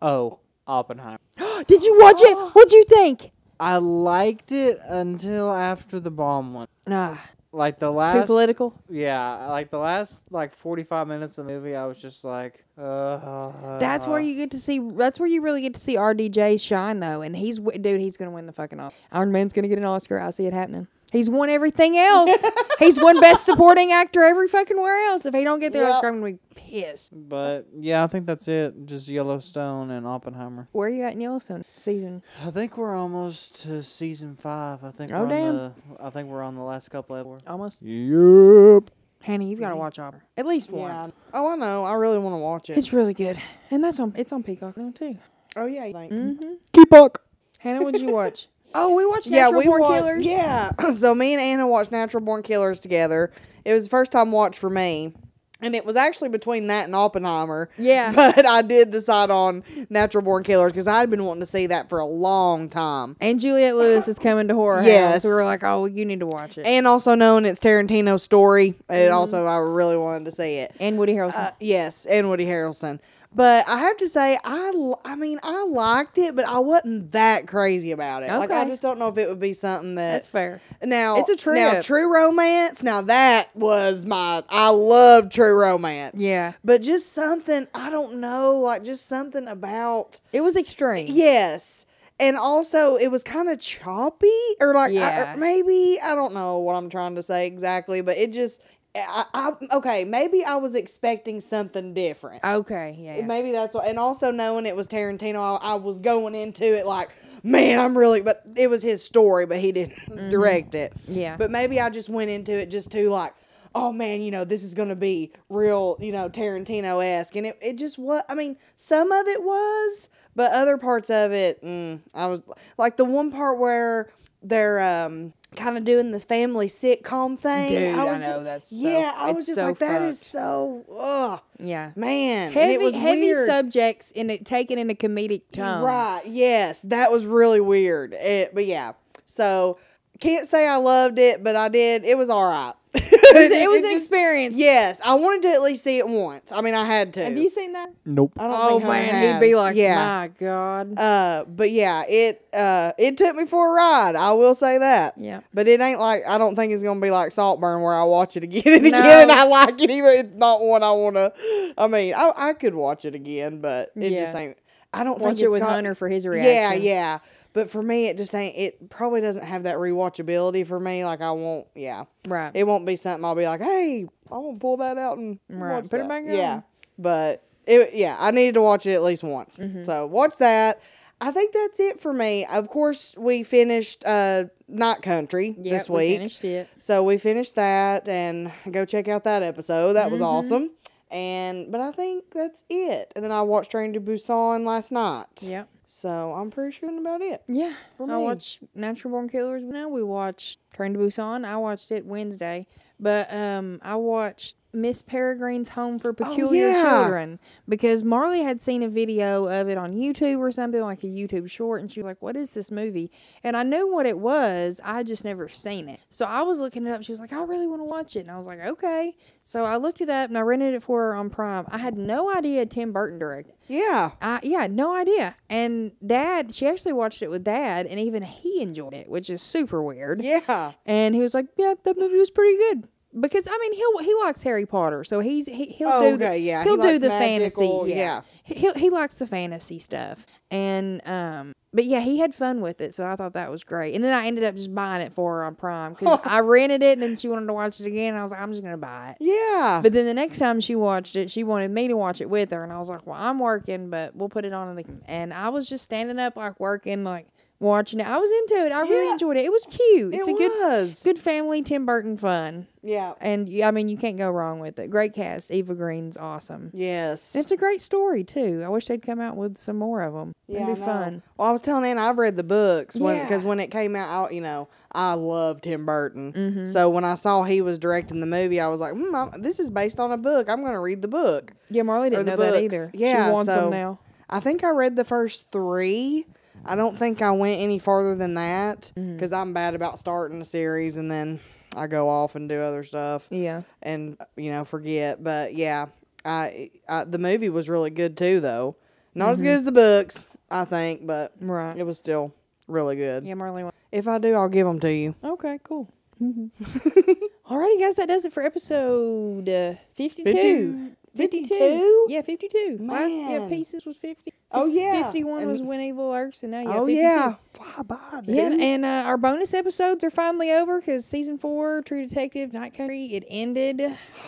Oh, 0.00 0.38
Oppenheimer. 0.66 1.18
Did 1.66 1.82
you 1.82 1.98
watch 1.98 2.20
it? 2.20 2.36
What'd 2.54 2.72
you 2.72 2.84
think? 2.84 3.30
I 3.60 3.76
liked 3.78 4.52
it 4.52 4.78
until 4.86 5.52
after 5.52 5.98
the 5.98 6.10
bomb 6.12 6.54
went. 6.54 6.70
Nah, 6.86 7.16
Like 7.50 7.80
the 7.80 7.90
last 7.90 8.14
too 8.20 8.26
political. 8.26 8.72
yeah, 8.88 9.46
like 9.48 9.70
the 9.70 9.78
last 9.78 10.22
like 10.30 10.54
forty 10.54 10.84
five 10.84 11.08
minutes 11.08 11.38
of 11.38 11.46
the 11.46 11.52
movie, 11.52 11.74
I 11.74 11.86
was 11.86 12.00
just 12.00 12.22
like, 12.24 12.64
uh, 12.80 13.78
That's 13.78 14.06
where 14.06 14.20
you 14.20 14.36
get 14.36 14.52
to 14.52 14.58
see. 14.60 14.78
That's 14.78 15.18
where 15.18 15.28
you 15.28 15.40
really 15.42 15.62
get 15.62 15.74
to 15.74 15.80
see 15.80 15.96
RDJ 15.96 16.60
shine, 16.60 17.00
though. 17.00 17.20
And 17.22 17.36
he's 17.36 17.58
dude. 17.58 18.00
He's 18.00 18.16
gonna 18.16 18.30
win 18.30 18.46
the 18.46 18.52
fucking 18.52 18.78
Oscar. 18.78 18.96
Iron 19.10 19.32
Man's 19.32 19.52
gonna 19.52 19.68
get 19.68 19.78
an 19.78 19.84
Oscar. 19.84 20.20
I 20.20 20.30
see 20.30 20.46
it 20.46 20.52
happening. 20.52 20.86
He's 21.10 21.28
won 21.30 21.48
everything 21.48 21.96
else. 21.96 22.44
he's 22.78 23.00
won 23.00 23.18
Best 23.18 23.44
Supporting 23.46 23.90
Actor 23.92 24.22
every 24.22 24.46
fucking 24.46 24.76
where 24.78 25.08
else. 25.08 25.24
If 25.24 25.34
he 25.34 25.42
don't 25.42 25.58
get 25.58 25.72
the 25.72 25.78
Yep. 25.78 25.92
Oscar, 25.94 26.08
I'm 26.08 26.20
gonna 26.20 26.32
be 26.34 26.38
pissed. 26.68 27.12
But 27.28 27.66
yeah, 27.78 28.04
I 28.04 28.06
think 28.06 28.26
that's 28.26 28.48
it. 28.48 28.86
Just 28.86 29.08
Yellowstone 29.08 29.90
and 29.90 30.06
Oppenheimer. 30.06 30.68
Where 30.72 30.88
are 30.88 30.90
you 30.92 31.02
at 31.02 31.14
in 31.14 31.20
Yellowstone 31.20 31.64
season? 31.76 32.22
I 32.44 32.50
think 32.50 32.76
we're 32.76 32.94
almost 32.96 33.62
to 33.62 33.82
season 33.82 34.36
five. 34.36 34.84
I 34.84 34.90
think. 34.90 35.10
Oh, 35.12 35.18
we're 35.18 35.22
on 35.24 35.28
damn. 35.28 35.54
The, 35.54 35.72
I 36.00 36.10
think 36.10 36.28
we're 36.28 36.42
on 36.42 36.54
the 36.54 36.62
last 36.62 36.90
couple 36.90 37.16
of. 37.16 37.40
Almost. 37.46 37.82
Yep. 37.82 38.90
Hanny, 39.22 39.50
you've 39.50 39.60
got 39.60 39.70
to 39.70 39.76
watch 39.76 39.98
Opera 39.98 40.22
at 40.36 40.46
least 40.46 40.70
Yeah. 40.70 40.76
once. 40.76 41.12
Oh, 41.34 41.48
I 41.48 41.56
know. 41.56 41.84
I 41.84 41.94
really 41.94 42.18
want 42.18 42.34
to 42.34 42.38
watch 42.38 42.70
it. 42.70 42.78
It's 42.78 42.92
really 42.92 43.14
good, 43.14 43.36
and 43.70 43.82
that's 43.82 43.98
on. 43.98 44.12
It's 44.16 44.32
on 44.32 44.42
Peacock 44.42 44.76
now 44.76 44.92
too. 44.96 45.18
oh 45.56 45.66
yeah. 45.66 45.86
you 45.86 45.92
think. 45.92 46.12
Mm-hmm. 46.12 46.52
Keep 46.72 46.92
up. 46.92 47.18
Hannah, 47.58 47.82
what 47.82 47.92
did 47.94 48.02
you 48.02 48.12
watch? 48.12 48.46
oh, 48.74 48.94
we 48.94 49.04
watched 49.04 49.26
Yeah, 49.26 49.44
Natural 49.46 49.58
we 49.60 49.66
Born 49.66 49.80
wa- 49.82 49.88
Killers. 49.96 50.24
Yeah. 50.24 50.70
so 50.94 51.14
me 51.14 51.32
and 51.32 51.42
Anna 51.42 51.66
watched 51.66 51.90
Natural 51.90 52.22
Born 52.22 52.42
Killers 52.44 52.78
together. 52.78 53.32
It 53.64 53.72
was 53.72 53.84
the 53.84 53.90
first 53.90 54.12
time 54.12 54.30
watch 54.30 54.56
for 54.56 54.70
me. 54.70 55.14
And 55.60 55.74
it 55.74 55.84
was 55.84 55.96
actually 55.96 56.28
between 56.28 56.68
that 56.68 56.84
and 56.84 56.94
Oppenheimer. 56.94 57.68
Yeah. 57.76 58.12
But 58.14 58.46
I 58.46 58.62
did 58.62 58.90
decide 58.90 59.30
on 59.30 59.64
Natural 59.90 60.22
Born 60.22 60.44
Killers 60.44 60.72
because 60.72 60.86
I'd 60.86 61.10
been 61.10 61.24
wanting 61.24 61.40
to 61.40 61.46
see 61.46 61.66
that 61.66 61.88
for 61.88 61.98
a 61.98 62.04
long 62.06 62.68
time. 62.68 63.16
And 63.20 63.40
Juliette 63.40 63.74
Lewis 63.76 64.06
is 64.06 64.18
coming 64.18 64.46
to 64.48 64.54
horror. 64.54 64.78
House, 64.78 64.86
Yes. 64.86 65.22
so 65.22 65.28
we 65.28 65.34
were 65.34 65.44
like, 65.44 65.64
oh, 65.64 65.86
you 65.86 66.04
need 66.04 66.20
to 66.20 66.26
watch 66.26 66.58
it. 66.58 66.66
And 66.66 66.86
also 66.86 67.14
knowing 67.14 67.44
it's 67.44 67.58
Tarantino's 67.60 68.22
story. 68.22 68.70
Mm-hmm. 68.70 68.92
And 68.92 69.12
also 69.12 69.46
I 69.46 69.56
really 69.58 69.96
wanted 69.96 70.26
to 70.26 70.30
see 70.32 70.56
it. 70.58 70.74
And 70.78 70.96
Woody 70.98 71.14
Harrelson. 71.14 71.34
Uh, 71.34 71.50
yes, 71.60 72.06
and 72.06 72.28
Woody 72.28 72.46
Harrelson. 72.46 73.00
But 73.34 73.68
I 73.68 73.78
have 73.78 73.96
to 73.98 74.08
say, 74.08 74.38
I, 74.42 74.92
I 75.04 75.14
mean, 75.14 75.38
I 75.42 75.64
liked 75.66 76.16
it, 76.18 76.34
but 76.34 76.46
I 76.46 76.58
wasn't 76.60 77.12
that 77.12 77.46
crazy 77.46 77.92
about 77.92 78.22
it. 78.22 78.30
Like, 78.30 78.50
I 78.50 78.64
just 78.66 78.80
don't 78.82 78.98
know 78.98 79.08
if 79.08 79.18
it 79.18 79.28
would 79.28 79.38
be 79.38 79.52
something 79.52 79.96
that 79.96 80.12
That's 80.12 80.26
fair. 80.26 80.60
Now 80.82 81.18
It's 81.18 81.28
a 81.46 81.50
Now, 81.54 81.80
true 81.82 82.12
romance. 82.12 82.82
Now 82.82 83.02
that 83.02 83.54
was 83.54 84.06
my. 84.06 84.42
I 84.48 84.70
love 84.70 85.30
true 85.30 85.54
romance. 85.58 86.20
Yeah. 86.20 86.54
But 86.64 86.80
just 86.82 87.12
something 87.12 87.68
I 87.74 87.90
don't 87.90 88.14
know, 88.20 88.56
like 88.58 88.82
just 88.82 89.06
something 89.06 89.46
about 89.46 90.20
It 90.32 90.40
was 90.40 90.56
extreme. 90.56 91.06
yes, 91.10 91.84
and 92.18 92.36
also 92.36 92.96
it 92.96 93.08
was 93.08 93.22
kind 93.22 93.48
of 93.50 93.60
choppy, 93.60 94.32
or 94.60 94.74
like 94.74 94.92
I- 94.94 95.34
or 95.34 95.36
maybe 95.36 95.98
I 96.02 96.14
don't 96.14 96.32
know 96.34 96.58
what 96.58 96.74
I'm 96.74 96.88
trying 96.88 97.14
to 97.16 97.22
say 97.22 97.46
exactly, 97.46 98.00
but 98.00 98.16
it 98.16 98.32
just. 98.32 98.60
I, 98.96 99.24
I 99.34 99.52
okay, 99.76 100.04
maybe 100.04 100.44
I 100.44 100.56
was 100.56 100.74
expecting 100.74 101.40
something 101.40 101.94
different. 101.94 102.44
Okay. 102.44 102.96
Yeah. 102.98 103.24
Maybe 103.26 103.52
that's 103.52 103.74
what, 103.74 103.86
and 103.86 103.98
also 103.98 104.30
knowing 104.30 104.66
it 104.66 104.74
was 104.74 104.88
Tarantino, 104.88 105.58
I, 105.60 105.72
I 105.72 105.74
was 105.74 105.98
going 105.98 106.34
into 106.34 106.76
it 106.76 106.86
like, 106.86 107.10
man, 107.42 107.78
I'm 107.78 107.96
really, 107.96 108.22
but 108.22 108.42
it 108.56 108.68
was 108.68 108.82
his 108.82 109.04
story, 109.04 109.46
but 109.46 109.58
he 109.58 109.72
didn't 109.72 110.30
direct 110.30 110.74
it. 110.74 110.92
Yeah. 111.06 111.36
But 111.36 111.50
maybe 111.50 111.80
I 111.80 111.90
just 111.90 112.08
went 112.08 112.30
into 112.30 112.52
it 112.52 112.70
just 112.70 112.90
to 112.92 113.08
like, 113.10 113.34
oh 113.74 113.92
man, 113.92 114.22
you 114.22 114.30
know, 114.30 114.44
this 114.44 114.62
is 114.62 114.74
going 114.74 114.88
to 114.88 114.96
be 114.96 115.32
real, 115.48 115.96
you 116.00 116.10
know, 116.10 116.28
Tarantino 116.28 117.04
esque. 117.04 117.36
And 117.36 117.46
it, 117.46 117.58
it 117.60 117.76
just 117.76 117.98
was, 117.98 118.22
I 118.28 118.34
mean, 118.34 118.56
some 118.76 119.12
of 119.12 119.26
it 119.28 119.42
was, 119.42 120.08
but 120.34 120.52
other 120.52 120.78
parts 120.78 121.10
of 121.10 121.32
it, 121.32 121.62
mm, 121.62 122.00
I 122.14 122.26
was 122.26 122.42
like 122.78 122.96
the 122.96 123.04
one 123.04 123.30
part 123.30 123.58
where 123.58 124.10
they're, 124.42 124.80
um, 124.80 125.34
kind 125.56 125.78
of 125.78 125.84
doing 125.84 126.10
this 126.10 126.24
family 126.24 126.68
sitcom 126.68 127.38
thing. 127.38 127.70
Dude, 127.70 127.94
I 127.98 128.04
was 128.04 128.20
know, 128.20 128.26
just- 128.26 128.44
that's 128.44 128.68
so- 128.70 128.88
yeah. 128.88 129.12
I 129.16 129.32
was 129.32 129.46
just 129.46 129.56
so 129.56 129.66
like, 129.66 129.78
that 129.78 130.02
is 130.02 130.18
fucked. 130.20 130.30
so, 130.32 130.84
ugh, 130.96 131.40
yeah. 131.58 131.90
man. 131.96 132.46
and 132.46 132.54
Heavy, 132.54 132.74
it 132.74 132.80
was 132.80 132.94
heavy 132.94 133.22
weird. 133.22 133.48
subjects 133.48 134.10
in 134.10 134.30
it 134.30 134.44
taken 134.44 134.78
in 134.78 134.90
a 134.90 134.94
comedic 134.94 135.42
tone. 135.52 135.82
Right. 135.84 136.22
Yes, 136.26 136.82
that 136.82 137.10
was 137.10 137.24
really 137.24 137.60
weird. 137.60 138.12
It, 138.14 138.54
but 138.54 138.66
yeah, 138.66 138.92
so 139.24 139.78
can't 140.20 140.46
say 140.46 140.66
I 140.68 140.76
loved 140.76 141.18
it, 141.18 141.42
but 141.42 141.56
I 141.56 141.68
did. 141.68 142.04
It 142.04 142.18
was 142.18 142.28
all 142.30 142.48
right. 142.48 142.74
It 142.94 143.34
was, 143.34 143.50
it 143.50 143.68
was 143.68 143.84
an 143.84 143.94
experience. 143.96 144.54
Yes, 144.56 145.00
I 145.04 145.14
wanted 145.14 145.42
to 145.42 145.48
at 145.48 145.60
least 145.60 145.84
see 145.84 145.98
it 145.98 146.08
once. 146.08 146.50
I 146.50 146.62
mean, 146.62 146.74
I 146.74 146.84
had 146.86 147.12
to. 147.14 147.24
Have 147.24 147.36
you 147.36 147.50
seen 147.50 147.74
that? 147.74 147.90
Nope. 148.06 148.32
I 148.38 148.44
don't 148.44 148.52
Oh 148.54 148.68
think 148.80 148.84
Hunter 148.84 149.12
man, 149.12 149.34
he'd 149.34 149.46
be 149.46 149.54
like, 149.54 149.76
yeah. 149.76 150.04
my 150.04 150.28
god. 150.28 150.98
Uh, 150.98 151.44
but 151.46 151.70
yeah, 151.70 152.04
it 152.08 152.42
uh, 152.54 152.92
it 152.98 153.18
took 153.18 153.36
me 153.36 153.44
for 153.44 153.68
a 153.68 153.72
ride. 153.74 154.16
I 154.16 154.32
will 154.32 154.54
say 154.54 154.78
that. 154.78 155.14
Yeah. 155.18 155.40
But 155.52 155.68
it 155.68 155.80
ain't 155.82 156.00
like 156.00 156.22
I 156.26 156.38
don't 156.38 156.56
think 156.56 156.72
it's 156.72 156.82
gonna 156.82 157.00
be 157.00 157.10
like 157.10 157.30
Saltburn 157.32 157.82
where 157.82 157.94
I 157.94 158.04
watch 158.04 158.36
it 158.38 158.44
again 158.44 158.62
and 158.66 158.82
No. 158.84 158.88
again 158.98 159.22
and 159.24 159.32
I 159.38 159.44
like 159.44 159.80
it 159.82 159.90
even. 159.90 160.10
It's 160.10 160.34
not 160.36 160.62
one 160.62 160.82
I 160.82 160.92
wanna. 160.92 161.32
I 161.76 161.86
mean, 161.86 162.14
I 162.14 162.32
I 162.34 162.52
could 162.54 162.74
watch 162.74 163.04
it 163.04 163.14
again, 163.14 163.60
but 163.60 163.92
it 163.94 164.08
just 164.10 164.34
Yeah. 164.34 164.38
ain't. 164.40 164.56
I 164.94 165.04
don't 165.04 165.20
Watch 165.20 165.36
think 165.36 165.40
it 165.40 165.44
it's 165.44 165.52
with 165.52 165.60
got- 165.62 165.72
Hunter 165.72 165.94
for 165.94 166.08
his 166.08 166.26
reaction. 166.26 166.82
Yeah, 166.82 166.92
yeah. 166.92 167.18
But 167.54 167.70
for 167.70 167.82
me, 167.82 168.06
it 168.08 168.16
just 168.16 168.34
ain't. 168.34 168.56
It 168.56 168.90
probably 168.90 169.20
doesn't 169.20 169.44
have 169.44 169.64
that 169.64 169.76
rewatchability 169.76 170.66
for 170.66 170.78
me. 170.78 171.04
Like 171.04 171.20
I 171.22 171.30
won't. 171.32 171.66
Yeah, 171.74 172.04
Right. 172.28 172.50
it 172.54 172.66
won't 172.66 172.86
be 172.86 172.94
something 172.96 173.24
I'll 173.24 173.34
be 173.34 173.46
like, 173.46 173.60
hey, 173.62 174.06
I'm 174.30 174.42
gonna 174.42 174.58
pull 174.58 174.76
that 174.78 174.98
out 174.98 175.18
and 175.18 175.38
Right, 175.48 175.82
put 175.88 176.00
it 176.00 176.08
back 176.08 176.24
back 176.26 176.34
Yeah, 176.36 176.60
but 176.98 177.42
it. 177.66 177.94
Yeah, 177.94 178.16
I 178.18 178.30
needed 178.30 178.54
to 178.54 178.62
watch 178.62 178.86
it 178.86 178.92
at 178.92 179.02
least 179.02 179.22
once. 179.24 179.56
Mm-hmm. 179.56 179.84
So 179.84 180.06
watch 180.06 180.36
that. 180.38 180.80
I 181.20 181.32
think 181.32 181.52
that's 181.52 181.80
it 181.80 182.00
for 182.00 182.12
me. 182.12 182.44
Of 182.46 182.68
course, 182.68 183.14
we 183.18 183.42
finished 183.42 184.04
uh 184.06 184.44
Night 184.68 185.02
Country 185.02 185.56
Yep, 185.58 185.64
this 185.64 185.88
we 185.88 185.96
week. 185.96 186.16
finished 186.18 186.44
it. 186.44 186.68
So 186.78 187.02
we 187.02 187.16
finished 187.16 187.54
that 187.56 188.06
and 188.08 188.52
go 188.70 188.84
check 188.84 189.08
out 189.08 189.24
that 189.24 189.42
episode. 189.42 189.94
That 189.94 190.04
Mm-hmm. 190.04 190.12
was 190.12 190.20
awesome. 190.20 190.70
And 191.10 191.72
but 191.72 191.80
I 191.80 191.90
think 191.90 192.24
that's 192.32 192.62
it. 192.68 193.10
And 193.16 193.24
then 193.24 193.32
I 193.32 193.40
watched 193.42 193.70
Train 193.70 193.94
to 193.94 194.00
Busan 194.00 194.64
last 194.66 194.92
night. 194.92 195.26
Yeah. 195.40 195.64
So 195.90 196.34
I'm 196.34 196.50
pretty 196.50 196.72
sure 196.76 196.90
that's 196.90 197.00
about 197.00 197.22
it. 197.22 197.42
Yeah. 197.48 197.72
For 197.96 198.04
I 198.10 198.18
me. 198.18 198.22
watched 198.22 198.60
Natural 198.74 199.10
Born 199.10 199.28
Killers 199.28 199.62
now. 199.64 199.88
We 199.88 200.02
watched 200.02 200.58
Train 200.74 200.92
to 200.92 200.98
Busan. 200.98 201.46
I 201.46 201.56
watched 201.56 201.90
it 201.90 202.04
Wednesday. 202.04 202.66
But 203.00 203.32
um 203.32 203.80
I 203.82 203.96
watched 203.96 204.56
Miss 204.72 205.02
Peregrine's 205.02 205.70
Home 205.70 205.98
for 205.98 206.10
oh, 206.10 206.14
Peculiar 206.14 206.68
Oh, 206.68 206.70
yeah. 206.70 206.82
Children 206.82 207.38
because 207.68 208.04
Marley 208.04 208.42
had 208.42 208.60
seen 208.60 208.82
a 208.82 208.88
video 208.88 209.44
of 209.44 209.68
it 209.68 209.78
on 209.78 209.94
YouTube 209.94 210.38
or 210.38 210.52
something 210.52 210.80
like 210.80 211.02
a 211.04 211.06
YouTube 211.06 211.50
short 211.50 211.80
and 211.80 211.90
she 211.90 212.00
was 212.00 212.04
like, 212.06 212.22
What 212.22 212.36
is 212.36 212.50
this 212.50 212.70
movie? 212.70 213.10
And 213.42 213.56
I 213.56 213.62
knew 213.62 213.90
what 213.90 214.06
it 214.06 214.18
was. 214.18 214.80
I 214.84 215.02
just 215.02 215.24
never 215.24 215.48
seen 215.48 215.88
it. 215.88 216.00
So 216.10 216.24
I 216.24 216.42
was 216.42 216.58
looking 216.58 216.86
it 216.86 216.90
up. 216.90 217.02
She 217.02 217.12
was 217.12 217.20
like, 217.20 217.32
I 217.32 217.42
really 217.42 217.66
want 217.66 217.80
to 217.80 217.84
watch 217.84 218.16
it. 218.16 218.20
And 218.20 218.30
I 218.30 218.38
was 218.38 218.46
like, 218.46 218.60
Okay. 218.60 219.16
So 219.42 219.64
I 219.64 219.76
looked 219.76 220.00
it 220.00 220.08
up 220.08 220.28
and 220.28 220.36
I 220.36 220.42
rented 220.42 220.74
it 220.74 220.82
for 220.82 221.00
her 221.02 221.14
on 221.14 221.30
Prime. 221.30 221.66
I 221.68 221.78
had 221.78 221.96
no 221.96 222.34
idea 222.34 222.66
Tim 222.66 222.92
Burton 222.92 223.18
directed. 223.18 223.54
Yeah. 223.68 224.12
I 224.20 224.40
yeah, 224.42 224.66
no 224.66 224.94
idea. 224.94 225.36
And 225.48 225.92
dad, 226.04 226.54
she 226.54 226.66
actually 226.66 226.94
watched 226.94 227.22
it 227.22 227.30
with 227.30 227.44
dad, 227.44 227.86
and 227.86 228.00
even 228.00 228.22
he 228.22 228.62
enjoyed 228.62 228.94
it, 228.94 229.08
which 229.08 229.28
is 229.30 229.42
super 229.42 229.82
weird. 229.82 230.22
Yeah. 230.22 230.72
And 230.86 231.14
he 231.14 231.20
was 231.20 231.34
like, 231.34 231.46
"Yeah, 231.56 231.74
that 231.84 231.98
movie 231.98 232.18
was 232.18 232.30
pretty 232.30 232.56
good." 232.56 232.88
Because 233.18 233.48
I 233.50 233.56
mean, 233.58 233.72
he'll 233.72 233.98
he 233.98 234.14
likes 234.22 234.42
Harry 234.42 234.66
Potter, 234.66 235.02
so 235.02 235.20
he's 235.20 235.46
he, 235.46 235.64
he'll 235.66 235.88
Oh, 235.88 236.10
do 236.10 236.16
the, 236.18 236.26
okay, 236.26 236.38
yeah, 236.40 236.62
he 236.62 236.68
he'll 236.68 236.76
do 236.76 236.98
the 236.98 237.08
magical- 237.08 237.84
fantasy, 237.86 237.98
yeah. 237.98 238.20
He 238.42 238.54
he'll, 238.54 238.74
he 238.74 238.90
likes 238.90 239.14
the 239.14 239.26
fantasy 239.26 239.78
stuff, 239.78 240.26
and 240.50 241.00
um, 241.08 241.54
but 241.72 241.86
yeah, 241.86 242.00
he 242.00 242.18
had 242.18 242.34
fun 242.34 242.60
with 242.60 242.82
it, 242.82 242.94
so 242.94 243.06
I 243.06 243.16
thought 243.16 243.32
that 243.32 243.50
was 243.50 243.64
great. 243.64 243.94
And 243.94 244.04
then 244.04 244.12
I 244.12 244.26
ended 244.26 244.44
up 244.44 244.54
just 244.54 244.74
buying 244.74 245.00
it 245.00 245.14
for 245.14 245.36
her 245.36 245.44
on 245.44 245.54
Prime 245.54 245.94
because 245.94 246.20
I 246.24 246.40
rented 246.40 246.82
it, 246.82 246.92
and 246.92 247.02
then 247.02 247.16
she 247.16 247.28
wanted 247.28 247.46
to 247.46 247.54
watch 247.54 247.80
it 247.80 247.86
again, 247.86 248.10
and 248.10 248.18
I 248.18 248.22
was 248.22 248.30
like, 248.30 248.40
I'm 248.42 248.50
just 248.52 248.62
gonna 248.62 248.76
buy 248.76 249.16
it. 249.18 249.24
Yeah. 249.24 249.80
But 249.82 249.94
then 249.94 250.04
the 250.04 250.14
next 250.14 250.38
time 250.38 250.60
she 250.60 250.76
watched 250.76 251.16
it, 251.16 251.30
she 251.30 251.44
wanted 251.44 251.70
me 251.70 251.88
to 251.88 251.96
watch 251.96 252.20
it 252.20 252.28
with 252.28 252.50
her, 252.50 252.62
and 252.62 252.70
I 252.72 252.78
was 252.78 252.90
like, 252.90 253.06
"Well, 253.06 253.16
I'm 253.18 253.38
working, 253.38 253.88
but 253.88 254.14
we'll 254.16 254.28
put 254.28 254.44
it 254.44 254.52
on." 254.52 254.68
In 254.68 254.76
the, 254.76 254.84
and 255.06 255.32
I 255.32 255.48
was 255.48 255.66
just 255.66 255.82
standing 255.84 256.18
up, 256.18 256.36
like 256.36 256.60
working, 256.60 257.04
like 257.04 257.26
watching 257.60 258.00
it. 258.00 258.06
I 258.06 258.18
was 258.18 258.30
into 258.30 258.66
it. 258.66 258.72
I 258.72 258.82
really 258.82 259.10
enjoyed 259.12 259.36
it. 259.36 259.44
It 259.44 259.52
was 259.52 259.66
cute. 259.68 260.14
It's 260.14 260.28
it 260.28 260.34
a 260.34 260.38
good, 260.38 260.52
was. 260.62 261.00
good 261.02 261.18
family 261.18 261.62
Tim 261.62 261.84
Burton 261.86 262.16
fun, 262.16 262.66
Yeah. 262.82 263.14
and 263.20 263.48
I 263.64 263.70
mean, 263.72 263.88
you 263.88 263.96
can't 263.96 264.16
go 264.16 264.30
wrong 264.30 264.60
with 264.60 264.78
it. 264.78 264.90
Great 264.90 265.12
cast. 265.12 265.50
Eva 265.50 265.74
Green's 265.74 266.16
awesome. 266.16 266.70
Yes. 266.72 267.34
It's 267.34 267.50
a 267.50 267.56
great 267.56 267.82
story 267.82 268.22
too. 268.24 268.62
I 268.64 268.68
wish 268.68 268.86
they'd 268.86 269.02
come 269.02 269.20
out 269.20 269.36
with 269.36 269.58
some 269.58 269.76
more 269.76 270.02
of 270.02 270.14
them. 270.14 270.34
yeah, 270.46 270.62
It'd 270.62 270.76
be 270.76 270.80
fun. 270.82 271.22
Well, 271.36 271.48
I 271.48 271.52
was 271.52 271.60
telling 271.60 271.84
Anna 271.84 272.02
I've 272.02 272.18
read 272.18 272.36
the 272.36 272.44
books 272.44 272.96
when 272.96 273.16
Yeah. 273.16 273.22
because 273.24 273.44
when 273.44 273.58
it 273.60 273.68
came 273.72 273.96
out, 273.96 274.30
I, 274.30 274.30
you 274.34 274.40
know, 274.40 274.68
I 274.92 275.14
loved 275.14 275.64
Tim 275.64 275.84
Burton. 275.84 276.32
Mm-hmm. 276.32 276.64
So 276.66 276.88
when 276.88 277.04
I 277.04 277.14
saw 277.16 277.42
he 277.42 277.60
was 277.60 277.78
directing 277.78 278.20
the 278.20 278.26
movie, 278.26 278.60
I 278.60 278.68
was 278.68 278.80
like, 278.80 278.94
hmm, 278.94 279.14
I'm, 279.14 279.42
this 279.42 279.58
is 279.58 279.68
based 279.68 279.98
on 280.00 280.12
a 280.12 280.16
book. 280.16 280.48
I'm 280.48 280.60
going 280.60 280.72
to 280.74 280.80
read 280.80 281.02
the 281.02 281.08
book. 281.08 281.52
Yeah, 281.70 281.82
Marley 281.82 282.10
didn't 282.10 282.26
know 282.26 282.36
that 282.36 282.62
either. 282.62 282.88
Yeah, 282.94 283.26
she 283.26 283.32
wants 283.32 283.52
so- 283.52 283.62
them 283.62 283.70
now. 283.70 283.98
I 284.30 284.40
think 284.40 284.62
I 284.62 284.68
read 284.70 284.94
the 284.94 285.04
first 285.06 285.50
three. 285.50 286.26
I 286.68 286.74
don't 286.76 286.96
think 286.98 287.22
I 287.22 287.30
went 287.32 287.60
any 287.60 287.78
farther 287.78 288.14
than 288.14 288.34
that 288.34 288.92
Mm-hmm. 288.96 289.14
because 289.14 289.32
I'm 289.32 289.52
bad 289.52 289.74
about 289.74 289.98
starting 289.98 290.40
a 290.40 290.44
series 290.44 290.96
and 290.96 291.10
then 291.10 291.40
I 291.76 291.86
go 291.86 292.08
off 292.08 292.34
and 292.34 292.48
do 292.48 292.60
other 292.60 292.84
stuff 292.84 293.26
Yeah. 293.30 293.62
and 293.82 294.16
you 294.36 294.50
know 294.50 294.64
forget. 294.64 295.22
But 295.22 295.54
yeah, 295.54 295.86
I, 296.24 296.70
I 296.88 297.04
the 297.04 297.18
movie 297.18 297.48
was 297.48 297.68
really 297.68 297.90
good 297.90 298.16
too, 298.16 298.40
though. 298.40 298.76
Not 299.14 299.30
as 299.32 299.38
good 299.38 299.48
as 299.48 299.64
the 299.64 299.72
books, 299.72 300.26
I 300.50 300.64
think, 300.64 301.06
but 301.06 301.32
Right. 301.40 301.76
it 301.76 301.84
was 301.84 301.98
still 301.98 302.32
really 302.68 302.96
good. 302.96 303.24
Yeah, 303.24 303.34
Marley. 303.34 303.64
If 303.90 304.06
I 304.06 304.18
do, 304.18 304.34
I'll 304.34 304.48
give 304.48 304.66
them 304.66 304.80
to 304.80 304.92
you. 304.92 305.14
Okay, 305.24 305.58
cool. 305.64 305.88
Alrighty, 306.22 307.80
guys, 307.80 307.94
that 307.94 308.08
does 308.08 308.24
it 308.24 308.32
for 308.32 308.42
episode 308.42 309.48
uh, 309.48 309.74
52. 309.94 310.24
50 310.24 310.96
52? 311.18 311.48
52? 311.54 312.06
Yeah, 312.08 312.22
52. 312.22 312.78
Last 312.80 313.10
yeah, 313.10 313.46
Pieces 313.48 313.84
was 313.84 313.96
50. 313.98 314.32
Oh, 314.50 314.64
yeah. 314.64 315.04
51 315.04 315.46
was 315.46 315.60
And- 315.60 315.68
When 315.68 315.80
Evil 315.80 316.08
Lurks, 316.08 316.42
and 316.42 316.52
now, 316.52 316.62
yeah, 316.62 316.78
oh 316.78 316.86
52. 316.86 317.02
yeah, 317.02 317.34
fly 317.52 317.82
by, 317.82 318.20
dude. 318.24 318.34
Yeah, 318.34 318.56
and 318.58 318.84
uh, 318.84 319.02
our 319.06 319.18
bonus 319.18 319.52
episodes 319.52 320.02
are 320.04 320.10
finally 320.10 320.50
over 320.50 320.80
because 320.80 321.04
season 321.04 321.36
four, 321.36 321.82
True 321.82 322.06
Detective, 322.06 322.54
Night 322.54 322.74
Country, 322.74 323.04
it 323.06 323.24
ended. 323.28 323.82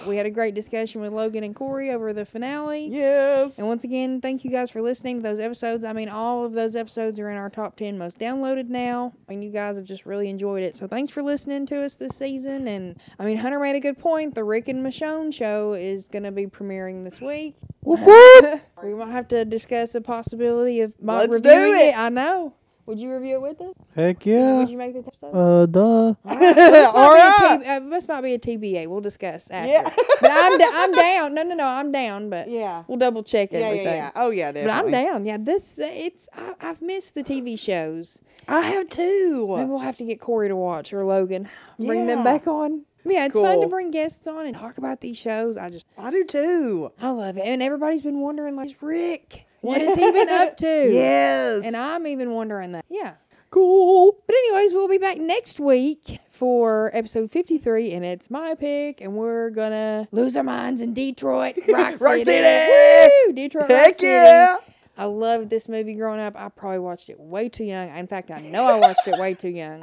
We 0.07 0.17
had 0.17 0.27
a 0.27 0.31
great 0.31 0.55
discussion 0.55 1.01
with 1.01 1.13
Logan 1.15 1.43
and 1.43 1.55
Corey 1.57 1.91
over 1.91 2.13
the 2.13 2.27
finale. 2.27 2.87
yes. 2.89 3.59
And 3.59 3.67
once 3.67 3.85
again, 3.85 4.21
thank 4.21 4.45
you 4.45 4.51
guys 4.51 4.71
for 4.71 4.83
listening 4.83 5.17
to 5.19 5.23
those 5.23 5.39
episodes. 5.39 5.85
I 5.85 5.95
mean, 5.95 6.11
all 6.11 6.45
of 6.45 6.53
those 6.53 6.77
episodes 6.77 7.19
are 7.19 7.31
in 7.31 7.39
our 7.39 7.49
top 7.49 7.77
10 7.77 7.97
most 7.97 8.19
downloaded 8.19 8.69
now. 8.69 9.15
And 9.29 9.43
you 9.43 9.51
guys 9.51 9.77
have 9.77 9.87
just 9.87 10.05
really 10.05 10.29
enjoyed 10.29 10.63
it. 10.63 10.75
So 10.75 10.87
thanks 10.87 11.11
for 11.11 11.23
listening 11.23 11.65
to 11.67 11.83
us 11.83 11.95
this 11.95 12.15
season. 12.17 12.69
And 12.69 13.01
I 13.19 13.25
mean, 13.25 13.39
Hunter 13.39 13.59
made 13.59 13.77
a 13.77 13.81
good 13.81 13.99
point. 13.99 14.35
The 14.35 14.45
Rick 14.45 14.69
and 14.69 14.85
Michonne 14.85 15.33
show 15.33 15.73
is 15.73 16.09
going 16.09 16.25
to 16.25 16.33
be 16.33 16.47
premiering 16.47 16.80
this 17.05 17.21
week. 17.21 17.57
Whoop, 17.83 18.01
whoop. 18.01 18.61
we 18.83 18.95
might 18.95 19.11
have 19.11 19.29
to 19.29 19.45
discuss 19.45 19.93
the 19.93 20.01
possibility 20.01 20.81
of 20.81 20.93
my 21.01 21.19
Let's 21.25 21.41
do 21.41 21.49
reviewing 21.51 21.89
it. 21.89 21.99
I 21.99 22.09
know. 22.09 22.55
Would 22.87 22.99
you 22.99 23.13
review 23.13 23.37
it 23.37 23.43
with 23.43 23.61
us? 23.61 23.75
Heck 23.95 24.27
yeah. 24.27 24.59
Would 24.59 24.69
you 24.69 24.77
make 24.77 24.95
the 24.95 24.99
episode? 25.01 25.31
Uh, 25.33 25.67
duh. 25.67 25.81
All 25.81 26.15
Might 26.25 26.39
be 26.39 26.61
a 26.61 26.65
right. 26.65 27.59
T- 27.63 27.69
uh, 27.69 27.81
this 27.91 28.09
might 28.09 28.23
be 28.23 28.35
a 28.35 28.39
TBA. 28.39 28.89
We'll 28.89 29.01
discuss 29.01 29.49
after. 29.51 29.71
Yeah. 29.71 29.85
but 30.21 30.31
I'm 30.33 30.59
da- 30.59 30.65
I'm 30.73 30.93
down. 30.93 31.35
No, 31.35 31.43
no, 31.45 31.55
no. 31.55 31.67
I'm 31.69 31.93
down. 31.93 32.31
But 32.31 32.51
Yeah. 32.51 32.83
we'll 32.89 32.99
double 32.99 33.23
check 33.23 33.53
Yeah, 33.53 33.61
yeah, 33.61 33.67
everything. 33.67 33.95
yeah. 33.95 34.11
Oh 34.17 34.31
yeah, 34.31 34.51
definitely. 34.51 34.91
But. 34.91 34.97
I'm 34.99 35.05
down. 35.05 35.25
Yeah, 35.25 35.37
this 35.39 35.77
it's 35.79 36.29
I, 36.37 36.55
I've 36.61 36.83
missed 36.83 37.15
the 37.15 37.23
TV 37.23 37.57
shows. 37.57 38.23
I 38.49 38.63
have 38.63 38.89
too. 38.89 39.47
Maybe 39.57 39.69
we'll 39.71 39.79
have 39.81 39.99
to 39.99 40.05
get 40.05 40.19
Corey 40.21 40.49
to 40.49 40.57
watch 40.57 40.93
or 40.93 41.05
Logan. 41.05 41.49
Bring 41.79 42.07
them 42.07 42.25
back 42.25 42.49
on. 42.49 42.87
Yeah, 43.05 43.27
it's 43.27 43.37
fun 43.37 43.57
to 43.57 43.61
Cool. 43.63 43.69
bring 43.71 43.91
guests 43.91 44.27
on 44.27 44.47
and 44.47 44.55
talk 44.57 44.79
about 44.79 45.01
these 45.01 45.17
shows. 45.17 45.57
I 45.57 45.71
just 45.71 45.87
I 45.99 46.11
do 46.11 46.25
too. 46.25 46.93
I 47.01 47.11
love 47.11 47.37
it, 47.39 47.43
and 47.47 47.63
everybody's 47.63 48.03
been 48.03 48.21
wondering 48.21 48.57
like, 48.57 48.67
"Is 48.67 48.83
Rick, 48.83 49.47
what 49.63 49.81
has 49.81 49.95
he 49.97 50.11
been 50.13 50.29
up 50.29 50.57
to? 50.59 50.67
Yes. 50.93 51.65
and 51.65 51.77
I'm 51.77 52.07
even 52.07 52.33
wondering 52.33 52.73
that. 52.73 52.85
Yeah. 52.89 53.15
cool. 53.51 54.17
But 54.27 54.37
anyways, 54.37 54.73
we'll 54.75 54.89
be 54.89 54.99
back 54.99 55.19
next 55.19 55.59
week 55.59 56.19
for 56.31 56.91
episode 56.95 57.31
53, 57.31 57.93
and 57.93 58.05
it's 58.05 58.31
my 58.31 58.55
pick, 58.55 59.01
and 59.01 59.15
we're 59.15 59.51
gonna 59.51 60.07
lose 60.13 60.37
our 60.37 60.45
minds 60.45 60.81
in 60.81 60.95
Detroit, 60.95 61.57
Rock 61.69 61.97
City. 61.99 62.05
Rock 62.05 62.19
City! 62.21 63.11
Woo! 63.27 63.33
Detroit, 63.33 63.71
Heck 63.71 63.87
Rock 63.87 63.95
City. 63.97 64.07
yeah. 64.09 64.57
I 64.99 65.05
loved 65.07 65.49
this 65.49 65.67
movie 65.69 65.95
growing 65.95 66.21
up. 66.21 66.39
I 66.39 66.49
probably 66.51 66.79
watched 66.81 67.09
it 67.09 67.19
way 67.19 67.49
too 67.49 67.65
young. 67.65 67.89
In 67.97 68.07
fact, 68.07 68.31
I 68.31 68.41
know 68.43 68.65
I 68.65 68.79
watched 68.79 69.07
it 69.09 69.19
way 69.19 69.33
too 69.35 69.49
young. 69.49 69.83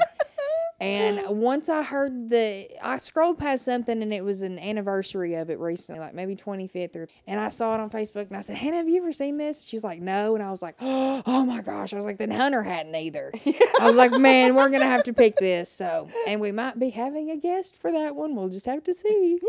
And 0.79 1.21
once 1.39 1.69
I 1.69 1.81
heard 1.81 2.29
the, 2.29 2.67
I 2.83 2.97
scrolled 2.97 3.39
past 3.39 3.65
something 3.65 4.03
and 4.03 4.13
it 4.13 4.23
was 4.23 4.43
an 4.43 4.59
anniversary 4.59 5.33
of 5.33 5.49
it 5.49 5.57
recently, 5.57 5.99
like 5.99 6.13
maybe 6.13 6.35
25th 6.35 6.95
or, 6.95 7.07
and 7.25 7.39
I 7.39 7.49
saw 7.49 7.73
it 7.73 7.79
on 7.79 7.89
Facebook 7.89 8.27
and 8.27 8.37
I 8.37 8.41
said, 8.41 8.57
Hannah, 8.57 8.77
have 8.77 8.87
you 8.87 8.97
ever 8.97 9.11
seen 9.11 9.37
this? 9.37 9.65
She 9.65 9.75
was 9.75 9.83
like, 9.83 10.01
no. 10.01 10.35
And 10.35 10.43
I 10.43 10.51
was 10.51 10.61
like, 10.61 10.75
oh 10.81 11.45
my 11.45 11.61
gosh. 11.61 11.93
I 11.93 11.95
was 11.95 12.05
like, 12.05 12.19
then 12.19 12.29
Hunter 12.29 12.61
hadn't 12.61 12.95
either. 12.95 13.31
I 13.79 13.87
was 13.87 13.95
like, 13.95 14.11
man, 14.11 14.53
we're 14.53 14.69
going 14.69 14.81
to 14.81 14.87
have 14.87 15.03
to 15.03 15.13
pick 15.13 15.37
this. 15.37 15.71
So, 15.71 16.09
and 16.27 16.39
we 16.39 16.51
might 16.51 16.77
be 16.77 16.91
having 16.91 17.31
a 17.31 17.37
guest 17.37 17.77
for 17.81 17.91
that 17.91 18.15
one. 18.15 18.35
We'll 18.35 18.49
just 18.49 18.67
have 18.67 18.83
to 18.83 18.93
see. 18.93 19.39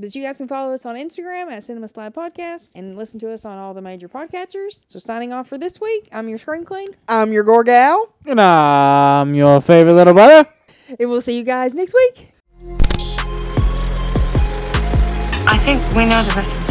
But 0.00 0.14
you 0.14 0.22
guys 0.22 0.36
can 0.36 0.46
follow 0.46 0.72
us 0.72 0.86
on 0.86 0.94
Instagram 0.94 1.50
at 1.50 1.64
Cinema 1.64 1.88
Slab 1.88 2.14
Podcast 2.14 2.70
and 2.76 2.96
listen 2.96 3.18
to 3.18 3.32
us 3.32 3.44
on 3.44 3.58
all 3.58 3.74
the 3.74 3.82
major 3.82 4.08
podcatchers. 4.08 4.84
So 4.86 5.00
signing 5.00 5.32
off 5.32 5.48
for 5.48 5.58
this 5.58 5.80
week, 5.80 6.08
I'm 6.12 6.28
your 6.28 6.38
Screen 6.38 6.64
Queen, 6.64 6.86
I'm 7.08 7.32
your 7.32 7.42
Gorgal. 7.42 8.12
And 8.24 8.40
I'm 8.40 9.34
your 9.34 9.60
favorite 9.60 9.94
little 9.94 10.14
brother. 10.14 10.48
and 11.00 11.10
we'll 11.10 11.20
see 11.20 11.36
you 11.36 11.42
guys 11.42 11.74
next 11.74 11.94
week. 11.94 12.32
I 15.50 15.58
think 15.64 15.82
we 15.96 16.06
know 16.06 16.22
the 16.22 16.32
rest 16.36 16.67